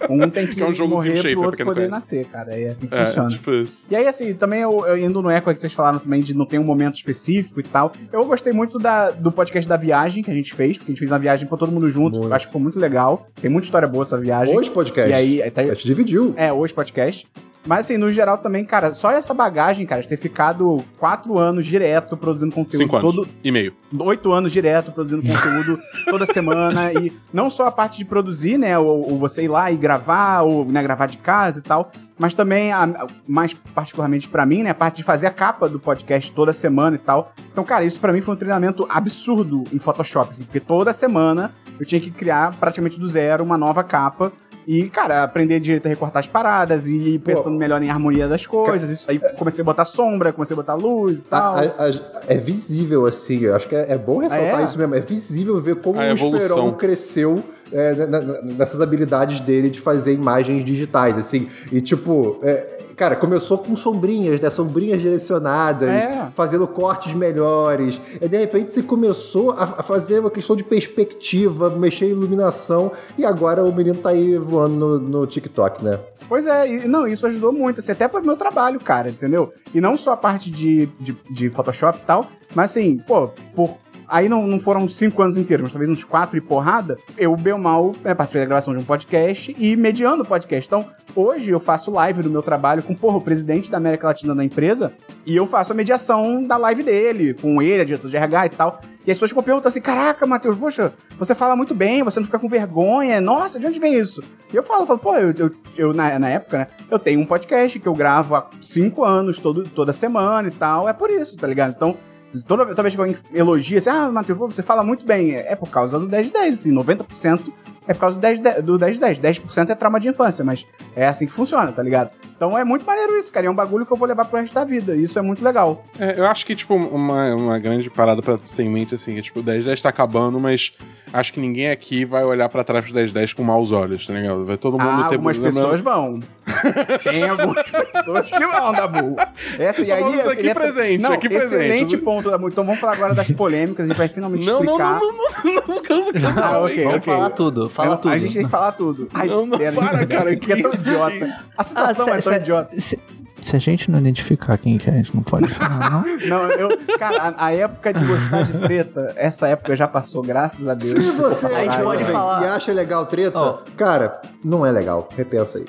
Um 0.09 0.29
tem 0.29 0.47
que, 0.47 0.55
Que 0.55 0.61
é 0.63 0.67
um 0.67 0.73
jogo 0.73 0.95
morrer 0.95 1.11
Tim 1.11 1.17
Schafer, 1.17 1.35
pro 1.35 1.45
outro 1.45 1.65
poder 1.65 1.75
conhece. 1.75 1.91
nascer, 1.91 2.25
cara. 2.25 2.53
É 2.59 2.69
assim 2.69 2.87
que 2.87 2.95
É, 2.95 3.05
funciona. 3.05 3.29
tipo 3.29 3.51
isso. 3.53 3.87
E 3.91 3.95
aí, 3.95 4.07
assim, 4.07 4.33
também 4.33 4.61
eu, 4.61 4.85
eu 4.85 4.97
indo 4.97 5.21
no 5.21 5.29
eco 5.29 5.49
aí 5.49 5.53
que 5.53 5.59
vocês 5.61 5.73
falaram 5.73 5.99
também 5.99 6.21
de 6.21 6.33
não 6.33 6.45
ter 6.45 6.59
um 6.59 6.63
momento 6.63 6.95
específico 6.95 7.59
e 7.59 7.63
tal. 7.63 7.91
Eu 8.11 8.25
gostei 8.25 8.53
muito 8.53 8.77
da, 8.77 9.11
do 9.11 9.31
podcast 9.31 9.67
da 9.67 9.77
viagem 9.77 10.23
que 10.23 10.31
a 10.31 10.33
gente 10.33 10.53
fez, 10.53 10.77
porque 10.77 10.91
a 10.91 10.93
gente 10.93 10.99
fez 10.99 11.11
uma 11.11 11.19
viagem 11.19 11.47
pra 11.47 11.57
todo 11.57 11.71
mundo 11.71 11.89
junto. 11.89 12.19
Muito. 12.19 12.33
Acho 12.33 12.45
que 12.45 12.49
ficou 12.49 12.61
muito 12.61 12.79
legal. 12.79 13.25
Tem 13.41 13.49
muita 13.49 13.65
história 13.65 13.87
boa 13.87 14.03
essa 14.03 14.17
viagem. 14.17 14.57
Hoje 14.57 14.69
podcast. 14.69 15.09
E 15.09 15.13
aí, 15.13 15.41
aí 15.41 15.51
tá- 15.51 15.61
A 15.61 15.65
gente 15.65 15.85
dividiu. 15.85 16.22
É, 16.35 16.51
hoje 16.53 16.73
podcast. 16.73 17.27
Mas 17.65 17.85
assim, 17.85 17.95
no 17.97 18.09
geral 18.09 18.37
também, 18.39 18.65
cara, 18.65 18.91
só 18.91 19.09
essa 19.09 19.33
bagagem, 19.33 19.85
cara, 19.85 20.01
de 20.01 20.07
ter 20.09 20.17
ficado 20.17 20.83
quatro 20.99 21.39
anos 21.39 21.65
direto 21.65 22.17
produzindo 22.17 22.53
conteúdo 22.53 22.77
Cinco 22.83 22.97
anos. 22.97 23.15
todo. 23.15 23.27
E 23.41 23.51
meio. 23.53 23.73
Oito 23.99 24.33
anos 24.33 24.51
direto 24.51 24.91
produzindo 24.91 25.21
conteúdo 25.25 25.79
toda 26.09 26.25
semana. 26.25 26.91
E 26.91 27.13
não 27.31 27.49
só 27.49 27.67
a 27.67 27.71
parte 27.71 27.97
de 27.97 28.03
produzir, 28.03 28.57
né? 28.57 28.77
Ou, 28.77 29.13
ou 29.13 29.17
você 29.17 29.43
ir 29.43 29.47
lá 29.47 29.71
e 29.71 29.77
gravar, 29.77 30.41
ou 30.41 30.65
né, 30.65 30.83
gravar 30.83 31.05
de 31.05 31.17
casa 31.17 31.59
e 31.59 31.61
tal. 31.61 31.89
Mas 32.19 32.33
também, 32.33 32.73
a- 32.73 33.07
mais 33.25 33.53
particularmente 33.53 34.27
pra 34.27 34.45
mim, 34.45 34.61
né? 34.63 34.71
A 34.71 34.75
parte 34.75 34.97
de 34.97 35.03
fazer 35.03 35.27
a 35.27 35.31
capa 35.31 35.69
do 35.69 35.79
podcast 35.79 36.33
toda 36.33 36.51
semana 36.51 36.97
e 36.97 36.99
tal. 36.99 37.31
Então, 37.49 37.63
cara, 37.63 37.85
isso 37.85 37.97
pra 37.97 38.11
mim 38.11 38.19
foi 38.19 38.33
um 38.33 38.37
treinamento 38.37 38.85
absurdo 38.89 39.63
em 39.71 39.79
Photoshop, 39.79 40.31
assim, 40.31 40.43
porque 40.43 40.59
toda 40.59 40.91
semana 40.91 41.53
eu 41.79 41.85
tinha 41.85 42.01
que 42.01 42.11
criar 42.11 42.53
praticamente 42.57 42.99
do 42.99 43.07
zero 43.07 43.41
uma 43.41 43.57
nova 43.57 43.85
capa. 43.85 44.33
E, 44.67 44.89
cara, 44.89 45.23
aprender 45.23 45.59
direito 45.59 45.85
a 45.85 45.89
recortar 45.89 46.19
as 46.21 46.27
paradas 46.27 46.87
e 46.87 46.95
ir 46.95 47.19
pensando 47.19 47.57
melhor 47.57 47.81
em 47.81 47.89
harmonia 47.89 48.27
das 48.27 48.45
coisas. 48.45 48.89
Isso 48.89 49.09
aí 49.09 49.19
comecei 49.37 49.61
a 49.61 49.65
botar 49.65 49.85
sombra, 49.85 50.31
comecei 50.31 50.53
a 50.53 50.57
botar 50.57 50.75
luz 50.75 51.21
e 51.21 51.25
tal. 51.25 51.55
A- 51.55 51.59
a- 51.59 51.85
a- 51.87 52.21
é 52.27 52.37
visível, 52.37 53.05
assim, 53.05 53.39
eu 53.41 53.55
acho 53.55 53.67
que 53.67 53.75
é, 53.75 53.91
é 53.93 53.97
bom 53.97 54.19
ressaltar 54.19 54.61
é? 54.61 54.63
isso 54.63 54.77
mesmo. 54.77 54.95
É 54.95 54.99
visível 54.99 55.59
ver 55.59 55.75
como 55.75 55.99
A 55.99 56.03
o. 56.11 56.13
Esperon 56.13 56.73
cresceu 56.73 57.35
é, 57.71 57.93
na- 58.05 58.21
na- 58.21 58.41
nessas 58.41 58.79
habilidades 58.81 59.39
dele 59.39 59.69
de 59.69 59.79
fazer 59.81 60.13
imagens 60.13 60.63
digitais, 60.63 61.17
assim. 61.17 61.47
E, 61.71 61.81
tipo, 61.81 62.39
é, 62.43 62.82
cara, 63.03 63.15
começou 63.17 63.57
com 63.57 63.75
sombrinhas, 63.75 64.39
né? 64.39 64.49
Sombrinhas 64.49 65.01
direcionadas, 65.01 65.89
É. 65.89 66.31
fazendo 66.35 66.65
cortes 66.65 67.13
melhores. 67.13 67.99
E, 68.21 68.27
de 68.29 68.37
repente, 68.37 68.71
você 68.71 68.81
começou 68.81 69.51
a, 69.51 69.63
a 69.63 69.83
fazer 69.83 70.19
uma 70.19 70.31
questão 70.31 70.55
de 70.55 70.63
perspectiva, 70.63 71.69
mexer 71.69 72.05
em 72.05 72.09
iluminação. 72.11 72.93
E 73.17 73.25
agora 73.25 73.61
o 73.63 73.73
menino 73.75 73.95
tá 73.97 74.09
aí 74.09 74.37
voando 74.37 74.99
no, 74.99 74.99
no 74.99 75.27
TikTok, 75.27 75.83
né? 75.83 75.99
Pois 76.29 76.47
é, 76.47 76.67
e, 76.67 76.87
não, 76.87 77.05
isso 77.05 77.27
ajudou 77.27 77.51
muito, 77.51 77.81
assim, 77.81 77.91
até 77.91 78.07
pro 78.07 78.25
meu 78.25 78.37
trabalho, 78.37 78.79
cara, 78.79 79.09
entendeu? 79.09 79.51
E 79.73 79.81
não 79.81 79.97
só 79.97 80.11
a 80.13 80.17
parte 80.17 80.49
de, 80.49 80.85
de, 80.99 81.13
de 81.29 81.49
Photoshop 81.49 81.99
e 82.01 82.05
tal, 82.05 82.25
mas 82.55 82.71
assim, 82.71 82.97
pô, 83.05 83.27
por. 83.53 83.82
Aí 84.07 84.29
não, 84.29 84.47
não 84.47 84.59
foram 84.59 84.87
cinco 84.87 85.21
anos 85.21 85.37
inteiros, 85.37 85.63
mas 85.63 85.73
talvez 85.73 85.89
uns 85.89 86.03
quatro 86.03 86.37
e 86.37 86.41
porrada. 86.41 86.97
Eu, 87.17 87.35
bem 87.35 87.53
ou 87.53 87.59
mal, 87.59 87.93
né, 88.03 88.13
participei 88.13 88.41
da 88.41 88.47
gravação 88.47 88.73
de 88.73 88.79
um 88.81 88.85
podcast 88.85 89.55
e 89.57 89.75
mediando 89.75 90.23
o 90.23 90.25
podcast. 90.25 90.67
Então, 90.67 90.85
hoje 91.15 91.51
eu 91.51 91.59
faço 91.59 91.91
live 91.91 92.23
do 92.23 92.29
meu 92.29 92.41
trabalho 92.41 92.83
com, 92.83 92.95
porra, 92.95 93.17
o 93.17 93.21
presidente 93.21 93.71
da 93.71 93.77
América 93.77 94.07
Latina 94.07 94.35
da 94.35 94.43
empresa 94.43 94.93
e 95.25 95.35
eu 95.35 95.47
faço 95.47 95.71
a 95.71 95.75
mediação 95.75 96.43
da 96.43 96.57
live 96.57 96.83
dele, 96.83 97.33
com 97.33 97.61
ele, 97.61 97.81
a 97.81 97.85
diretor 97.85 98.09
de 98.09 98.17
RH 98.17 98.45
e 98.45 98.49
tal. 98.49 98.79
E 99.05 99.11
as 99.11 99.17
pessoas 99.17 99.31
ficam 99.31 99.43
perguntando 99.43 99.67
assim: 99.67 99.81
caraca, 99.81 100.25
Matheus, 100.25 100.57
poxa, 100.57 100.93
você 101.17 101.35
fala 101.35 101.55
muito 101.55 101.75
bem, 101.75 102.03
você 102.03 102.19
não 102.19 102.25
fica 102.25 102.39
com 102.39 102.47
vergonha. 102.47 103.19
Nossa, 103.19 103.59
de 103.59 103.67
onde 103.67 103.79
vem 103.79 103.95
isso? 103.95 104.23
E 104.51 104.55
eu 104.55 104.63
falo, 104.63 104.83
eu 104.83 104.85
falo, 104.85 104.99
pô, 104.99 105.15
eu, 105.15 105.33
eu, 105.37 105.51
eu, 105.77 105.93
na, 105.93 106.17
na 106.17 106.29
época, 106.29 106.59
né? 106.59 106.67
Eu 106.89 106.97
tenho 106.97 107.19
um 107.19 107.25
podcast 107.25 107.79
que 107.79 107.87
eu 107.87 107.93
gravo 107.93 108.35
há 108.35 108.47
cinco 108.61 109.03
anos, 109.03 109.39
todo, 109.39 109.63
toda 109.63 109.91
semana 109.91 110.47
e 110.47 110.51
tal. 110.51 110.87
É 110.87 110.93
por 110.93 111.09
isso, 111.09 111.35
tá 111.37 111.47
ligado? 111.47 111.73
Então, 111.75 111.97
toda, 112.41 112.65
toda 112.65 112.81
vez 112.81 112.95
que 112.95 113.01
alguém 113.01 113.15
elogia 113.33 113.77
assim, 113.77 113.89
ah, 113.89 114.11
Matheus, 114.11 114.37
você 114.37 114.63
fala 114.63 114.83
muito 114.83 115.05
bem. 115.05 115.35
É, 115.35 115.55
por 115.55 115.69
causa 115.69 115.99
do 115.99 116.07
10 116.07 116.27
de 116.27 116.33
10, 116.33 116.53
assim, 116.53 116.73
90% 116.73 117.51
é 117.87 117.93
por 117.93 117.99
causa 117.99 118.17
do 118.17 118.21
10 118.21 118.37
de 118.37 118.43
10, 118.43 118.63
do 118.63 118.77
10 118.77 118.95
de 118.95 119.01
10. 119.01 119.19
10% 119.19 119.69
é 119.69 119.75
trauma 119.75 119.99
de 119.99 120.07
infância, 120.07 120.43
mas 120.43 120.65
é 120.95 121.07
assim 121.07 121.25
que 121.25 121.33
funciona, 121.33 121.71
tá 121.71 121.83
ligado? 121.83 122.11
Então 122.35 122.57
é 122.57 122.63
muito 122.63 122.85
maneiro 122.85 123.17
isso, 123.17 123.31
cara. 123.31 123.45
É 123.45 123.49
um 123.49 123.55
bagulho 123.55 123.85
que 123.85 123.91
eu 123.93 123.97
vou 123.97 124.07
levar 124.07 124.25
pro 124.25 124.39
resto 124.39 124.53
da 124.53 124.63
vida. 124.63 124.95
E 124.95 125.03
isso 125.03 125.17
é 125.17 125.21
muito 125.21 125.43
legal. 125.43 125.85
É, 125.99 126.19
eu 126.19 126.25
acho 126.25 126.45
que, 126.45 126.55
tipo, 126.55 126.75
uma, 126.75 127.35
uma 127.35 127.59
grande 127.59 127.89
parada 127.89 128.21
pra 128.21 128.37
ter 128.37 128.63
em 128.63 128.69
mente, 128.69 128.95
assim, 128.95 129.17
é 129.17 129.21
tipo, 129.21 129.39
o 129.39 129.43
1010 129.43 129.81
tá 129.81 129.89
acabando, 129.89 130.39
mas 130.39 130.73
acho 131.11 131.31
que 131.33 131.39
ninguém 131.39 131.69
aqui 131.69 132.05
vai 132.05 132.23
olhar 132.23 132.49
pra 132.49 132.63
trás 132.63 132.83
do 132.85 132.93
1010 132.93 133.33
com 133.33 133.43
maus 133.43 133.71
olhos, 133.71 134.05
tá 134.05 134.13
ligado? 134.13 134.45
Vai 134.45 134.57
todo 134.57 134.73
mundo 134.77 134.89
Ah, 135.03 135.07
ter 135.09 135.15
algumas 135.15 135.37
pessoas 135.37 135.81
vão. 135.81 136.19
Tem 137.03 137.23
algumas 137.29 137.63
pessoas 137.69 138.29
que 138.31 138.45
vão, 138.45 138.71
Dabu. 138.73 139.15
Essa 139.59 139.81
e 139.81 139.91
aí. 139.91 140.01
Eu 140.19 140.27
aqui 140.27 140.35
queria- 140.37 140.55
presente, 140.55 141.01
não, 141.01 141.13
aqui 141.13 141.29
presente. 141.29 141.55
Excelente 141.63 141.97
ponto, 141.97 142.29
Dabu. 142.29 142.47
Então 142.47 142.63
vamos 142.63 142.79
falar 142.79 142.93
agora 142.93 143.13
das 143.13 143.31
polêmicas. 143.31 143.85
A 143.85 143.87
gente 143.87 143.97
vai 143.97 144.07
finalmente 144.07 144.45
Não, 144.45 144.63
não, 144.63 144.73
explicar. 144.75 144.99
não, 144.99 145.13
não, 145.13 145.31
não, 145.43 145.63
não, 145.75 145.81
calma, 145.83 146.13
calma. 146.13 146.41
Ah, 146.43 146.59
ok, 146.61 146.83
Vamos 146.83 147.05
falar 147.05 147.29
tudo, 147.31 147.69
fala 147.69 147.89
Não, 147.91 147.97
tudo. 147.97 148.13
A 148.13 148.17
gente 148.17 148.33
tem 148.33 148.43
que 148.43 148.49
falar 148.49 148.71
tudo. 148.73 149.07
Ai, 149.13 149.27
Não, 149.27 149.45
não, 149.45 149.57
para, 149.57 150.05
cara, 150.05 150.31
é 150.31 150.35
que 150.35 150.61
tão 150.61 150.73
idiota. 150.73 151.35
A 151.57 151.63
situação 151.63 152.09
é 152.13 152.21
tão 152.23 152.33
idiota. 152.33 152.79
Se, 152.79 152.99
se 153.41 153.55
a 153.55 153.59
gente 153.59 153.91
não 153.91 153.99
identificar 153.99 154.57
quem 154.57 154.77
que 154.77 154.89
é, 154.89 154.93
a 154.93 154.97
gente 154.97 155.13
não 155.15 155.21
pode 155.23 155.47
falar, 155.49 155.89
não? 155.91 156.03
Não, 156.27 156.51
eu. 156.51 156.69
Cara, 156.97 157.35
a, 157.37 157.45
a 157.47 157.53
época 157.53 157.93
de 157.93 158.05
gostar 158.05 158.43
de 158.43 158.57
treta, 158.57 159.13
essa 159.17 159.47
época 159.47 159.75
já 159.75 159.87
passou, 159.87 160.21
graças 160.21 160.67
a 160.67 160.73
Deus. 160.73 160.91
Se 161.03 161.11
você 161.11 161.45
A 161.47 161.59
gente 161.61 161.69
acha 161.69 161.83
pode 161.83 162.05
falar- 162.05 162.41
e 162.43 162.45
acha 162.47 162.71
legal 162.71 163.05
treta, 163.05 163.37
Ó. 163.37 163.57
cara, 163.75 164.21
não 164.43 164.65
é 164.65 164.71
legal. 164.71 165.09
Repensa 165.15 165.57
aí. 165.57 165.65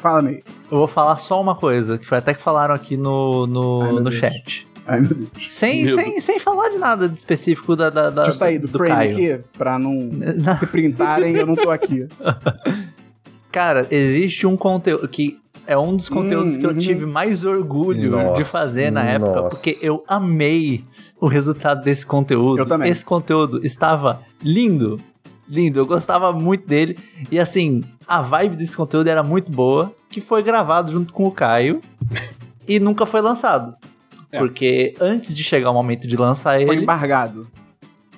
Fala, 0.00 0.20
meio. 0.22 0.42
Eu 0.70 0.78
vou 0.78 0.88
falar 0.88 1.16
só 1.18 1.40
uma 1.40 1.54
coisa, 1.54 1.96
que 1.96 2.04
foi 2.06 2.18
até 2.18 2.34
que 2.34 2.42
falaram 2.42 2.74
aqui 2.74 2.96
no, 2.96 3.46
no, 3.46 3.82
Ai, 3.82 3.92
no 3.92 4.00
Deus. 4.02 4.14
chat. 4.16 4.66
Ai, 4.84 5.00
meu 5.00 5.10
Deus. 5.14 5.28
Sem, 5.38 5.84
Meu 5.84 5.94
sem, 5.96 6.20
sem 6.20 6.38
falar 6.40 6.68
de 6.70 6.78
nada 6.78 7.08
de 7.08 7.16
específico 7.16 7.76
da, 7.76 7.88
da, 7.88 8.10
da 8.10 8.22
Deixa 8.24 8.30
eu 8.30 8.34
sair 8.34 8.58
do, 8.58 8.66
frame 8.66 8.90
Caio. 8.90 9.12
aqui, 9.36 9.44
pra 9.56 9.78
não 9.78 10.10
se 10.58 10.66
printarem, 10.66 11.36
eu 11.36 11.46
não 11.46 11.54
tô 11.54 11.70
aqui. 11.70 12.08
Cara, 13.52 13.86
existe 13.90 14.46
um 14.46 14.56
conteúdo 14.56 15.06
que 15.06 15.38
é 15.66 15.76
um 15.78 15.96
dos 15.96 16.08
conteúdos 16.08 16.56
Hum, 16.56 16.60
que 16.60 16.66
eu 16.66 16.70
uhum. 16.70 16.78
tive 16.78 17.06
mais 17.06 17.44
orgulho 17.44 18.10
Nossa, 18.12 18.36
de 18.36 18.44
fazer 18.44 18.90
na 18.90 19.02
época, 19.04 19.42
nossa. 19.42 19.48
porque 19.50 19.78
eu 19.82 20.02
amei 20.08 20.84
o 21.20 21.26
resultado 21.26 21.82
desse 21.82 22.04
conteúdo. 22.04 22.58
Eu 22.58 22.66
também. 22.66 22.90
Esse 22.90 23.04
conteúdo 23.04 23.64
estava 23.64 24.20
lindo. 24.42 24.98
Lindo, 25.48 25.78
eu 25.80 25.86
gostava 25.86 26.32
muito 26.32 26.66
dele. 26.66 26.96
E 27.30 27.38
assim, 27.38 27.82
a 28.06 28.22
vibe 28.22 28.56
desse 28.56 28.76
conteúdo 28.76 29.06
era 29.08 29.22
muito 29.22 29.52
boa, 29.52 29.94
que 30.08 30.20
foi 30.20 30.42
gravado 30.42 30.90
junto 30.90 31.12
com 31.12 31.24
o 31.26 31.30
Caio 31.30 31.80
e 32.66 32.80
nunca 32.80 33.04
foi 33.06 33.20
lançado. 33.20 33.74
É. 34.30 34.38
Porque 34.38 34.94
antes 35.00 35.34
de 35.34 35.44
chegar 35.44 35.70
o 35.70 35.74
momento 35.74 36.08
de 36.08 36.16
lançar 36.16 36.58
Foi 36.64 36.74
ele, 36.74 36.82
embargado. 36.84 37.46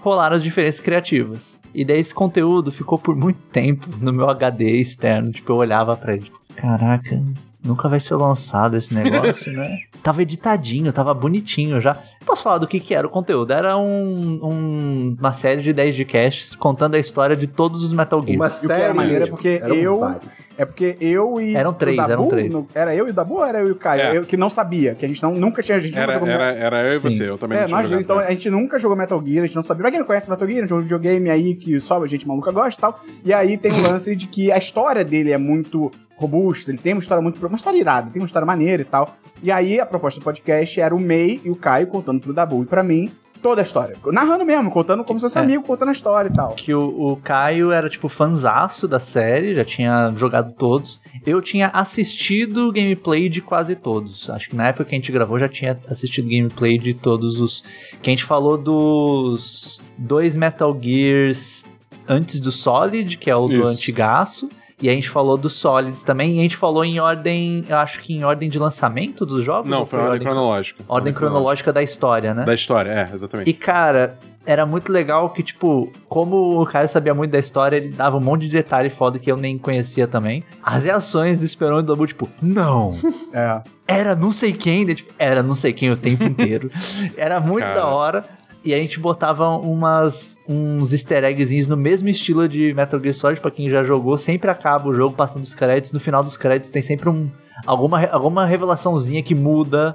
rolaram 0.01 0.37
as 0.37 0.43
diferenças 0.45 0.81
criativas. 0.81 1.59
E 1.75 1.85
daí 1.85 1.99
esse 1.99 2.15
conteúdo 2.15 2.71
ficou 2.71 2.97
por 2.97 3.17
muito 3.17 3.41
tempo 3.51 3.89
no 4.01 4.13
meu 4.13 4.31
HD 4.31 4.77
externo. 4.77 5.33
Tipo, 5.33 5.53
eu 5.53 5.57
olhava 5.57 5.97
pra 5.97 6.15
ele. 6.15 6.31
Caraca, 6.65 7.21
nunca 7.63 7.89
vai 7.89 8.01
ser 8.01 8.15
lançado 8.15 8.77
esse 8.77 8.93
negócio, 8.95 9.53
né? 9.53 9.79
Tava 10.03 10.21
editadinho, 10.21 10.93
tava 10.93 11.15
bonitinho 11.15 11.81
já. 11.81 11.97
Posso 12.27 12.43
falar 12.43 12.59
do 12.59 12.67
que, 12.67 12.79
que 12.79 12.95
era 12.95 13.07
o 13.07 13.11
conteúdo? 13.11 13.51
Era 13.55 13.75
um, 13.79 14.39
um- 14.43 15.17
uma 15.19 15.33
série 15.33 15.63
de 15.63 15.73
10 15.73 15.95
de 15.97 16.05
casts 16.05 16.55
contando 16.55 16.95
a 16.95 16.99
história 16.99 17.35
de 17.35 17.47
todos 17.47 17.83
os 17.83 17.91
Metal 17.91 18.21
Gears. 18.21 18.37
Uma 18.37 18.49
série. 18.51 18.83
era 18.83 18.93
maneiro 18.93 19.25
é 19.25 19.27
porque 19.27 19.61
eram 19.63 19.75
eu- 19.77 20.01
vários. 20.01 20.45
É 20.59 20.65
porque 20.67 20.97
eu 21.01 21.41
e. 21.41 21.57
Eram 21.57 21.73
três, 21.73 21.97
o 21.97 22.01
Dabu, 22.03 22.13
eram 22.13 22.29
três. 22.29 22.53
no- 22.53 22.69
era 22.75 22.95
eu 22.95 23.09
e 23.09 23.11
o 23.11 23.15
Dabu 23.15 23.37
ou 23.37 23.45
era 23.47 23.61
eu 23.61 23.69
e 23.69 23.71
o 23.71 23.77
Caio? 23.77 24.03
É. 24.03 24.17
Eu 24.19 24.25
que 24.27 24.37
não 24.37 24.51
sabia, 24.51 24.95
que 24.95 25.05
a 25.07 25.09
gente 25.09 25.21
não, 25.23 25.35
nunca 25.35 25.63
tinha. 25.63 25.77
A 25.77 25.81
gente 25.81 25.99
Era, 25.99 26.07
nunca 26.07 26.19
jogou 26.21 26.29
era, 26.35 26.53
era 26.53 26.83
eu 26.85 26.93
e 26.97 27.01
Sim. 27.01 27.11
você, 27.11 27.29
eu 27.31 27.39
também 27.39 27.57
É, 27.59 27.61
não 27.63 27.67
tinha 27.69 27.77
nós 27.79 27.87
jogado, 27.89 28.03
então 28.03 28.17
né? 28.19 28.27
a 28.27 28.31
gente 28.31 28.51
nunca 28.51 28.79
jogou 28.79 28.97
Metal 28.97 29.21
Gear, 29.27 29.43
a 29.43 29.47
gente 29.47 29.57
não 29.57 29.63
sabia. 29.65 29.81
Pra 29.83 29.91
quem 29.91 29.99
não 30.01 30.07
conhece 30.07 30.29
Metal 30.31 30.47
Gear, 30.47 30.61
é 30.61 30.65
um 30.65 30.69
jogo 30.69 30.83
de 30.83 30.89
videogame 30.89 31.31
aí 31.31 31.55
que 31.55 31.81
só 31.81 32.01
a 32.01 32.07
gente 32.07 32.29
maluca 32.29 32.53
gosta 32.53 32.79
e 32.79 32.81
tal. 32.83 33.01
E 33.25 33.33
aí 33.33 33.57
tem 33.57 33.73
o 33.73 33.83
lance 33.83 34.15
de 34.15 34.27
que 34.27 34.53
a 34.53 34.59
história 34.59 35.03
dele 35.03 35.33
é 35.33 35.39
muito 35.39 35.91
robusta, 36.17 36.71
ele 36.71 36.79
tem 36.79 36.93
uma 36.93 37.01
história 37.01 37.23
muito. 37.23 37.45
uma 37.47 37.57
história 37.57 37.79
irada, 37.79 38.11
tem 38.11 38.21
uma 38.23 38.27
história 38.27 38.47
maneira 38.47 38.83
e 38.83 38.85
tal. 38.85 39.15
E 39.43 39.51
aí 39.51 39.81
a 39.81 39.87
proposta 39.87 40.21
do 40.21 40.25
podcast 40.25 40.81
era 40.81 40.95
o 40.95 41.01
May 41.01 41.41
e 41.45 41.51
o 41.51 41.57
Caio 41.57 41.87
contando 41.87 42.21
pro 42.21 42.33
Dabu 42.33 42.63
e 42.63 42.67
pra 42.67 42.83
mim 42.83 43.11
toda 43.43 43.61
a 43.61 43.63
história. 43.63 43.95
Narrando 44.07 44.43
mesmo, 44.43 44.71
contando 44.71 45.05
como 45.05 45.21
se 45.21 45.25
fosse 45.27 45.37
É. 45.37 45.43
amigo, 45.43 45.63
contando 45.65 45.91
a 45.91 45.93
história 45.93 46.31
e 46.31 46.33
tal. 46.33 46.55
Que 46.55 46.73
o, 46.73 47.13
o 47.13 47.17
Caio 47.17 47.71
era, 47.73 47.91
tipo, 47.91 48.09
fanzaço 48.09 48.89
da 48.89 48.99
série, 48.99 49.55
já 49.55 49.63
tinha 49.63 50.11
jogado 50.17 50.55
todos. 50.55 50.99
Eu 51.27 51.43
tinha 51.43 51.67
assistido 51.69 52.73
gameplay 52.73 53.29
de 53.29 53.43
quase 53.43 53.75
todos. 53.77 54.31
Acho 54.31 54.49
que 54.49 54.57
na 54.57 54.69
época 54.69 54.87
que 54.87 54.95
a 54.95 54.99
gente 54.99 55.13
gravou 55.13 55.39
já 55.39 55.47
tinha 55.47 55.79
assistido 55.91 56.27
gameplay 56.27 56.79
de 56.79 56.95
todos 56.95 57.39
os. 57.39 57.63
Que 58.01 58.09
a 58.09 58.13
gente 58.13 58.25
falou 58.25 58.57
dos 58.57 59.79
dois 59.99 60.39
Metal 60.39 60.75
Gears 60.81 61.67
antes 62.09 62.39
do 62.39 62.51
Solid, 62.51 63.19
que 63.19 63.31
é 63.31 63.37
o 63.37 63.47
do 63.47 63.57
Isso. 63.57 63.69
antigaço. 63.69 64.49
E 64.83 64.89
a 64.89 64.93
gente 64.93 65.09
falou 65.09 65.37
dos 65.37 65.55
Solids 65.55 66.03
também. 66.03 66.37
E 66.37 66.39
a 66.41 66.43
gente 66.43 66.57
falou 66.57 66.85
em 66.85 66.99
ordem. 66.99 67.65
Eu 67.69 67.77
acho 67.77 68.01
que 68.01 68.15
em 68.15 68.25
ordem 68.25 68.49
de 68.49 68.59
lançamento 68.59 69.25
dos 69.25 69.45
jogos? 69.45 69.71
Não, 69.71 69.87
foi 69.87 69.99
uma 69.99 70.09
ordem 70.11 70.27
cronológica. 70.27 70.85
Ordem 70.89 71.13
cronológica 71.13 71.73
da 71.73 71.83
história, 71.83 72.35
né? 72.35 72.45
Da 72.45 72.55
história, 72.55 72.91
é, 72.91 73.15
exatamente. 73.15 73.49
E, 73.49 73.55
cara, 73.55 74.19
era 74.47 74.67
muito 74.67 74.93
legal 74.93 75.31
que, 75.31 75.43
tipo, 75.43 75.91
como 76.09 76.61
o 76.61 76.67
Caio 76.67 76.89
sabia 76.89 77.15
muito 77.15 77.31
da 77.31 77.39
história, 77.39 77.77
ele 77.77 77.89
dava 77.91 78.17
um 78.17 78.21
monte 78.21 78.43
de 78.43 78.51
detalhe 78.51 78.91
foda 78.91 79.19
que 79.19 79.31
eu 79.31 79.37
nem 79.37 79.57
conhecia 79.57 80.07
também. 80.07 80.45
As 80.63 80.85
reações 80.85 81.39
do 81.39 81.45
Esperon 81.45 81.79
e 81.79 81.83
do 81.83 81.89
Dabu, 81.89 82.07
tipo, 82.07 82.29
não, 82.43 82.99
É. 83.33 83.63
era 83.87 84.15
não 84.15 84.33
sei 84.33 84.53
quem, 84.53 84.85
daí, 84.85 84.95
tipo, 84.97 85.15
era 85.19 85.43
não 85.43 85.55
sei 85.55 85.73
quem 85.73 85.91
o 85.91 85.97
tempo 85.97 86.25
inteiro. 86.25 86.71
era 87.17 87.41
muito 87.41 87.65
Cara. 87.65 87.75
da 87.75 87.87
hora. 87.87 88.25
E 88.65 88.73
a 88.73 88.79
gente 88.79 88.99
botava 88.99 89.47
umas, 89.59 90.39
uns 90.49 90.93
easter 90.93 91.23
eggzinhos 91.23 91.69
no 91.69 91.77
mesmo 91.77 92.09
estilo 92.09 92.49
de 92.49 92.73
Metal 92.73 92.99
Gear 92.99 93.13
Solid, 93.13 93.41
pra 93.41 93.51
quem 93.51 93.69
já 93.69 93.83
jogou. 93.83 94.17
Sempre 94.17 94.51
acaba 94.51 94.89
o 94.89 94.95
jogo 94.95 95.15
passando 95.15 95.43
os 95.43 95.53
créditos. 95.53 95.93
No 95.93 96.01
final 96.01 96.25
dos 96.25 96.37
créditos 96.37 96.71
tem 96.71 96.81
sempre 96.81 97.11
um, 97.11 97.31
alguma, 97.67 98.07
alguma 98.07 98.47
revelaçãozinha 98.47 99.23
que 99.23 99.35
muda 99.35 99.95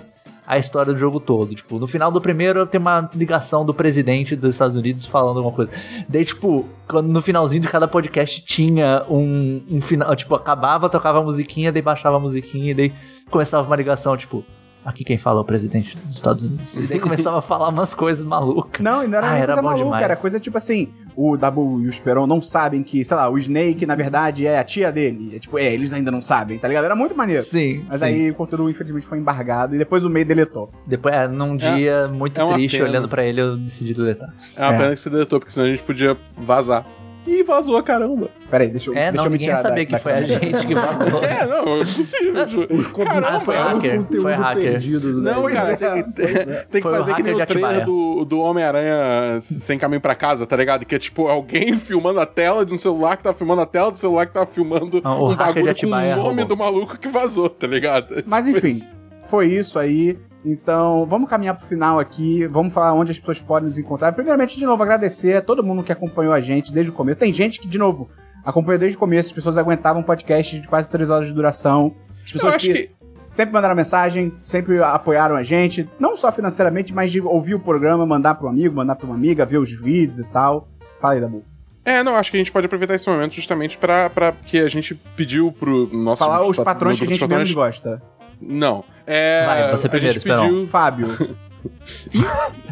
a 0.50 0.58
história 0.58 0.92
do 0.94 1.00
jogo 1.00 1.20
todo. 1.20 1.54
Tipo, 1.54 1.80
no 1.80 1.86
final 1.86 2.12
do 2.12 2.20
primeiro 2.20 2.66
tem 2.66 2.82
uma 2.82 3.10
ligação 3.14 3.64
do 3.64 3.72
presidente 3.74 4.36
dos 4.36 4.56
Estados 4.56 4.76
Unidos 4.76 5.06
falando 5.06 5.38
alguma 5.38 5.56
coisa. 5.56 5.72
Daí, 6.08 6.26
tipo, 6.26 6.66
quando 6.88 7.08
no 7.08 7.22
finalzinho 7.22 7.62
de 7.62 7.68
cada 7.68 7.88
podcast 7.88 8.42
tinha 8.44 9.04
um, 9.10 9.64
um 9.70 9.80
final, 9.80 10.16
tipo, 10.16 10.34
acabava, 10.34 10.90
tocava 10.90 11.20
a 11.20 11.24
musiquinha, 11.24 11.72
daí 11.72 11.82
baixava 11.84 12.18
a 12.18 12.20
musiquinha, 12.20 12.74
daí 12.74 12.92
começava 13.30 13.66
uma 13.66 13.76
ligação, 13.76 14.18
tipo, 14.18 14.44
aqui 14.86 15.04
quem 15.04 15.18
fala 15.18 15.40
é 15.40 15.42
o 15.42 15.46
presidente 15.46 15.96
dos 15.98 16.14
Estados 16.16 16.44
Unidos. 16.44 16.76
E 16.78 16.88
daí 16.88 17.00
começava 17.00 17.40
a 17.40 17.42
falar 17.42 17.70
umas 17.70 17.94
coisas 17.94 18.26
malucas. 18.26 18.82
Não, 18.84 19.04
e 19.04 19.08
não 19.08 19.18
era 19.18 19.28
Ah, 19.28 19.34
nem 19.34 19.42
era 19.44 19.54
coisa 19.54 19.62
maluca, 19.62 19.84
demais. 19.86 20.04
era 20.04 20.16
coisa 20.16 20.40
tipo 20.40 20.58
assim, 20.58 20.90
o 21.16 21.36
Dabu 21.38 21.82
e 21.82 21.88
o 21.88 21.90
Esperon 21.90 22.26
não 22.26 22.42
sabem 22.42 22.82
que, 22.82 23.04
sei 23.04 23.16
lá, 23.18 23.30
o 23.30 23.38
Snake, 23.38 23.86
na 23.86 23.96
verdade, 23.96 24.48
é 24.48 24.58
a 24.58 24.64
tia 24.64 24.92
dele. 24.92 25.36
É 25.36 25.40
tipo, 25.40 25.58
é, 25.60 25.74
eles 25.74 25.92
ainda 25.94 26.10
não 26.12 26.22
sabem, 26.22 26.58
tá 26.58 26.68
ligado? 26.68 26.86
Era 26.86 26.96
muito 26.96 27.16
maneiro. 27.16 27.44
Sim, 27.44 27.84
Mas 27.90 28.00
sim. 28.00 28.06
aí 28.06 28.32
o 28.32 28.36
conteúdo, 28.36 28.70
infelizmente, 28.70 29.06
foi 29.06 29.18
embargado 29.18 29.76
e 29.76 29.78
depois 29.78 30.04
o 30.06 30.10
meio 30.10 30.26
deletou. 30.26 30.72
Depois, 30.88 31.14
é, 31.14 31.28
num 31.28 31.56
dia 31.58 32.08
muito 32.08 32.40
é 32.40 32.44
uma 32.44 32.54
triste, 32.54 32.82
olhando 32.82 33.08
pra 33.10 33.24
ele, 33.24 33.42
eu 33.42 33.58
decidi 33.58 33.94
deletar. 33.94 34.34
É 34.56 34.62
uma 34.64 34.74
É. 34.74 34.78
pena 34.78 34.90
que 34.94 35.00
você 35.02 35.10
deletou, 35.10 35.40
porque 35.40 35.52
senão 35.52 35.68
a 35.68 35.70
gente 35.70 35.84
podia 35.84 36.16
vazar. 36.38 36.86
Ih, 37.30 37.44
vazou, 37.44 37.82
caramba. 37.84 38.30
Pera 38.50 38.64
aí, 38.64 38.70
deixa 38.72 38.90
eu, 38.90 38.96
É, 38.96 39.12
deixa 39.12 39.18
não, 39.18 39.26
eu 39.26 39.32
me 39.32 39.38
tirar 39.38 39.58
da- 39.58 39.62
saber 39.62 39.86
que 39.86 39.92
da 39.92 40.00
foi 40.00 40.12
a 40.12 40.16
câmera. 40.16 40.40
gente 40.40 40.68
que 40.68 40.74
vazou. 40.76 41.24
É, 41.30 41.46
não, 41.46 41.76
é 41.76 41.80
possível. 41.80 42.46
tipo, 42.48 42.74
Os 42.74 42.86
Ah, 42.88 42.90
cobiçados 42.90 43.44
foi 43.44 43.56
hacker, 43.56 44.02
foi 44.22 44.34
hacker. 44.34 44.64
perdido 44.72 45.14
do 45.14 45.22
Não, 45.22 45.44
Nerd. 45.44 45.54
cara, 45.56 45.78
Pois 45.78 45.92
é, 45.92 46.04
tem, 46.04 46.26
é. 46.54 46.56
tem 46.56 46.66
que 46.72 46.82
Foi 46.82 46.92
o 46.92 46.96
fazer 46.98 47.14
que 47.14 47.24
nem 47.24 47.34
o 47.36 47.46
trailer 47.46 47.86
do, 47.86 48.26
do 48.26 48.40
Homem-Aranha 48.40 49.40
sem 49.42 49.78
caminho 49.78 50.02
pra 50.02 50.16
casa, 50.16 50.46
tá 50.48 50.56
ligado? 50.56 50.86
Que 50.86 50.96
é 50.96 51.00
tipo 51.00 51.28
alguém 51.28 51.74
filmando 51.78 52.20
a 52.20 52.26
tela 52.26 52.66
de 52.66 52.74
um 52.74 52.78
celular 52.78 53.16
que 53.18 53.24
tá 53.24 53.34
filmando 53.34 53.62
a 53.62 53.66
tela 53.66 53.92
do 53.92 54.00
celular 54.00 54.26
que 54.26 54.34
tá 54.34 54.46
filmando 54.46 55.00
Ah, 55.04 55.14
o 55.16 55.30
um 55.30 55.34
hacker 55.36 55.74
de 55.74 55.86
bagulho 55.86 55.86
com 55.86 55.86
o 55.88 55.90
nome 56.24 56.42
roubou. 56.42 56.46
do 56.46 56.58
maluco 56.58 56.98
que 56.98 57.08
vazou, 57.08 57.50
tá 57.50 57.68
ligado? 57.68 58.24
Mas 58.26 58.46
Tipo 58.46 58.58
enfim, 58.66 58.80
foi 59.28 59.48
isso 59.54 59.78
aí. 59.78 60.18
Então, 60.46 61.06
vamos 61.06 61.30
caminhar 61.30 61.56
pro 61.56 61.66
final 61.66 62.00
aqui. 62.00 62.48
Vamos 62.48 62.74
falar 62.74 62.94
onde 62.94 63.12
as 63.12 63.20
pessoas 63.20 63.42
podem 63.42 63.68
nos 63.68 63.78
encontrar. 63.78 64.12
Primeiramente, 64.14 64.58
de 64.58 64.66
novo, 64.66 64.82
agradecer 64.82 65.36
a 65.36 65.42
todo 65.42 65.64
mundo 65.64 65.84
que 65.84 65.92
acompanhou 65.92 66.34
a 66.34 66.40
gente 66.40 66.74
desde 66.74 66.92
o 66.92 66.94
começo. 66.96 67.20
Tem 67.20 67.34
gente 67.34 67.60
que, 67.60 67.68
de 67.68 67.78
novo, 67.78 68.10
acompanhou 68.46 68.80
desde 68.80 68.96
o 68.96 69.00
começo. 69.00 69.30
As 69.30 69.34
pessoas 69.34 69.58
aguentavam 69.58 70.02
um 70.02 70.06
podcast 70.06 70.60
de 70.60 70.68
quase 70.68 70.88
três 70.88 71.10
horas 71.10 71.28
de 71.28 71.34
duração. 71.34 71.94
As 72.24 72.32
pessoas 72.32 72.56
que, 72.56 72.74
que 72.74 72.90
sempre 73.28 73.54
mandaram 73.54 73.76
mensagem, 73.76 74.32
sempre 74.46 74.82
apoiaram 74.82 75.36
a 75.36 75.44
gente. 75.44 75.90
Não 76.00 76.16
só 76.16 76.32
financeiramente, 76.32 76.94
mas 76.94 77.12
de 77.12 77.20
ouvir 77.20 77.56
o 77.56 77.60
programa, 77.60 78.06
mandar 78.06 78.36
pro 78.36 78.48
amigo, 78.48 78.74
mandar 78.76 78.96
pra 78.96 79.06
uma 79.06 79.16
amiga, 79.16 79.46
ver 79.46 79.58
os 79.58 79.72
vídeos 79.72 80.20
e 80.20 80.24
tal. 80.26 80.70
Fala 81.02 81.16
aí, 81.16 81.20
Dabu. 81.22 81.44
É, 81.84 82.02
não, 82.04 82.16
acho 82.16 82.30
que 82.32 82.38
a 82.38 82.40
gente 82.40 82.52
pode 82.52 82.66
aproveitar 82.66 82.94
esse 82.96 83.10
momento 83.10 83.34
justamente 83.34 83.78
pra, 83.78 84.10
pra 84.10 84.32
que 84.32 84.60
a 84.60 84.70
gente 84.70 84.96
pediu 85.18 85.52
pro 85.52 85.90
nosso. 85.92 86.20
Falar 86.20 86.46
os 86.46 86.56
pat- 86.58 86.66
patrões 86.66 86.98
que 86.98 87.04
a 87.04 87.08
gente 87.08 87.20
dos 87.20 87.28
menos 87.28 87.50
patrões- 87.50 87.74
gosta. 87.82 88.02
Não. 88.42 88.86
É. 89.12 89.44
Vai, 89.46 89.72
você 89.72 89.90
primeiro, 89.90 90.18
Esperão. 90.18 90.44
pediu. 90.48 90.68
Fábio. 90.70 91.38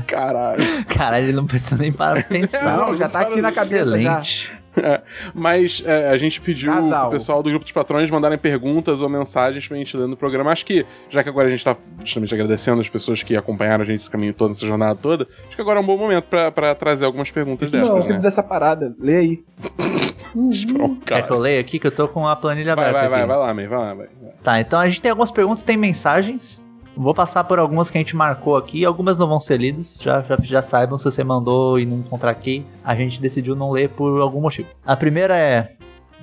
Caralho. 0.05 0.85
Caralho, 0.85 1.25
ele 1.25 1.33
não 1.33 1.47
precisa 1.47 1.75
nem 1.77 1.91
para 1.91 2.21
pensar. 2.21 2.77
Não, 2.77 2.95
já 2.95 3.09
tá 3.09 3.21
aqui 3.21 3.41
na 3.41 3.51
cabeça 3.51 3.97
já. 3.97 4.21
Mas 5.33 5.81
é, 5.85 6.09
a 6.09 6.17
gente 6.17 6.39
pediu 6.41 6.71
Casal. 6.71 7.09
pro 7.09 7.17
pessoal 7.17 7.41
do 7.43 7.49
grupo 7.49 7.63
dos 7.65 7.71
patrões 7.71 8.09
mandarem 8.09 8.37
perguntas 8.37 9.01
ou 9.01 9.09
mensagens 9.09 9.67
pra 9.67 9.77
gente 9.77 9.95
ler 9.97 10.07
no 10.07 10.15
programa. 10.17 10.51
Acho 10.51 10.65
que, 10.65 10.85
já 11.09 11.23
que 11.23 11.29
agora 11.29 11.47
a 11.47 11.51
gente 11.51 11.63
tá 11.63 11.75
justamente 12.03 12.33
agradecendo 12.33 12.81
as 12.81 12.89
pessoas 12.89 13.23
que 13.23 13.35
acompanharam 13.35 13.83
a 13.83 13.85
gente 13.85 13.99
esse 14.01 14.09
caminho 14.11 14.33
todo, 14.33 14.51
essa 14.51 14.65
jornada 14.65 14.97
toda, 15.01 15.27
acho 15.47 15.55
que 15.55 15.61
agora 15.61 15.79
é 15.79 15.81
um 15.81 15.85
bom 15.85 15.97
momento 15.97 16.25
pra, 16.25 16.51
pra 16.51 16.75
trazer 16.75 17.05
algumas 17.05 17.29
perguntas 17.31 17.69
Não, 17.71 17.79
dessas, 17.79 17.93
preciso 17.93 18.13
né? 18.15 18.19
dessa 18.21 18.43
parada. 18.43 18.95
Lê 18.99 19.17
aí. 19.17 19.43
Quer 21.05 21.25
que 21.25 21.31
eu 21.31 21.39
leia 21.39 21.59
aqui? 21.59 21.79
Que 21.79 21.87
eu 21.87 21.91
tô 21.91 22.07
com 22.07 22.27
a 22.27 22.35
planilha 22.35 22.75
Vai, 22.75 22.89
aberta 22.89 22.99
vai, 22.99 23.09
vai, 23.09 23.19
aqui. 23.21 23.27
vai 23.27 23.37
lá, 23.37 23.53
May, 23.53 23.67
vai 23.67 23.79
lá, 23.79 23.93
vai. 23.93 24.07
vai. 24.21 24.31
Tá, 24.43 24.59
então 24.59 24.79
a 24.79 24.87
gente 24.87 25.01
tem 25.01 25.09
algumas 25.09 25.31
perguntas, 25.31 25.63
tem 25.63 25.77
mensagens. 25.77 26.63
Vou 26.97 27.13
passar 27.13 27.43
por 27.43 27.59
algumas 27.59 27.91
que 27.91 27.97
a 27.97 28.01
gente 28.01 28.15
marcou 28.15 28.57
aqui. 28.57 28.83
Algumas 28.83 29.17
não 29.17 29.27
vão 29.27 29.39
ser 29.39 29.59
lidas. 29.59 29.99
Já, 30.01 30.21
já, 30.21 30.37
já 30.41 30.61
saibam 30.61 30.97
se 30.97 31.05
você 31.05 31.23
mandou 31.23 31.79
e 31.79 31.85
não 31.85 31.97
encontrar 31.99 32.31
aqui. 32.31 32.65
A 32.83 32.95
gente 32.95 33.21
decidiu 33.21 33.55
não 33.55 33.71
ler 33.71 33.89
por 33.89 34.19
algum 34.19 34.41
motivo. 34.41 34.67
A 34.85 34.95
primeira 34.95 35.37
é 35.37 35.69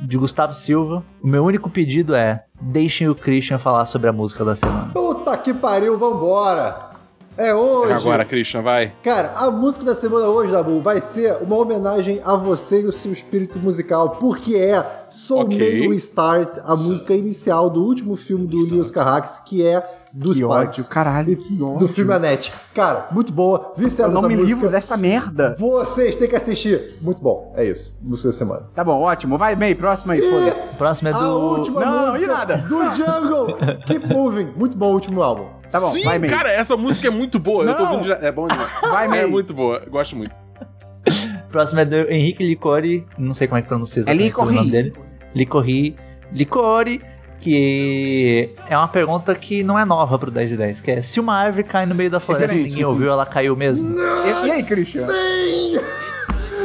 de 0.02 0.18
Gustavo 0.18 0.52
Silva. 0.52 1.05
O 1.22 1.26
meu 1.26 1.44
único 1.44 1.70
pedido 1.70 2.14
é: 2.14 2.44
deixem 2.60 3.09
o 3.09 3.14
Christian 3.14 3.59
falar 3.59 3.86
sobre 3.86 4.09
a 4.09 4.12
música 4.12 4.44
da 4.44 4.56
semana. 4.56 4.90
Puta 4.92 5.36
que 5.36 5.55
pariu, 5.55 5.96
vambora! 5.96 6.92
É 7.36 7.52
hoje! 7.52 7.92
Agora, 7.92 8.24
Christian, 8.24 8.62
vai. 8.62 8.92
Cara, 9.02 9.32
a 9.34 9.51
música 9.51 9.84
da 9.84 9.94
semana 9.94 10.28
hoje, 10.28 10.52
Dabu, 10.52 10.78
vai 10.78 11.01
ser 11.01 11.36
uma 11.42 11.56
homenagem 11.56 12.20
a 12.24 12.36
você 12.36 12.82
e 12.82 12.86
o 12.86 12.92
seu 12.92 13.12
espírito 13.12 13.59
musical, 13.59 14.10
porque 14.10 14.55
é 14.55 15.05
Soul 15.09 15.40
Ok. 15.40 15.59
May 15.59 15.88
We 15.88 15.96
Start, 15.96 16.59
a 16.64 16.76
música 16.76 17.12
inicial 17.12 17.68
do 17.68 17.82
último 17.84 18.14
filme 18.14 18.46
do 18.46 18.64
Lewis 18.64 18.88
Carrax, 18.88 19.40
que 19.44 19.66
é 19.66 19.84
dos 20.16 20.36
Que 20.36 20.44
Sparks. 20.44 20.78
ódio, 20.78 20.84
caralho, 20.90 21.32
E- 21.32 21.36
que 21.36 21.60
ódio. 21.60 21.78
Do 21.78 21.88
filme 21.88 22.12
Anete. 22.12 22.52
Cara, 22.72 23.08
muito 23.10 23.32
boa. 23.32 23.72
Viciado 23.76 24.12
Eu 24.12 24.14
não 24.14 24.22
me 24.28 24.36
música. 24.36 24.46
livro 24.54 24.70
dessa 24.70 24.96
merda. 24.96 25.56
Vocês 25.58 26.14
têm 26.14 26.28
que 26.28 26.36
assistir. 26.36 26.96
Muito 27.00 27.20
bom. 27.20 27.52
É 27.56 27.64
isso. 27.64 27.98
Música 28.00 28.28
da 28.28 28.32
semana. 28.32 28.62
Tá 28.74 28.84
bom, 28.84 29.00
ótimo. 29.00 29.36
Vai, 29.36 29.56
May, 29.56 29.74
próximo 29.74 30.12
aí, 30.12 30.22
foda-se. 30.22 30.60
O 30.66 30.74
próximo 30.76 31.08
é 31.08 31.12
A 31.12 31.18
do. 31.18 31.26
última 31.58 31.80
Não, 31.84 32.06
não, 32.06 32.16
e 32.16 32.26
nada? 32.26 32.58
do 32.58 32.94
Jungle. 32.94 33.56
Keep 33.86 34.06
Moving. 34.06 34.52
Muito 34.56 34.76
bom 34.76 34.90
o 34.90 34.94
último 34.94 35.20
álbum. 35.20 35.46
Tá 35.70 35.80
bom, 35.80 35.86
Sim, 35.90 36.04
vai, 36.04 36.18
May. 36.20 36.30
cara, 36.30 36.52
essa 36.52 36.76
música 36.76 37.08
é 37.08 37.10
muito 37.10 37.38
boa. 37.40 37.64
Eu 37.64 37.74
tô 37.74 37.82
Não. 37.82 37.90
ouvindo 37.90 38.06
já... 38.06 38.14
É 38.16 38.30
bom 38.30 38.46
demais. 38.46 38.70
Vai, 38.82 39.08
May. 39.08 39.20
É 39.20 39.26
muito 39.26 39.52
boa. 39.52 39.80
Gosto 39.90 40.14
muito. 40.16 40.34
O 40.34 41.48
próximo 41.50 41.80
é 41.80 41.84
do 41.84 41.96
Henrique 42.10 42.46
Licori. 42.46 43.04
Não 43.18 43.34
sei 43.34 43.48
como 43.48 43.58
é 43.58 43.62
que 43.62 43.68
pronuncia 43.68 44.02
Licori. 44.12 44.48
o 44.48 44.52
nome 44.52 44.70
dele. 44.70 44.92
Licori. 45.34 45.96
Licori. 46.32 47.00
Que 47.44 48.48
é 48.70 48.74
uma 48.74 48.88
pergunta 48.88 49.34
que 49.34 49.62
não 49.62 49.78
é 49.78 49.84
nova 49.84 50.18
pro 50.18 50.30
10 50.30 50.48
de 50.48 50.56
10. 50.56 50.80
Que 50.80 50.90
é: 50.92 51.02
se 51.02 51.20
uma 51.20 51.34
árvore 51.36 51.62
cai 51.64 51.84
no 51.84 51.94
meio 51.94 52.10
da 52.10 52.18
floresta 52.18 52.46
e 52.54 52.56
Excelente. 52.56 52.70
ninguém 52.70 52.86
ouviu, 52.86 53.10
ela 53.10 53.26
caiu 53.26 53.54
mesmo? 53.54 53.94
E, 53.98 54.46
e 54.46 54.50
aí, 54.50 54.62
Christian? 54.64 55.06
Sim! 55.06 55.78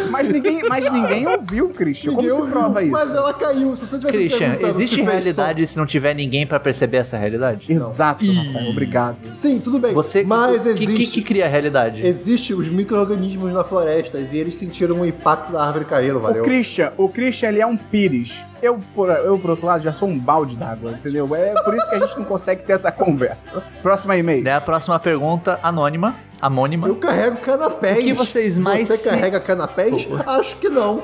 Mas 0.10 0.28
ninguém, 0.28 0.62
mas 0.68 0.92
ninguém 0.92 1.28
ouviu, 1.28 1.70
Christian. 1.70 2.12
Como 2.12 2.22
Ninguém 2.22 2.36
se 2.36 2.42
ouviu, 2.42 2.60
prova 2.60 2.84
isso? 2.84 2.92
Mas 2.92 3.14
ela 3.14 3.34
caiu. 3.34 3.76
Se 3.76 3.86
você 3.86 3.98
tivesse 3.98 4.18
Christian, 4.18 4.58
existe 4.68 4.96
se 4.96 5.02
realidade 5.02 5.68
se 5.68 5.78
não 5.78 5.86
tiver 5.86 6.14
ninguém 6.14 6.46
pra 6.46 6.60
perceber 6.60 6.98
essa 6.98 7.18
realidade? 7.18 7.66
Exato, 7.70 8.26
Rafael. 8.32 8.70
Obrigado. 8.70 9.18
Sim, 9.34 9.60
tudo 9.60 9.80
bem. 9.80 9.94
Você, 9.94 10.24
mas 10.24 10.62
o 10.62 10.64
que, 10.64 10.70
existe. 10.70 10.96
que, 10.96 11.08
que 11.08 11.22
cria 11.22 11.46
a 11.46 11.50
realidade? 11.50 12.06
Existe 12.06 12.54
os 12.54 12.68
micro-organismos 12.68 13.54
na 13.54 13.64
floresta 13.64 14.20
e 14.20 14.38
eles 14.38 14.56
sentiram 14.56 15.02
o 15.02 15.06
impacto 15.06 15.52
da 15.52 15.64
árvore 15.64 15.86
caindo, 15.86 16.20
valeu? 16.20 16.42
O 16.42 16.46
Christian, 16.46 16.92
o 16.98 17.10
Christian, 17.10 17.50
ele 17.50 17.62
é 17.62 17.68
um 17.68 17.78
pires. 17.78 18.44
Eu 18.62 18.78
por, 18.94 19.10
eu, 19.10 19.40
por 19.40 19.52
outro 19.52 19.66
lado, 19.66 19.84
já 19.84 19.94
sou 19.94 20.08
um 20.08 20.18
balde 20.20 20.58
d'água, 20.58 20.92
entendeu? 20.92 21.34
É 21.34 21.62
por 21.64 21.74
isso 21.76 21.90
que 21.90 21.96
a 21.96 22.00
gente 22.00 22.18
não 22.18 22.26
consegue 22.26 22.64
ter 22.64 22.74
essa 22.74 22.92
conversa. 22.92 23.64
Próxima 23.82 24.18
e-mail. 24.18 24.44
Daí 24.44 24.54
a 24.54 24.62
próxima 24.62 25.00
pergunta, 25.00 25.60
anônima, 25.64 26.16
amônima. 26.42 26.88
Eu 26.88 26.96
carrego 26.96 27.38
canapés. 27.38 28.00
O 28.00 28.02
que 28.02 28.14
vocês 28.14 28.58
mais 28.58 28.88
Você 28.88 28.98
se- 28.98 29.10
carrega 29.10 29.40
canapés? 29.40 30.08
Acho 30.26 30.56
que 30.58 30.70
não. 30.70 31.04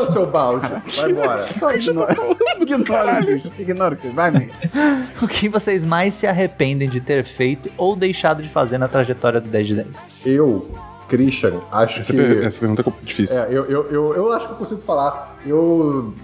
Ô, 0.00 0.06
seu 0.06 0.26
balde. 0.26 0.66
Vai 0.96 1.10
embora. 1.10 1.52
Só 1.52 1.70
ignora. 1.74 2.16
ignora. 2.60 3.20
Ignora. 3.58 3.98
Vai, 4.14 4.28
e-mail. 4.30 4.50
O 5.20 5.28
que 5.28 5.48
vocês 5.48 5.84
mais 5.84 6.14
se 6.14 6.26
arrependem 6.26 6.88
de 6.88 7.00
ter 7.00 7.24
feito 7.24 7.70
ou 7.76 7.94
deixado 7.96 8.42
de 8.42 8.48
fazer 8.48 8.78
na 8.78 8.88
trajetória 8.88 9.40
do 9.40 9.48
10 9.48 9.66
de 9.66 9.74
10? 9.74 9.86
Eu, 10.24 10.68
Christian, 11.08 11.60
acho 11.72 12.00
Essa, 12.00 12.12
que. 12.12 12.18
per- 12.18 12.44
essa 12.44 12.60
pergunta 12.60 12.82
é 12.86 12.92
difícil. 13.04 13.38
É, 13.38 13.46
eu, 13.50 13.64
eu, 13.66 13.90
eu, 13.90 14.14
eu 14.14 14.32
acho 14.32 14.46
que 14.46 14.52
eu 14.52 14.56
consigo 14.58 14.80
falar. 14.82 15.36
Eu, 15.46 16.14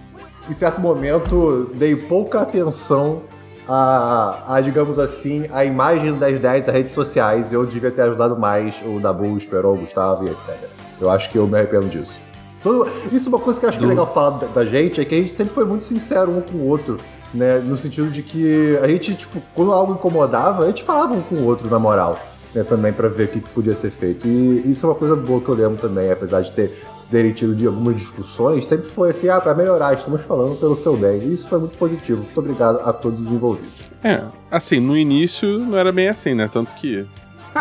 em 0.48 0.52
certo 0.52 0.80
momento, 0.80 1.70
dei 1.74 1.96
pouca 1.96 2.40
atenção 2.40 3.22
a, 3.68 4.42
a, 4.46 4.60
digamos 4.60 4.98
assim, 4.98 5.46
a 5.52 5.64
imagem 5.64 6.12
do 6.12 6.18
1010 6.18 6.66
das 6.66 6.74
redes 6.74 6.92
sociais. 6.92 7.52
Eu 7.52 7.64
devia 7.66 7.90
ter 7.90 8.02
ajudado 8.02 8.36
mais 8.38 8.76
o 8.84 9.00
Dabu, 9.00 9.24
o 9.24 9.38
Esperon, 9.38 9.74
o 9.74 9.78
Gustavo 9.78 10.24
e 10.26 10.30
etc. 10.30 10.54
Eu 11.00 11.10
acho 11.10 11.30
que 11.30 11.38
eu 11.38 11.46
me 11.46 11.56
arrependo 11.58 11.88
disso. 11.88 12.18
Todo- 12.62 12.88
isso 13.12 13.28
é 13.28 13.32
uma 13.32 13.38
coisa 13.38 13.58
que 13.60 13.66
eu 13.66 13.70
acho 13.70 13.78
que 13.78 13.84
é 13.84 13.88
legal 13.88 14.06
falar 14.12 14.30
da, 14.38 14.46
da 14.46 14.64
gente, 14.64 15.00
é 15.00 15.04
que 15.04 15.14
a 15.14 15.18
gente 15.18 15.32
sempre 15.34 15.52
foi 15.54 15.64
muito 15.64 15.84
sincero 15.84 16.30
um 16.30 16.40
com 16.40 16.56
o 16.58 16.66
outro, 16.68 16.96
né? 17.34 17.58
No 17.58 17.76
sentido 17.76 18.08
de 18.10 18.22
que 18.22 18.78
a 18.82 18.88
gente, 18.88 19.14
tipo, 19.14 19.38
quando 19.54 19.72
algo 19.72 19.92
incomodava, 19.92 20.64
a 20.64 20.66
gente 20.68 20.82
falava 20.82 21.12
um 21.12 21.20
com 21.20 21.34
o 21.36 21.44
outro 21.44 21.68
na 21.68 21.78
moral, 21.78 22.18
né? 22.54 22.62
Também 22.64 22.90
pra 22.92 23.06
ver 23.08 23.24
o 23.24 23.28
que 23.28 23.40
podia 23.40 23.74
ser 23.74 23.90
feito. 23.90 24.26
E 24.26 24.70
isso 24.70 24.86
é 24.86 24.88
uma 24.88 24.94
coisa 24.94 25.14
boa 25.14 25.40
que 25.42 25.48
eu 25.50 25.54
lembro 25.54 25.76
também, 25.76 26.10
apesar 26.10 26.40
de 26.40 26.52
ter 26.52 26.72
terem 27.14 27.32
tido 27.32 27.54
de 27.54 27.64
algumas 27.64 27.94
discussões, 27.96 28.66
sempre 28.66 28.90
foi 28.90 29.10
assim, 29.10 29.28
ah, 29.28 29.40
pra 29.40 29.54
melhorar, 29.54 29.94
estamos 29.94 30.22
falando 30.22 30.58
pelo 30.58 30.76
seu 30.76 30.96
bem. 30.96 31.20
E 31.22 31.32
isso 31.32 31.48
foi 31.48 31.60
muito 31.60 31.78
positivo. 31.78 32.22
Muito 32.24 32.40
obrigado 32.40 32.80
a 32.80 32.92
todos 32.92 33.20
os 33.20 33.30
envolvidos. 33.30 33.84
É, 34.02 34.24
assim, 34.50 34.80
no 34.80 34.96
início 34.96 35.60
não 35.60 35.78
era 35.78 35.92
bem 35.92 36.08
assim, 36.08 36.34
né? 36.34 36.50
Tanto 36.52 36.74
que 36.74 37.06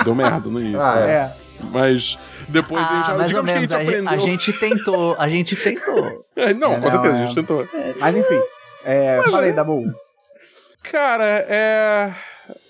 deu 0.03 0.15
merda 0.15 0.49
no 0.49 0.59
início. 0.59 0.81
Ah, 0.81 0.95
né? 0.95 1.11
É. 1.11 1.31
Mas 1.71 2.17
depois 2.49 2.81
a 2.83 2.95
gente, 2.95 3.11
Ah, 3.11 3.13
mais 3.15 3.21
ou 3.21 3.27
digamos 3.43 3.51
que 3.51 3.57
a 3.57 3.61
gente 3.61 3.73
A, 3.75 3.79
gente- 3.79 3.89
aprendeu. 3.89 4.09
a 4.13 4.17
gente 4.17 4.53
tentou, 4.53 5.15
a 5.19 5.29
gente 5.29 5.55
tentou. 5.55 6.25
É, 6.35 6.51
não, 6.51 6.73
É, 6.73 6.75
com 6.77 6.81
não, 6.81 6.91
certeza, 6.91 7.15
é. 7.15 7.19
a 7.19 7.25
gente 7.27 7.35
tentou. 7.35 7.67
Mas 7.99 8.15
enfim. 8.15 8.41
É, 8.83 9.21
fala 9.23 9.41
aí, 9.43 9.53
Dabu. 9.53 9.83
Cara, 10.91 11.45
é. 11.47 12.11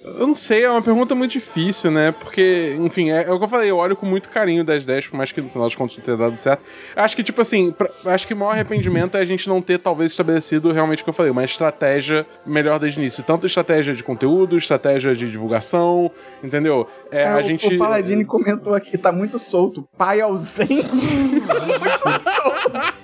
Eu 0.03 0.27
não 0.27 0.35
sei, 0.35 0.63
é 0.65 0.69
uma 0.69 0.81
pergunta 0.81 1.15
muito 1.15 1.31
difícil, 1.31 1.89
né? 1.89 2.11
Porque, 2.11 2.75
enfim, 2.79 3.09
é, 3.09 3.23
é 3.23 3.31
o 3.31 3.37
que 3.39 3.45
eu 3.45 3.47
falei, 3.47 3.71
eu 3.71 3.77
olho 3.77 3.95
com 3.95 4.05
muito 4.05 4.29
carinho 4.29 4.61
o 4.61 4.65
1010, 4.65 5.07
por 5.07 5.15
mais 5.17 5.31
que 5.31 5.41
no 5.41 5.49
final 5.49 5.63
das 5.67 5.75
contas 5.75 5.97
não 5.97 6.03
tenha 6.03 6.17
dado 6.17 6.37
certo. 6.37 6.61
Acho 6.95 7.15
que, 7.15 7.23
tipo 7.23 7.41
assim, 7.41 7.71
pra- 7.71 7.89
acho 8.07 8.27
que 8.27 8.33
o 8.33 8.37
maior 8.37 8.51
arrependimento 8.51 9.15
é 9.15 9.21
a 9.21 9.25
gente 9.25 9.47
não 9.47 9.61
ter, 9.61 9.79
talvez, 9.79 10.11
estabelecido 10.11 10.71
realmente 10.71 11.01
o 11.01 11.03
que 11.05 11.09
eu 11.09 11.13
falei, 11.13 11.31
uma 11.31 11.43
estratégia 11.43 12.25
melhor 12.45 12.79
desde 12.79 12.99
o 12.99 13.01
início. 13.01 13.23
Tanto 13.23 13.47
estratégia 13.47 13.95
de 13.95 14.03
conteúdo, 14.03 14.57
estratégia 14.57 15.15
de 15.15 15.31
divulgação, 15.31 16.11
entendeu? 16.43 16.85
É, 17.09 17.23
Ah, 17.23 17.35
a 17.35 17.39
o- 17.39 17.43
gente. 17.43 17.73
O 17.73 17.77
Paladini 17.79 18.25
comentou 18.25 18.75
aqui, 18.75 18.97
tá 18.97 19.11
muito 19.11 19.39
solto. 19.39 19.87
Pai 19.97 20.19
ausente. 20.21 20.67
muito 20.83 22.03
solto. 22.03 23.02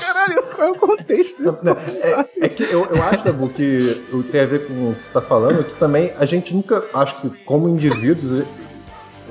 Caralho, 0.00 0.42
qual 0.54 0.68
é 0.68 0.70
o 0.70 0.74
contexto 0.74 1.42
desse 1.42 1.64
Não, 1.64 1.72
é, 1.72 2.26
é 2.42 2.48
que 2.48 2.62
eu, 2.64 2.84
eu 2.86 3.02
acho, 3.02 3.24
Dabu, 3.24 3.48
que 3.48 4.04
o- 4.12 4.22
tem 4.22 4.40
a 4.40 4.46
ver 4.46 4.66
com 4.66 4.90
o 4.90 4.94
que 4.94 5.04
você 5.04 5.12
tá 5.12 5.20
falando, 5.20 5.64
que 5.64 5.74
também 5.76 6.12
a 6.18 6.24
gente 6.24 6.54
nunca, 6.54 6.84
acho 6.94 7.20
que 7.20 7.30
como 7.44 7.68
indivíduos, 7.68 8.44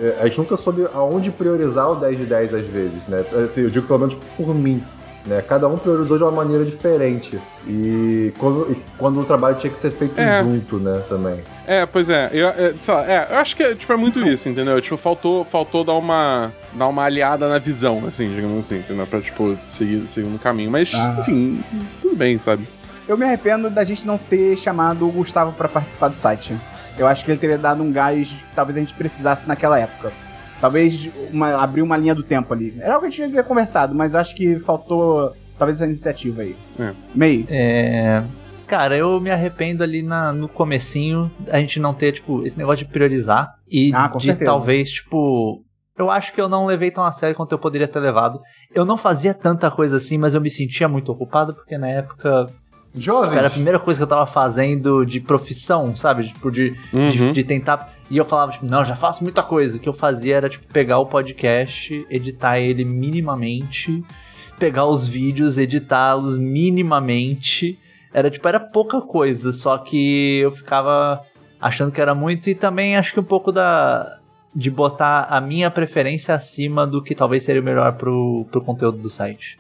é, 0.02 0.18
a 0.20 0.28
gente 0.28 0.38
nunca 0.40 0.58
soube 0.58 0.86
aonde 0.94 1.32
priorizar 1.32 1.90
o 1.92 1.96
10 1.96 2.18
de 2.18 2.26
10 2.26 2.54
às 2.54 2.68
vezes, 2.68 3.08
né? 3.08 3.24
Assim, 3.44 3.62
eu 3.62 3.70
digo 3.70 3.88
pelo 3.88 4.00
menos 4.00 4.16
por 4.36 4.54
mim. 4.54 4.84
Né? 5.26 5.42
Cada 5.42 5.68
um 5.68 5.76
priorizou 5.76 6.18
de 6.18 6.24
uma 6.24 6.32
maneira 6.32 6.64
diferente. 6.64 7.40
E 7.68 8.32
quando, 8.38 8.72
e 8.72 8.78
quando 8.98 9.20
o 9.20 9.24
trabalho 9.26 9.56
tinha 9.56 9.72
que 9.74 9.80
ser 9.80 9.90
feito 9.92 10.20
É. 10.20 10.44
junto, 10.44 10.78
né, 10.78 11.02
também. 11.10 11.40
É, 11.66 11.84
pois 11.88 12.10
é, 12.12 12.30
eu, 12.32 12.48
é, 12.50 12.74
sei 12.80 12.94
lá, 12.94 13.12
é, 13.12 13.28
eu 13.32 13.38
acho 13.38 13.56
que 13.56 13.64
é, 13.64 13.74
tipo, 13.74 13.92
é 13.92 13.96
muito 13.98 14.20
isso, 14.20 14.48
entendeu? 14.48 14.80
Tipo, 14.80 14.98
faltou, 14.98 15.44
faltou 15.44 15.84
dar 15.84 15.94
uma, 15.96 16.54
dar 16.74 16.88
uma 16.88 17.04
aliada 17.04 17.50
na 17.50 17.58
visão, 17.58 18.04
assim, 18.08 18.32
digamos 18.36 18.60
assim, 18.66 18.78
entendeu? 18.78 19.08
Pra, 19.08 19.20
tipo, 19.20 19.58
seguir, 19.66 20.08
seguir 20.08 20.28
no 20.28 20.38
caminho. 20.38 20.70
Mas, 20.70 20.92
Ah. 20.94 21.18
enfim, 21.20 21.64
tudo 22.04 22.16
bem, 22.16 22.38
sabe? 22.38 22.68
Eu 23.08 23.18
me 23.18 23.26
arrependo 23.26 23.70
da 23.70 23.84
gente 23.84 24.06
não 24.06 24.18
ter 24.20 24.56
chamado 24.58 25.08
o 25.08 25.12
Gustavo 25.12 25.54
pra 25.54 25.68
participar 25.68 26.08
do 26.10 26.16
site. 26.18 26.56
Eu 26.98 27.08
acho 27.08 27.26
que 27.26 27.32
ele 27.32 27.40
teria 27.40 27.58
dado 27.58 27.82
um 27.84 27.92
gás 27.92 28.32
que 28.32 28.56
talvez 28.56 28.78
a 28.78 28.80
gente 28.80 28.94
precisasse 28.94 29.48
naquela 29.48 29.80
época. 29.80 30.12
Talvez 30.62 31.10
uma, 31.32 31.56
abrir 31.62 31.82
uma 31.82 31.98
linha 31.98 32.16
do 32.16 32.24
tempo 32.24 32.54
ali. 32.54 32.74
Era 32.80 32.94
algo 32.96 33.02
que 33.02 33.08
a 33.08 33.10
gente 33.10 33.26
devia 33.28 33.44
ter 33.44 33.48
conversado, 33.48 33.94
mas 33.94 34.16
acho 34.16 34.34
que 34.36 34.58
faltou 34.60 35.34
talvez 35.58 35.78
essa 35.80 35.86
iniciativa 35.86 36.42
aí. 36.42 36.56
É. 36.80 36.94
Meio. 37.14 37.46
É. 37.50 38.24
Cara, 38.68 38.98
eu 38.98 39.20
me 39.22 39.30
arrependo 39.30 39.84
ali 39.84 40.02
na, 40.02 40.34
no 40.34 40.48
comecinho 40.50 41.32
a 41.52 41.60
gente 41.60 41.80
não 41.80 41.94
ter, 41.94 42.14
tipo, 42.14 42.44
esse 42.46 42.58
negócio 42.58 42.86
de 42.86 42.92
priorizar. 42.92 43.54
E 43.70 43.92
Ah, 43.94 44.10
com 44.10 44.18
de 44.18 44.26
certeza. 44.26 44.50
talvez, 44.52 44.90
tipo. 44.90 45.62
Eu 45.98 46.12
acho 46.12 46.34
que 46.34 46.42
eu 46.42 46.50
não 46.50 46.66
levei 46.66 46.92
tão 46.92 47.04
a 47.06 47.12
sério 47.14 47.36
quanto 47.36 47.52
eu 47.54 47.60
poderia 47.60 47.88
ter 47.88 48.00
levado. 48.00 48.40
Eu 48.74 48.84
não 48.84 48.98
fazia 48.98 49.34
tanta 49.34 49.72
coisa 49.72 49.96
assim, 49.98 50.18
mas 50.18 50.36
eu 50.36 50.42
me 50.42 50.50
sentia 50.50 50.90
muito 50.90 51.10
ocupado, 51.12 51.54
porque 51.54 51.78
na 51.78 51.88
época 51.88 52.48
Jovens! 52.94 53.38
era 53.38 53.48
a 53.48 53.52
primeira 53.52 53.80
coisa 53.80 53.98
que 54.00 54.04
eu 54.04 54.08
tava 54.08 54.26
fazendo 54.26 55.06
de 55.06 55.22
profissão, 55.22 55.96
sabe? 55.96 56.28
Tipo, 56.28 56.52
de, 56.52 56.72
de, 57.12 57.24
Uhum. 57.24 57.32
de 57.32 57.44
tentar. 57.46 57.94
E 58.10 58.18
eu 58.18 58.26
falava, 58.26 58.52
tipo, 58.52 58.66
não, 58.66 58.86
já 58.86 58.96
faço 58.96 59.24
muita 59.24 59.42
coisa. 59.42 59.78
O 59.78 59.80
que 59.80 59.90
eu 59.90 59.94
fazia 59.94 60.36
era, 60.36 60.48
tipo, 60.50 60.68
pegar 60.72 61.00
o 61.00 61.06
podcast, 61.08 62.06
editar 62.10 62.60
ele 62.60 62.86
minimamente, 62.86 64.04
pegar 64.60 64.86
os 64.86 65.08
vídeos, 65.08 65.58
editá-los 65.58 66.38
minimamente. 66.38 67.80
Era, 68.14 68.30
tipo, 68.30 68.48
era 68.48 68.60
pouca 68.60 69.02
coisa, 69.02 69.52
só 69.52 69.78
que 69.78 70.38
eu 70.40 70.52
ficava 70.52 71.22
achando 71.60 71.92
que 71.92 72.00
era 72.00 72.14
muito. 72.16 72.50
E 72.50 72.56
também 72.56 72.96
acho 72.96 73.14
que 73.14 73.20
um 73.20 73.24
pouco 73.24 73.52
da. 73.52 74.20
De 74.58 74.72
botar 74.72 75.24
a 75.30 75.42
minha 75.42 75.70
preferência 75.70 76.34
acima 76.34 76.88
do 76.88 77.04
que 77.04 77.14
talvez 77.14 77.44
seria 77.44 77.62
o 77.62 77.66
melhor 77.66 77.92
pro, 77.98 78.46
pro 78.50 78.62
conteúdo 78.62 78.98
do 79.00 79.10
site. 79.10 79.60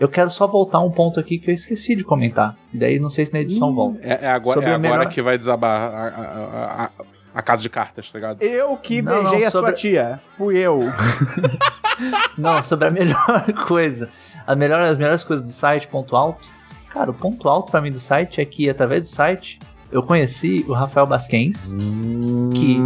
Eu 0.00 0.08
quero 0.08 0.30
só 0.30 0.48
voltar 0.48 0.80
um 0.80 0.90
ponto 0.90 1.20
aqui 1.20 1.38
que 1.38 1.48
eu 1.48 1.54
esqueci 1.54 1.94
de 1.94 2.02
comentar. 2.02 2.56
E 2.74 2.76
daí 2.76 2.98
não 2.98 3.08
sei 3.08 3.24
se 3.24 3.32
na 3.32 3.38
edição 3.38 3.72
volta. 3.72 4.04
É, 4.04 4.24
é 4.24 4.28
agora, 4.28 4.60
é 4.60 4.64
agora 4.64 4.78
melhor- 4.80 5.08
que 5.08 5.22
vai 5.22 5.38
desabar 5.38 5.80
a, 5.80 6.06
a, 6.08 6.84
a, 6.86 6.90
a 7.38 7.42
casa 7.42 7.60
de 7.62 7.68
cartas, 7.68 8.10
tá 8.10 8.18
ligado? 8.18 8.42
Eu 8.42 8.76
que 8.78 9.02
Não, 9.02 9.12
beijei 9.22 9.40
não, 9.40 9.46
a 9.46 9.50
sobre- 9.50 9.68
sua 9.70 9.76
tia. 9.76 10.20
Fui 10.30 10.56
eu. 10.56 10.80
Não, 12.36 12.62
sobre 12.62 12.88
a 12.88 12.90
melhor 12.90 13.44
coisa. 13.66 14.08
A 14.46 14.54
melhor, 14.54 14.80
as 14.82 14.96
melhores 14.98 15.24
coisas 15.24 15.44
do 15.44 15.50
site, 15.50 15.88
ponto 15.88 16.14
alto. 16.14 16.46
Cara, 16.90 17.10
o 17.10 17.14
ponto 17.14 17.48
alto 17.48 17.70
pra 17.70 17.80
mim 17.80 17.90
do 17.90 18.00
site 18.00 18.40
é 18.40 18.44
que 18.44 18.68
através 18.68 19.02
do 19.02 19.08
site 19.08 19.58
eu 19.90 20.02
conheci 20.02 20.64
o 20.68 20.72
Rafael 20.72 21.06
Basquens, 21.06 21.74
que 22.54 22.78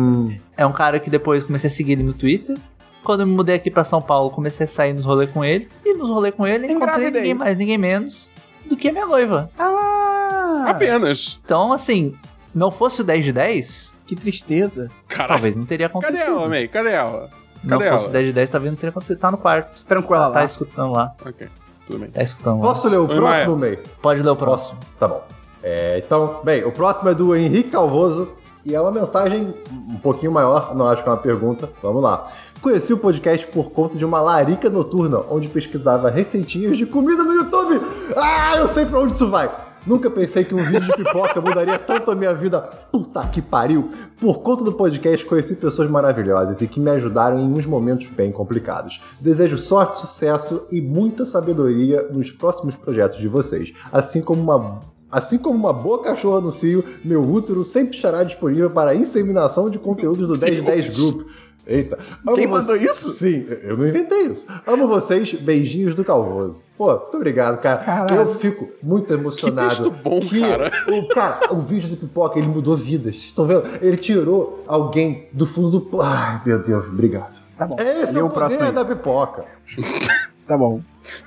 é 0.57 0.65
um 0.67 0.73
cara 0.73 0.99
que 1.01 1.09
depois 1.11 1.43
comecei 1.45 1.69
a 1.69 1.71
seguir 1.71 1.93
ele 1.93 2.03
no 2.03 2.13
Twitter. 2.13 2.57
Quando 3.03 3.21
eu 3.21 3.27
me 3.27 3.33
mudei 3.33 3.57
aqui 3.57 3.71
pra 3.71 3.83
São 3.85 4.01
Paulo, 4.03 4.31
comecei 4.31 4.67
a 4.67 4.69
sair 4.69 4.93
nos 4.93 5.05
rolês 5.05 5.31
com 5.31 5.45
ele. 5.45 5.69
E 5.85 5.95
nos 5.95 6.09
rolês 6.09 6.35
com 6.35 6.47
ele 6.47 6.67
encontrei 6.67 6.77
Engravidei. 6.89 7.21
ninguém 7.23 7.35
mais, 7.35 7.57
ninguém 7.57 7.79
menos 7.79 8.31
do 8.67 8.77
que 8.77 8.89
a 8.89 8.93
minha 8.93 9.07
noiva. 9.07 9.51
Ah! 9.59 10.65
Apenas. 10.69 11.41
Então, 11.45 11.73
assim, 11.73 12.15
não 12.55 12.71
fosse 12.71 13.01
o 13.01 13.05
10 13.05 13.25
de 13.25 13.33
10, 13.33 13.95
Que 14.07 14.17
tristeza. 14.17 14.89
Caralho. 15.09 15.29
talvez 15.35 15.57
não 15.57 15.65
teria 15.65 15.89
Cadê 15.89 16.07
acontecido. 16.07 16.37
ela, 16.37 16.49
May? 16.49 16.69
Cadê 16.69 16.91
ela? 16.91 17.29
não 17.63 17.79
Cadê 17.79 17.91
fosse 17.91 18.05
ela? 18.05 18.11
o 18.11 18.13
10 18.13 18.27
de 18.27 18.33
10, 18.33 18.51
talvez 18.51 18.73
não 18.73 18.77
teria 18.77 18.91
acontecido. 18.91 19.19
Tá 19.19 19.31
no 19.31 19.39
quarto. 19.39 19.85
Tranquila 19.85 20.25
Ela 20.25 20.33
tá 20.33 20.39
lá. 20.41 20.45
escutando 20.45 20.93
lá. 20.93 21.13
Ok, 21.25 21.49
tudo 21.87 21.99
bem. 22.01 22.11
Tá 22.11 22.23
escutando 22.23 22.61
lá. 22.61 22.67
Posso 22.69 22.89
ler 22.89 22.99
o 22.99 23.09
Oi, 23.09 23.15
próximo, 23.17 23.57
May? 23.57 23.79
Pode 24.03 24.23
ler 24.23 24.31
o 24.31 24.37
próximo. 24.37 24.79
Tá 24.99 25.07
bom. 25.09 25.23
É, 25.63 25.99
então, 26.05 26.41
bem, 26.43 26.65
o 26.65 26.73
próximo 26.73 27.11
é 27.11 27.15
do 27.15 27.37
Henrique 27.37 27.71
Calvoso 27.71 28.33
e 28.65 28.75
é 28.75 28.81
uma 28.81 28.91
mensagem 28.91 29.55
um 29.89 29.97
pouquinho 29.97 30.33
maior, 30.33 30.75
não 30.75 30.87
acho 30.87 31.03
que 31.03 31.09
é 31.09 31.13
uma 31.13 31.19
pergunta. 31.19 31.69
Vamos 31.83 32.03
lá. 32.03 32.27
Conheci 32.63 32.93
o 32.93 32.99
podcast 32.99 33.47
por 33.47 33.71
conta 33.71 33.97
de 33.97 34.05
uma 34.05 34.21
larica 34.21 34.69
noturna, 34.69 35.21
onde 35.31 35.49
pesquisava 35.49 36.11
receitinhas 36.11 36.77
de 36.77 36.85
comida 36.85 37.23
no 37.23 37.33
YouTube. 37.33 37.81
Ah, 38.17 38.55
eu 38.57 38.69
sei 38.69 38.85
pra 38.85 39.01
onde 39.01 39.13
isso 39.15 39.29
vai. 39.31 39.51
Nunca 39.87 40.11
pensei 40.11 40.45
que 40.45 40.55
um 40.55 40.63
vídeo 40.63 40.87
de 40.87 40.93
pipoca 40.93 41.41
mudaria 41.43 41.79
tanto 41.79 42.11
a 42.11 42.15
minha 42.15 42.35
vida. 42.35 42.61
Puta 42.61 43.27
que 43.27 43.41
pariu! 43.41 43.89
Por 44.21 44.41
conta 44.41 44.63
do 44.63 44.73
podcast, 44.73 45.25
conheci 45.25 45.57
pessoas 45.57 45.91
maravilhosas 45.91 46.61
e 46.61 46.67
que 46.67 46.79
me 46.79 46.91
ajudaram 46.91 47.39
em 47.39 47.53
uns 47.53 47.67
momentos 47.67 48.07
bem 48.09 48.31
complicados. 48.31 49.01
Desejo 49.21 49.57
sorte, 49.57 49.97
sucesso 49.97 50.67
e 50.71 50.81
muita 50.81 51.25
sabedoria 51.25 52.09
nos 52.11 52.31
próximos 52.31 52.77
projetos 52.77 53.19
de 53.19 53.29
vocês. 53.29 53.73
Assim 53.93 54.21
como 54.23 54.43
uma 54.43 54.81
Assim 55.11 55.39
como 55.39 55.59
uma 55.59 55.73
boa 55.73 56.01
cachorra 56.01 56.41
no 56.41 56.53
cio, 56.53 56.85
meu 57.05 57.21
útero 57.21 57.65
sempre 57.65 57.97
estará 57.97 58.23
disponível 58.23 58.71
para 58.71 58.93
a 58.93 58.95
inseminação 58.95 59.69
de 59.69 59.77
conteúdos 59.77 60.29
do 60.29 60.39
1010 60.39 60.97
Group. 60.97 61.27
Eita. 61.67 61.99
Amo 62.27 62.37
Quem 62.37 62.47
mandou 62.47 62.77
isso? 62.77 63.13
Sim, 63.13 63.47
eu 63.63 63.77
não 63.77 63.87
inventei 63.87 64.23
isso. 64.23 64.47
Amo 64.67 64.87
vocês, 64.87 65.33
beijinhos 65.35 65.95
do 65.95 66.05
Calvoso. 66.05 66.65
Pô, 66.77 66.93
muito 66.93 67.17
obrigado, 67.17 67.61
cara. 67.61 67.79
Caralho. 67.79 68.21
Eu 68.23 68.35
fico 68.35 68.69
muito 68.83 69.13
emocionado. 69.13 69.69
texto 69.69 69.91
bom, 70.03 70.21
que 70.21 70.41
cara. 70.41 70.73
O, 70.89 71.09
cara, 71.09 71.53
o 71.53 71.61
vídeo 71.61 71.91
do 71.91 71.97
Pipoca, 71.97 72.39
ele 72.39 72.49
mudou 72.49 72.77
vidas. 72.77 73.17
Vocês 73.17 73.27
estão 73.27 73.47
vendo? 73.47 73.63
Ele 73.81 73.97
tirou 73.97 74.65
alguém 74.67 75.29
do 75.33 75.47
fundo 75.47 75.79
do... 75.79 76.01
Ai, 76.03 76.41
meu 76.45 76.59
Deus, 76.61 76.87
obrigado. 76.87 77.41
Tá 77.57 77.67
bom. 77.67 77.77
Esse 77.79 78.15
Lê 78.15 78.21
é 78.21 78.23
o 78.23 78.27
o 78.27 78.31
próximo 78.31 78.61
poder 78.61 78.71
aí. 78.71 78.75
da 78.75 78.85
Pipoca. 78.85 79.45
Tá 80.47 80.59
bom. 80.59 80.81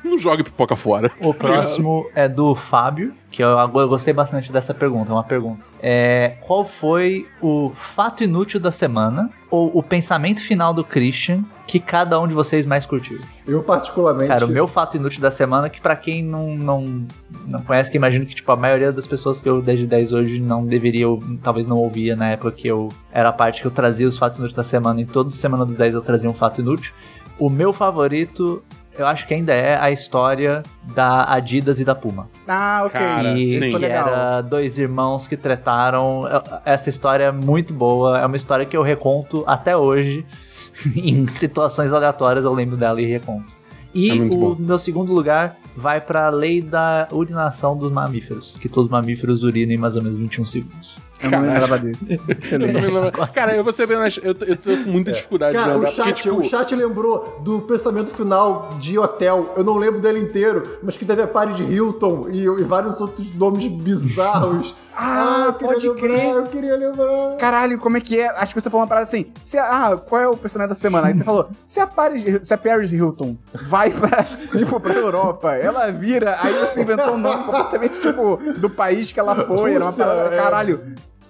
Não 0.04 0.18
jogue 0.18 0.44
pipoca 0.44 0.76
fora. 0.76 1.12
O 1.20 1.34
próximo 1.34 2.10
é 2.16 2.28
do 2.28 2.56
Fábio, 2.56 3.14
que 3.32 3.44
eu, 3.44 3.50
eu 3.50 3.88
gostei 3.88 4.14
bastante 4.14 4.52
dessa 4.52 4.74
pergunta, 4.74 5.12
é 5.12 5.14
uma 5.14 5.24
pergunta. 5.24 5.64
É, 5.82 6.38
qual 6.42 6.64
foi 6.64 7.28
o 7.42 7.72
fato 7.74 8.24
inútil 8.24 8.60
da 8.60 8.72
semana 8.72 9.30
ou 9.50 9.72
o 9.74 9.84
pensamento 9.84 10.42
final 10.42 10.74
do 10.74 10.84
Christian 10.84 11.44
que 11.68 11.80
cada 11.80 12.20
um 12.20 12.28
de 12.28 12.34
vocês 12.34 12.66
mais 12.66 12.86
curtiu? 12.86 13.20
Eu, 13.48 13.64
particularmente... 13.64 14.28
Cara, 14.28 14.46
o 14.46 14.50
meu 14.50 14.68
fato 14.68 14.98
inútil 14.98 15.22
da 15.22 15.32
semana, 15.32 15.70
que 15.70 15.82
pra 15.82 15.96
quem 15.96 16.24
não, 16.24 16.56
não, 16.56 17.06
não 17.46 17.62
conhece, 17.62 17.90
que 17.90 17.98
eu 17.98 18.00
imagino 18.00 18.26
que 18.26 18.36
tipo, 18.36 18.52
a 18.52 18.56
maioria 18.56 18.92
das 18.92 19.08
pessoas 19.08 19.42
que 19.42 19.50
eu 19.50 19.62
10 19.62 19.80
de 19.80 19.88
10 19.88 20.14
hoje 20.14 20.40
não 20.40 20.66
deveria, 20.66 21.08
ou 21.08 21.22
talvez 21.42 21.66
não 21.66 21.78
ouvia 21.78 22.16
na 22.16 22.30
época 22.30 22.52
que 22.52 22.68
eu 22.68 22.90
era 23.12 23.30
a 23.30 23.34
parte 23.34 23.62
que 23.62 23.68
eu 23.68 23.72
trazia 23.72 24.08
os 24.08 24.18
fatos 24.18 24.40
inúteis 24.40 24.56
da 24.56 24.64
semana, 24.64 25.02
em 25.02 25.06
toda 25.06 25.30
semana 25.32 25.66
dos 25.66 25.76
10 25.76 25.96
eu 25.96 26.02
trazia 26.02 26.30
um 26.30 26.34
fato 26.34 26.62
inútil. 26.62 26.94
O 27.40 27.50
meu 27.50 27.74
favorito, 27.74 28.64
eu 28.98 29.08
acho 29.08 29.28
que 29.28 29.34
ainda 29.34 29.54
é 29.54 29.76
a 29.78 29.92
história 29.92 30.62
da 30.96 31.32
Adidas 31.34 31.80
e 31.80 31.86
da 31.86 31.96
Puma. 31.96 32.30
Ah, 32.48 32.84
ok. 32.86 33.00
Cara, 33.00 33.38
E 33.38 33.50
sim. 33.60 33.72
foi 33.72 33.80
que 33.80 33.86
era 33.86 34.42
dois 34.42 34.78
irmãos 34.78 35.26
que 35.28 35.36
tretaram. 35.38 36.22
Essa 36.66 36.90
história 36.90 37.26
é 37.26 37.32
muito 37.32 37.74
boa. 37.74 38.20
É 38.20 38.26
uma 38.26 38.36
história 38.38 38.66
que 38.66 38.76
eu 38.78 38.82
reconto 38.84 39.44
até 39.48 39.76
hoje. 39.76 40.26
em 40.96 41.28
situações 41.28 41.92
aleatórias 41.92 42.46
eu 42.46 42.54
lembro 42.54 42.78
dela 42.78 43.02
e 43.02 43.06
reconto. 43.06 43.54
E 43.94 44.10
É 44.10 44.14
o 44.14 44.28
bom. 44.30 44.56
meu 44.60 44.80
segundo 44.80 45.14
lugar 45.14 45.56
vai 45.76 46.02
para 46.02 46.28
a 46.28 46.30
lei 46.30 46.62
da 46.62 47.08
urinação 47.12 47.78
dos 47.78 47.92
mamíferos. 47.92 48.58
Que 48.60 48.68
todos 48.70 48.86
os 48.86 48.92
mamíferos 48.92 49.44
urinam 49.44 49.74
em 49.74 49.78
mais 49.78 49.96
ou 49.96 50.02
menos 50.02 50.18
21 50.18 50.46
segundos. 50.46 50.98
Eu 51.24 51.32
não 51.32 51.40
Caralho. 51.40 51.52
lembrava 51.62 51.80
desse. 51.80 52.16
Eu 52.28 52.36
Excelente. 52.36 52.74
também 52.74 52.92
não- 52.92 53.12
Cara, 53.34 53.56
eu 53.56 53.64
vou 53.64 53.74
ser 53.74 53.88
bem 53.88 53.98
honesto, 53.98 54.22
eu, 54.24 54.34
tô- 54.36 54.46
eu 54.46 54.56
tô 54.58 54.70
com 54.84 54.90
muita 54.90 55.12
dificuldade 55.12 55.56
Cara, 55.56 55.66
de 55.66 55.72
o 55.72 55.74
lembrar, 55.76 55.92
chat, 55.92 56.06
porque, 56.06 56.22
tipo, 56.22 56.36
o 56.40 56.44
chat 56.44 56.76
lembrou 56.76 57.40
do 57.44 57.62
pensamento 57.62 58.12
final 58.12 58.76
de 58.80 58.98
Hotel. 59.00 59.54
Eu 59.58 59.64
não 59.64 59.78
lembro 59.78 60.00
dele 60.00 60.20
inteiro, 60.20 60.64
mas 60.84 60.98
que 60.98 61.06
teve 61.06 61.22
a 61.22 61.28
Paris 61.28 61.60
Hilton 61.60 62.28
e, 62.30 62.44
e 62.44 62.64
vários 62.64 63.00
outros 63.02 63.34
nomes 63.36 63.68
bizarros. 63.68 64.76
Ah, 64.96 65.46
eu 65.48 65.54
queria 65.56 65.74
pode 65.74 65.88
lembrar, 65.90 66.02
crer. 66.04 66.36
Eu 66.36 66.44
queria 66.44 66.76
lembrar. 66.78 67.36
Caralho, 67.40 67.80
como 67.80 67.98
é 67.98 68.00
que 68.00 68.20
é? 68.20 68.28
Acho 68.30 68.54
que 68.54 68.62
você 68.62 68.70
falou 68.70 68.82
uma 68.84 68.88
parada 68.88 69.08
assim. 69.08 69.26
Se 69.42 69.58
a- 69.58 69.88
ah, 69.88 69.98
qual 69.98 70.22
é 70.22 70.28
o 70.28 70.38
personagem 70.38 70.70
da 70.70 70.76
semana? 70.76 71.08
Aí 71.08 71.16
você 71.16 71.24
falou: 71.24 71.50
se 71.66 71.80
a 71.80 71.88
Paris, 71.88 72.24
se 72.44 72.54
a 72.54 72.58
Paris 72.60 72.92
Hilton 72.92 73.36
vai 73.64 73.90
pra, 73.90 74.22
tipo, 74.56 74.80
pra 74.80 74.94
Europa, 74.94 75.52
ela 75.56 75.92
vira. 75.92 76.38
Aí 76.40 76.54
você 76.60 76.84
inventou 76.84 77.16
um 77.16 77.18
nome 77.18 77.44
completamente, 77.44 78.00
tipo, 78.00 78.38
do 78.60 78.70
país 78.70 79.12
que 79.12 79.20
ela 79.20 79.36
foi. 79.36 79.74
Era 79.74 79.86
uma 79.86 79.94
parada. 79.94 80.36
é. 80.36 80.38
Caralho. 80.38 80.82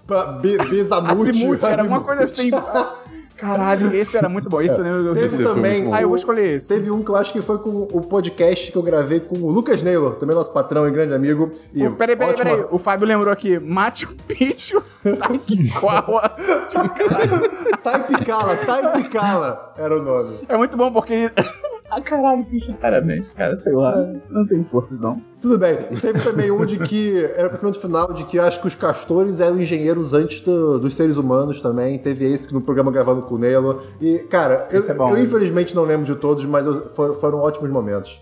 Pra 0.08 0.26
Be- 0.26 0.58
Bezamute. 0.58 1.30
Azimuth, 1.32 1.64
era 1.64 1.84
uma 1.84 2.02
coisa 2.02 2.24
assim. 2.24 2.52
Caralho, 3.36 3.94
esse 3.94 4.16
era 4.16 4.30
muito 4.30 4.50
bom. 4.50 4.62
Esse 4.62 4.80
eu 4.80 4.86
lembro. 4.86 5.14
Teve 5.14 5.26
Esse 5.26 5.44
também. 5.44 5.84
bom. 5.86 5.94
Ah, 5.94 6.02
eu 6.02 6.08
vou 6.08 6.16
escolher 6.16 6.48
esse. 6.56 6.70
Teve 6.74 6.90
um 6.92 7.04
que 7.04 7.10
eu 7.10 7.16
acho 7.18 7.34
que 7.34 7.42
foi 7.42 7.58
com 7.58 7.70
o 7.92 8.02
podcast 8.02 8.72
que 8.72 8.78
eu 8.78 8.82
gravei 8.84 9.20
com 9.20 9.36
o 9.38 9.50
Lucas 9.52 9.82
Naylor, 9.82 10.14
também 10.16 10.34
nosso 10.36 10.52
patrão 10.54 10.88
e 10.88 10.92
grande 10.92 11.14
amigo. 11.14 11.52
E 11.74 11.90
peraí, 11.90 12.16
peraí, 12.16 12.30
ótima- 12.34 12.50
peraí. 12.52 12.66
O 12.72 12.78
Fábio 12.78 13.06
lembrou 13.08 13.34
aqui. 13.34 13.60
Machu 13.60 14.16
Picchu, 14.28 14.82
Taikwawa. 15.04 16.30
Type 17.84 18.26
Kala, 18.26 18.56
Type 18.56 19.10
Kala 19.10 19.74
era 19.78 19.98
o 19.98 20.02
nome. 20.02 20.38
É 20.48 20.56
muito 20.56 20.78
bom 20.78 20.92
porque 20.92 21.14
ele... 21.14 21.32
Ah, 21.96 22.02
caralho, 22.02 22.44
bicho. 22.44 22.74
Parabéns, 22.74 23.30
cara. 23.32 23.56
Sei 23.56 23.74
lá. 23.74 23.96
Não 24.30 24.46
tenho 24.48 24.64
forças, 24.64 25.00
não. 25.00 25.22
Tudo 25.42 25.58
bem. 25.58 25.78
Teve 26.02 26.20
também 26.22 26.50
um 26.50 26.66
de 26.66 26.78
que 26.80 27.24
era 27.36 27.54
o 27.54 27.74
final 27.74 28.14
de 28.14 28.24
que 28.26 28.38
eu 28.38 28.44
acho 28.44 28.60
que 28.62 28.68
os 28.68 28.76
castores 28.76 29.40
eram 29.40 29.62
engenheiros 29.62 30.14
antes 30.14 30.40
do- 30.42 30.80
dos 30.80 30.96
seres 30.96 31.18
humanos 31.18 31.62
também. 31.62 32.00
Teve 32.00 32.26
esse 32.32 32.52
no 32.54 32.62
programa 32.62 32.92
gravando 32.92 33.22
com 33.24 33.36
o 33.36 33.38
Nelo. 33.38 33.82
E, 34.02 34.20
cara, 34.20 34.68
eu, 34.72 34.82
é 34.82 34.94
bom, 34.94 35.10
eu 35.16 35.22
infelizmente 35.24 35.76
não 35.76 35.84
lembro 35.84 36.06
de 36.06 36.16
todos, 36.16 36.44
mas 36.46 36.66
eu- 36.66 36.90
foram, 36.96 37.14
foram 37.16 37.40
ótimos 37.40 37.70
momentos. 37.70 38.22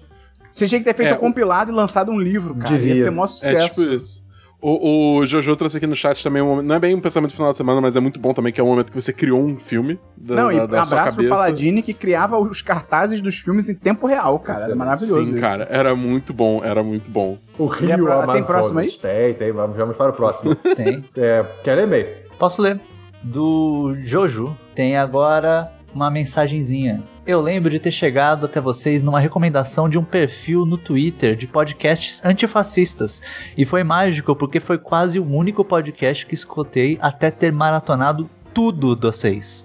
Você 0.52 0.68
tinha 0.68 0.80
que 0.80 0.86
ter 0.86 0.94
feito 0.94 1.14
É, 1.14 1.16
um 1.16 1.20
compilado 1.20 1.72
e 1.72 1.74
lançado 1.74 2.12
um 2.12 2.20
livro, 2.20 2.54
cara. 2.56 2.76
Devia. 2.76 2.96
Ia 2.96 3.04
ser 3.04 3.10
maior 3.12 3.24
É 3.24 3.28
sucesso. 3.28 3.82
tipo 3.82 3.94
isso. 3.96 4.31
O, 4.62 5.18
o 5.18 5.26
Jojo 5.26 5.56
trouxe 5.56 5.78
aqui 5.78 5.88
no 5.88 5.96
chat 5.96 6.24
também 6.24 6.40
um 6.42 6.46
momento, 6.46 6.66
não 6.68 6.76
é 6.76 6.80
bem 6.80 6.94
um 6.94 7.00
pensamento 7.02 7.34
final 7.34 7.50
de 7.52 7.58
semana, 7.58 7.82
mas 7.82 7.96
é 7.96 8.00
muito 8.00 8.20
bom 8.20 8.32
também, 8.32 8.54
que 8.54 8.62
é 8.62 8.64
o 8.64 8.68
momento 8.68 8.92
que 8.92 9.02
você 9.02 9.12
criou 9.12 9.42
um 9.44 9.58
filme 9.58 10.00
da, 10.16 10.36
Não, 10.36 10.52
e 10.52 10.58
da, 10.58 10.66
da 10.68 10.82
abraço 10.84 11.18
pro. 11.18 11.28
Paladini 11.30 11.82
que 11.82 11.94
criava 11.94 12.38
os 12.38 12.62
cartazes 12.62 13.22
dos 13.22 13.36
filmes 13.40 13.68
em 13.70 13.74
tempo 13.76 14.06
real, 14.06 14.38
cara. 14.38 14.66
Era 14.66 14.76
maravilhoso 14.76 15.26
Sim, 15.26 15.32
isso. 15.32 15.40
cara, 15.42 15.68
era 15.72 15.96
muito 15.96 16.32
bom, 16.32 16.64
era 16.64 16.84
muito 16.84 17.10
bom. 17.10 17.40
O 17.58 17.72
a 17.72 17.76
Rio 17.76 17.88
pro- 17.98 18.06
tem 18.06 18.14
Amazonas. 18.14 18.48
próximo 18.48 18.80
aí? 18.80 18.92
Tem, 18.92 19.34
tem. 19.34 19.52
Vamos, 19.52 19.76
vamos 19.76 19.96
para 19.98 20.12
o 20.12 20.14
próximo. 20.14 20.56
Tem. 20.76 21.04
é, 21.18 21.44
quer 21.64 21.76
ler, 21.76 21.88
May? 21.88 22.04
Posso 22.38 22.62
ler? 22.62 22.80
Do 23.24 23.96
Jojo. 24.04 24.56
Tem 24.76 24.96
agora 24.96 25.72
uma 25.94 26.10
mensagenzinha. 26.12 27.04
Eu 27.26 27.40
lembro 27.40 27.70
de 27.70 27.78
ter 27.78 27.92
chegado 27.92 28.48
até 28.48 28.60
vocês 28.60 29.04
numa 29.04 29.20
recomendação 29.20 29.88
de 29.88 30.00
um 30.00 30.04
perfil 30.04 30.66
no 30.66 30.76
Twitter 30.76 31.36
de 31.36 31.46
podcasts 31.46 32.20
antifascistas. 32.26 33.22
E 33.56 33.64
foi 33.64 33.84
mágico 33.84 34.36
porque 34.36 34.60
foi 34.60 34.80
quase 34.80 35.20
o 35.20 35.26
único 35.26 35.64
podcast 35.64 36.26
que 36.26 36.34
escutei 36.34 36.98
até 37.00 37.30
ter 37.30 37.52
maratonado 37.52 38.28
tudo 38.56 38.96
de 38.96 39.04
vocês. 39.04 39.64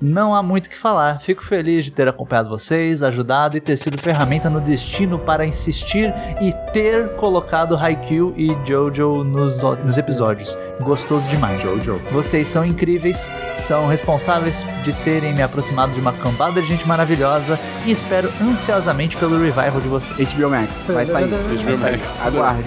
Não 0.00 0.32
há 0.32 0.42
muito 0.42 0.66
o 0.66 0.70
que 0.70 0.78
falar. 0.78 1.20
Fico 1.20 1.44
feliz 1.44 1.84
de 1.84 1.90
ter 1.90 2.06
acompanhado 2.06 2.48
vocês, 2.48 3.02
ajudado 3.02 3.56
e 3.56 3.60
ter 3.60 3.76
sido 3.76 3.98
ferramenta 3.98 4.48
no 4.48 4.60
destino 4.60 5.18
para 5.18 5.44
insistir 5.44 6.14
e 6.40 6.52
ter 6.72 7.16
colocado 7.16 7.76
Haikyuu 7.76 8.32
e 8.36 8.56
Jojo 8.64 9.24
nos, 9.24 9.60
nos 9.84 9.98
episódios. 9.98 10.56
Gostoso 10.80 11.28
demais. 11.28 11.60
Jojo. 11.60 12.00
Vocês 12.12 12.46
são 12.46 12.64
incríveis, 12.64 13.28
são 13.56 13.88
responsáveis 13.88 14.64
de 14.84 14.92
terem 15.02 15.34
me 15.34 15.42
aproximado 15.42 15.92
de 15.92 16.00
uma 16.00 16.12
cambada 16.12 16.62
de 16.62 16.68
gente 16.68 16.86
maravilhosa 16.86 17.58
e 17.84 17.90
espero 17.90 18.30
ansiosamente 18.40 19.16
pelo 19.16 19.36
revival 19.36 19.80
de 19.80 19.88
vocês. 19.88 20.32
HBO 20.32 20.50
Max. 20.50 20.86
Vai 20.86 21.04
sair. 21.04 21.26
HBO. 21.26 21.78
Max. 21.78 22.22
Aguarde. 22.24 22.62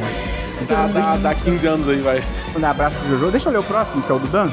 Dá, 0.67 0.87
dá, 0.87 1.17
dá 1.17 1.33
15 1.35 1.67
anos 1.67 1.87
aí, 1.87 2.01
vai. 2.01 2.23
Um 2.59 2.65
abraço 2.65 2.97
pro 2.99 3.09
Jojo. 3.09 3.31
Deixa 3.31 3.47
eu 3.47 3.53
ler 3.53 3.59
o 3.59 3.63
próximo, 3.63 4.03
que 4.03 4.11
é 4.11 4.15
o 4.15 4.19
do 4.19 4.27
Dan. 4.27 4.49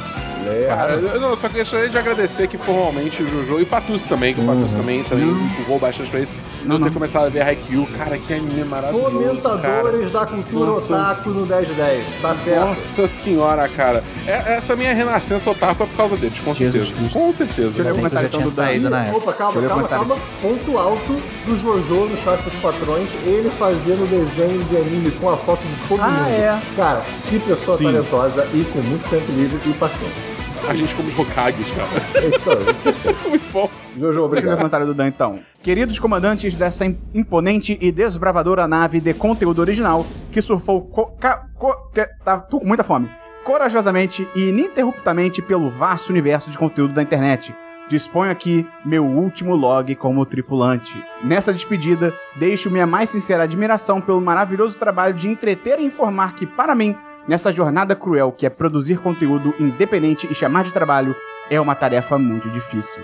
É, 0.49 0.67
Cara, 0.69 0.95
eu, 0.95 1.21
não, 1.21 1.31
eu 1.31 1.37
só 1.37 1.49
gostaria 1.49 1.89
de 1.89 1.99
agradecer 1.99 2.45
aqui 2.45 2.57
formalmente 2.57 3.23
o 3.23 3.29
Jojo 3.29 3.61
e 3.61 3.63
o 3.63 3.67
Patus 3.67 4.07
também, 4.07 4.35
que 4.35 4.41
o 4.41 4.45
Patus 4.45 4.73
também, 4.73 5.05
também 5.05 5.29
empurrou 5.29 5.79
bastante 5.79 6.11
pra 6.11 6.21
isso. 6.21 6.33
De 6.65 6.71
eu 6.75 6.81
ter 6.83 6.93
começado 6.93 7.27
a 7.27 7.29
ver 7.29 7.43
Haikyuu. 7.43 7.87
Cara, 7.97 8.19
que 8.19 8.35
anime 8.35 8.65
maravilhoso, 8.65 9.11
cara. 9.41 9.59
Fomentadores 9.59 10.11
da 10.11 10.27
cultura 10.27 10.71
Nossa. 10.73 10.93
otaku 10.93 11.31
no 11.31 11.47
1010. 11.47 12.05
Tá 12.21 12.35
certo. 12.35 12.67
Nossa 12.67 13.09
senhora, 13.09 13.69
cara. 13.69 14.05
É- 14.27 14.55
essa 14.57 14.77
minha 14.77 14.93
renascença 14.93 15.51
otaku 15.51 15.85
é 15.85 15.87
por 15.87 15.97
causa 15.97 16.17
deles, 16.17 16.39
com 16.41 16.53
Jesus 16.53 16.87
certeza. 16.89 16.95
Cristo. 17.01 17.19
Com 17.19 17.33
certeza. 17.33 17.69
Deixa 17.69 17.81
eu 17.83 17.85
ler 17.85 17.91
o 17.91 17.95
que 17.95 17.99
comentário 18.01 18.27
então 18.29 18.41
tinha 18.41 18.51
do 18.51 18.55
saído 18.55 18.91
na 18.91 19.05
época. 19.05 19.17
Opa, 19.19 19.33
calma, 19.33 19.63
calma, 19.69 19.89
calma. 19.89 20.17
Ponto 20.43 20.79
alto 20.79 21.23
do 21.47 21.59
Jojo 21.59 22.07
no 22.07 22.17
chat 22.19 22.43
dos 22.43 22.55
patrões, 22.55 23.09
ele 23.25 23.51
fazendo 23.59 24.07
desenho 24.09 24.63
de 24.65 24.77
anime 24.77 25.11
com 25.13 25.31
a 25.31 25.37
foto 25.37 25.63
de 25.67 25.89
todo 25.89 26.01
Ah, 26.03 26.09
mundo. 26.09 26.29
é. 26.29 26.59
Cara, 26.77 27.03
que 27.29 27.39
pessoa 27.39 27.77
Sim. 27.79 27.85
talentosa 27.85 28.47
e 28.53 28.65
com 28.65 28.81
muito 28.81 29.09
tempo 29.09 29.33
livre 29.33 29.59
e 29.65 29.73
paciência. 29.75 30.38
A 30.69 30.75
gente 30.75 30.95
como 30.95 31.09
os 31.09 31.19
Hokages, 31.19 31.67
cara. 31.71 31.89
É 32.25 32.29
isso 32.29 32.51
aí. 32.51 33.29
Muito 33.31 33.51
bom. 33.53 33.71
Jojo, 33.99 34.11
ler 34.13 34.19
o 34.21 34.25
obrigado. 34.25 34.57
comentário 34.57 34.87
do 34.87 34.95
Dan, 34.95 35.09
então. 35.09 35.41
Queridos 35.63 35.99
comandantes 35.99 36.57
dessa 36.57 36.85
im- 36.87 36.99
imponente 37.15 37.77
e 37.81 37.91
desbravadora 37.93 38.67
nave 38.69 39.01
de 39.01 39.13
conteúdo 39.15 39.61
original 39.61 40.07
que 40.31 40.41
surfou 40.41 40.83
co 40.83 41.07
ca- 41.19 41.47
co- 41.55 41.91
que- 41.95 42.07
tá, 42.25 42.39
tô 42.39 42.61
com 42.61 42.67
muita 42.67 42.85
fome. 42.85 43.09
Corajosamente 43.45 44.29
e 44.35 44.51
ininterruptamente 44.51 45.41
pelo 45.41 45.71
vasto 45.71 46.11
universo 46.11 46.51
de 46.51 46.59
conteúdo 46.59 46.93
da 46.95 47.03
internet. 47.03 47.55
Disponho 47.89 48.31
aqui 48.31 48.69
meu 48.85 49.03
último 49.03 49.57
log 49.57 49.95
como 49.95 50.27
tripulante. 50.27 51.03
Nessa 51.25 51.55
despedida, 51.55 52.13
deixo 52.37 52.71
minha 52.71 52.87
mais 52.87 53.09
sincera 53.09 53.45
admiração 53.45 53.99
pelo 53.99 54.21
maravilhoso 54.21 54.79
trabalho 54.79 55.15
de 55.15 55.27
entreter 55.27 55.81
e 55.81 55.85
informar 55.85 56.35
que, 56.35 56.47
para 56.47 56.75
mim, 56.75 56.95
nessa 57.27 57.51
jornada 57.51 57.97
cruel 57.97 58.31
que 58.31 58.45
é 58.45 58.51
produzir 58.51 58.99
conteúdo 58.99 59.55
independente 59.59 60.29
e 60.31 60.35
chamar 60.35 60.65
de 60.65 60.73
trabalho, 60.73 61.17
é 61.51 61.59
uma 61.59 61.75
tarefa 61.75 62.19
muito 62.19 62.51
difícil. 62.51 63.03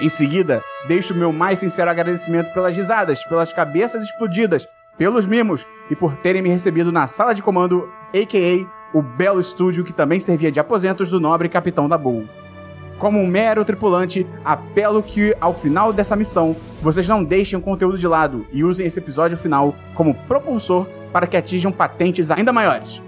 Em 0.00 0.08
seguida, 0.08 0.60
deixo 0.88 1.14
meu 1.14 1.32
mais 1.32 1.60
sincero 1.60 1.88
agradecimento 1.88 2.52
pelas 2.52 2.74
risadas, 2.74 3.24
pelas 3.26 3.52
cabeças 3.52 4.02
explodidas, 4.02 4.66
pelos 4.98 5.28
mimos 5.28 5.64
e 5.88 5.94
por 5.94 6.16
terem 6.16 6.42
me 6.42 6.48
recebido 6.48 6.90
na 6.90 7.06
sala 7.06 7.34
de 7.34 7.42
comando, 7.42 7.88
a.k.a. 8.12 8.98
o 8.98 9.00
belo 9.00 9.38
estúdio 9.38 9.84
que 9.84 9.92
também 9.92 10.18
servia 10.18 10.50
de 10.50 10.58
aposentos 10.58 11.08
do 11.08 11.20
nobre 11.20 11.48
capitão 11.48 11.88
da 11.88 11.96
Bull. 11.96 12.28
Como 12.98 13.18
um 13.18 13.26
mero 13.26 13.64
tripulante, 13.64 14.26
apelo 14.44 15.02
que 15.02 15.34
ao 15.40 15.52
final 15.52 15.92
dessa 15.92 16.16
missão 16.16 16.56
vocês 16.80 17.08
não 17.08 17.24
deixem 17.24 17.58
o 17.58 17.62
conteúdo 17.62 17.98
de 17.98 18.06
lado 18.06 18.46
e 18.52 18.64
usem 18.64 18.86
esse 18.86 18.98
episódio 18.98 19.36
final 19.36 19.74
como 19.94 20.14
propulsor 20.14 20.86
para 21.12 21.26
que 21.26 21.36
atinjam 21.36 21.72
patentes 21.72 22.30
ainda 22.30 22.52
maiores. 22.52 23.02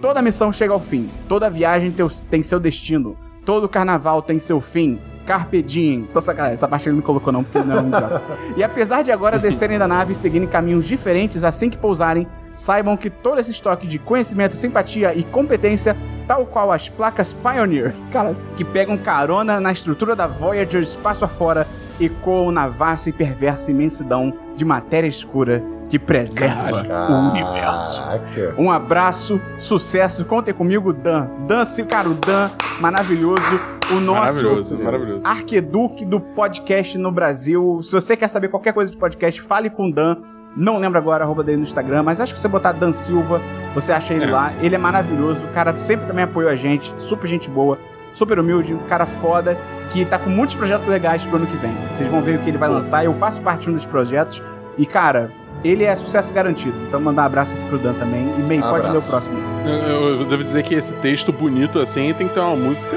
Toda 0.00 0.22
missão 0.22 0.52
chega 0.52 0.72
ao 0.72 0.80
fim, 0.80 1.08
toda 1.28 1.50
viagem 1.50 1.92
tem 2.30 2.42
seu 2.42 2.60
destino, 2.60 3.16
todo 3.44 3.68
carnaval 3.68 4.22
tem 4.22 4.38
seu 4.38 4.60
fim. 4.60 4.98
Carpe 5.28 5.62
diem. 5.62 6.08
Tô 6.10 6.22
sacanagem, 6.22 6.54
essa 6.54 6.66
parte 6.66 6.88
ele 6.88 6.96
não 6.96 7.02
colocou 7.02 7.30
não, 7.30 7.44
porque 7.44 7.58
não 7.58 7.76
é 7.76 7.80
um 7.82 7.88
idiota. 7.88 8.22
E 8.56 8.64
apesar 8.64 9.02
de 9.02 9.12
agora 9.12 9.38
descerem 9.38 9.78
da 9.78 9.86
nave 9.86 10.12
e 10.12 10.14
seguirem 10.14 10.48
caminhos 10.48 10.86
diferentes 10.86 11.44
assim 11.44 11.68
que 11.68 11.76
pousarem, 11.76 12.26
saibam 12.54 12.96
que 12.96 13.10
todo 13.10 13.38
esse 13.38 13.50
estoque 13.50 13.86
de 13.86 13.98
conhecimento, 13.98 14.54
simpatia 14.56 15.14
e 15.14 15.22
competência, 15.22 15.94
tal 16.26 16.46
qual 16.46 16.72
as 16.72 16.88
placas 16.88 17.34
Pioneer, 17.34 17.94
cara, 18.10 18.34
que 18.56 18.64
pegam 18.64 18.96
carona 18.96 19.60
na 19.60 19.70
estrutura 19.70 20.16
da 20.16 20.26
Voyager 20.26 20.80
espaço 20.80 21.26
afora, 21.26 21.66
ecoam 22.00 22.50
na 22.50 22.66
vasta 22.66 23.10
e 23.10 23.12
perversa 23.12 23.70
imensidão 23.70 24.32
de 24.56 24.64
matéria 24.64 25.06
escura 25.08 25.62
que 25.90 25.98
preserva 25.98 26.82
o 27.10 27.30
universo. 27.32 28.02
Caraca. 28.02 28.54
Um 28.56 28.70
abraço, 28.70 29.38
sucesso, 29.58 30.24
contem 30.24 30.54
comigo, 30.54 30.90
Dan. 30.90 31.28
Dan, 31.46 31.66
se- 31.66 31.84
cara, 31.84 32.08
o 32.08 32.14
Dan, 32.14 32.50
maravilhoso. 32.80 33.77
O 33.90 34.00
nosso 34.00 34.20
Maravilhoso, 34.20 34.78
maravilhoso. 34.78 35.20
arqueduque 35.24 36.04
do 36.04 36.20
podcast 36.20 36.98
no 36.98 37.10
Brasil. 37.10 37.80
Se 37.82 37.92
você 37.92 38.16
quer 38.16 38.28
saber 38.28 38.48
qualquer 38.48 38.72
coisa 38.74 38.92
de 38.92 38.98
podcast, 38.98 39.40
fale 39.40 39.70
com 39.70 39.88
o 39.88 39.92
Dan. 39.92 40.16
Não 40.56 40.78
lembro 40.78 40.98
agora 40.98 41.24
a 41.24 41.26
arroba 41.26 41.42
dele 41.42 41.58
no 41.58 41.62
Instagram, 41.62 42.02
mas 42.02 42.20
acho 42.20 42.34
que 42.34 42.40
você 42.40 42.48
botar 42.48 42.72
Dan 42.72 42.92
Silva, 42.92 43.40
você 43.74 43.92
acha 43.92 44.12
ele 44.12 44.24
É. 44.24 44.30
lá. 44.30 44.52
Ele 44.60 44.74
é 44.74 44.78
maravilhoso, 44.78 45.46
o 45.46 45.48
cara 45.50 45.76
sempre 45.78 46.06
também 46.06 46.24
apoiou 46.24 46.50
a 46.50 46.56
gente, 46.56 46.92
super 46.98 47.26
gente 47.28 47.48
boa, 47.48 47.78
super 48.12 48.38
humilde, 48.38 48.74
um 48.74 48.78
cara 48.88 49.06
foda, 49.06 49.56
que 49.90 50.04
tá 50.04 50.18
com 50.18 50.28
muitos 50.30 50.54
projetos 50.54 50.86
legais 50.88 51.24
pro 51.24 51.36
ano 51.36 51.46
que 51.46 51.56
vem. 51.56 51.72
Vocês 51.92 52.08
vão 52.10 52.20
ver 52.20 52.38
o 52.38 52.42
que 52.42 52.50
ele 52.50 52.58
vai 52.58 52.68
lançar, 52.68 53.04
eu 53.04 53.14
faço 53.14 53.40
parte 53.40 53.64
de 53.64 53.70
um 53.70 53.74
dos 53.74 53.86
projetos. 53.86 54.42
E, 54.76 54.84
cara, 54.84 55.30
ele 55.64 55.84
é 55.84 55.94
sucesso 55.96 56.32
garantido. 56.34 56.76
Então 56.88 57.00
mandar 57.00 57.22
um 57.22 57.26
abraço 57.26 57.56
aqui 57.56 57.64
pro 57.68 57.78
Dan 57.78 57.94
também. 57.94 58.22
E 58.38 58.42
May, 58.42 58.60
pode 58.60 58.86
Abraço. 58.88 58.92
ler 58.92 58.98
o 58.98 59.02
próximo. 59.02 59.38
Eu, 59.64 59.72
eu- 59.72 60.20
eu 60.20 60.24
devo 60.26 60.42
dizer 60.44 60.62
que 60.62 60.74
esse 60.74 60.92
texto 60.94 61.32
bonito 61.32 61.78
assim 61.78 62.12
tem 62.14 62.26
que 62.28 62.34
ter 62.34 62.40
uma 62.40 62.56
música 62.56 62.96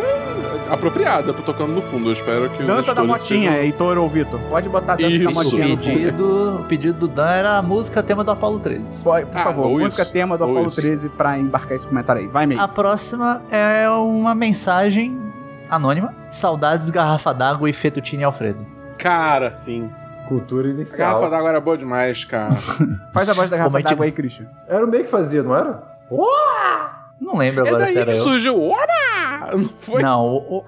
apropriada 0.72 1.34
pra 1.34 1.44
tocando 1.44 1.72
no 1.74 1.82
fundo. 1.82 2.10
Eu 2.10 2.14
espero 2.14 2.50
que 2.50 2.62
os 2.62 2.68
Dança 2.68 2.94
da 2.96 3.04
motinha, 3.04 3.52
sejam- 3.52 3.64
Heitor 3.66 3.98
ou 3.98 4.08
Vitor. 4.10 4.40
Pode 4.50 4.70
botar 4.70 4.96
dança 4.96 5.10
da 5.18 5.26
Isso. 5.26 5.34
motinha 5.34 5.68
no 5.68 5.74
O 5.74 5.78
pedido, 5.78 6.56
o 6.62 6.64
pedido 6.66 7.00
do 7.00 7.08
Dan 7.08 7.30
era 7.30 7.58
a 7.58 7.62
música 7.62 8.02
tema 8.02 8.24
do 8.24 8.32
Apollo 8.32 8.60
13. 8.60 9.04
Pode, 9.04 9.26
por 9.26 9.38
Ah, 9.38 9.44
favor, 9.44 9.70
música 9.70 10.04
isso, 10.04 10.12
tema 10.14 10.38
do 10.38 10.46
ou 10.46 10.52
Apollo 10.52 10.68
isso. 10.68 10.82
13 10.82 11.10
pra 11.10 11.38
embarcar 11.38 11.74
esse 11.76 11.88
comentário 11.88 12.22
aí. 12.22 12.28
Vai, 12.28 12.46
May. 12.46 12.58
A 12.58 12.68
próxima 12.68 13.42
é 13.52 13.90
uma 13.90 14.34
mensagem 14.34 15.20
anônima. 15.70 16.14
Saudades, 16.30 16.90
garrafa 16.90 17.34
d'água 17.34 17.70
e 17.70 17.74
fettuccine 17.74 18.24
Alfredo. 18.24 18.66
Cara, 18.98 19.52
sim. 19.52 19.90
Cultura 20.28 20.68
A 20.70 20.72
inicial. 20.72 21.10
garrafa 21.16 21.30
d'água 21.30 21.50
era 21.50 21.60
boa 21.60 21.78
demais, 21.78 22.24
cara. 22.24 22.56
Faz 23.12 23.28
a 23.28 23.34
voz 23.34 23.50
da 23.50 23.58
garrafa 23.58 23.80
a 23.80 23.82
d'água 23.82 24.06
aí, 24.06 24.12
Christian. 24.12 24.46
Era 24.68 24.86
o 24.86 24.88
meio 24.88 25.04
que 25.04 25.10
fazia, 25.10 25.44
não 25.44 25.54
era? 25.56 25.84
Não 27.22 27.38
lembro 27.38 27.64
é 27.66 27.70
agora 27.70 27.84
daí 27.86 27.94
se 27.94 28.00
era 28.00 28.12
que 28.12 28.18
eu. 28.18 28.24
surgiu 28.24 28.58
o 28.58 28.72
Ora! 28.72 29.56
Não 29.56 29.70
foi? 29.80 30.02
Não, 30.02 30.26
o, 30.26 30.58
o- 30.58 30.64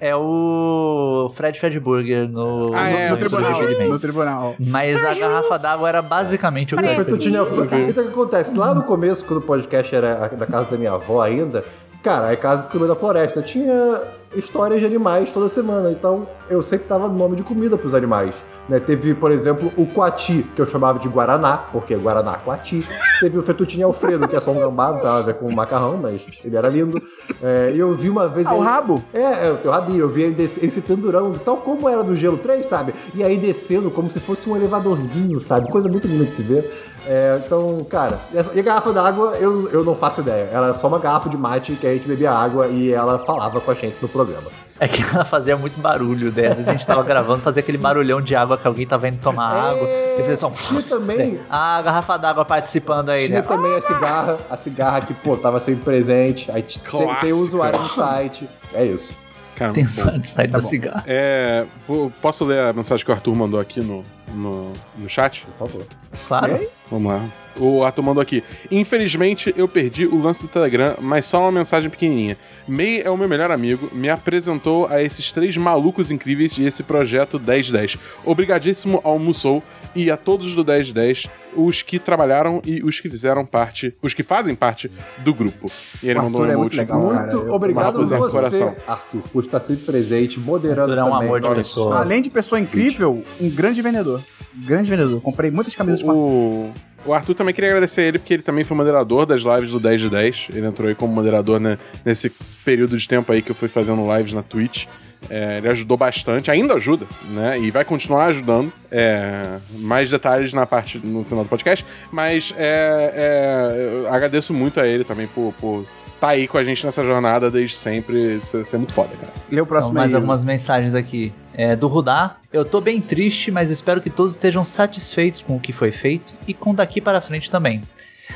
é 0.00 0.14
o 0.14 1.30
Fred 1.34 1.58
Fred 1.58 1.78
Burger 1.80 2.28
no, 2.28 2.70
Ah, 2.72 2.88
é, 2.88 3.04
no, 3.06 3.10
no 3.12 3.16
tribunal. 3.16 3.62
No 3.88 3.98
tribunal. 3.98 4.54
Mas 4.68 4.96
a 5.02 5.14
garrafa 5.14 5.58
d'água 5.58 5.88
era 5.88 6.02
basicamente 6.02 6.74
o 6.74 6.78
Foi 6.78 6.86
Fred 6.86 7.04
Fettuccine 7.04 7.36
Fred 7.36 7.60
Alfredo. 7.60 7.90
Então 7.90 8.04
o 8.04 8.06
que 8.06 8.12
acontece? 8.12 8.56
Lá 8.56 8.72
no 8.74 8.82
começo, 8.84 9.24
quando 9.24 9.38
o 9.38 9.42
podcast 9.42 9.94
era 9.94 10.28
da 10.28 10.46
casa 10.46 10.70
da 10.70 10.76
minha 10.76 10.92
avó 10.92 11.20
ainda, 11.20 11.64
Cara, 12.00 12.30
a 12.30 12.36
casa 12.36 12.62
fica 12.62 12.74
no 12.74 12.80
meio 12.84 12.94
da 12.94 12.98
floresta. 12.98 13.42
Tinha 13.42 14.00
histórias 14.34 14.80
de 14.80 14.86
animais 14.86 15.32
toda 15.32 15.48
semana, 15.48 15.90
então 15.90 16.26
eu 16.50 16.62
sempre 16.62 16.86
tava 16.86 17.08
nome 17.08 17.36
de 17.36 17.42
comida 17.42 17.76
pros 17.76 17.94
animais. 17.94 18.44
Né? 18.68 18.78
Teve, 18.80 19.14
por 19.14 19.30
exemplo, 19.30 19.70
o 19.76 19.86
Coati, 19.86 20.46
que 20.54 20.60
eu 20.62 20.66
chamava 20.66 20.98
de 20.98 21.08
Guaraná, 21.08 21.56
porque 21.72 21.94
Guaraná 21.96 22.34
Coati. 22.36 22.86
Teve 23.20 23.38
o 23.38 23.42
Fettuccine 23.42 23.82
Alfredo, 23.82 24.26
que 24.28 24.36
é 24.36 24.40
só 24.40 24.50
um 24.52 24.58
gambá, 24.58 24.88
não 24.92 24.96
tem 24.96 25.04
nada 25.06 25.18
a 25.18 25.22
ver 25.22 25.34
com 25.34 25.50
macarrão, 25.52 25.96
mas 26.00 26.24
ele 26.44 26.56
era 26.56 26.68
lindo. 26.68 27.02
É, 27.42 27.72
e 27.74 27.78
eu 27.78 27.92
vi 27.92 28.08
uma 28.08 28.28
vez... 28.28 28.46
Ah, 28.46 28.54
o 28.54 28.56
ele- 28.58 28.64
rabo? 28.64 29.02
É, 29.12 29.48
é 29.48 29.50
o 29.50 29.56
teu 29.56 29.70
rabinho. 29.70 30.00
Eu 30.00 30.08
vi 30.08 30.22
ele, 30.22 30.34
descer, 30.34 30.62
ele 30.62 30.70
se 30.70 30.80
pendurando, 30.80 31.38
tal 31.40 31.56
como 31.58 31.88
era 31.88 32.02
do 32.04 32.14
Gelo 32.14 32.38
3, 32.38 32.64
sabe? 32.64 32.94
E 33.14 33.22
aí 33.24 33.36
descendo 33.36 33.90
como 33.90 34.10
se 34.10 34.20
fosse 34.20 34.48
um 34.48 34.56
elevadorzinho, 34.56 35.40
sabe? 35.40 35.70
Coisa 35.70 35.88
muito 35.88 36.06
linda 36.06 36.24
de 36.24 36.34
se 36.34 36.42
ver. 36.42 36.70
É, 37.06 37.40
então, 37.44 37.84
cara, 37.88 38.18
essa- 38.34 38.52
e 38.54 38.60
a 38.60 38.62
garrafa 38.62 38.92
d'água 38.92 39.36
eu, 39.40 39.68
eu 39.70 39.84
não 39.84 39.94
faço 39.94 40.20
ideia. 40.20 40.48
Era 40.52 40.72
só 40.74 40.86
uma 40.88 40.98
garrafa 40.98 41.28
de 41.28 41.36
mate 41.36 41.72
que 41.74 41.86
a 41.86 41.92
gente 41.92 42.06
bebia 42.06 42.30
água 42.32 42.68
e 42.68 42.90
ela 42.92 43.18
falava 43.18 43.60
com 43.60 43.70
a 43.70 43.74
gente 43.74 43.96
no 44.00 44.08
programa. 44.24 44.50
É 44.80 44.86
que 44.86 45.02
ela 45.02 45.24
fazia 45.24 45.56
muito 45.56 45.80
barulho, 45.80 46.30
né? 46.32 46.46
Às 46.46 46.54
vezes 46.54 46.68
a 46.68 46.72
gente 46.72 46.86
tava 46.86 47.02
gravando, 47.02 47.40
fazia 47.42 47.60
aquele 47.60 47.78
barulhão 47.78 48.20
de 48.20 48.34
água 48.36 48.56
que 48.56 48.66
alguém 48.66 48.86
tava 48.86 49.08
indo 49.08 49.18
tomar 49.20 49.48
água. 49.50 49.86
E 49.88 50.16
fazia 50.20 50.36
só 50.36 50.48
um... 50.48 50.52
Tinha 50.52 50.82
também. 50.82 51.40
Ah, 51.50 51.78
a 51.78 51.82
garrafa 51.82 52.16
d'água 52.16 52.44
participando 52.44 53.10
aí, 53.10 53.26
Tinha 53.26 53.40
né? 53.40 53.46
também 53.46 53.74
a 53.74 53.82
cigarra, 53.82 54.38
a 54.48 54.56
cigarra 54.56 55.00
que, 55.00 55.14
pô, 55.14 55.36
tava 55.36 55.58
sempre 55.60 55.82
presente. 55.84 56.50
Aí 56.50 56.62
tem, 56.62 57.16
tem 57.20 57.32
usuário 57.32 57.78
do 57.80 57.88
site. 57.88 58.48
É 58.72 58.84
isso. 58.84 59.12
Cara, 59.56 59.72
Tem 59.72 59.84
só 59.86 60.10
de 60.10 60.28
sair 60.28 60.46
Tá 60.46 60.58
da 60.58 60.62
bom. 60.62 60.68
cigarra. 60.68 61.02
É, 61.06 61.66
vou- 61.86 62.12
posso 62.22 62.44
ler 62.44 62.60
a 62.60 62.72
mensagem 62.72 63.04
que 63.04 63.10
o 63.10 63.14
Arthur 63.14 63.34
mandou 63.34 63.58
aqui 63.58 63.80
no, 63.80 64.04
no, 64.32 64.72
no 64.96 65.08
chat? 65.08 65.44
Por 65.58 65.68
favor. 65.68 65.86
Claro. 66.28 66.60
E? 66.88 66.90
Vamos 66.90 67.12
lá. 67.12 67.24
O 67.60 67.82
Arthur 67.82 68.02
mandou 68.02 68.22
aqui. 68.22 68.42
Infelizmente, 68.70 69.52
eu 69.56 69.66
perdi 69.66 70.06
o 70.06 70.20
lance 70.22 70.42
do 70.42 70.48
Telegram, 70.48 70.94
mas 71.00 71.24
só 71.24 71.40
uma 71.40 71.50
mensagem 71.50 71.90
pequenininha. 71.90 72.38
May 72.68 73.02
é 73.02 73.10
o 73.10 73.16
meu 73.16 73.28
melhor 73.28 73.50
amigo, 73.50 73.88
me 73.92 74.08
apresentou 74.08 74.86
a 74.86 75.02
esses 75.02 75.32
três 75.32 75.56
malucos 75.56 76.12
incríveis 76.12 76.54
de 76.54 76.64
esse 76.64 76.84
projeto 76.84 77.38
1010. 77.40 77.98
Obrigadíssimo 78.24 79.00
ao 79.02 79.18
Musou 79.18 79.60
e 79.94 80.08
a 80.08 80.16
todos 80.16 80.54
do 80.54 80.64
1010, 80.64 81.26
os 81.56 81.82
que 81.82 81.98
trabalharam 81.98 82.62
e 82.64 82.80
os 82.82 83.00
que 83.00 83.10
fizeram 83.10 83.44
parte, 83.44 83.92
os 84.00 84.14
que 84.14 84.22
fazem 84.22 84.54
parte 84.54 84.88
do 85.18 85.34
grupo. 85.34 85.66
E 86.00 86.08
ele 86.08 86.20
O 86.20 86.22
mandou 86.22 86.42
um 86.42 86.44
Arthur 86.44 86.54
é 86.54 86.56
muito 86.56 86.76
legal, 86.76 87.08
cara. 87.08 87.34
Muito 87.36 87.52
obrigado 87.52 88.00
a 88.00 88.04
você, 88.04 88.16
coração. 88.30 88.76
Arthur, 88.86 89.22
por 89.32 89.44
estar 89.44 89.58
sempre 89.58 89.84
presente, 89.84 90.38
moderando 90.38 90.92
Arthur 90.92 90.98
é 90.98 91.04
um 91.04 91.10
também. 91.10 91.26
amor 91.26 91.40
de 91.40 91.48
pessoa. 91.54 91.98
Além 91.98 92.22
de 92.22 92.30
pessoa 92.30 92.60
incrível, 92.60 93.24
um 93.40 93.50
grande 93.50 93.82
vendedor. 93.82 94.22
Grande 94.66 94.90
vendedor. 94.90 95.20
Comprei 95.20 95.50
muitas 95.50 95.74
camisas 95.74 96.02
com 96.02 96.10
a... 96.10 96.14
O, 96.14 96.72
o 97.06 97.14
Arthur 97.14 97.34
também 97.34 97.54
queria 97.54 97.70
agradecer 97.70 98.00
a 98.02 98.04
ele, 98.04 98.18
porque 98.18 98.34
ele 98.34 98.42
também 98.42 98.64
foi 98.64 98.76
moderador 98.76 99.24
das 99.24 99.42
lives 99.42 99.70
do 99.70 99.80
10 99.80 100.00
de 100.00 100.10
10. 100.10 100.46
Ele 100.54 100.66
entrou 100.66 100.88
aí 100.88 100.94
como 100.94 101.12
moderador 101.12 101.60
né, 101.60 101.78
nesse 102.04 102.30
período 102.64 102.96
de 102.96 103.06
tempo 103.06 103.30
aí 103.32 103.40
que 103.40 103.50
eu 103.50 103.54
fui 103.54 103.68
fazendo 103.68 104.02
lives 104.16 104.32
na 104.32 104.42
Twitch. 104.42 104.86
É, 105.28 105.58
ele 105.58 105.68
ajudou 105.68 105.96
bastante, 105.96 106.48
ainda 106.48 106.74
ajuda, 106.74 107.04
né? 107.30 107.58
E 107.58 107.72
vai 107.72 107.84
continuar 107.84 108.26
ajudando. 108.26 108.72
É, 108.90 109.58
mais 109.72 110.08
detalhes 110.10 110.52
na 110.52 110.64
parte 110.64 110.98
no 111.04 111.24
final 111.24 111.42
do 111.44 111.50
podcast. 111.50 111.84
Mas 112.12 112.54
é, 112.56 113.12
é, 113.14 114.04
eu 114.04 114.12
agradeço 114.12 114.54
muito 114.54 114.78
a 114.80 114.86
ele 114.86 115.02
também 115.02 115.26
por 115.26 115.52
estar 115.58 115.84
tá 116.20 116.28
aí 116.28 116.46
com 116.46 116.56
a 116.56 116.62
gente 116.62 116.84
nessa 116.86 117.02
jornada 117.02 117.50
desde 117.50 117.74
sempre. 117.74 118.40
Isso 118.42 118.60
isso 118.60 118.74
é 118.74 118.78
muito 118.78 118.92
foda, 118.92 119.10
cara. 119.20 119.32
Lê 119.50 119.60
o 119.60 119.64
Então, 119.64 119.66
próximo 119.66 119.94
mais 119.94 120.10
aí. 120.12 120.16
algumas 120.16 120.44
mensagens 120.44 120.94
aqui. 120.94 121.32
É, 121.58 121.74
do 121.74 121.88
Rudá. 121.88 122.36
Eu 122.52 122.64
tô 122.64 122.80
bem 122.80 123.00
triste, 123.00 123.50
mas 123.50 123.68
espero 123.68 124.00
que 124.00 124.08
todos 124.08 124.32
estejam 124.32 124.64
satisfeitos 124.64 125.42
com 125.42 125.56
o 125.56 125.60
que 125.60 125.72
foi 125.72 125.90
feito 125.90 126.32
e 126.46 126.54
com 126.54 126.72
daqui 126.72 127.00
para 127.00 127.20
frente 127.20 127.50
também. 127.50 127.82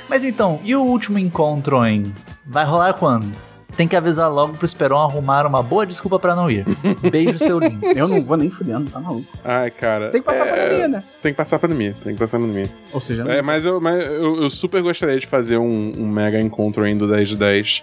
Mas 0.08 0.24
então, 0.24 0.60
e 0.64 0.74
o 0.74 0.82
último 0.82 1.20
encontro, 1.20 1.86
hein? 1.86 2.12
Vai 2.44 2.64
rolar 2.64 2.94
quando? 2.94 3.30
Tem 3.76 3.86
que 3.86 3.94
avisar 3.94 4.30
logo 4.30 4.54
pro 4.54 4.66
Esperon 4.66 4.98
arrumar 4.98 5.46
uma 5.46 5.62
boa 5.62 5.86
desculpa 5.86 6.18
pra 6.18 6.34
não 6.34 6.50
ir. 6.50 6.66
Beijo, 7.10 7.38
seu 7.38 7.58
lindo. 7.62 7.86
Eu 7.86 8.08
não 8.08 8.22
vou 8.22 8.36
nem 8.36 8.50
fudendo, 8.50 8.90
tá 8.90 8.98
maluco. 8.98 9.26
Ai, 9.44 9.70
cara. 9.70 10.10
Tem 10.10 10.20
que 10.20 10.26
passar 10.26 10.46
é, 10.46 10.50
pandemia, 10.50 10.88
né? 10.88 11.04
Tem 11.22 11.32
que 11.32 11.36
passar 11.36 11.58
pandemia, 11.60 11.96
tem 12.02 12.12
que 12.14 12.18
passar 12.18 12.40
pandemia. 12.40 12.68
Ou 12.92 13.00
seja, 13.00 13.24
não... 13.24 13.30
É, 13.30 13.40
mas 13.40 13.64
eu, 13.64 13.80
mas 13.80 14.04
eu, 14.04 14.42
eu 14.42 14.50
super 14.50 14.82
gostaria 14.82 15.18
de 15.18 15.26
fazer 15.26 15.58
um, 15.58 15.92
um 15.96 16.08
mega 16.08 16.40
encontro 16.40 16.82
aí 16.82 16.94
do 16.94 17.08
10 17.08 17.28
de 17.30 17.36
10. 17.36 17.82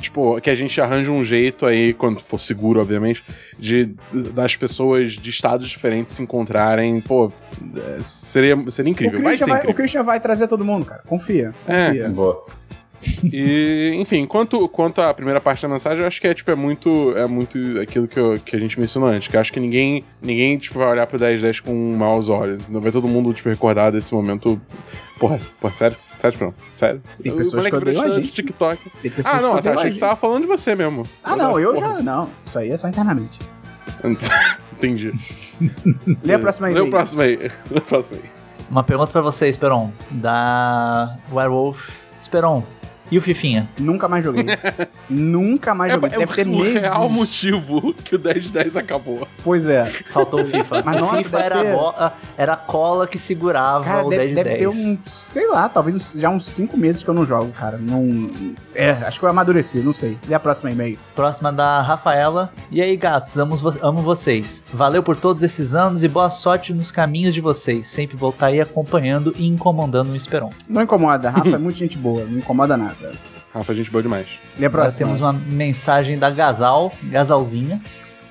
Tipo, 0.00 0.40
que 0.40 0.50
a 0.50 0.54
gente 0.54 0.80
arranja 0.80 1.12
um 1.12 1.22
jeito 1.22 1.66
aí, 1.66 1.92
quando 1.92 2.18
for 2.20 2.38
seguro, 2.40 2.80
obviamente, 2.80 3.22
de 3.58 3.90
das 4.12 4.56
pessoas 4.56 5.12
de 5.12 5.30
estados 5.30 5.68
diferentes 5.68 6.14
se 6.14 6.22
encontrarem. 6.22 7.00
Pô, 7.00 7.30
é, 7.76 8.02
seria, 8.02 8.56
seria 8.70 8.90
o, 8.90 8.92
incrível. 8.92 9.18
Vai 9.22 9.26
Christian 9.36 9.44
ser 9.46 9.50
vai, 9.50 9.58
o 9.58 9.60
incrível. 9.60 9.74
Christian 9.76 10.02
vai 10.02 10.20
trazer 10.20 10.48
todo 10.48 10.64
mundo, 10.64 10.84
cara. 10.86 11.02
Confia. 11.06 11.54
É. 11.68 11.86
Confia. 11.88 12.08
Boa. 12.08 12.44
E, 13.24 13.92
enfim, 13.96 14.26
quanto, 14.26 14.68
quanto 14.68 15.00
à 15.00 15.12
primeira 15.14 15.40
parte 15.40 15.62
da 15.62 15.68
mensagem, 15.68 16.00
eu 16.00 16.06
acho 16.06 16.20
que 16.20 16.26
é, 16.28 16.34
tipo, 16.34 16.50
é 16.50 16.54
muito, 16.54 17.14
é 17.16 17.26
muito 17.26 17.58
aquilo 17.80 18.06
que, 18.06 18.18
eu- 18.18 18.38
que 18.44 18.54
a 18.54 18.58
gente 18.58 18.78
mencionou 18.78 19.08
antes. 19.08 19.26
Que 19.28 19.36
eu 19.36 19.40
acho 19.40 19.52
que 19.52 19.58
ninguém, 19.60 20.04
ninguém 20.20 20.58
tipo, 20.58 20.78
vai 20.78 20.88
olhar 20.88 21.06
pro 21.06 21.18
1010 21.18 21.60
com 21.60 21.72
maus 21.96 22.28
olhos. 22.28 22.68
Não 22.68 22.80
vai 22.80 22.92
todo 22.92 23.08
mundo, 23.08 23.32
tipo, 23.32 23.48
recordar 23.48 23.90
desse 23.90 24.12
momento. 24.12 24.60
Porra, 25.18 25.40
porra, 25.60 25.72
sério? 25.74 25.96
Sério, 26.20 26.38
não? 26.40 26.54
Sério? 26.70 27.02
Tem 27.22 27.34
pessoas 27.34 27.66
que 27.66 27.74
odeiam 27.74 28.02
a 28.02 28.10
gente. 28.10 28.26
de 28.26 28.32
TikTok. 28.32 28.90
Tem 29.00 29.10
pessoas 29.10 29.34
Ah, 29.36 29.40
não, 29.40 29.56
que 29.56 29.62
tá, 29.62 29.70
achei 29.70 29.76
que 29.84 29.88
gente. 29.88 29.94
você 29.94 30.00
tava 30.00 30.16
falando 30.16 30.42
de 30.42 30.48
você 30.48 30.74
mesmo. 30.74 31.04
Ah, 31.24 31.34
não, 31.34 31.58
eu 31.58 31.72
Porra. 31.72 31.96
já. 31.96 32.02
Não, 32.02 32.28
isso 32.44 32.58
aí 32.58 32.70
é 32.70 32.76
só 32.76 32.88
internamente. 32.88 33.40
Entendi. 34.72 35.12
Lê 36.22 36.34
a 36.34 36.38
próxima 36.38 36.68
aí. 36.68 36.74
Lê 36.74 36.80
o 36.80 36.90
próximo 36.90 37.22
aí. 37.22 37.36
Lê 37.70 37.78
o 37.78 37.82
próximo 37.82 38.18
aí. 38.22 38.30
Uma 38.70 38.84
pergunta 38.84 39.12
pra 39.12 39.20
você, 39.22 39.48
Esperon. 39.48 39.90
Da 40.10 41.16
Werewolf. 41.32 41.88
Esperon, 42.20 42.62
e 43.10 43.18
o 43.18 43.22
Fifinha? 43.22 43.68
Nunca 43.78 44.08
mais 44.08 44.24
joguei. 44.24 44.44
Nunca 45.08 45.74
mais 45.74 45.92
joguei. 45.92 46.10
Deve 46.10 46.34
ter 46.34 46.46
o 46.46 46.50
meses. 46.50 46.82
real 46.82 47.08
motivo 47.08 47.92
que 48.04 48.16
o 48.16 48.20
1010 48.20 48.76
acabou. 48.76 49.26
Pois 49.42 49.66
é. 49.66 49.86
Faltou 49.86 50.42
o 50.42 50.44
FIFA. 50.46 50.82
Mas, 50.84 50.96
o 50.96 51.00
nossa, 51.00 51.16
FIFA 51.18 51.38
era, 51.40 51.62
ter- 51.62 51.72
bola- 51.74 52.12
era 52.36 52.52
a 52.52 52.56
cola 52.56 53.06
que 53.06 53.18
segurava 53.18 53.84
Cara, 53.84 54.06
o 54.06 54.10
deve, 54.10 54.34
10 54.34 54.36
deve 54.36 54.56
ter 54.56 54.68
um, 54.68 54.98
sei 55.04 55.46
lá, 55.48 55.68
talvez 55.68 56.12
já 56.16 56.30
uns 56.30 56.44
5 56.46 56.76
meses 56.76 57.02
que 57.02 57.10
eu 57.10 57.14
não 57.14 57.26
jogo, 57.26 57.50
cara. 57.52 57.78
Não. 57.78 58.30
É, 58.74 58.90
acho 58.90 59.18
que 59.18 59.24
eu 59.24 59.30
amadureci, 59.30 59.78
não 59.78 59.92
sei. 59.92 60.16
Lê 60.28 60.34
a 60.34 60.40
próxima 60.40 60.70
e-mail. 60.70 60.98
Próxima 61.14 61.52
da 61.52 61.82
Rafaela. 61.82 62.52
E 62.70 62.80
aí, 62.80 62.96
gatos, 62.96 63.36
amo, 63.38 63.54
amo 63.82 64.02
vocês. 64.02 64.62
Valeu 64.72 65.02
por 65.02 65.16
todos 65.16 65.42
esses 65.42 65.74
anos 65.74 66.04
e 66.04 66.08
boa 66.08 66.30
sorte 66.30 66.72
nos 66.72 66.90
caminhos 66.90 67.34
de 67.34 67.40
vocês. 67.40 67.86
Sempre 67.88 68.16
estar 68.30 68.46
aí 68.46 68.60
acompanhando 68.60 69.34
e 69.36 69.46
incomodando 69.46 70.10
o 70.12 70.16
Esperon. 70.16 70.50
Não 70.68 70.82
incomoda, 70.82 71.30
Rafa 71.30 71.48
é 71.48 71.58
muito 71.58 71.78
gente 71.78 71.98
boa, 71.98 72.24
não 72.24 72.38
incomoda 72.38 72.76
nada. 72.76 72.99
Rafa, 73.52 73.74
gente 73.74 73.90
boa 73.90 74.02
demais. 74.02 74.26
Lê 74.58 74.64
a 74.66 74.68
Agora 74.68 74.84
próxima. 74.84 75.06
temos 75.06 75.20
uma 75.20 75.32
mensagem 75.32 76.18
da 76.18 76.30
Gazal, 76.30 76.92
Gazalzinha. 77.02 77.80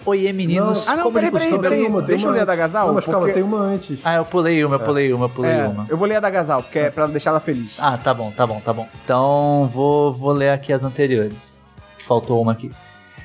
Oiê, 0.05 0.31
meninos. 0.31 0.87
Ah, 0.87 0.95
não, 0.95 1.03
como 1.03 1.13
peraí, 1.15 1.29
peraí, 1.29 1.59
peraí. 1.59 1.85
Uma, 1.85 2.01
Deixa 2.01 2.27
eu 2.27 2.31
ler 2.31 2.41
a 2.41 2.45
da. 2.45 2.55
Gazal, 2.55 2.87
Não, 2.87 2.93
mas 2.95 3.03
calma, 3.05 3.19
porque- 3.19 3.33
tem 3.33 3.43
uma 3.43 3.59
antes. 3.59 3.99
Ah, 4.03 4.15
eu 4.15 4.25
pulei 4.25 4.63
uma, 4.63 4.75
eu 4.75 4.79
pulei 4.79 5.13
uma, 5.13 5.25
eu 5.25 5.29
pulei 5.29 5.51
É, 5.51 5.67
uma. 5.67 5.85
eu 5.89 5.97
vou 5.97 6.07
ler 6.07 6.15
a 6.15 6.19
da 6.21 6.29
Gazal, 6.29 6.63
porque 6.63 6.79
é 6.79 6.89
pra 6.89 7.05
deixar 7.05 7.31
ela 7.31 7.39
feliz. 7.41 7.77
Ah, 7.79 7.97
tá 7.97 8.13
bom, 8.13 8.31
tá 8.31 8.47
bom, 8.47 8.61
tá 8.61 8.71
bom. 8.73 8.87
Então 9.03 9.69
vou, 9.71 10.11
vou 10.13 10.31
ler 10.31 10.51
aqui 10.51 10.71
as 10.71 10.83
anteriores. 10.85 11.61
Faltou 12.07 12.41
uma 12.41 12.53
aqui. 12.53 12.71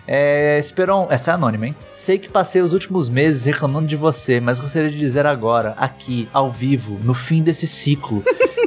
É, 0.06 0.58
Esperon, 0.58 1.06
essa 1.10 1.30
é 1.30 1.34
anônima, 1.34 1.68
hein? 1.68 1.76
Sei 1.94 2.18
que 2.18 2.28
passei 2.28 2.60
os 2.60 2.74
últimos 2.74 3.08
meses 3.08 3.44
reclamando 3.46 3.86
de 3.86 3.96
você, 3.96 4.38
mas 4.40 4.58
gostaria 4.60 4.90
de 4.90 4.98
dizer 4.98 5.24
agora, 5.24 5.74
aqui, 5.78 6.28
ao 6.32 6.50
vivo, 6.50 6.98
no 7.02 7.14
fim 7.14 7.42
desse 7.42 7.66
ciclo, 7.66 8.22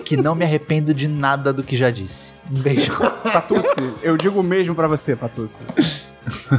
que 0.07 0.15
não 0.15 0.33
me 0.33 0.45
arrependo 0.45 0.93
de 0.93 1.07
nada 1.07 1.51
do 1.51 1.61
que 1.61 1.75
já 1.75 1.91
disse. 1.91 2.33
Um 2.49 2.61
beijo. 2.61 2.93
Patucci, 3.21 3.93
eu 4.01 4.15
digo 4.15 4.39
o 4.39 4.43
mesmo 4.43 4.73
pra 4.73 4.87
você, 4.87 5.15
Patucci. 5.15 5.63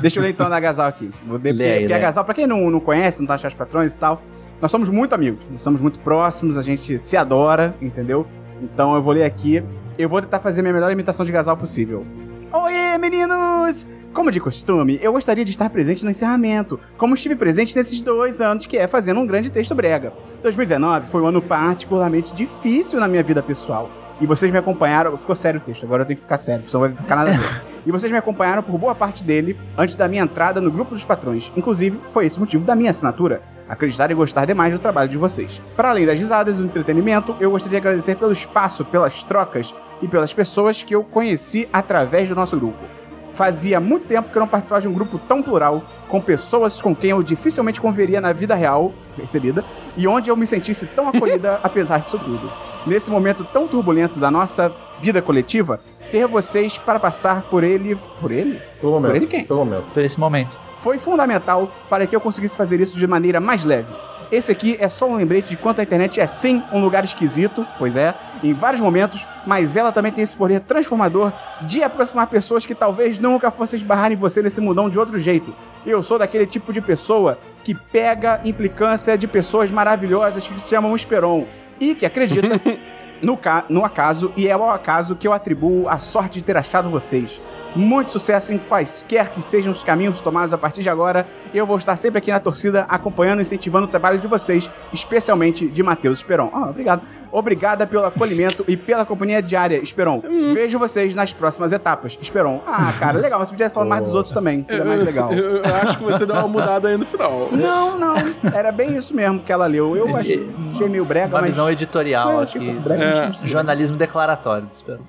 Deixa 0.02 0.18
eu 0.18 0.22
ler 0.22 0.30
então 0.30 0.46
a 0.46 0.50
da 0.50 0.60
Gazal 0.60 0.86
aqui. 0.86 1.10
Vou 1.26 1.36
aí, 1.36 1.40
porque 1.40 1.92
a 1.92 1.96
lê. 1.96 1.98
Gazal, 1.98 2.24
pra 2.24 2.34
quem 2.34 2.46
não, 2.46 2.70
não 2.70 2.78
conhece, 2.78 3.20
não 3.20 3.26
tá 3.26 3.34
achando 3.34 3.50
os 3.50 3.56
patrões 3.56 3.94
e 3.94 3.98
tal, 3.98 4.20
nós 4.60 4.70
somos 4.70 4.90
muito 4.90 5.14
amigos, 5.14 5.46
nós 5.50 5.62
somos 5.62 5.80
muito 5.80 5.98
próximos, 6.00 6.58
a 6.58 6.62
gente 6.62 6.98
se 6.98 7.16
adora, 7.16 7.74
entendeu? 7.80 8.26
Então 8.60 8.94
eu 8.94 9.00
vou 9.00 9.14
ler 9.14 9.24
aqui. 9.24 9.64
Eu 9.96 10.08
vou 10.08 10.20
tentar 10.20 10.40
fazer 10.40 10.60
a 10.60 10.62
minha 10.62 10.74
melhor 10.74 10.92
imitação 10.92 11.24
de 11.24 11.32
Gazal 11.32 11.56
possível. 11.56 12.06
Oiê, 12.52 12.98
meninos! 12.98 13.88
Como 14.18 14.32
de 14.32 14.40
costume, 14.40 14.98
eu 15.00 15.12
gostaria 15.12 15.44
de 15.44 15.52
estar 15.52 15.70
presente 15.70 16.02
no 16.02 16.10
encerramento, 16.10 16.80
como 16.96 17.14
estive 17.14 17.36
presente 17.36 17.76
nesses 17.76 18.00
dois 18.00 18.40
anos, 18.40 18.66
que 18.66 18.76
é 18.76 18.84
fazendo 18.88 19.20
um 19.20 19.24
grande 19.24 19.48
texto 19.48 19.76
brega. 19.76 20.12
2019 20.42 21.06
foi 21.06 21.22
um 21.22 21.28
ano 21.28 21.40
particularmente 21.40 22.34
difícil 22.34 22.98
na 22.98 23.06
minha 23.06 23.22
vida 23.22 23.40
pessoal. 23.44 23.88
E 24.20 24.26
vocês 24.26 24.50
me 24.50 24.58
acompanharam. 24.58 25.16
Ficou 25.16 25.36
sério 25.36 25.60
o 25.60 25.62
texto, 25.62 25.84
agora 25.84 26.02
eu 26.02 26.06
tenho 26.06 26.16
que 26.16 26.22
ficar 26.22 26.36
sério, 26.36 26.62
porque 26.62 26.72
senão 26.72 26.80
vai 26.80 26.96
ficar 26.96 27.14
nada 27.14 27.30
a 27.30 27.34
ver. 27.34 27.62
E 27.86 27.92
vocês 27.92 28.10
me 28.10 28.18
acompanharam 28.18 28.62
por 28.62 28.76
boa 28.76 28.94
parte 28.94 29.22
dele 29.22 29.56
antes 29.78 29.94
da 29.94 30.08
minha 30.08 30.22
entrada 30.22 30.60
no 30.60 30.70
grupo 30.70 30.94
dos 30.94 31.06
patrões. 31.06 31.50
Inclusive, 31.56 31.98
foi 32.10 32.26
esse 32.26 32.36
o 32.36 32.40
motivo 32.40 32.64
da 32.64 32.74
minha 32.74 32.90
assinatura. 32.90 33.40
Acreditar 33.66 34.10
e 34.10 34.14
gostar 34.14 34.44
demais 34.44 34.74
do 34.74 34.80
trabalho 34.80 35.08
de 35.08 35.16
vocês. 35.16 35.62
Para 35.76 35.90
além 35.90 36.04
das 36.04 36.18
risadas 36.18 36.58
e 36.58 36.60
do 36.60 36.66
entretenimento, 36.66 37.36
eu 37.40 37.52
gostaria 37.52 37.80
de 37.80 37.86
agradecer 37.86 38.16
pelo 38.16 38.32
espaço, 38.32 38.84
pelas 38.84 39.22
trocas 39.22 39.72
e 40.02 40.08
pelas 40.08 40.34
pessoas 40.34 40.82
que 40.82 40.94
eu 40.94 41.04
conheci 41.04 41.66
através 41.72 42.28
do 42.28 42.34
nosso 42.34 42.58
grupo. 42.58 42.97
Fazia 43.38 43.78
muito 43.78 44.08
tempo 44.08 44.30
que 44.30 44.36
eu 44.36 44.40
não 44.40 44.48
participava 44.48 44.82
de 44.82 44.88
um 44.88 44.92
grupo 44.92 45.16
tão 45.16 45.40
plural, 45.40 45.84
com 46.08 46.20
pessoas 46.20 46.82
com 46.82 46.92
quem 46.92 47.10
eu 47.10 47.22
dificilmente 47.22 47.80
converia 47.80 48.20
na 48.20 48.32
vida 48.32 48.52
real 48.56 48.92
recebida, 49.16 49.64
e 49.96 50.08
onde 50.08 50.28
eu 50.28 50.36
me 50.36 50.44
sentisse 50.44 50.86
tão 50.86 51.06
acolhida 51.08 51.60
apesar 51.62 52.00
disso 52.00 52.18
tudo. 52.18 52.50
Nesse 52.84 53.12
momento 53.12 53.44
tão 53.44 53.68
turbulento 53.68 54.18
da 54.18 54.28
nossa 54.28 54.74
vida 54.98 55.22
coletiva, 55.22 55.78
ter 56.10 56.26
vocês 56.26 56.78
para 56.78 56.98
passar 56.98 57.42
por 57.42 57.62
ele. 57.62 57.94
Por 58.20 58.32
ele? 58.32 58.60
Pelo 58.80 58.94
momento. 58.94 59.10
Por 59.10 59.16
ele 59.16 59.26
quem? 59.28 59.44
Pelo 59.44 59.64
momento. 59.64 59.92
Por 59.92 60.02
esse 60.02 60.18
momento. 60.18 60.58
Foi 60.76 60.98
fundamental 60.98 61.70
para 61.88 62.08
que 62.08 62.16
eu 62.16 62.20
conseguisse 62.20 62.56
fazer 62.56 62.80
isso 62.80 62.98
de 62.98 63.06
maneira 63.06 63.38
mais 63.38 63.64
leve. 63.64 63.94
Esse 64.30 64.52
aqui 64.52 64.76
é 64.78 64.88
só 64.90 65.08
um 65.08 65.16
lembrete 65.16 65.48
de 65.48 65.56
quanto 65.56 65.80
a 65.80 65.82
internet 65.82 66.20
é 66.20 66.26
sim 66.26 66.62
um 66.70 66.82
lugar 66.82 67.02
esquisito, 67.02 67.66
pois 67.78 67.96
é, 67.96 68.14
em 68.44 68.52
vários 68.52 68.80
momentos, 68.80 69.26
mas 69.46 69.74
ela 69.74 69.90
também 69.90 70.12
tem 70.12 70.22
esse 70.22 70.36
poder 70.36 70.60
transformador 70.60 71.32
de 71.62 71.82
aproximar 71.82 72.26
pessoas 72.26 72.66
que 72.66 72.74
talvez 72.74 73.18
nunca 73.18 73.50
fossem 73.50 73.78
esbarrar 73.78 74.12
em 74.12 74.16
você 74.16 74.42
nesse 74.42 74.60
mundão 74.60 74.90
de 74.90 74.98
outro 74.98 75.18
jeito. 75.18 75.54
Eu 75.86 76.02
sou 76.02 76.18
daquele 76.18 76.44
tipo 76.44 76.74
de 76.74 76.82
pessoa 76.82 77.38
que 77.64 77.74
pega 77.74 78.40
implicância 78.44 79.16
de 79.16 79.26
pessoas 79.26 79.72
maravilhosas 79.72 80.46
que 80.46 80.60
se 80.60 80.68
chamam 80.68 80.94
Esperon 80.94 81.46
e 81.80 81.94
que 81.94 82.04
acredita 82.04 82.60
no, 83.22 83.38
no 83.70 83.84
acaso, 83.84 84.30
e 84.36 84.46
é 84.46 84.52
ao 84.52 84.70
acaso 84.70 85.16
que 85.16 85.26
eu 85.26 85.32
atribuo 85.32 85.88
a 85.88 85.98
sorte 85.98 86.38
de 86.38 86.44
ter 86.44 86.56
achado 86.56 86.90
vocês. 86.90 87.40
Muito 87.76 88.12
sucesso 88.12 88.52
em 88.52 88.58
quaisquer 88.58 89.30
que 89.30 89.42
sejam 89.42 89.70
os 89.70 89.84
caminhos 89.84 90.20
tomados 90.20 90.52
a 90.54 90.58
partir 90.58 90.82
de 90.82 90.88
agora. 90.90 91.26
Eu 91.54 91.66
vou 91.66 91.76
estar 91.76 91.94
sempre 91.96 92.18
aqui 92.18 92.30
na 92.30 92.40
torcida, 92.40 92.86
acompanhando 92.88 93.38
e 93.40 93.42
incentivando 93.42 93.86
o 93.86 93.90
trabalho 93.90 94.18
de 94.18 94.26
vocês, 94.26 94.70
especialmente 94.92 95.68
de 95.68 95.82
Matheus 95.82 96.18
Esperon. 96.18 96.50
Ah, 96.52 96.68
obrigado. 96.70 97.02
Obrigada 97.30 97.86
pelo 97.86 98.04
acolhimento 98.06 98.64
e 98.66 98.76
pela 98.76 99.04
companhia 99.04 99.42
diária, 99.42 99.76
Esperon. 99.82 100.22
Vejo 100.54 100.78
vocês 100.78 101.14
nas 101.14 101.32
próximas 101.32 101.72
etapas. 101.72 102.18
Esperon. 102.20 102.62
Ah, 102.66 102.92
cara, 102.98 103.18
legal. 103.18 103.38
Você 103.40 103.52
podia 103.52 103.70
falar 103.70 103.86
mais 103.86 104.02
dos 104.02 104.14
outros 104.14 104.32
também, 104.32 104.64
seria 104.64 104.84
mais 104.84 105.00
legal. 105.02 105.32
Eu, 105.32 105.58
eu 105.58 105.74
acho 105.74 105.98
que 105.98 106.04
você 106.04 106.24
deu 106.26 106.34
uma 106.34 106.48
mudada 106.48 106.88
aí 106.88 106.96
no 106.96 107.04
final. 107.04 107.48
Não, 107.52 107.98
não. 107.98 108.14
Era 108.52 108.72
bem 108.72 108.96
isso 108.96 109.14
mesmo 109.14 109.40
que 109.40 109.52
ela 109.52 109.66
leu. 109.66 109.96
Eu 109.96 110.16
achei, 110.16 110.48
achei 110.70 110.88
meio 110.88 111.04
brega, 111.04 111.34
Uma 111.34 111.42
mas... 111.42 111.50
visão 111.50 111.70
editorial 111.70 112.40
É, 112.40 112.42
aqui. 112.44 112.58
tipo, 112.58 112.80
brega, 112.80 113.04
É. 113.04 113.46
Jornalismo 113.46 113.96
declaratório, 113.96 114.66
espero. 114.70 115.00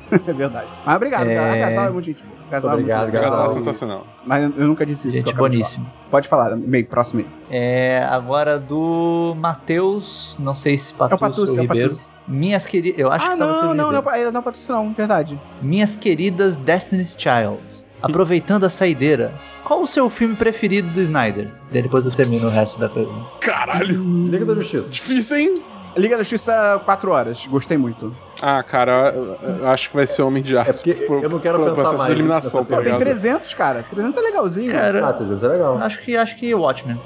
É 0.26 0.32
verdade. 0.32 0.68
Mas 0.84 0.96
obrigado, 0.96 1.28
É. 1.28 1.34
cara. 1.34 1.52
A 1.52 1.58
Casal 1.58 1.84
é 1.86 1.90
muito 1.90 2.04
gente 2.06 2.22
boa. 2.22 2.36
Casal 2.50 2.70
é 2.70 2.74
Obrigado, 2.74 3.02
muito- 3.02 3.12
Cara, 3.14 3.30
Casal. 3.30 3.46
tá 3.46 3.52
sensacional. 3.54 4.06
Mas 4.26 4.42
eu 4.56 4.66
nunca 4.68 4.84
disse 4.84 5.08
isso. 5.08 5.16
que 5.18 5.22
eu 5.22 5.26
Gente 5.32 5.38
boníssima. 5.38 5.86
Pode 6.10 6.28
falar, 6.28 6.54
meio, 6.56 6.86
próximo 6.86 7.20
aí. 7.20 7.26
É, 7.50 8.06
agora 8.10 8.58
do 8.58 9.34
Matheus, 9.38 10.36
não 10.38 10.54
sei 10.54 10.76
se 10.76 10.92
É 10.92 10.96
Patus 10.96 11.16
o 11.16 11.18
Patus, 11.18 11.38
ou 11.38 11.46
é 11.46 11.58
o 11.58 11.62
Ribeiro. 11.62 11.88
Patus. 11.88 12.10
Minhas 12.28 12.66
queridas, 12.66 12.98
eu 12.98 13.10
acho 13.10 13.26
ah, 13.26 13.32
que 13.32 13.38
tava 13.38 13.52
não, 13.52 13.60
não, 13.60 13.68
não, 13.74 14.02
não, 14.02 14.10
é, 14.12 14.30
não 14.30 14.40
é 14.40 14.42
Patus 14.42 14.68
não, 14.68 14.92
verdade. 14.92 15.40
Minhas 15.62 15.96
queridas 15.96 16.56
Destiny's 16.56 17.16
Child, 17.18 17.84
aproveitando 18.02 18.64
a 18.64 18.70
saideira, 18.70 19.32
qual 19.64 19.80
o 19.82 19.86
seu 19.86 20.08
filme 20.10 20.34
preferido 20.36 20.88
do 20.90 21.00
Snyder? 21.00 21.48
Daí 21.72 21.82
depois 21.82 22.04
eu 22.04 22.12
termino 22.12 22.46
o 22.46 22.50
resto 22.50 22.78
da 22.78 22.88
pergunta. 22.88 23.30
Caralho! 23.40 24.02
Liga 24.28 24.44
da 24.44 24.54
Justiça. 24.54 24.90
Difícil, 24.90 25.36
hein? 25.38 25.54
Liga 25.96 26.16
da 26.16 26.22
Justiça 26.22 26.80
4 26.84 27.10
horas, 27.10 27.46
gostei 27.46 27.76
muito. 27.76 28.14
Ah, 28.42 28.62
cara, 28.62 29.12
eu, 29.14 29.38
eu 29.60 29.68
acho 29.68 29.88
que 29.88 29.94
vai 29.96 30.06
ser 30.06 30.22
Homem 30.22 30.42
de 30.42 30.56
Aço. 30.56 30.70
É 30.70 30.72
porque 30.72 30.94
pro- 31.06 31.22
eu 31.22 31.28
não 31.30 31.38
quero 31.38 31.58
pro 31.58 31.74
pensar 31.74 31.92
mais 31.96 32.06
de 32.06 32.12
eliminação, 32.12 32.64
tá 32.64 32.76
tem 32.76 32.84
ligado? 32.84 32.98
300, 32.98 33.54
cara. 33.54 33.82
300 33.84 34.16
é 34.16 34.20
legalzinho. 34.20 34.72
Cara, 34.72 35.08
Ah, 35.08 35.12
300 35.12 35.42
é 35.44 35.48
legal. 35.48 35.78
acho 35.78 36.00
que 36.00 36.16
acho 36.16 36.36
que 36.36 36.54
Watchmen. 36.54 37.00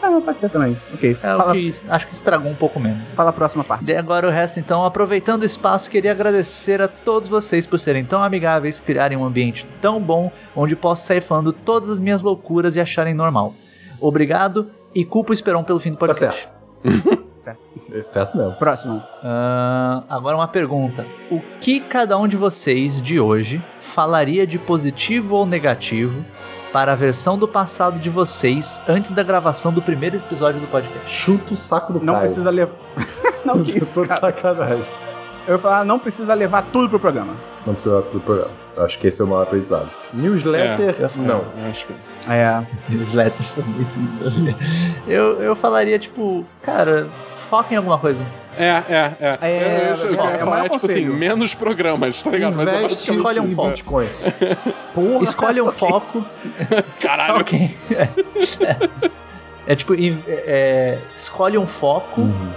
Ah, 0.00 0.10
não, 0.10 0.22
pode 0.22 0.38
ser 0.40 0.48
também. 0.48 0.80
Ok, 0.94 1.10
É 1.10 1.14
fala, 1.14 1.52
que 1.52 1.70
acho 1.88 2.06
que 2.06 2.14
estragou 2.14 2.48
um 2.50 2.54
pouco 2.54 2.78
menos. 2.78 3.10
fala 3.10 3.30
a 3.30 3.32
próxima 3.32 3.64
parte. 3.64 3.84
Daí 3.84 3.96
agora 3.96 4.28
o 4.28 4.30
resto, 4.30 4.60
então, 4.60 4.84
aproveitando 4.84 5.42
o 5.42 5.44
espaço, 5.44 5.90
queria 5.90 6.12
agradecer 6.12 6.80
a 6.80 6.86
todos 6.86 7.28
vocês 7.28 7.66
por 7.66 7.78
serem 7.80 8.04
tão 8.04 8.22
amigáveis, 8.22 8.78
criarem 8.78 9.18
um 9.18 9.24
ambiente 9.24 9.66
tão 9.80 10.00
bom, 10.00 10.30
onde 10.54 10.76
posso 10.76 11.04
sair 11.04 11.20
falando 11.20 11.52
todas 11.52 11.90
as 11.90 11.98
minhas 12.00 12.22
loucuras 12.22 12.76
e 12.76 12.80
acharem 12.80 13.12
normal. 13.12 13.54
Obrigado 14.00 14.70
e 14.94 15.04
culpa 15.04 15.30
o 15.30 15.34
Esperon 15.34 15.64
pelo 15.64 15.80
fim 15.80 15.90
do 15.90 15.96
podcast. 15.96 16.42
Certo. 16.42 16.57
É 17.90 18.02
certo 18.02 18.36
mesmo. 18.36 18.52
Próximo. 18.56 19.02
Ah, 19.24 20.02
agora 20.10 20.36
uma 20.36 20.48
pergunta. 20.48 21.06
O 21.30 21.40
que 21.60 21.80
cada 21.80 22.18
um 22.18 22.28
de 22.28 22.36
vocês 22.36 23.00
de 23.00 23.18
hoje 23.18 23.64
falaria 23.80 24.46
de 24.46 24.58
positivo 24.58 25.36
ou 25.36 25.46
negativo 25.46 26.22
para 26.70 26.92
a 26.92 26.96
versão 26.96 27.38
do 27.38 27.48
passado 27.48 27.98
de 27.98 28.10
vocês 28.10 28.82
antes 28.86 29.12
da 29.12 29.22
gravação 29.22 29.72
do 29.72 29.80
primeiro 29.80 30.18
episódio 30.18 30.60
do 30.60 30.66
podcast? 30.66 31.10
Chuta 31.10 31.54
o 31.54 31.56
saco 31.56 31.94
do 31.94 32.00
Não 32.00 32.14
Caio. 32.14 32.24
precisa 32.26 32.50
levar. 32.50 32.74
não, 33.44 33.62
que 33.62 33.70
Eu 33.70 33.78
isso, 33.78 34.02
cara. 34.02 34.20
sacanagem. 34.20 34.84
Eu 35.48 35.54
ia 35.54 35.58
falar, 35.58 35.84
não 35.84 35.98
precisa 35.98 36.34
levar 36.34 36.62
tudo 36.70 36.88
pro 36.90 37.00
programa. 37.00 37.34
Não 37.66 37.72
precisa 37.74 38.02
do 38.02 38.20
programa. 38.20 38.50
Acho 38.76 38.98
que 38.98 39.06
esse 39.08 39.20
é 39.20 39.24
o 39.24 39.26
maior 39.26 39.42
aprendizado. 39.42 39.88
Newsletter, 40.12 40.94
É. 41.00 41.08
não. 41.18 41.38
Eu 41.38 41.70
acho 41.70 41.86
que... 41.86 41.94
É. 42.30 42.66
Newsletter 42.88 43.44
foi 43.46 43.64
muito. 43.64 43.94
eu, 45.08 45.42
eu 45.42 45.56
falaria, 45.56 45.98
tipo, 45.98 46.44
cara, 46.62 47.08
foca 47.50 47.72
em 47.74 47.76
alguma 47.78 47.98
coisa. 47.98 48.22
É, 48.58 48.64
é, 48.88 49.12
é. 49.20 49.30
É, 49.40 49.92
eu, 49.92 50.06
eu, 50.06 50.14
eu 50.14 50.20
é, 50.24 50.32
é 50.32 50.36
o 50.36 50.38
falar, 50.38 50.50
maior 50.50 50.62
tipo 50.64 50.76
assim, 50.76 50.86
conselho. 50.88 51.14
menos 51.14 51.54
programas, 51.54 52.22
tá 52.22 52.30
ligado? 52.30 52.54
Mas 52.56 52.68
é 52.68 52.70
Investe 52.78 52.88
basicamente 53.12 53.16
escolhe 53.16 53.40
um 53.40 53.54
foco. 53.54 53.68
bitcoins. 53.68 54.24
Porra. 54.94 55.24
Escolhe 55.24 55.60
um 55.62 55.72
foco. 55.72 56.24
Caralho. 57.00 57.40
ok. 57.40 57.70
É, 57.90 59.08
É 59.70 59.76
tipo, 59.76 59.94
é, 60.26 60.98
escolhe 61.16 61.58
um 61.58 61.66
foco 61.66 62.22
Uhum. 62.22 62.52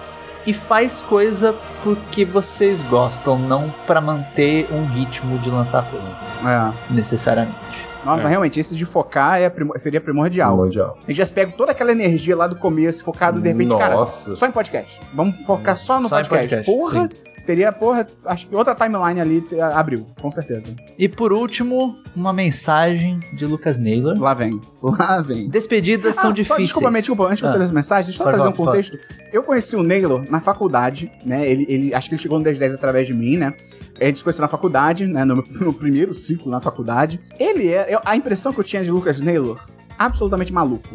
E 0.45 0.53
faz 0.53 1.01
coisa 1.01 1.55
porque 1.83 2.25
vocês 2.25 2.81
gostam, 2.83 3.37
não 3.37 3.69
pra 3.85 3.99
manter 4.01 4.67
um 4.71 4.85
ritmo 4.85 5.37
de 5.39 5.49
lançar 5.49 5.89
coisas, 5.89 6.15
É. 6.43 6.71
necessariamente. 6.93 7.57
Nossa, 8.03 8.19
É. 8.19 8.23
mas 8.23 8.29
realmente, 8.31 8.59
esse 8.59 8.75
de 8.75 8.83
focar 8.83 9.39
é 9.39 9.47
primo- 9.49 9.77
seria 9.77 10.01
primordial. 10.01 10.59
A 10.63 10.65
gente 10.67 11.13
já 11.17 11.25
se 11.25 11.31
pega 11.31 11.51
toda 11.51 11.71
aquela 11.71 11.91
energia 11.91 12.35
lá 12.35 12.47
do 12.47 12.55
começo, 12.55 13.03
focado 13.03 13.39
de 13.39 13.47
repente, 13.47 13.75
cara, 13.77 13.93
Nossa. 13.95 14.35
só 14.35 14.47
em 14.47 14.51
podcast. 14.51 14.99
Vamos 15.13 15.45
focar 15.45 15.77
só 15.77 15.99
no 15.99 16.09
Só 16.09 16.15
podcast. 16.15 16.47
podcast, 16.65 16.65
Porra, 16.71 17.09
teria, 17.45 17.71
porra, 17.71 18.05
acho 18.25 18.47
que 18.47 18.55
outra 18.55 18.73
timeline 18.75 19.19
ali 19.19 19.43
abriu, 19.73 20.05
com 20.21 20.29
certeza. 20.31 20.75
E 20.97 21.07
por 21.09 21.31
último, 21.33 21.95
uma 22.15 22.31
mensagem 22.31 23.19
de 23.33 23.45
Lucas 23.45 23.77
Naylor. 23.77 24.19
Lá 24.19 24.33
vem. 24.33 24.59
Lá 24.81 25.21
vem. 25.21 25.49
Despedidas 25.49 26.15
são 26.15 26.29
Ah, 26.29 26.33
difíceis. 26.33 26.57
Só, 26.69 26.79
desculpa, 26.79 26.91
desculpa, 26.91 27.23
antes 27.25 27.37
de 27.37 27.41
você 27.49 27.55
Ah. 27.55 27.59
ler 27.59 27.65
essa 27.65 27.73
mensagem, 27.73 28.05
deixa 28.07 28.21
eu 28.21 28.25
Pode 28.25 28.37
trazer 28.37 28.49
um 28.49 28.55
contexto. 28.55 28.97
Eu 29.33 29.43
conheci 29.43 29.75
o 29.75 29.83
Naylor 29.83 30.23
na 30.29 30.39
faculdade, 30.39 31.11
né? 31.25 31.49
Ele, 31.49 31.65
ele 31.69 31.93
acho 31.93 32.09
que 32.09 32.15
ele 32.15 32.21
chegou 32.21 32.37
no 32.37 32.43
1010 32.43 32.73
através 32.73 33.07
de 33.07 33.13
mim, 33.13 33.37
né? 33.37 33.53
A 33.99 34.05
gente 34.05 34.17
se 34.17 34.23
conheceu 34.23 34.41
na 34.41 34.47
faculdade, 34.47 35.05
né? 35.07 35.23
No, 35.25 35.35
no 35.61 35.73
primeiro 35.73 36.13
ciclo 36.13 36.49
na 36.51 36.59
faculdade. 36.59 37.19
Ele 37.39 37.67
é. 37.71 37.93
eu- 37.93 37.99
a 38.05 38.15
impressão 38.15 38.51
que 38.53 38.59
eu 38.59 38.63
tinha 38.63 38.83
de 38.83 38.89
Lucas 38.91 39.19
Naylor, 39.21 39.59
absolutamente 39.97 40.51
maluco. 40.51 40.89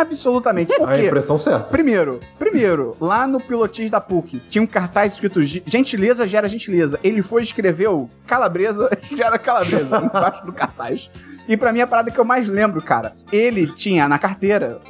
Absolutamente. 0.00 0.74
Por 0.76 0.88
A 0.90 0.94
quê? 0.94 1.06
impressão 1.06 1.38
certa. 1.38 1.64
Primeiro, 1.68 2.20
primeiro, 2.38 2.96
lá 3.00 3.26
no 3.26 3.40
pilotis 3.40 3.90
da 3.90 4.00
PUC, 4.00 4.40
tinha 4.50 4.62
um 4.62 4.66
cartaz 4.66 5.12
escrito 5.14 5.42
"Ge- 5.42 5.62
gentileza 5.66 6.26
gera 6.26 6.48
gentileza. 6.48 6.98
Ele 7.04 7.22
foi 7.22 7.42
e 7.42 7.44
escreveu 7.44 8.10
calabresa 8.26 8.90
gera 9.14 9.38
calabresa 9.38 9.98
embaixo 10.04 10.44
do 10.44 10.52
cartaz. 10.52 11.10
E 11.48 11.56
pra 11.56 11.72
mim 11.72 11.80
a 11.80 11.86
parada 11.86 12.10
que 12.10 12.18
eu 12.18 12.24
mais 12.24 12.48
lembro, 12.48 12.82
cara, 12.82 13.14
ele 13.30 13.68
tinha 13.72 14.08
na 14.08 14.18
carteira 14.18 14.80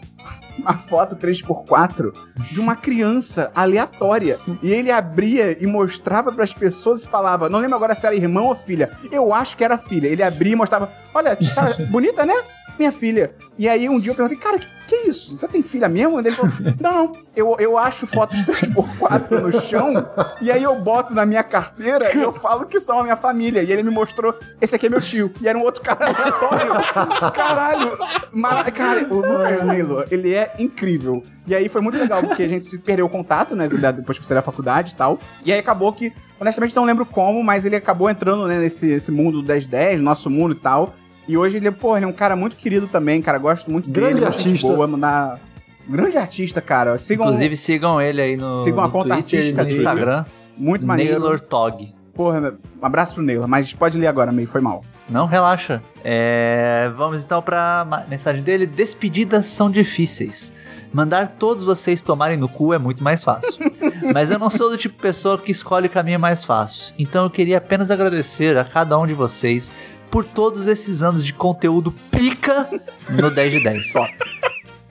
uma 0.59 0.73
foto 0.73 1.15
3x4 1.17 2.13
de 2.51 2.59
uma 2.59 2.75
criança 2.75 3.51
aleatória. 3.55 4.39
E 4.63 4.73
ele 4.73 4.91
abria 4.91 5.55
e 5.63 5.67
mostrava 5.67 6.33
pras 6.33 6.55
pessoas 6.55 7.05
e 7.05 7.09
falava, 7.09 7.51
não 7.51 7.59
lembro 7.59 7.77
agora 7.77 7.95
se 7.95 8.07
era 8.07 8.15
irmão 8.17 8.47
ou 8.47 8.55
filha. 8.55 8.91
Eu 9.13 9.35
acho 9.35 9.55
que 9.55 9.63
era 9.63 9.77
filha. 9.77 10.09
Ele 10.09 10.23
abria 10.23 10.53
e 10.55 10.57
mostrava, 10.57 10.91
olha, 11.13 11.37
cara, 11.55 11.77
bonita, 11.91 12.25
né? 12.25 12.35
Minha 12.79 12.91
filha. 12.93 13.31
E 13.59 13.69
aí 13.69 13.87
um 13.89 14.01
dia 14.01 14.13
eu 14.13 14.17
perguntei, 14.17 14.39
cara, 14.39 14.59
que, 14.59 14.67
que 14.87 15.09
isso? 15.09 15.37
Você 15.37 15.49
tem 15.49 15.63
filha 15.63 15.89
mesmo? 15.89 16.19
Ele 16.19 16.31
falou, 16.31 16.53
não, 16.81 17.07
não, 17.07 17.13
eu, 17.35 17.57
eu 17.59 17.79
acho 17.79 18.07
fotos 18.07 18.43
3x4 18.43 19.41
no 19.41 19.61
chão 19.61 20.07
e 20.41 20.51
aí 20.51 20.63
eu 20.63 20.77
boto 20.77 21.15
na 21.15 21.27
minha 21.27 21.43
carteira 21.43 22.15
e 22.15 22.21
eu 22.21 22.33
falo 22.33 22.67
que 22.67 22.79
são 22.81 23.01
a 23.01 23.03
minha 23.03 23.17
família. 23.17 23.63
E 23.63 23.73
ele 23.73 23.83
me 23.83 23.91
mostrou, 23.91 24.35
esse 24.61 24.75
aqui 24.75 24.87
é 24.87 24.89
meu 24.89 25.01
tio. 25.01 25.33
E 25.41 25.49
era 25.49 25.59
um 25.59 25.63
outro 25.63 25.83
cara 25.83 26.07
aleatório. 26.07 26.73
Caralho. 27.33 27.99
Mas, 28.33 28.71
cara, 28.71 29.07
o 29.11 29.17
Lucas 29.17 29.63
Naylor, 29.63 30.07
ele 30.11 30.35
é 30.35 30.55
incrível. 30.59 31.23
E 31.47 31.55
aí 31.55 31.69
foi 31.69 31.81
muito 31.81 31.97
legal, 31.97 32.23
porque 32.23 32.43
a 32.43 32.49
gente 32.49 32.65
se 32.65 32.79
perdeu 32.79 33.07
o 33.07 33.09
contato, 33.09 33.55
né, 33.55 33.69
depois 33.69 34.19
que 34.19 34.25
eu 34.25 34.29
saí 34.29 34.35
da 34.35 34.43
faculdade 34.43 34.93
e 34.93 34.97
tal. 34.97 35.19
E 35.45 35.53
aí 35.53 35.59
acabou 35.59 35.93
que, 35.93 36.13
honestamente 36.41 36.75
não 36.75 36.85
lembro 36.85 37.07
como, 37.07 37.43
mas 37.43 37.65
ele 37.65 37.77
acabou 37.77 38.11
entrando, 38.11 38.47
né, 38.49 38.59
nesse 38.59 38.91
esse 38.91 39.13
mundo 39.13 39.41
do 39.41 39.49
1010, 39.49 40.01
nosso 40.01 40.29
mundo 40.29 40.53
e 40.53 40.59
tal. 40.59 40.95
E 41.29 41.37
hoje 41.37 41.57
ele, 41.57 41.71
pô, 41.71 41.97
ele 41.97 42.05
é 42.05 42.09
um 42.09 42.13
cara 42.13 42.37
muito 42.37 42.57
querido 42.57 42.87
também, 42.87 43.21
cara. 43.21 43.39
Gosto 43.39 43.71
muito 43.71 43.91
Grande 43.91 44.21
dele. 44.21 44.27
gente 44.33 44.47
artista. 44.47 44.69
Boa, 44.69 44.87
mandar... 44.87 45.41
Grande 45.89 46.17
artista, 46.19 46.61
cara. 46.61 46.99
Sigam 46.99 47.27
Inclusive, 47.27 47.57
sigam 47.57 48.01
ele 48.01 48.21
aí 48.21 48.37
no, 48.37 48.57
Sigam 48.59 48.81
a 48.83 48.87
no 48.87 48.93
conta 48.93 49.15
Twitter 49.15 49.39
artística 49.39 49.63
no 49.63 49.69
dele. 49.69 49.79
Instagram. 49.79 50.25
muito 50.57 50.87
maneiro. 50.87 51.21
Naylor 51.21 51.39
Tog. 51.41 51.95
Porra, 52.13 52.55
um 52.83 52.87
abraço 52.87 53.15
pro 53.15 53.23
Naylor, 53.23 53.47
mas 53.47 53.73
pode 53.75 53.99
ler 53.99 54.07
agora, 54.07 54.33
meio 54.33 54.49
foi 54.49 54.61
mal. 54.61 54.83
Não 55.09 55.27
relaxa. 55.27 55.83
É, 56.03 56.91
vamos 56.97 57.23
então 57.23 57.41
pra 57.43 58.07
mensagem 58.09 58.43
dele. 58.43 58.67
Despedidas 58.67 59.47
são 59.47 59.71
difíceis. 59.71 60.53
Mandar 60.93 61.29
todos 61.39 61.63
vocês 61.65 62.01
tomarem 62.01 62.39
no 62.39 62.49
cu 62.49 62.73
é 62.73 62.79
muito 62.79 63.05
mais 63.05 63.23
fácil. 63.23 63.53
Mas 64.15 64.31
eu 64.31 64.39
não 64.39 64.49
sou 64.49 64.71
do 64.71 64.79
tipo 64.79 64.97
de 64.97 65.03
pessoa 65.03 65.37
que 65.37 65.53
escolhe 65.53 65.89
o 65.89 65.91
caminho 65.91 66.19
mais 66.19 66.43
fácil. 66.43 66.95
Então 66.99 67.25
eu 67.25 67.31
queria 67.31 67.59
apenas 67.59 67.91
agradecer 67.91 68.57
a 68.57 68.65
cada 68.65 68.99
um 68.99 69.07
de 69.07 69.13
vocês 69.15 69.71
por 70.11 70.25
todos 70.25 70.67
esses 70.67 71.03
anos 71.03 71.25
de 71.25 71.33
conteúdo 71.33 71.93
pica 72.11 72.69
no 73.11 73.31
10 73.31 73.53
de 73.53 73.61
10. 73.61 73.87
Pica 73.93 74.09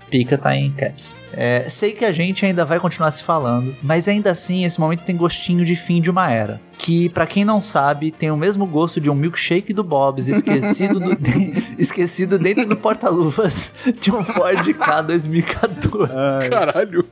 pica 0.10 0.38
tá 0.38 0.56
em 0.56 0.72
caps. 0.72 1.16
É, 1.34 1.68
sei 1.68 1.92
que 1.92 2.06
a 2.06 2.12
gente 2.12 2.46
ainda 2.46 2.64
vai 2.64 2.80
continuar 2.80 3.12
se 3.12 3.22
falando, 3.24 3.76
mas 3.84 4.08
ainda 4.08 4.32
assim 4.32 4.64
esse 4.64 4.80
momento 4.80 5.04
tem 5.04 5.16
gostinho 5.18 5.66
de 5.66 5.76
fim 5.76 6.00
de 6.00 6.10
uma 6.10 6.32
era. 6.32 6.62
Que, 6.78 7.10
pra 7.10 7.26
quem 7.26 7.44
não 7.44 7.62
sabe, 7.62 8.12
tem 8.12 8.32
o 8.32 8.38
mesmo 8.38 8.66
gosto 8.66 9.02
de 9.02 9.10
um 9.10 9.16
milkshake 9.16 9.74
do 9.74 9.84
Bob's 9.84 10.28
esquecido, 10.28 11.00
do- 11.00 11.18
esquecido 11.78 12.38
dentro 12.38 12.66
do 12.66 12.78
porta-luvas 12.78 13.74
de 14.00 14.12
um 14.12 14.24
Ford 14.24 14.74
K 14.74 15.02
2014. 15.02 16.50
Caralho. 16.50 17.06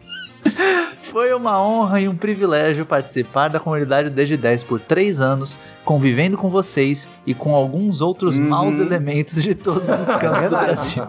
Foi 1.04 1.32
uma 1.34 1.62
honra 1.62 2.02
e 2.02 2.08
um 2.08 2.16
privilégio 2.16 2.86
participar 2.86 3.48
da 3.50 3.60
comunidade 3.60 4.10
desde 4.10 4.36
10 4.36 4.64
por 4.64 4.80
3 4.80 5.22
anos, 5.22 5.60
convivendo 5.86 6.38
com 6.38 6.50
vocês 6.50 7.08
e 7.26 7.34
com 7.36 7.54
alguns 7.54 8.02
outros 8.02 8.38
Uhum. 8.38 8.50
maus 8.50 8.80
elementos 8.80 9.42
de 9.44 9.54
todos 9.54 9.88
os 10.00 10.08
cantos 10.18 10.44
do 10.46 10.50
Verdade. 10.50 10.66
Brasil. 10.74 11.08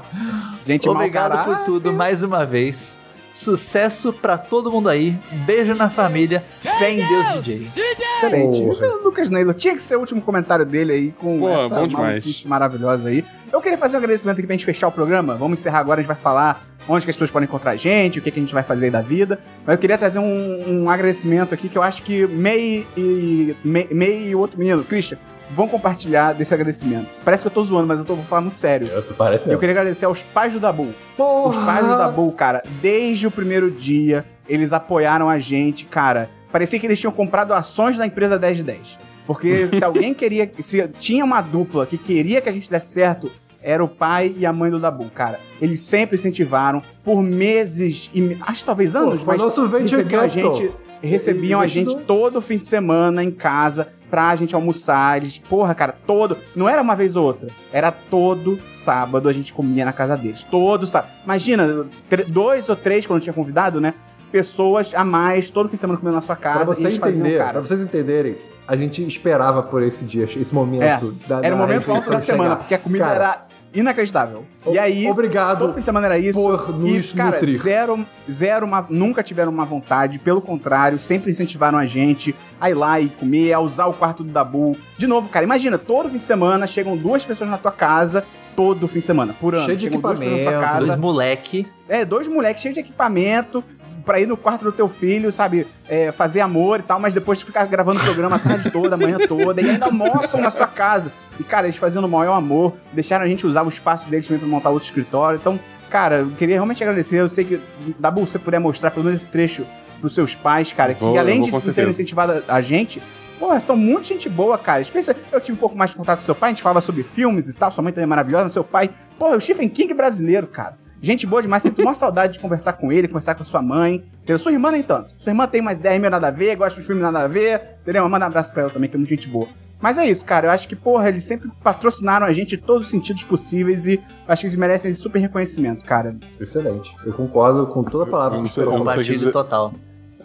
Gente, 0.64 0.88
Obrigado 0.88 1.44
por 1.44 1.64
tudo 1.64 1.92
mais 1.92 2.22
uma 2.22 2.44
vez. 2.44 2.96
Sucesso 3.34 4.12
pra 4.12 4.38
todo 4.38 4.70
mundo 4.70 4.88
aí. 4.88 5.18
Beijo 5.44 5.74
na 5.74 5.90
família. 5.90 6.42
Fé 6.60 6.92
em 6.92 7.06
Deus, 7.06 7.44
DJ. 7.44 7.68
Excelente. 8.16 8.62
O 8.62 9.02
Lucas 9.02 9.28
Neilo 9.28 9.52
tinha 9.52 9.74
que 9.74 9.82
ser 9.82 9.96
o 9.96 10.00
último 10.00 10.22
comentário 10.22 10.64
dele 10.64 10.92
aí 10.92 11.10
com 11.10 11.40
Pô, 11.40 11.48
essa 11.50 11.74
maluquice 11.74 12.46
maravilhosa 12.46 13.08
aí. 13.08 13.24
Eu 13.52 13.60
queria 13.60 13.76
fazer 13.76 13.96
um 13.96 13.98
agradecimento 13.98 14.38
aqui 14.38 14.46
pra 14.46 14.54
gente 14.54 14.64
fechar 14.64 14.86
o 14.86 14.92
programa. 14.92 15.34
Vamos 15.34 15.58
encerrar 15.58 15.80
agora, 15.80 15.98
a 15.98 16.02
gente 16.02 16.08
vai 16.08 16.16
falar 16.16 16.64
onde 16.88 17.04
que 17.04 17.10
as 17.10 17.16
pessoas 17.16 17.30
podem 17.30 17.48
encontrar 17.48 17.72
a 17.72 17.76
gente, 17.76 18.18
o 18.18 18.22
que, 18.22 18.30
que 18.30 18.38
a 18.38 18.42
gente 18.42 18.54
vai 18.54 18.62
fazer 18.62 18.86
aí 18.86 18.90
da 18.90 19.02
vida. 19.02 19.40
Mas 19.66 19.74
eu 19.74 19.78
queria 19.78 19.98
trazer 19.98 20.18
um, 20.20 20.82
um 20.82 20.90
agradecimento 20.90 21.54
aqui 21.54 21.68
que 21.68 21.76
eu 21.76 21.82
acho 21.82 22.02
que 22.02 22.26
May 22.26 22.86
e, 22.96 23.56
May, 23.64 23.88
May 23.90 24.28
e 24.28 24.34
o 24.34 24.38
outro 24.38 24.58
menino, 24.58 24.84
Christian, 24.84 25.18
vão 25.50 25.68
compartilhar 25.68 26.32
desse 26.32 26.52
agradecimento. 26.54 27.08
Parece 27.24 27.42
que 27.42 27.48
eu 27.48 27.52
tô 27.52 27.62
zoando, 27.62 27.86
mas 27.86 27.98
eu 27.98 28.04
tô, 28.04 28.14
vou 28.16 28.24
falar 28.24 28.42
muito 28.42 28.58
sério. 28.58 28.86
Eu- 28.88 29.02
Parece 29.16 29.44
Eu 29.44 29.48
mesmo. 29.48 29.60
queria 29.60 29.72
agradecer 29.74 30.04
aos 30.06 30.22
pais 30.22 30.52
do 30.54 30.60
Dabu. 30.60 30.94
Porra! 31.16 31.50
Os 31.50 31.58
pais 31.58 31.86
do 31.86 31.96
Dabu, 31.96 32.30
cara, 32.32 32.62
desde 32.80 33.26
o 33.26 33.30
primeiro 33.30 33.70
dia, 33.70 34.24
eles 34.48 34.72
apoiaram 34.72 35.28
a 35.28 35.38
gente, 35.38 35.84
cara. 35.84 36.30
Parecia 36.50 36.78
que 36.78 36.86
eles 36.86 36.98
tinham 37.00 37.12
comprado 37.12 37.52
ações 37.52 37.98
da 37.98 38.06
empresa 38.06 38.38
10 38.38 38.58
de 38.58 38.62
10. 38.64 38.98
Porque 39.26 39.66
se 39.68 39.82
alguém 39.84 40.12
queria. 40.14 40.50
Se 40.58 40.86
tinha 40.98 41.24
uma 41.24 41.40
dupla 41.40 41.86
que 41.86 41.96
queria 41.98 42.40
que 42.40 42.48
a 42.48 42.52
gente 42.52 42.70
desse 42.70 42.88
certo, 42.92 43.30
era 43.62 43.82
o 43.82 43.88
pai 43.88 44.34
e 44.36 44.44
a 44.44 44.52
mãe 44.52 44.70
do 44.70 44.78
Dabu, 44.78 45.06
cara. 45.14 45.40
Eles 45.60 45.80
sempre 45.80 46.16
incentivaram 46.16 46.82
por 47.02 47.22
meses 47.22 48.10
e 48.14 48.36
acho 48.42 48.60
que 48.60 48.66
talvez 48.66 48.94
anos, 48.94 49.20
Pô, 49.20 49.24
foi 49.26 49.34
mas 49.34 49.42
nosso 49.42 49.62
venture 49.66 49.82
recebiam 50.02 50.20
a 50.20 50.24
capital. 50.28 50.54
gente, 50.54 50.70
recebiam 51.06 51.60
a 51.60 51.66
gente 51.66 51.96
todo 51.98 52.40
fim 52.40 52.58
de 52.58 52.66
semana 52.66 53.22
em 53.22 53.30
casa 53.30 53.88
pra 54.10 54.34
gente 54.36 54.54
almoçar. 54.54 55.16
Eles, 55.16 55.38
porra, 55.38 55.74
cara, 55.74 55.94
todo. 56.06 56.36
Não 56.54 56.68
era 56.68 56.80
uma 56.80 56.94
vez 56.94 57.16
ou 57.16 57.24
outra. 57.24 57.50
Era 57.72 57.90
todo 57.90 58.60
sábado 58.64 59.28
a 59.28 59.32
gente 59.32 59.52
comia 59.52 59.84
na 59.84 59.92
casa 59.92 60.16
deles. 60.16 60.44
Todo 60.44 60.86
sábado. 60.86 61.10
Imagina, 61.24 61.86
dois 62.28 62.68
ou 62.68 62.76
três, 62.76 63.06
quando 63.06 63.22
tinha 63.22 63.32
convidado, 63.32 63.80
né? 63.80 63.94
Pessoas 64.30 64.92
a 64.94 65.04
mais, 65.04 65.50
todo 65.50 65.68
fim 65.68 65.76
de 65.76 65.80
semana 65.80 65.98
comendo 65.98 66.16
na 66.16 66.20
sua 66.20 66.36
casa. 66.36 66.64
Pra 66.64 66.74
você 66.74 66.82
eles 66.82 66.96
faziam, 66.96 67.20
entender, 67.20 67.38
cara. 67.38 67.52
pra 67.52 67.60
vocês 67.60 67.80
entenderem, 67.80 68.36
a 68.66 68.74
gente 68.76 69.06
esperava 69.06 69.62
por 69.62 69.82
esse 69.82 70.04
dia, 70.04 70.24
esse 70.24 70.54
momento. 70.54 71.14
da, 71.26 71.40
Era 71.42 71.54
o 71.54 71.58
momento 71.58 71.90
alto 71.92 72.10
da 72.10 72.20
semana, 72.20 72.56
porque 72.56 72.74
a 72.74 72.78
comida 72.78 73.04
Cara, 73.04 73.14
era 73.14 73.46
inacreditável. 73.74 74.44
E 74.70 74.78
aí, 74.78 75.10
Obrigado 75.10 75.58
todo 75.58 75.72
fim 75.72 75.80
de 75.80 75.86
semana 75.86 76.06
era 76.06 76.18
isso. 76.18 76.40
por 76.40 76.72
nos 76.78 77.10
e, 77.10 77.14
cara, 77.14 77.32
nutrir. 77.32 77.58
zero, 77.58 78.06
zero 78.30 78.66
uma, 78.66 78.86
nunca 78.88 79.22
tiveram 79.22 79.50
uma 79.52 79.64
vontade, 79.64 80.18
pelo 80.18 80.40
contrário, 80.40 80.98
sempre 80.98 81.30
incentivaram 81.30 81.76
a 81.76 81.84
gente 81.84 82.34
a 82.60 82.70
ir 82.70 82.74
lá 82.74 83.00
e 83.00 83.08
comer, 83.08 83.52
a 83.52 83.60
usar 83.60 83.86
o 83.86 83.92
quarto 83.92 84.22
do 84.22 84.30
Dabu. 84.30 84.76
De 84.96 85.06
novo, 85.06 85.28
cara, 85.28 85.44
imagina, 85.44 85.76
todo 85.76 86.08
fim 86.08 86.18
de 86.18 86.26
semana 86.26 86.66
chegam 86.66 86.96
duas 86.96 87.24
pessoas 87.24 87.50
na 87.50 87.58
tua 87.58 87.72
casa, 87.72 88.24
todo 88.54 88.86
fim 88.86 89.00
de 89.00 89.06
semana, 89.06 89.34
por 89.38 89.54
ano. 89.54 89.66
Cheio 89.66 89.76
de 89.76 89.84
chegam 89.84 89.98
equipamento, 89.98 90.50
casa. 90.60 90.86
Dois 90.86 90.96
moleque. 90.96 91.66
É, 91.88 92.04
dois 92.04 92.28
moleques 92.28 92.62
cheios 92.62 92.74
de 92.74 92.80
equipamento 92.80 93.62
pra 94.04 94.20
ir 94.20 94.26
no 94.26 94.36
quarto 94.36 94.64
do 94.64 94.72
teu 94.72 94.88
filho, 94.88 95.32
sabe? 95.32 95.66
é, 95.88 96.10
fazer 96.10 96.40
amor 96.40 96.80
e 96.80 96.82
tal, 96.82 96.98
mas 96.98 97.12
depois 97.14 97.38
de 97.38 97.44
ficar 97.44 97.66
gravando 97.66 98.00
o 98.00 98.02
programa 98.04 98.36
a 98.36 98.38
tarde 98.38 98.70
toda, 98.70 98.94
a 98.94 98.98
manhã 98.98 99.18
toda, 99.28 99.60
e 99.60 99.68
ainda 99.68 99.86
almoçam 99.86 100.40
na 100.40 100.50
sua 100.50 100.66
casa. 100.66 101.12
E, 101.38 101.44
cara, 101.44 101.66
eles 101.66 101.76
faziam 101.76 102.00
no 102.00 102.08
maior 102.08 102.34
amor, 102.34 102.72
deixaram 102.92 103.24
a 103.24 103.28
gente 103.28 103.46
usar 103.46 103.62
o 103.64 103.68
espaço 103.68 104.08
deles 104.08 104.26
também 104.26 104.40
pra 104.40 104.48
montar 104.48 104.70
outro 104.70 104.86
escritório. 104.86 105.38
Então, 105.38 105.60
cara, 105.90 106.16
eu 106.20 106.30
queria 106.30 106.54
realmente 106.56 106.82
agradecer. 106.82 107.20
Eu 107.20 107.28
sei 107.28 107.44
que, 107.44 107.60
Dabu, 107.98 108.24
se 108.26 108.32
você 108.32 108.38
puder 108.38 108.58
mostrar 108.58 108.90
pelo 108.90 109.04
menos 109.04 109.20
esse 109.20 109.28
trecho 109.28 109.66
pros 110.00 110.14
seus 110.14 110.34
pais, 110.34 110.72
cara, 110.72 110.94
que 110.94 111.00
Vou- 111.00 111.18
além 111.18 111.42
vou 111.42 111.58
de 111.58 111.64
certeza. 111.64 111.90
incentivado 111.90 112.42
a 112.48 112.60
gente, 112.60 113.02
Porra, 113.38 113.60
são 113.60 113.76
muito 113.76 114.06
gente 114.06 114.28
boa, 114.28 114.56
cara. 114.56 114.80
Especialmente, 114.80 115.26
eu 115.32 115.40
tive 115.40 115.52
um 115.58 115.60
pouco 115.60 115.76
mais 115.76 115.90
de 115.90 115.96
contato 115.96 116.20
com 116.20 116.24
seu 116.24 116.36
pai, 116.36 116.50
a 116.50 116.52
gente 116.54 116.62
falava 116.62 116.80
sobre 116.80 117.02
filmes 117.02 117.48
e 117.48 117.52
tal, 117.52 117.70
sua 117.70 117.82
mãe 117.82 117.92
também 117.92 118.04
é 118.04 118.06
maravilhosa, 118.06 118.48
seu 118.48 118.62
pai. 118.62 118.88
Porra, 119.18 119.34
é 119.34 119.36
o 119.36 119.40
Stephen 119.40 119.68
King 119.68 119.92
brasileiro, 119.92 120.46
cara. 120.46 120.78
Gente 121.04 121.26
boa 121.26 121.42
demais, 121.42 121.62
sinto 121.62 121.82
uma 121.82 121.92
saudade 121.92 122.32
de 122.32 122.38
conversar 122.38 122.72
com 122.72 122.90
ele, 122.90 123.06
conversar 123.06 123.34
com 123.34 123.42
a 123.42 123.44
sua 123.44 123.60
mãe. 123.60 124.02
Entendeu? 124.16 124.38
Sua 124.38 124.52
irmã 124.52 124.70
nem 124.70 124.82
tanto. 124.82 125.14
Sua 125.18 125.30
irmã 125.30 125.46
tem 125.46 125.60
mais 125.60 125.78
10 125.78 126.00
mil 126.00 126.10
nada 126.10 126.28
a 126.28 126.30
ver, 126.30 126.56
gosta 126.56 126.80
de 126.80 126.86
filme 126.86 127.02
nada 127.02 127.20
a 127.20 127.28
ver. 127.28 127.60
Entendeu? 127.82 128.08
Manda 128.08 128.24
um 128.24 128.28
abraço 128.28 128.50
pra 128.52 128.62
ela 128.62 128.70
também, 128.70 128.88
que 128.88 128.96
é 128.96 128.98
muito 128.98 129.10
gente 129.10 129.28
boa. 129.28 129.46
Mas 129.82 129.98
é 129.98 130.06
isso, 130.06 130.24
cara. 130.24 130.46
Eu 130.46 130.50
acho 130.50 130.66
que, 130.66 130.74
porra, 130.74 131.10
eles 131.10 131.22
sempre 131.24 131.50
patrocinaram 131.62 132.24
a 132.26 132.32
gente 132.32 132.54
em 132.54 132.58
todos 132.58 132.84
os 132.84 132.90
sentidos 132.90 133.22
possíveis 133.22 133.86
e 133.86 133.94
eu 133.96 134.00
acho 134.26 134.40
que 134.40 134.46
eles 134.46 134.56
merecem 134.56 134.90
esse 134.90 135.02
super 135.02 135.18
reconhecimento, 135.18 135.84
cara. 135.84 136.16
Excelente. 136.40 136.90
Eu 137.04 137.12
concordo 137.12 137.66
com 137.66 137.82
toda 137.82 138.04
a 138.04 138.06
palavra 138.06 138.38
Eu 138.38 138.42
que 138.42 138.48
não 138.48 138.54
sei- 138.54 138.64
você 138.64 138.70
eu 138.70 138.78
não 138.84 139.04
sei 139.04 139.30
total. 139.30 139.74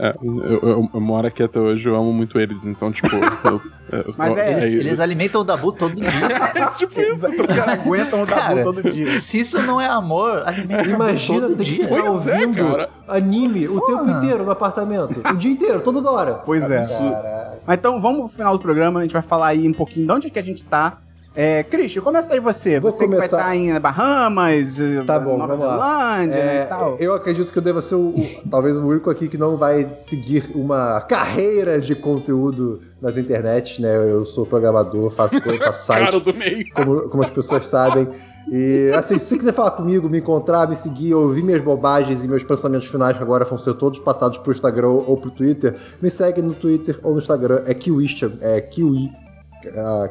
É, 0.01 0.15
eu, 0.23 0.59
eu, 0.61 0.89
eu 0.93 1.01
moro 1.01 1.27
aqui 1.27 1.43
até 1.43 1.59
hoje, 1.59 1.89
eu 1.89 1.93
amo 1.93 2.13
muito 2.13 2.39
eles, 2.39 2.63
então, 2.65 2.89
tipo. 2.89 3.13
eu- 3.13 3.61
eu- 3.91 4.13
Mas 4.17 4.38
é, 4.38 4.51
Eles, 4.53 4.63
eles 4.73 4.99
alimentam 5.01 5.41
o 5.41 5.43
Dabu 5.43 5.73
todo 5.73 5.93
dia. 5.93 6.09
tipo 6.77 6.97
Eles, 7.01 7.21
eles 7.21 7.59
aguentam 7.67 8.21
o 8.21 8.26
Dabu 8.26 8.39
Cara, 8.39 8.61
todo 8.63 8.81
dia. 8.81 9.19
Se 9.19 9.39
isso 9.41 9.61
não 9.63 9.81
é 9.81 9.88
amor, 9.88 10.43
alimenta 10.45 10.88
Imagina 10.89 11.49
todo 11.49 11.61
dia. 11.61 11.84
ficar 11.84 11.89
Pois 11.89 12.05
é, 12.05 12.09
ouvindo 12.09 12.65
cara. 12.71 12.89
anime 13.09 13.67
o 13.67 13.81
tempo 13.81 14.05
Porra. 14.05 14.17
inteiro 14.19 14.43
no 14.45 14.51
apartamento. 14.51 15.19
O 15.30 15.35
dia 15.35 15.51
inteiro, 15.51 15.81
toda 15.81 16.09
hora. 16.09 16.35
Pois 16.45 16.71
é. 16.71 16.80
Mas 17.67 17.77
então 17.77 17.99
vamos 17.99 18.19
pro 18.19 18.27
final 18.30 18.57
do 18.57 18.61
programa, 18.61 19.01
a 19.01 19.03
gente 19.03 19.11
vai 19.11 19.21
falar 19.21 19.47
aí 19.47 19.67
um 19.67 19.73
pouquinho 19.73 20.07
de 20.07 20.13
onde 20.13 20.27
é 20.27 20.30
que 20.30 20.39
a 20.39 20.43
gente 20.43 20.63
tá. 20.63 20.97
É, 21.41 21.64
Christian, 21.64 22.02
começa 22.02 22.34
aí 22.34 22.40
você. 22.41 22.82
Vou 22.82 22.91
você 22.91 23.07
que 23.07 23.16
vai 23.16 23.24
estar 23.26 23.56
em 23.56 23.80
Bahamas, 23.80 24.78
eh, 24.78 25.03
Tá 25.07 25.18
bom, 25.18 25.38
Nova. 25.38 25.56
Zelândia 25.56 26.36
né, 26.44 26.57
É, 26.57 26.64
e 26.64 26.66
tal. 26.66 26.98
eu 26.99 27.14
acredito 27.14 27.49
que 27.53 27.57
eu 27.57 27.61
deva 27.64 27.82
ser 27.82 27.95
o, 27.95 28.10
o- 28.10 28.28
talvez 28.52 28.76
o 28.76 28.86
único 28.86 29.10
aqui 29.10 29.30
que 29.30 29.38
não 29.38 29.56
vai 29.56 29.88
seguir 29.95 30.52
uma 30.53 30.99
carreira 31.02 31.80
de 31.80 31.95
conteúdo 31.95 32.82
nas 33.02 33.16
internets, 33.16 33.80
né? 33.80 33.95
Eu 34.11 34.26
sou 34.26 34.45
programador, 34.45 35.10
faço 35.11 35.41
coisa, 35.41 35.64
faço 35.64 35.86
site. 35.86 36.06
Cara 36.06 36.20
do 36.20 36.34
meio. 36.34 36.66
como, 36.76 37.02
como 37.03 37.24
as 37.24 37.30
pessoas 37.30 37.66
sabem. 37.68 38.10
E 38.52 38.91
assim, 38.94 39.18
se 39.18 39.38
quiser 39.38 39.53
falar 39.53 39.72
comigo, 39.72 40.10
me 40.10 40.18
encontrar, 40.18 40.68
me 40.68 40.76
seguir, 40.76 41.14
ouvir 41.14 41.41
minhas 41.44 41.61
bobagens 41.61 42.22
e 42.22 42.28
meus 42.28 42.44
pensamentos 42.44 42.88
finais, 42.90 43.16
que 43.16 43.24
agora 43.24 43.45
vão 43.45 43.57
ser 43.57 43.76
todos 43.76 43.98
passados 43.99 44.40
pro 44.40 44.52
Instagram 44.52 44.90
ou 44.90 45.16
pro 45.16 45.32
Twitter, 45.32 45.76
me 46.02 46.10
segue 46.11 46.41
no 46.41 46.53
Twitter 46.53 46.99
ou 47.02 47.14
no 47.14 47.20
Instagram, 47.20 47.61
é 47.66 47.74
Kiwistan, 47.74 48.34
é 48.41 48.60
Kiwi, 48.60 49.10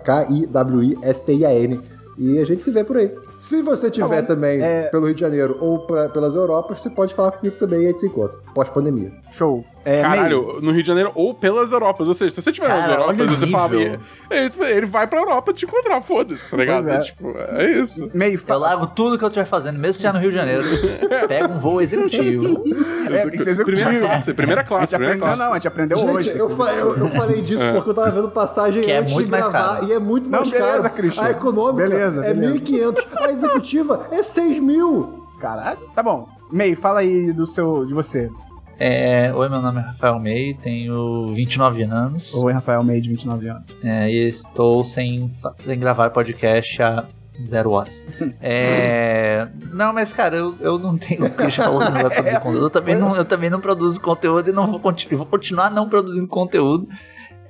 K-I-W-I-S-T-I-A-N. 0.05 1.81
E 2.21 2.39
a 2.41 2.45
gente 2.45 2.65
se 2.65 2.71
vê 2.73 2.83
por 2.83 2.97
aí. 2.97 3.15
Se 3.39 3.63
você 3.63 3.89
tiver 3.91 4.23
Tá 4.23 4.29
também 4.35 4.61
É- 4.61 4.89
pelo 4.89 5.07
Rio 5.07 5.15
de 5.15 5.21
Janeiro 5.21 5.57
ou 5.61 5.87
pra- 5.87 6.09
pelas 6.09 6.35
Europas, 6.35 6.81
você 6.81 6.91
pode 6.91 7.15
falar 7.15 7.31
comigo 7.33 7.57
também 7.57 7.83
e 7.83 7.85
a 7.87 7.91
gente 7.91 8.01
se 8.01 8.07
encontra. 8.07 8.37
Pós-pandemia. 8.53 9.13
Show. 9.31 9.65
É, 9.89 10.03
Caralho, 10.03 10.59
no 10.61 10.71
Rio 10.73 10.83
de 10.83 10.87
Janeiro 10.89 11.11
ou 11.15 11.33
pelas 11.33 11.73
Europas. 11.73 12.09
Ou 12.09 12.15
seja, 12.15 12.35
se 12.35 12.43
você 12.43 12.53
tiver 12.53 12.69
nas 12.69 12.87
Europas, 12.89 13.31
você 13.31 13.47
fala. 13.47 13.75
nível. 13.75 14.01
Ele, 14.31 14.51
ele 14.71 14.87
vai 14.87 15.07
pra 15.07 15.21
Europa 15.21 15.53
te 15.55 15.65
encontrar, 15.65 16.01
foda-se, 16.03 16.49
tá 16.49 16.57
ligado? 16.57 16.89
É. 16.91 17.01
Tipo, 17.01 17.31
é 17.37 17.71
isso. 17.81 18.11
May, 18.15 18.35
Eu 18.35 18.39
fala. 18.39 18.67
largo 18.69 18.87
tudo 18.89 19.17
que 19.17 19.25
eu 19.25 19.29
estiver 19.29 19.47
fazendo, 19.47 19.79
mesmo 19.79 19.95
se 19.95 19.99
estiver 20.07 20.13
no 20.13 20.19
Rio 20.21 20.31
de 20.31 20.37
Janeiro. 20.37 20.63
Pego 21.27 21.55
um 21.55 21.59
voo 21.59 21.81
executivo. 21.81 22.63
É, 23.11 23.19
tem 23.23 23.31
que 23.31 23.43
ser 23.45 23.51
executivo. 23.53 23.89
Primeira 23.89 24.07
classe, 24.09 24.35
primeira 24.35 24.61
A 24.61 24.65
classe, 24.65 24.91
gente 24.91 24.99
primeira 24.99 25.15
aprendeu, 25.15 25.37
classe. 25.37 25.39
não, 25.39 25.51
a 25.53 25.55
gente 25.55 25.69
aprendeu 25.69 25.99
Gente, 25.99 26.11
hoje. 26.11 26.39
eu, 26.39 26.51
fa- 26.51 26.73
eu, 26.75 26.97
eu 26.99 27.09
falei 27.09 27.41
disso 27.41 27.65
porque 27.73 27.91
eu 27.91 27.95
tava 27.95 28.11
vendo 28.11 28.29
passagem 28.31 28.83
Que 28.83 28.91
é 28.91 28.99
antes 28.99 29.15
muito 29.15 29.25
de 29.27 29.31
mais 29.31 29.49
gravar 29.49 29.75
caro. 29.77 29.87
e 29.89 29.93
é 29.93 29.99
muito 29.99 30.29
Não, 30.29 30.39
mais 30.41 30.51
beleza, 30.51 30.83
caro. 30.83 30.95
Christian. 30.95 31.25
A 31.25 31.31
econômica 31.31 31.89
Beleza, 31.89 32.25
é 32.27 32.35
beleza. 32.35 32.55
1.500, 32.67 33.07
a 33.17 33.31
executiva 33.31 34.07
é 34.11 34.23
6 34.23 34.59
mil. 34.59 35.25
Caralho. 35.41 35.79
Tá 35.95 36.03
bom. 36.03 36.29
May, 36.51 36.75
fala 36.75 37.01
aí 37.01 37.33
do 37.33 37.47
seu, 37.47 37.87
de 37.87 37.95
você. 37.95 38.31
É, 38.79 39.33
Oi, 39.35 39.49
meu 39.49 39.61
nome 39.61 39.81
é 39.81 39.83
Rafael 39.83 40.21
May, 40.21 40.55
tenho 40.63 41.35
29 41.35 41.83
anos 41.83 42.33
Oi, 42.35 42.53
Rafael 42.53 42.83
May, 42.85 43.01
de 43.01 43.09
29 43.09 43.49
anos. 43.49 43.65
é, 43.83 44.09
e 44.09 44.29
estou 44.29 44.85
sem, 44.85 45.33
sem 45.57 45.79
gravar 45.81 46.11
podcast 46.11 46.81
há 46.81 47.05
zero 47.43 47.73
horas. 47.73 48.07
É, 48.41 49.49
não, 49.73 49.93
mas 49.93 50.13
cara, 50.13 50.37
eu, 50.37 50.55
eu 50.61 50.79
não 50.79 50.97
tenho. 50.97 51.27
O 51.27 51.31
Christian 51.31 51.65
falou 51.65 51.81
que 51.81 51.91
não 51.91 52.03
vai 52.03 52.11
produzir 52.11 52.39
conteúdo. 52.41 52.67
Eu 52.67 52.71
também 52.71 52.97
não, 52.97 53.17
eu 53.17 53.25
também 53.25 53.51
não 53.51 53.61
produzo 53.61 54.01
conteúdo 54.01 54.49
e 54.49 54.53
não 54.53 54.67
vou, 54.71 54.81
continu, 54.81 55.19
vou 55.19 55.27
continuar 55.27 55.71
não 55.71 55.89
produzindo 55.89 56.27
conteúdo. 56.29 56.89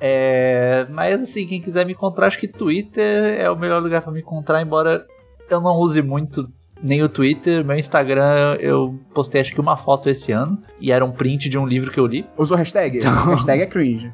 É, 0.00 0.86
mas 0.90 1.20
assim, 1.20 1.46
quem 1.46 1.60
quiser 1.60 1.84
me 1.84 1.92
encontrar, 1.92 2.26
acho 2.26 2.38
que 2.38 2.48
Twitter 2.48 3.38
é 3.38 3.50
o 3.50 3.56
melhor 3.56 3.82
lugar 3.82 4.00
pra 4.00 4.12
me 4.12 4.20
encontrar, 4.20 4.62
embora 4.62 5.04
eu 5.50 5.60
não 5.60 5.76
use 5.76 6.00
muito 6.02 6.48
nem 6.82 7.02
o 7.02 7.08
Twitter. 7.08 7.64
Meu 7.64 7.76
Instagram, 7.76 8.56
eu 8.60 8.98
postei 9.14 9.40
acho 9.40 9.52
que 9.52 9.60
uma 9.60 9.76
foto 9.76 10.08
esse 10.08 10.32
ano 10.32 10.62
e 10.80 10.92
era 10.92 11.04
um 11.04 11.10
print 11.10 11.48
de 11.48 11.58
um 11.58 11.66
livro 11.66 11.90
que 11.90 11.98
eu 11.98 12.06
li. 12.06 12.26
Usou 12.36 12.56
hashtag? 12.56 13.00
Hashtag 13.04 13.62
é 13.62 13.66
cringe. 13.66 14.12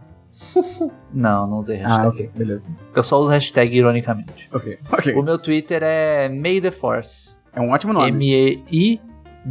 Não, 1.12 1.46
não 1.46 1.58
usei 1.58 1.76
hashtag. 1.76 2.06
Ah, 2.06 2.08
ok. 2.08 2.30
Beleza. 2.34 2.72
Eu 2.92 3.02
só 3.04 3.20
uso 3.20 3.30
hashtag 3.30 3.76
ironicamente. 3.76 4.48
Ok. 4.52 4.78
Ok. 4.90 5.14
O 5.14 5.22
meu 5.22 5.38
Twitter 5.38 5.80
é 5.82 6.28
May 6.28 6.60
the 6.60 6.72
Force. 6.72 7.36
É 7.52 7.60
um 7.60 7.70
ótimo 7.70 7.92
nome. 7.92 8.08
M-E-I 8.08 9.00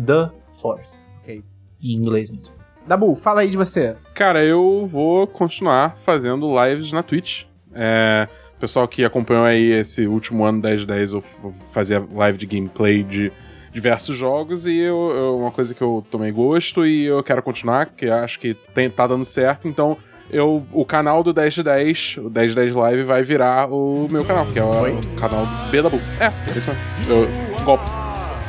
The 0.05 0.29
Force. 0.61 1.07
Ok. 1.21 1.41
Em 1.81 1.93
inglês 1.93 2.29
mesmo. 2.29 2.51
Dabu, 2.85 3.15
fala 3.15 3.41
aí 3.41 3.49
de 3.49 3.55
você. 3.55 3.95
Cara, 4.13 4.43
eu 4.43 4.85
vou 4.91 5.25
continuar 5.25 5.95
fazendo 5.95 6.53
lives 6.65 6.91
na 6.91 7.01
Twitch. 7.01 7.45
É, 7.73 8.27
pessoal 8.63 8.87
que 8.87 9.03
acompanhou 9.03 9.43
aí 9.43 9.71
esse 9.73 10.07
último 10.07 10.45
ano 10.45 10.61
1010, 10.61 11.11
eu 11.11 11.19
f- 11.19 11.51
fazia 11.73 12.01
live 12.15 12.37
de 12.37 12.45
gameplay 12.45 13.03
de 13.03 13.29
diversos 13.73 14.15
jogos 14.17 14.65
e 14.65 14.77
eu, 14.77 15.11
eu- 15.13 15.37
uma 15.37 15.51
coisa 15.51 15.73
que 15.73 15.81
eu 15.81 16.01
tomei 16.09 16.31
gosto 16.31 16.85
e 16.85 17.03
eu 17.03 17.21
quero 17.21 17.43
continuar, 17.43 17.87
que 17.87 18.05
eu 18.05 18.13
acho 18.13 18.39
que 18.39 18.53
tem, 18.73 18.89
tá 18.89 19.05
dando 19.05 19.25
certo, 19.25 19.67
então 19.67 19.97
eu, 20.31 20.63
o 20.71 20.85
canal 20.85 21.21
do 21.25 21.33
1010, 21.33 22.15
o 22.19 22.29
1010 22.29 22.73
Live, 22.73 23.03
vai 23.03 23.21
virar 23.21 23.67
o 23.69 24.07
meu 24.09 24.23
canal, 24.23 24.45
que 24.45 24.57
é 24.57 24.63
o, 24.63 24.69
o 24.69 25.15
canal 25.19 25.45
do 25.45 25.69
Bedabu. 25.69 25.99
É, 26.21 26.25
é 26.27 26.31
isso 26.57 26.69
mesmo. 26.69 27.27
Eu- 27.59 27.65
golpe. 27.65 27.83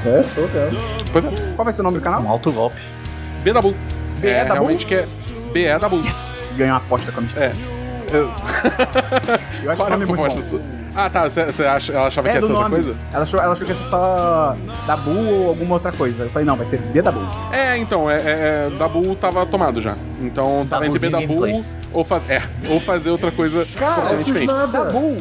É, 0.06 0.20
tô 0.32 0.42
vendo. 0.46 0.76
Pois 1.12 1.24
é, 1.24 1.28
Qual 1.56 1.64
vai 1.64 1.72
ser 1.74 1.80
o 1.80 1.84
nome 1.84 1.96
do 1.98 2.02
canal? 2.04 2.22
Um 2.22 2.28
alto 2.28 2.52
golpe. 2.52 2.76
Bedabu. 3.42 3.74
BE 4.20 4.28
é, 4.28 4.44
realmente 4.44 4.86
que 4.86 4.94
é 4.94 5.08
BE 5.52 5.76
Dabu. 5.80 5.96
Yes! 6.04 6.54
Ganhou 6.56 6.74
uma 6.74 6.78
aposta 6.78 7.10
com 7.10 7.18
a 7.18 7.22
Mistura. 7.24 7.46
É. 7.46 7.73
Eu, 8.14 8.30
Eu 9.64 9.70
acho 9.70 9.82
o 9.82 9.86
Para 9.86 9.96
nome 9.96 10.06
com 10.06 10.14
muito 10.16 10.22
proposta 10.34 10.40
bom. 10.40 10.48
sua. 10.48 10.84
Ah, 10.96 11.10
tá. 11.10 11.28
Você 11.28 11.64
acha, 11.64 11.92
ela 11.92 12.06
achava 12.06 12.28
que 12.28 12.32
É 12.32 12.34
ia 12.36 12.40
do 12.40 12.46
ser 12.46 12.52
outra 12.52 12.68
nome. 12.68 12.82
coisa? 12.84 12.96
Ela 13.12 13.22
achou, 13.24 13.40
ela 13.40 13.52
achou 13.52 13.66
que 13.66 13.72
ia 13.72 13.78
ser 13.78 13.84
só 13.90 14.56
Dabu 14.86 15.10
ou 15.10 15.48
alguma 15.48 15.74
outra 15.74 15.90
coisa. 15.90 16.22
Eu 16.22 16.30
falei, 16.30 16.46
não, 16.46 16.54
vai 16.54 16.64
ser 16.64 16.78
B 16.78 17.02
Dabu. 17.02 17.18
É, 17.52 17.76
então, 17.76 18.08
é, 18.08 18.16
é, 18.18 18.20
é, 18.22 18.70
Dabu 18.78 19.16
tava 19.16 19.44
tomado 19.44 19.80
já. 19.80 19.96
Então 20.20 20.64
tava 20.70 20.86
entre 20.86 21.00
Dabuzinho 21.00 21.10
Bedabu 21.28 21.40
Gameplays. 21.40 21.70
ou, 21.92 22.04
faz, 22.04 22.30
é, 22.30 22.40
ou 22.70 22.78
fazer 22.78 23.10
outra 23.10 23.32
coisa 23.32 23.66
Cara, 23.76 23.94
completamente 24.02 24.32
Fiz 24.34 24.46
nada. 24.46 24.84
Dabu, 24.84 25.16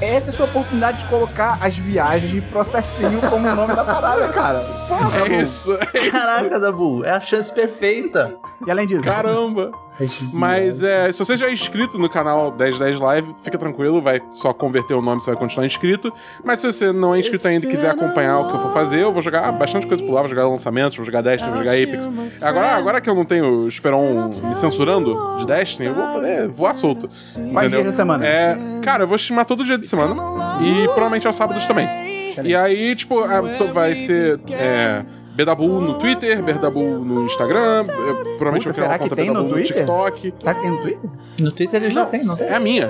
essa 0.00 0.26
é 0.26 0.30
a 0.30 0.32
sua 0.32 0.46
oportunidade 0.46 0.98
de 0.98 1.04
colocar 1.06 1.58
as 1.60 1.76
viagens 1.76 2.30
de 2.30 2.40
processinho 2.40 3.20
como 3.28 3.48
o 3.48 3.54
nome 3.56 3.74
da 3.74 3.82
parada, 3.82 4.28
cara. 4.28 4.60
Porra, 4.86 5.10
Dabu. 5.10 5.26
É 5.32 5.42
isso, 5.42 5.72
é 5.92 5.98
isso. 5.98 6.10
Caraca, 6.12 6.60
Dabu, 6.60 7.04
é 7.04 7.10
a 7.10 7.20
chance 7.20 7.52
perfeita. 7.52 8.36
E 8.64 8.70
além 8.70 8.86
disso, 8.86 9.02
Caramba! 9.02 9.72
Mas 10.32 10.82
é, 10.82 11.10
se 11.10 11.18
você 11.18 11.36
já 11.36 11.46
é 11.48 11.52
inscrito 11.52 11.98
no 11.98 12.08
canal 12.08 12.52
1010 12.54 13.00
Live, 13.00 13.34
fica 13.42 13.56
tranquilo, 13.56 14.02
vai 14.02 14.20
só 14.32 14.52
converter 14.52 14.94
o 14.94 15.00
nome, 15.00 15.20
você 15.22 15.30
vai 15.30 15.38
continuar 15.40 15.64
inscrito. 15.66 16.12
Mas 16.44 16.60
se 16.60 16.66
você 16.72 16.92
não 16.92 17.14
é 17.14 17.18
inscrito 17.18 17.46
ainda 17.48 17.66
e 17.66 17.70
quiser 17.70 17.90
acompanhar 17.90 18.38
o 18.40 18.48
que 18.50 18.56
eu 18.56 18.60
for 18.60 18.72
fazer, 18.72 19.00
eu 19.02 19.12
vou 19.12 19.22
jogar 19.22 19.50
bastante 19.52 19.86
coisa 19.86 20.04
por 20.04 20.12
lá, 20.12 20.20
vou 20.20 20.28
jogar 20.28 20.46
lançamentos, 20.48 20.96
vou 20.96 21.06
jogar 21.06 21.22
Destiny, 21.22 21.50
vou 21.50 21.60
jogar 21.60 21.72
Apex. 21.72 22.10
Agora, 22.42 22.66
agora 22.76 23.00
que 23.00 23.08
eu 23.08 23.14
não 23.14 23.24
tenho 23.24 23.62
o 23.64 23.68
Esperon 23.68 24.28
me 24.42 24.54
censurando 24.54 25.14
de 25.38 25.46
Destiny, 25.46 25.88
eu 25.88 25.94
vou 25.94 26.06
poder 26.12 26.48
voar 26.48 26.74
solto. 26.74 27.08
Entendeu? 27.36 27.68
dias 27.82 27.84
da 27.86 27.92
semana? 27.92 28.26
É, 28.26 28.56
cara, 28.82 29.04
eu 29.04 29.08
vou 29.08 29.16
streamar 29.16 29.46
todo 29.46 29.64
dia 29.64 29.78
de 29.78 29.86
semana 29.86 30.14
e 30.62 30.84
provavelmente 30.88 31.26
aos 31.26 31.36
sábados 31.36 31.64
também. 31.66 31.88
E 32.44 32.54
aí, 32.54 32.94
tipo, 32.94 33.16
to- 33.56 33.72
vai 33.72 33.94
ser 33.94 34.38
é, 34.50 35.02
Bedabu 35.36 35.68
no 35.82 35.94
Twitter, 35.98 36.42
Bedabu 36.42 36.80
no 36.80 37.26
Instagram, 37.26 37.84
eu 37.86 38.36
provavelmente 38.38 38.64
Puta, 38.64 38.72
vou 38.72 38.72
criar 38.72 38.72
será 38.72 38.88
uma 38.88 38.98
que 38.98 39.04
conta 39.04 39.16
tem 39.16 39.26
no 39.26 39.32
Bedabu 39.34 39.48
no 39.48 39.54
Twitter? 39.54 39.76
TikTok. 39.76 40.34
Será 40.38 40.54
que 40.54 40.60
tem 40.62 40.70
no 40.70 40.78
Twitter? 40.82 41.10
No 41.40 41.52
Twitter 41.52 41.82
ele 41.82 41.90
já 41.90 42.06
tem, 42.06 42.24
não 42.24 42.36
tem? 42.36 42.46
É 42.48 42.54
a 42.54 42.60
minha. 42.60 42.88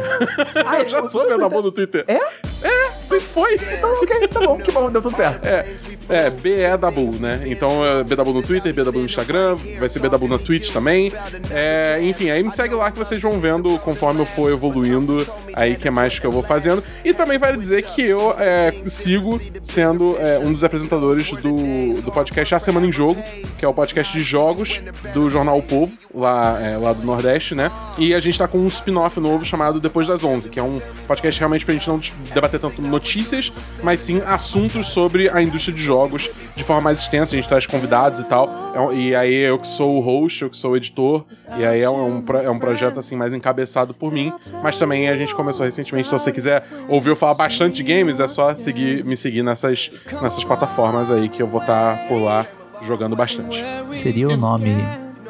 Ah, 0.65 0.79
eu 0.81 0.89
já 0.89 1.09
sou 1.09 1.27
Bedabu 1.29 1.61
no 1.61 1.73
Twitter. 1.73 2.05
É? 2.07 2.21
É, 2.67 3.05
sempre 3.05 3.25
foi. 3.25 3.55
Então, 3.55 4.03
ok, 4.03 4.29
tá 4.29 4.41
bom, 4.41 4.59
que 4.59 4.73
bom, 4.73 4.91
deu 4.91 5.01
tudo 5.01 5.17
certo. 5.17 5.47
É, 5.47 5.65
é 6.09 6.31
BE 6.31 6.77
Dabu, 6.81 7.13
né? 7.19 7.43
Então 7.47 7.85
é 7.85 8.03
Bedabu 8.05 8.33
no 8.33 8.43
Twitter, 8.43 8.75
Bedabu 8.75 8.99
no 8.99 9.07
Instagram, 9.07 9.57
vai 9.79 9.89
ser 9.89 10.01
Bedabu 10.01 10.27
na 10.29 10.39
Twitch 10.39 10.73
também. 10.73 11.13
É, 11.51 11.99
enfim, 12.03 12.31
aí 12.31 12.43
me 12.43 12.51
segue 12.51 12.75
lá 12.75 12.91
que 12.91 12.99
vocês 12.99 13.21
vão 13.21 13.39
vendo 13.41 13.79
conforme 13.81 14.21
eu 14.21 14.27
for 14.27 14.51
evoluindo, 14.51 15.25
aí 15.55 15.77
que 15.77 15.89
é 15.89 15.91
mais 15.91 16.19
que 16.19 16.27
eu 16.27 16.33
vou 16.33 16.43
fazendo. 16.43 16.83
E 17.05 17.13
também 17.15 17.39
vale 17.39 17.57
dizer 17.57 17.83
que 17.83 18.03
eu 18.03 18.35
é, 18.39 18.75
sigo 18.87 19.41
sendo 19.63 20.17
é, 20.19 20.39
um 20.39 20.53
dos 20.53 20.65
apresentadores 20.65 21.31
do, 21.31 22.03
do 22.03 22.13
podcast 22.13 22.55
A 22.55 22.59
Semana 22.59 22.87
em 22.87 22.93
Jogo, 22.93 23.23
que 23.59 23.65
é 23.65 23.69
o 23.69 23.75
podcast 23.75 24.13
de 24.13 24.23
jogos 24.23 24.81
do 25.15 25.31
jornal 25.31 25.59
O 25.59 25.63
Povo, 25.63 25.93
lá, 26.15 26.61
é, 26.61 26.77
lá 26.77 26.93
do 26.93 27.05
Nordeste, 27.05 27.55
né? 27.55 27.71
E 27.99 28.15
a 28.15 28.21
gente 28.21 28.39
tá 28.39 28.49
com 28.49 28.59
um 28.59 28.67
spin-off 28.67 29.19
novo 29.21 29.45
chamado 29.45 29.81
Depois 29.81 30.07
das 30.07 30.23
11, 30.25 30.49
que 30.49 30.59
é 30.59 30.63
um 30.63 30.81
podcast 31.07 31.39
realmente 31.41 31.65
pra 31.65 31.75
gente 31.75 31.89
não 31.89 32.01
debater 32.33 32.56
tanto 32.59 32.83
notícias, 32.83 33.53
mas 33.83 34.01
sim 34.01 34.21
assuntos 34.27 34.89
sobre 34.89 35.29
a 35.29 35.43
indústria 35.43 35.75
de 35.75 35.83
jogos 35.83 36.31
de 36.55 36.65
forma 36.65 36.83
mais 36.83 37.01
extensa. 37.01 37.35
A 37.35 37.37
gente 37.37 37.49
traz 37.49 37.67
convidados 37.67 38.21
e 38.21 38.25
tal. 38.25 38.49
É 38.75 38.95
e 38.95 39.15
aí 39.15 39.35
eu 39.35 39.59
que 39.59 39.69
sou 39.69 39.97
o 39.97 40.01
host, 40.01 40.43
eu 40.43 40.51
que 40.51 40.57
sou 40.57 40.73
o 40.73 40.77
editor, 40.77 41.25
e 41.57 41.65
aí 41.65 41.83
é 41.83 41.91
um, 41.91 42.25
é 42.43 42.51
um 42.51 42.59
projeto 42.59 42.99
assim 42.99 43.17
mais 43.17 43.35
encabeçado 43.35 43.95
por 43.95 44.13
mim. 44.13 44.33
Mas 44.63 44.77
também 44.77 45.09
a 45.09 45.17
gente 45.17 45.35
começou 45.35 45.65
recentemente, 45.65 46.09
então 46.09 46.19
se 46.19 46.25
você 46.25 46.33
quiser 46.33 46.67
ouvir 46.89 47.11
eu 47.11 47.17
falar 47.17 47.35
bastante 47.35 47.83
de 47.83 47.83
games, 47.83 48.21
é 48.21 48.29
só 48.29 48.55
seguir, 48.55 49.05
me 49.05 49.17
seguir 49.17 49.43
nessas, 49.43 49.91
nessas 50.21 50.45
plataformas 50.45 51.11
aí 51.11 51.29
que 51.29 51.43
eu 51.43 51.47
vou 51.47 51.61
estar 51.61 52.07
por 52.09 52.19
lá 52.19 52.47
jogando 52.83 53.17
bastante. 53.17 53.65
Seria 53.89 54.29
o 54.29 54.37
nome 54.37 54.75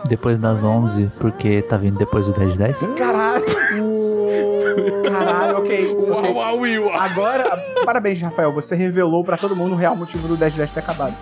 depois 0.08 0.38
das 0.38 0.62
11 0.62 1.08
porque 1.20 1.62
tá 1.62 1.76
vindo 1.76 1.98
depois 1.98 2.26
do 2.26 2.32
10 2.32 2.52
de 2.52 2.58
10? 2.58 2.78
Caralho. 2.96 3.44
Caralho, 5.04 5.35
ok. 5.66 5.94
Uau, 6.08 6.18
ok. 6.18 6.34
uau, 6.34 6.84
uau. 6.86 7.00
Agora, 7.00 7.56
parabéns, 7.84 8.20
Rafael. 8.20 8.52
Você 8.52 8.74
revelou 8.74 9.22
pra 9.24 9.36
todo 9.36 9.54
mundo 9.54 9.72
o 9.74 9.76
real 9.76 9.94
motivo 9.96 10.26
do 10.28 10.36
10 10.36 10.52
de 10.54 10.58
10 10.58 10.72
ter 10.72 10.80
acabado. 10.80 11.14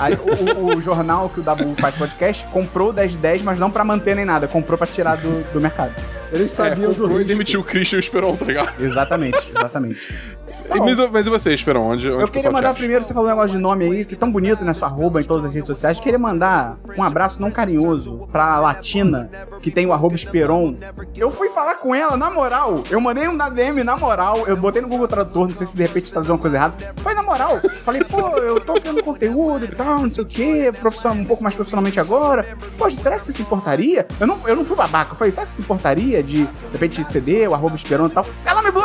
Aí, 0.00 0.14
o, 0.14 0.60
o- 0.60 0.76
o 0.76 0.80
jornal 0.80 1.28
que 1.28 1.40
o 1.40 1.42
Dabu 1.42 1.74
faz 1.80 1.94
podcast 1.96 2.44
comprou 2.46 2.90
o 2.90 2.92
10 2.92 3.12
de 3.12 3.18
10, 3.18 3.42
mas 3.42 3.58
não 3.58 3.70
pra 3.70 3.84
manter 3.84 4.14
nem 4.16 4.24
nada. 4.24 4.46
Comprou 4.48 4.76
pra 4.76 4.86
tirar 4.86 5.16
do, 5.16 5.42
do 5.52 5.60
mercado. 5.60 5.92
Eles 6.32 6.50
É, 6.52 6.54
sabiam 6.70 6.90
do 6.90 6.96
comprou 6.96 7.10
e 7.10 7.14
risco. 7.18 7.28
demitiu 7.28 7.60
o 7.60 7.64
Christian 7.64 7.98
Esperon, 7.98 8.36
tá 8.36 8.44
ligado? 8.44 8.72
Exatamente, 8.82 9.50
exatamente. 9.54 10.14
Mas, 10.78 11.10
mas 11.10 11.26
e 11.26 11.30
você, 11.30 11.54
Esperon? 11.54 11.92
Onde, 11.92 12.10
onde 12.10 12.22
Eu 12.22 12.28
queria 12.28 12.50
mandar 12.50 12.74
primeiro, 12.74 13.04
você 13.04 13.12
falou 13.12 13.28
um 13.28 13.30
negócio 13.30 13.52
de 13.56 13.58
nome 13.58 13.84
aí, 13.84 14.04
que 14.04 14.14
é 14.14 14.18
tão 14.18 14.30
bonito, 14.30 14.64
né? 14.64 14.72
Sua 14.72 14.88
arroba 14.88 15.20
em 15.20 15.24
todas 15.24 15.44
as 15.44 15.54
redes 15.54 15.66
sociais. 15.66 16.00
Queria 16.00 16.18
mandar 16.18 16.78
um 16.96 17.02
abraço 17.02 17.40
não 17.40 17.50
carinhoso 17.50 18.28
pra 18.30 18.58
Latina, 18.58 19.30
que 19.60 19.70
tem 19.70 19.86
o 19.86 19.92
arroba 19.92 20.14
Esperon. 20.14 20.74
Eu 21.16 21.30
fui 21.30 21.48
falar 21.48 21.74
com 21.76 21.94
ela, 21.94 22.16
na 22.16 22.30
moral. 22.30 22.82
Eu 22.90 23.00
mandei 23.00 23.28
um 23.28 23.36
DM, 23.36 23.82
na 23.84 23.96
moral. 23.96 24.46
Eu 24.46 24.56
botei 24.56 24.82
no 24.82 24.88
Google 24.88 25.08
Tradutor, 25.08 25.48
não 25.48 25.56
sei 25.56 25.66
se 25.66 25.76
de 25.76 25.82
repente 25.82 26.10
traduziu 26.10 26.34
uma 26.34 26.40
coisa 26.40 26.56
errada. 26.56 26.74
Foi 26.98 27.14
na 27.14 27.22
moral. 27.22 27.60
Falei, 27.80 28.04
pô, 28.04 28.28
eu 28.38 28.60
tô 28.60 28.74
criando 28.74 29.02
conteúdo 29.02 29.64
e 29.64 29.68
tal, 29.68 30.00
não 30.00 30.10
sei 30.10 30.24
o 30.24 30.26
quê, 30.26 30.72
profissional, 30.80 31.18
um 31.18 31.24
pouco 31.24 31.42
mais 31.42 31.54
profissionalmente 31.54 31.98
agora. 31.98 32.46
Poxa, 32.78 32.96
será 32.96 33.18
que 33.18 33.24
você 33.24 33.32
se 33.32 33.42
importaria? 33.42 34.06
Eu 34.20 34.26
não, 34.26 34.38
eu 34.46 34.56
não 34.56 34.64
fui 34.64 34.76
babaca. 34.76 35.12
Eu 35.12 35.16
falei, 35.16 35.30
será 35.30 35.44
que 35.44 35.50
você 35.50 35.56
se 35.56 35.62
importaria 35.62 36.22
de, 36.22 36.44
de 36.44 36.72
repente, 36.72 37.04
ceder 37.04 37.48
o 37.48 37.54
arroba 37.54 37.74
Esperon 37.74 38.06
e 38.06 38.10
tal? 38.10 38.26
Ela 38.44 38.62
me 38.62 38.70
bloqueou! 38.70 38.81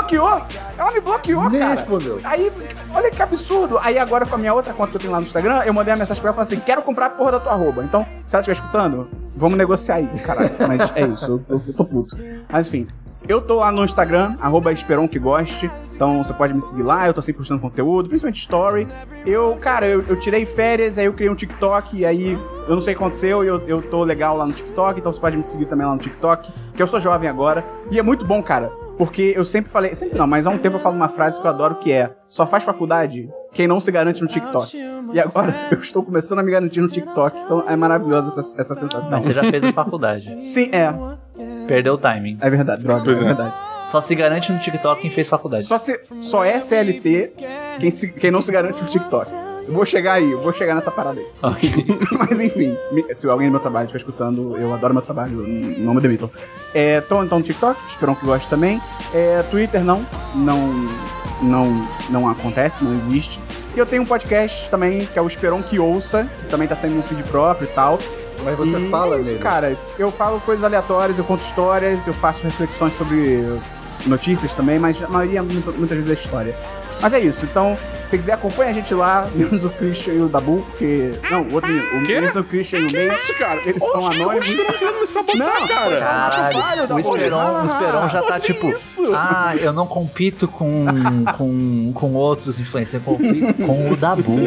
Ela 0.77 0.91
me 0.91 0.99
bloqueou, 0.99 1.49
Nem 1.49 1.59
cara. 1.59 1.75
respondeu. 1.75 2.19
Aí, 2.23 2.51
olha 2.93 3.11
que 3.11 3.21
absurdo. 3.21 3.77
Aí 3.79 3.97
agora 3.97 4.25
com 4.25 4.35
a 4.35 4.37
minha 4.37 4.53
outra 4.53 4.73
conta 4.73 4.91
que 4.91 4.97
eu 4.97 5.01
tenho 5.01 5.11
lá 5.11 5.19
no 5.19 5.25
Instagram, 5.25 5.63
eu 5.65 5.73
mandei 5.73 5.93
uma 5.93 5.99
mensagem 5.99 6.21
pra 6.21 6.31
ela 6.31 6.35
e 6.35 6.45
falei 6.45 6.57
assim: 6.57 6.65
quero 6.65 6.81
comprar 6.81 7.07
a 7.07 7.09
porra 7.09 7.33
da 7.33 7.39
tua 7.39 7.51
arroba. 7.53 7.83
Então, 7.83 8.05
se 8.25 8.35
ela 8.35 8.41
estiver 8.41 8.53
escutando, 8.53 9.07
vamos 9.35 9.57
negociar 9.57 9.95
aí, 9.95 10.07
caralho. 10.23 10.51
Mas 10.67 10.91
é 10.95 11.05
isso, 11.05 11.43
eu, 11.49 11.59
eu 11.67 11.73
tô 11.73 11.83
puto. 11.85 12.15
Mas 12.49 12.67
enfim. 12.67 12.87
Eu 13.27 13.41
tô 13.41 13.55
lá 13.55 13.73
no 13.73 13.83
Instagram, 13.83 14.37
arroba 14.39 14.71
goste. 15.19 15.69
Então 15.93 16.23
você 16.23 16.33
pode 16.33 16.53
me 16.53 16.61
seguir 16.61 16.83
lá, 16.83 17.07
eu 17.07 17.13
tô 17.13 17.21
sempre 17.21 17.39
postando 17.39 17.59
conteúdo, 17.59 18.07
principalmente 18.07 18.39
story. 18.39 18.87
Eu, 19.25 19.57
cara, 19.59 19.85
eu, 19.85 20.01
eu 20.03 20.17
tirei 20.17 20.45
férias, 20.45 20.97
aí 20.97 21.05
eu 21.05 21.13
criei 21.13 21.29
um 21.29 21.35
TikTok, 21.35 21.97
e 21.97 22.05
aí 22.05 22.39
eu 22.67 22.73
não 22.73 22.79
sei 22.79 22.93
o 22.93 22.97
que 22.97 23.03
aconteceu, 23.03 23.43
e 23.43 23.47
eu, 23.47 23.59
eu 23.67 23.81
tô 23.81 24.03
legal 24.03 24.37
lá 24.37 24.45
no 24.45 24.53
TikTok, 24.53 24.99
então 24.99 25.11
você 25.11 25.19
pode 25.19 25.35
me 25.35 25.43
seguir 25.43 25.65
também 25.65 25.85
lá 25.85 25.93
no 25.93 25.99
TikTok, 25.99 26.53
que 26.73 26.81
eu 26.81 26.87
sou 26.87 26.99
jovem 26.99 27.27
agora. 27.27 27.65
E 27.91 27.99
é 27.99 28.03
muito 28.03 28.25
bom, 28.25 28.41
cara, 28.41 28.71
porque 28.97 29.33
eu 29.35 29.45
sempre 29.45 29.69
falei, 29.71 29.93
sempre 29.95 30.17
não, 30.17 30.25
mas 30.27 30.47
há 30.47 30.49
um 30.49 30.57
tempo 30.57 30.77
eu 30.77 30.79
falo 30.79 30.95
uma 30.95 31.07
frase 31.09 31.39
que 31.39 31.45
eu 31.45 31.51
adoro 31.51 31.75
que 31.75 31.91
é: 31.91 32.09
só 32.27 32.45
faz 32.47 32.63
faculdade 32.63 33.29
quem 33.53 33.67
não 33.67 33.79
se 33.79 33.91
garante 33.91 34.21
no 34.21 34.27
TikTok. 34.27 34.75
E 35.13 35.19
agora 35.19 35.55
eu 35.71 35.79
estou 35.79 36.03
começando 36.03 36.39
a 36.39 36.43
me 36.43 36.51
garantir 36.51 36.81
no 36.81 36.87
TikTok, 36.87 37.37
então 37.45 37.63
é 37.67 37.75
maravilhosa 37.75 38.39
essa, 38.39 38.59
essa 38.59 38.75
sensação. 38.75 39.11
Mas 39.11 39.25
você 39.25 39.33
já 39.33 39.43
fez 39.43 39.63
a 39.63 39.71
faculdade. 39.73 40.35
Sim, 40.43 40.69
é. 40.73 40.93
Perdeu 41.67 41.93
o 41.93 41.97
timing. 41.97 42.37
É 42.41 42.49
verdade, 42.49 42.83
droga, 42.83 43.03
Pois 43.03 43.19
é, 43.19 43.21
é. 43.21 43.25
verdade. 43.25 43.53
Só 43.85 44.01
se 44.01 44.13
garante 44.15 44.51
no 44.51 44.59
TikTok 44.59 45.01
quem 45.01 45.09
fez 45.11 45.27
faculdade. 45.29 45.63
Só, 45.65 45.77
se, 45.77 45.97
só 46.19 46.43
é 46.43 46.59
CLT 46.59 47.33
quem, 47.79 47.89
se- 47.89 48.11
quem 48.11 48.31
não 48.31 48.41
se 48.41 48.51
garante 48.51 48.81
no 48.81 48.89
TikTok. 48.89 49.31
Eu 49.67 49.73
vou 49.73 49.85
chegar 49.85 50.13
aí, 50.13 50.31
eu 50.31 50.39
vou 50.39 50.53
chegar 50.53 50.73
nessa 50.75 50.89
parada 50.89 51.19
aí. 51.19 51.27
Ok. 51.43 51.85
Mas 52.17 52.39
enfim, 52.39 52.77
se 53.13 53.27
alguém 53.29 53.47
do 53.47 53.51
meu 53.51 53.59
trabalho 53.59 53.85
estiver 53.85 53.97
escutando, 53.97 54.57
eu 54.57 54.73
adoro 54.73 54.93
meu 54.93 55.01
trabalho, 55.03 55.45
não 55.77 55.93
me 55.93 55.99
demitam. 56.01 56.31
É, 56.73 57.01
tô 57.01 57.21
então 57.23 57.39
no 57.39 57.43
TikTok, 57.43 57.77
espero 57.89 58.15
que 58.15 58.25
goste 58.25 58.47
também. 58.47 58.81
É, 59.13 59.43
Twitter 59.51 59.83
não, 59.83 60.05
não, 60.33 60.59
não, 61.41 61.87
não 62.09 62.29
acontece, 62.29 62.83
não 62.83 62.95
existe. 62.95 63.41
E 63.75 63.79
eu 63.79 63.85
tenho 63.85 64.03
um 64.03 64.05
podcast 64.05 64.69
também, 64.69 64.99
que 65.05 65.19
é 65.19 65.21
o 65.21 65.27
Esperon 65.27 65.61
que 65.61 65.77
ouça, 65.79 66.27
que 66.41 66.45
também 66.47 66.67
tá 66.67 66.73
saindo 66.75 66.95
no 66.95 67.03
feed 67.03 67.23
próprio 67.23 67.65
e 67.65 67.71
tal. 67.73 67.99
Mas 68.43 68.55
você 68.57 68.77
E 68.77 68.89
fala 68.89 69.15
é 69.17 69.19
isso, 69.19 69.29
nele. 69.31 69.39
cara. 69.39 69.75
Eu 69.99 70.11
falo 70.11 70.39
coisas 70.41 70.63
aleatórias, 70.63 71.17
eu 71.17 71.23
conto 71.25 71.41
histórias, 71.41 72.07
eu 72.07 72.13
faço 72.13 72.43
reflexões 72.43 72.93
sobre 72.93 73.43
notícias 74.05 74.53
também, 74.53 74.79
mas 74.79 75.01
a 75.01 75.07
maioria, 75.07 75.43
muita- 75.43 75.71
muitas 75.71 75.97
vezes, 75.97 76.09
é 76.09 76.13
história. 76.13 76.55
Mas 76.99 77.13
é 77.13 77.19
isso, 77.19 77.45
então, 77.45 77.75
se 77.75 78.09
você 78.09 78.17
quiser, 78.17 78.33
acompanha 78.33 78.71
a 78.71 78.73
gente 78.73 78.91
lá, 78.93 79.27
menos 79.35 79.63
o 79.63 79.69
Christian 79.69 80.13
e 80.13 80.21
o 80.21 80.27
Dabu, 80.27 80.65
porque. 80.69 81.11
Não, 81.29 81.43
o 81.43 81.53
outro 81.53 81.69
menino, 81.71 82.01
o 82.01 82.05
Quê? 82.05 82.19
menos 82.19 82.35
o 82.35 82.43
Christian 82.43 82.79
e 82.79 82.85
o 82.87 82.91
meio. 82.91 83.13
isso, 83.13 83.33
cara? 83.35 83.61
Eles 83.65 83.81
são 83.83 84.07
anônimos. 84.07 84.49
O 84.49 84.55
querendo 84.77 84.99
me 85.01 85.07
sabotar, 85.07 85.37
Não, 85.37 85.67
cara. 85.67 85.99
Caralho, 85.99 86.95
o. 86.95 86.99
Esperon, 86.99 87.61
o 87.61 87.65
Esperon 87.65 88.09
já 88.09 88.21
tá 88.21 88.33
Olha 88.33 88.39
tipo. 88.39 88.67
isso. 88.69 89.03
Ah, 89.13 89.53
eu 89.59 89.71
não 89.73 89.85
compito 89.85 90.47
com, 90.47 90.85
com, 91.37 91.91
com 91.93 92.13
outros 92.15 92.59
influencers, 92.59 92.95
eu 92.95 93.01
compito 93.01 93.53
com 93.65 93.91
o 93.91 93.95
Dabu. 93.95 94.37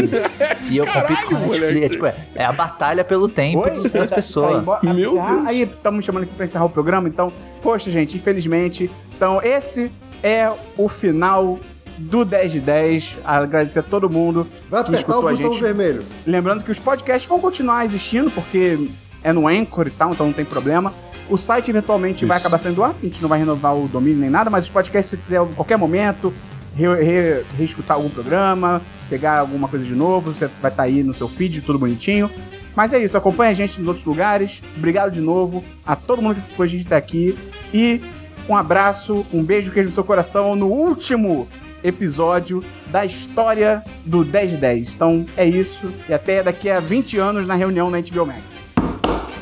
E 0.69 0.77
eu 0.77 0.87
compito 0.87 1.27
com 1.27 1.37
a 1.37 1.39
moleque. 1.39 1.61
Netflix. 1.61 1.85
É, 1.85 1.89
tipo, 1.89 2.07
é, 2.07 2.15
é 2.35 2.45
a 2.45 2.53
batalha 2.53 3.05
pelo 3.05 3.29
tempo 3.29 3.61
Oi? 3.65 3.71
dos- 3.71 3.93
das 3.93 4.11
pessoas. 4.11 4.61
embora- 4.63 4.81
Meu 4.93 5.21
Ah, 5.21 5.29
Deus. 5.31 5.47
Aí 5.47 5.63
estamos 5.63 5.99
me 5.99 6.03
chamando 6.05 6.25
aqui 6.25 6.35
pra 6.35 6.45
encerrar 6.45 6.65
o 6.65 6.71
programa, 6.71 7.09
então, 7.09 7.33
poxa, 7.63 7.91
gente, 7.91 8.17
infelizmente. 8.17 8.91
Então, 9.17 9.41
esse 9.43 9.91
é 10.23 10.51
o 10.77 10.89
final 10.89 11.59
do 12.01 12.25
10 12.25 12.53
de 12.53 12.61
10. 12.61 13.19
Agradecer 13.25 13.81
a 13.81 13.83
todo 13.83 14.09
mundo 14.09 14.47
Vai 14.69 14.83
que 14.85 14.95
escutou 14.95 15.29
a 15.29 15.35
gente. 15.35 15.61
vermelho. 15.61 16.03
Lembrando 16.27 16.65
que 16.65 16.71
os 16.71 16.79
podcasts 16.79 17.29
vão 17.29 17.39
continuar 17.41 17.85
existindo, 17.85 18.31
porque 18.31 18.89
é 19.23 19.33
no 19.33 19.47
Anchor 19.47 19.87
e 19.87 19.91
tal, 19.91 20.13
então 20.13 20.27
não 20.27 20.33
tem 20.33 20.45
problema. 20.45 20.93
O 21.29 21.37
site 21.37 21.71
eventualmente 21.71 22.25
vai 22.25 22.39
Isso. 22.39 22.47
acabar 22.47 22.59
saindo 22.59 22.77
do 22.77 22.85
ar, 22.85 22.95
a 23.01 23.05
gente 23.05 23.21
não 23.23 23.29
vai 23.29 23.39
renovar 23.39 23.77
o 23.77 23.87
domínio 23.87 24.19
nem 24.19 24.31
nada, 24.31 24.51
mas 24.51 24.65
os 24.65 24.71
podcasts, 24.71 25.11
se 25.11 25.17
quiser, 25.17 25.41
a 25.41 25.47
qualquer 25.47 25.79
momento, 25.79 26.35
re- 26.75 27.03
re- 27.03 27.45
reescutar 27.57 27.97
algum 27.97 28.09
programa, 28.11 28.83
pegar 29.09 29.39
alguma 29.39 29.69
coisa 29.69 29.85
de 29.85 29.95
novo, 29.95 30.33
você 30.35 30.49
vai 30.61 30.71
estar 30.71 30.83
aí 30.85 31.05
no 31.05 31.15
seu 31.15 31.29
feed, 31.29 31.61
tudo 31.61 31.79
bonitinho. 31.79 32.29
Mas 32.75 32.93
é 32.93 32.99
isso, 32.99 33.17
acompanha 33.17 33.51
a 33.51 33.55
gente 33.55 33.79
nos 33.79 33.89
outros 33.89 34.07
lugares. 34.07 34.63
Obrigado 34.77 35.13
de 35.13 35.21
novo 35.21 35.63
a 35.87 35.95
todo 35.95 36.23
mundo 36.23 36.37
que 36.37 36.51
ficou 36.51 36.65
a 36.65 36.67
gente 36.67 36.87
até 36.87 36.97
aqui. 36.97 37.37
E 37.75 38.01
um 38.49 38.57
abraço, 38.57 39.25
um 39.33 39.43
beijo, 39.43 39.71
queijo 39.71 39.89
no 39.91 39.95
seu 39.95 40.03
coração 40.05 40.57
no 40.57 40.67
último 40.67 41.47
episódio 41.83 42.65
da 42.89 43.05
história 43.05 43.83
do 44.05 44.25
10 44.25 44.51
de 44.53 44.57
10. 44.57 44.95
Então 44.95 45.27
é 45.37 45.45
isso. 45.45 45.93
E 46.09 46.15
até 46.15 46.43
daqui 46.43 46.71
a 46.71 46.81
20 46.81 47.19
anos 47.19 47.47
na 47.47 47.55
reunião 47.55 47.91
na 47.91 48.01
HBO 48.01 48.27
Max. 48.27 48.71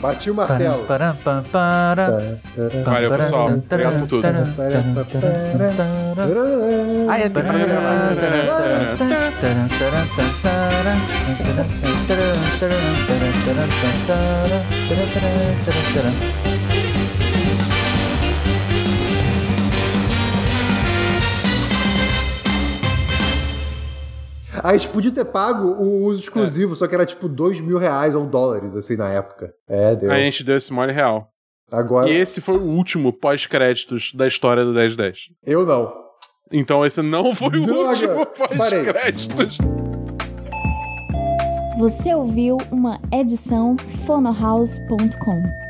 Bati 0.00 0.30
o 0.30 0.34
martelo. 0.34 0.84
Valeu, 2.84 3.10
pessoal. 3.16 3.46
Obrigado 3.48 3.98
por 4.00 4.08
tudo. 4.08 4.26
Ah, 7.08 7.18
é, 7.18 7.28
tem 7.28 7.30
para 7.30 7.42
A 24.62 24.76
gente 24.76 24.88
podia 24.88 25.10
ter 25.12 25.24
pago 25.24 25.68
o 25.68 26.04
uso 26.04 26.20
exclusivo, 26.20 26.74
só 26.76 26.86
que 26.86 26.94
era 26.94 27.06
tipo 27.06 27.28
2 27.28 27.60
mil 27.60 27.78
reais 27.78 28.14
ou 28.14 28.24
dólares, 28.26 28.74
assim, 28.76 28.96
na 28.96 29.08
época. 29.10 29.52
É, 29.68 29.94
deu. 29.96 30.10
Aí 30.10 30.22
a 30.22 30.24
gente 30.24 30.42
deu 30.44 30.56
esse 30.56 30.72
mole 30.72 30.92
real. 30.92 31.28
Agora, 31.70 32.08
E 32.08 32.14
esse 32.14 32.40
foi 32.40 32.56
o 32.56 32.62
último 32.62 33.12
pós-créditos 33.12 34.12
da 34.14 34.26
história 34.26 34.64
do 34.64 34.72
1010. 34.72 35.18
eu 35.44 35.66
não. 35.66 35.92
Então 36.50 36.84
esse 36.86 37.02
não 37.02 37.34
foi 37.34 37.48
o 37.58 37.66
Droga! 37.66 37.88
último 37.90 38.26
Parei. 38.26 38.56
pós-créditos. 38.82 39.58
Você 41.78 42.14
ouviu 42.14 42.56
uma 42.72 42.98
edição 43.12 43.76
fonohouse.com. 44.06 45.67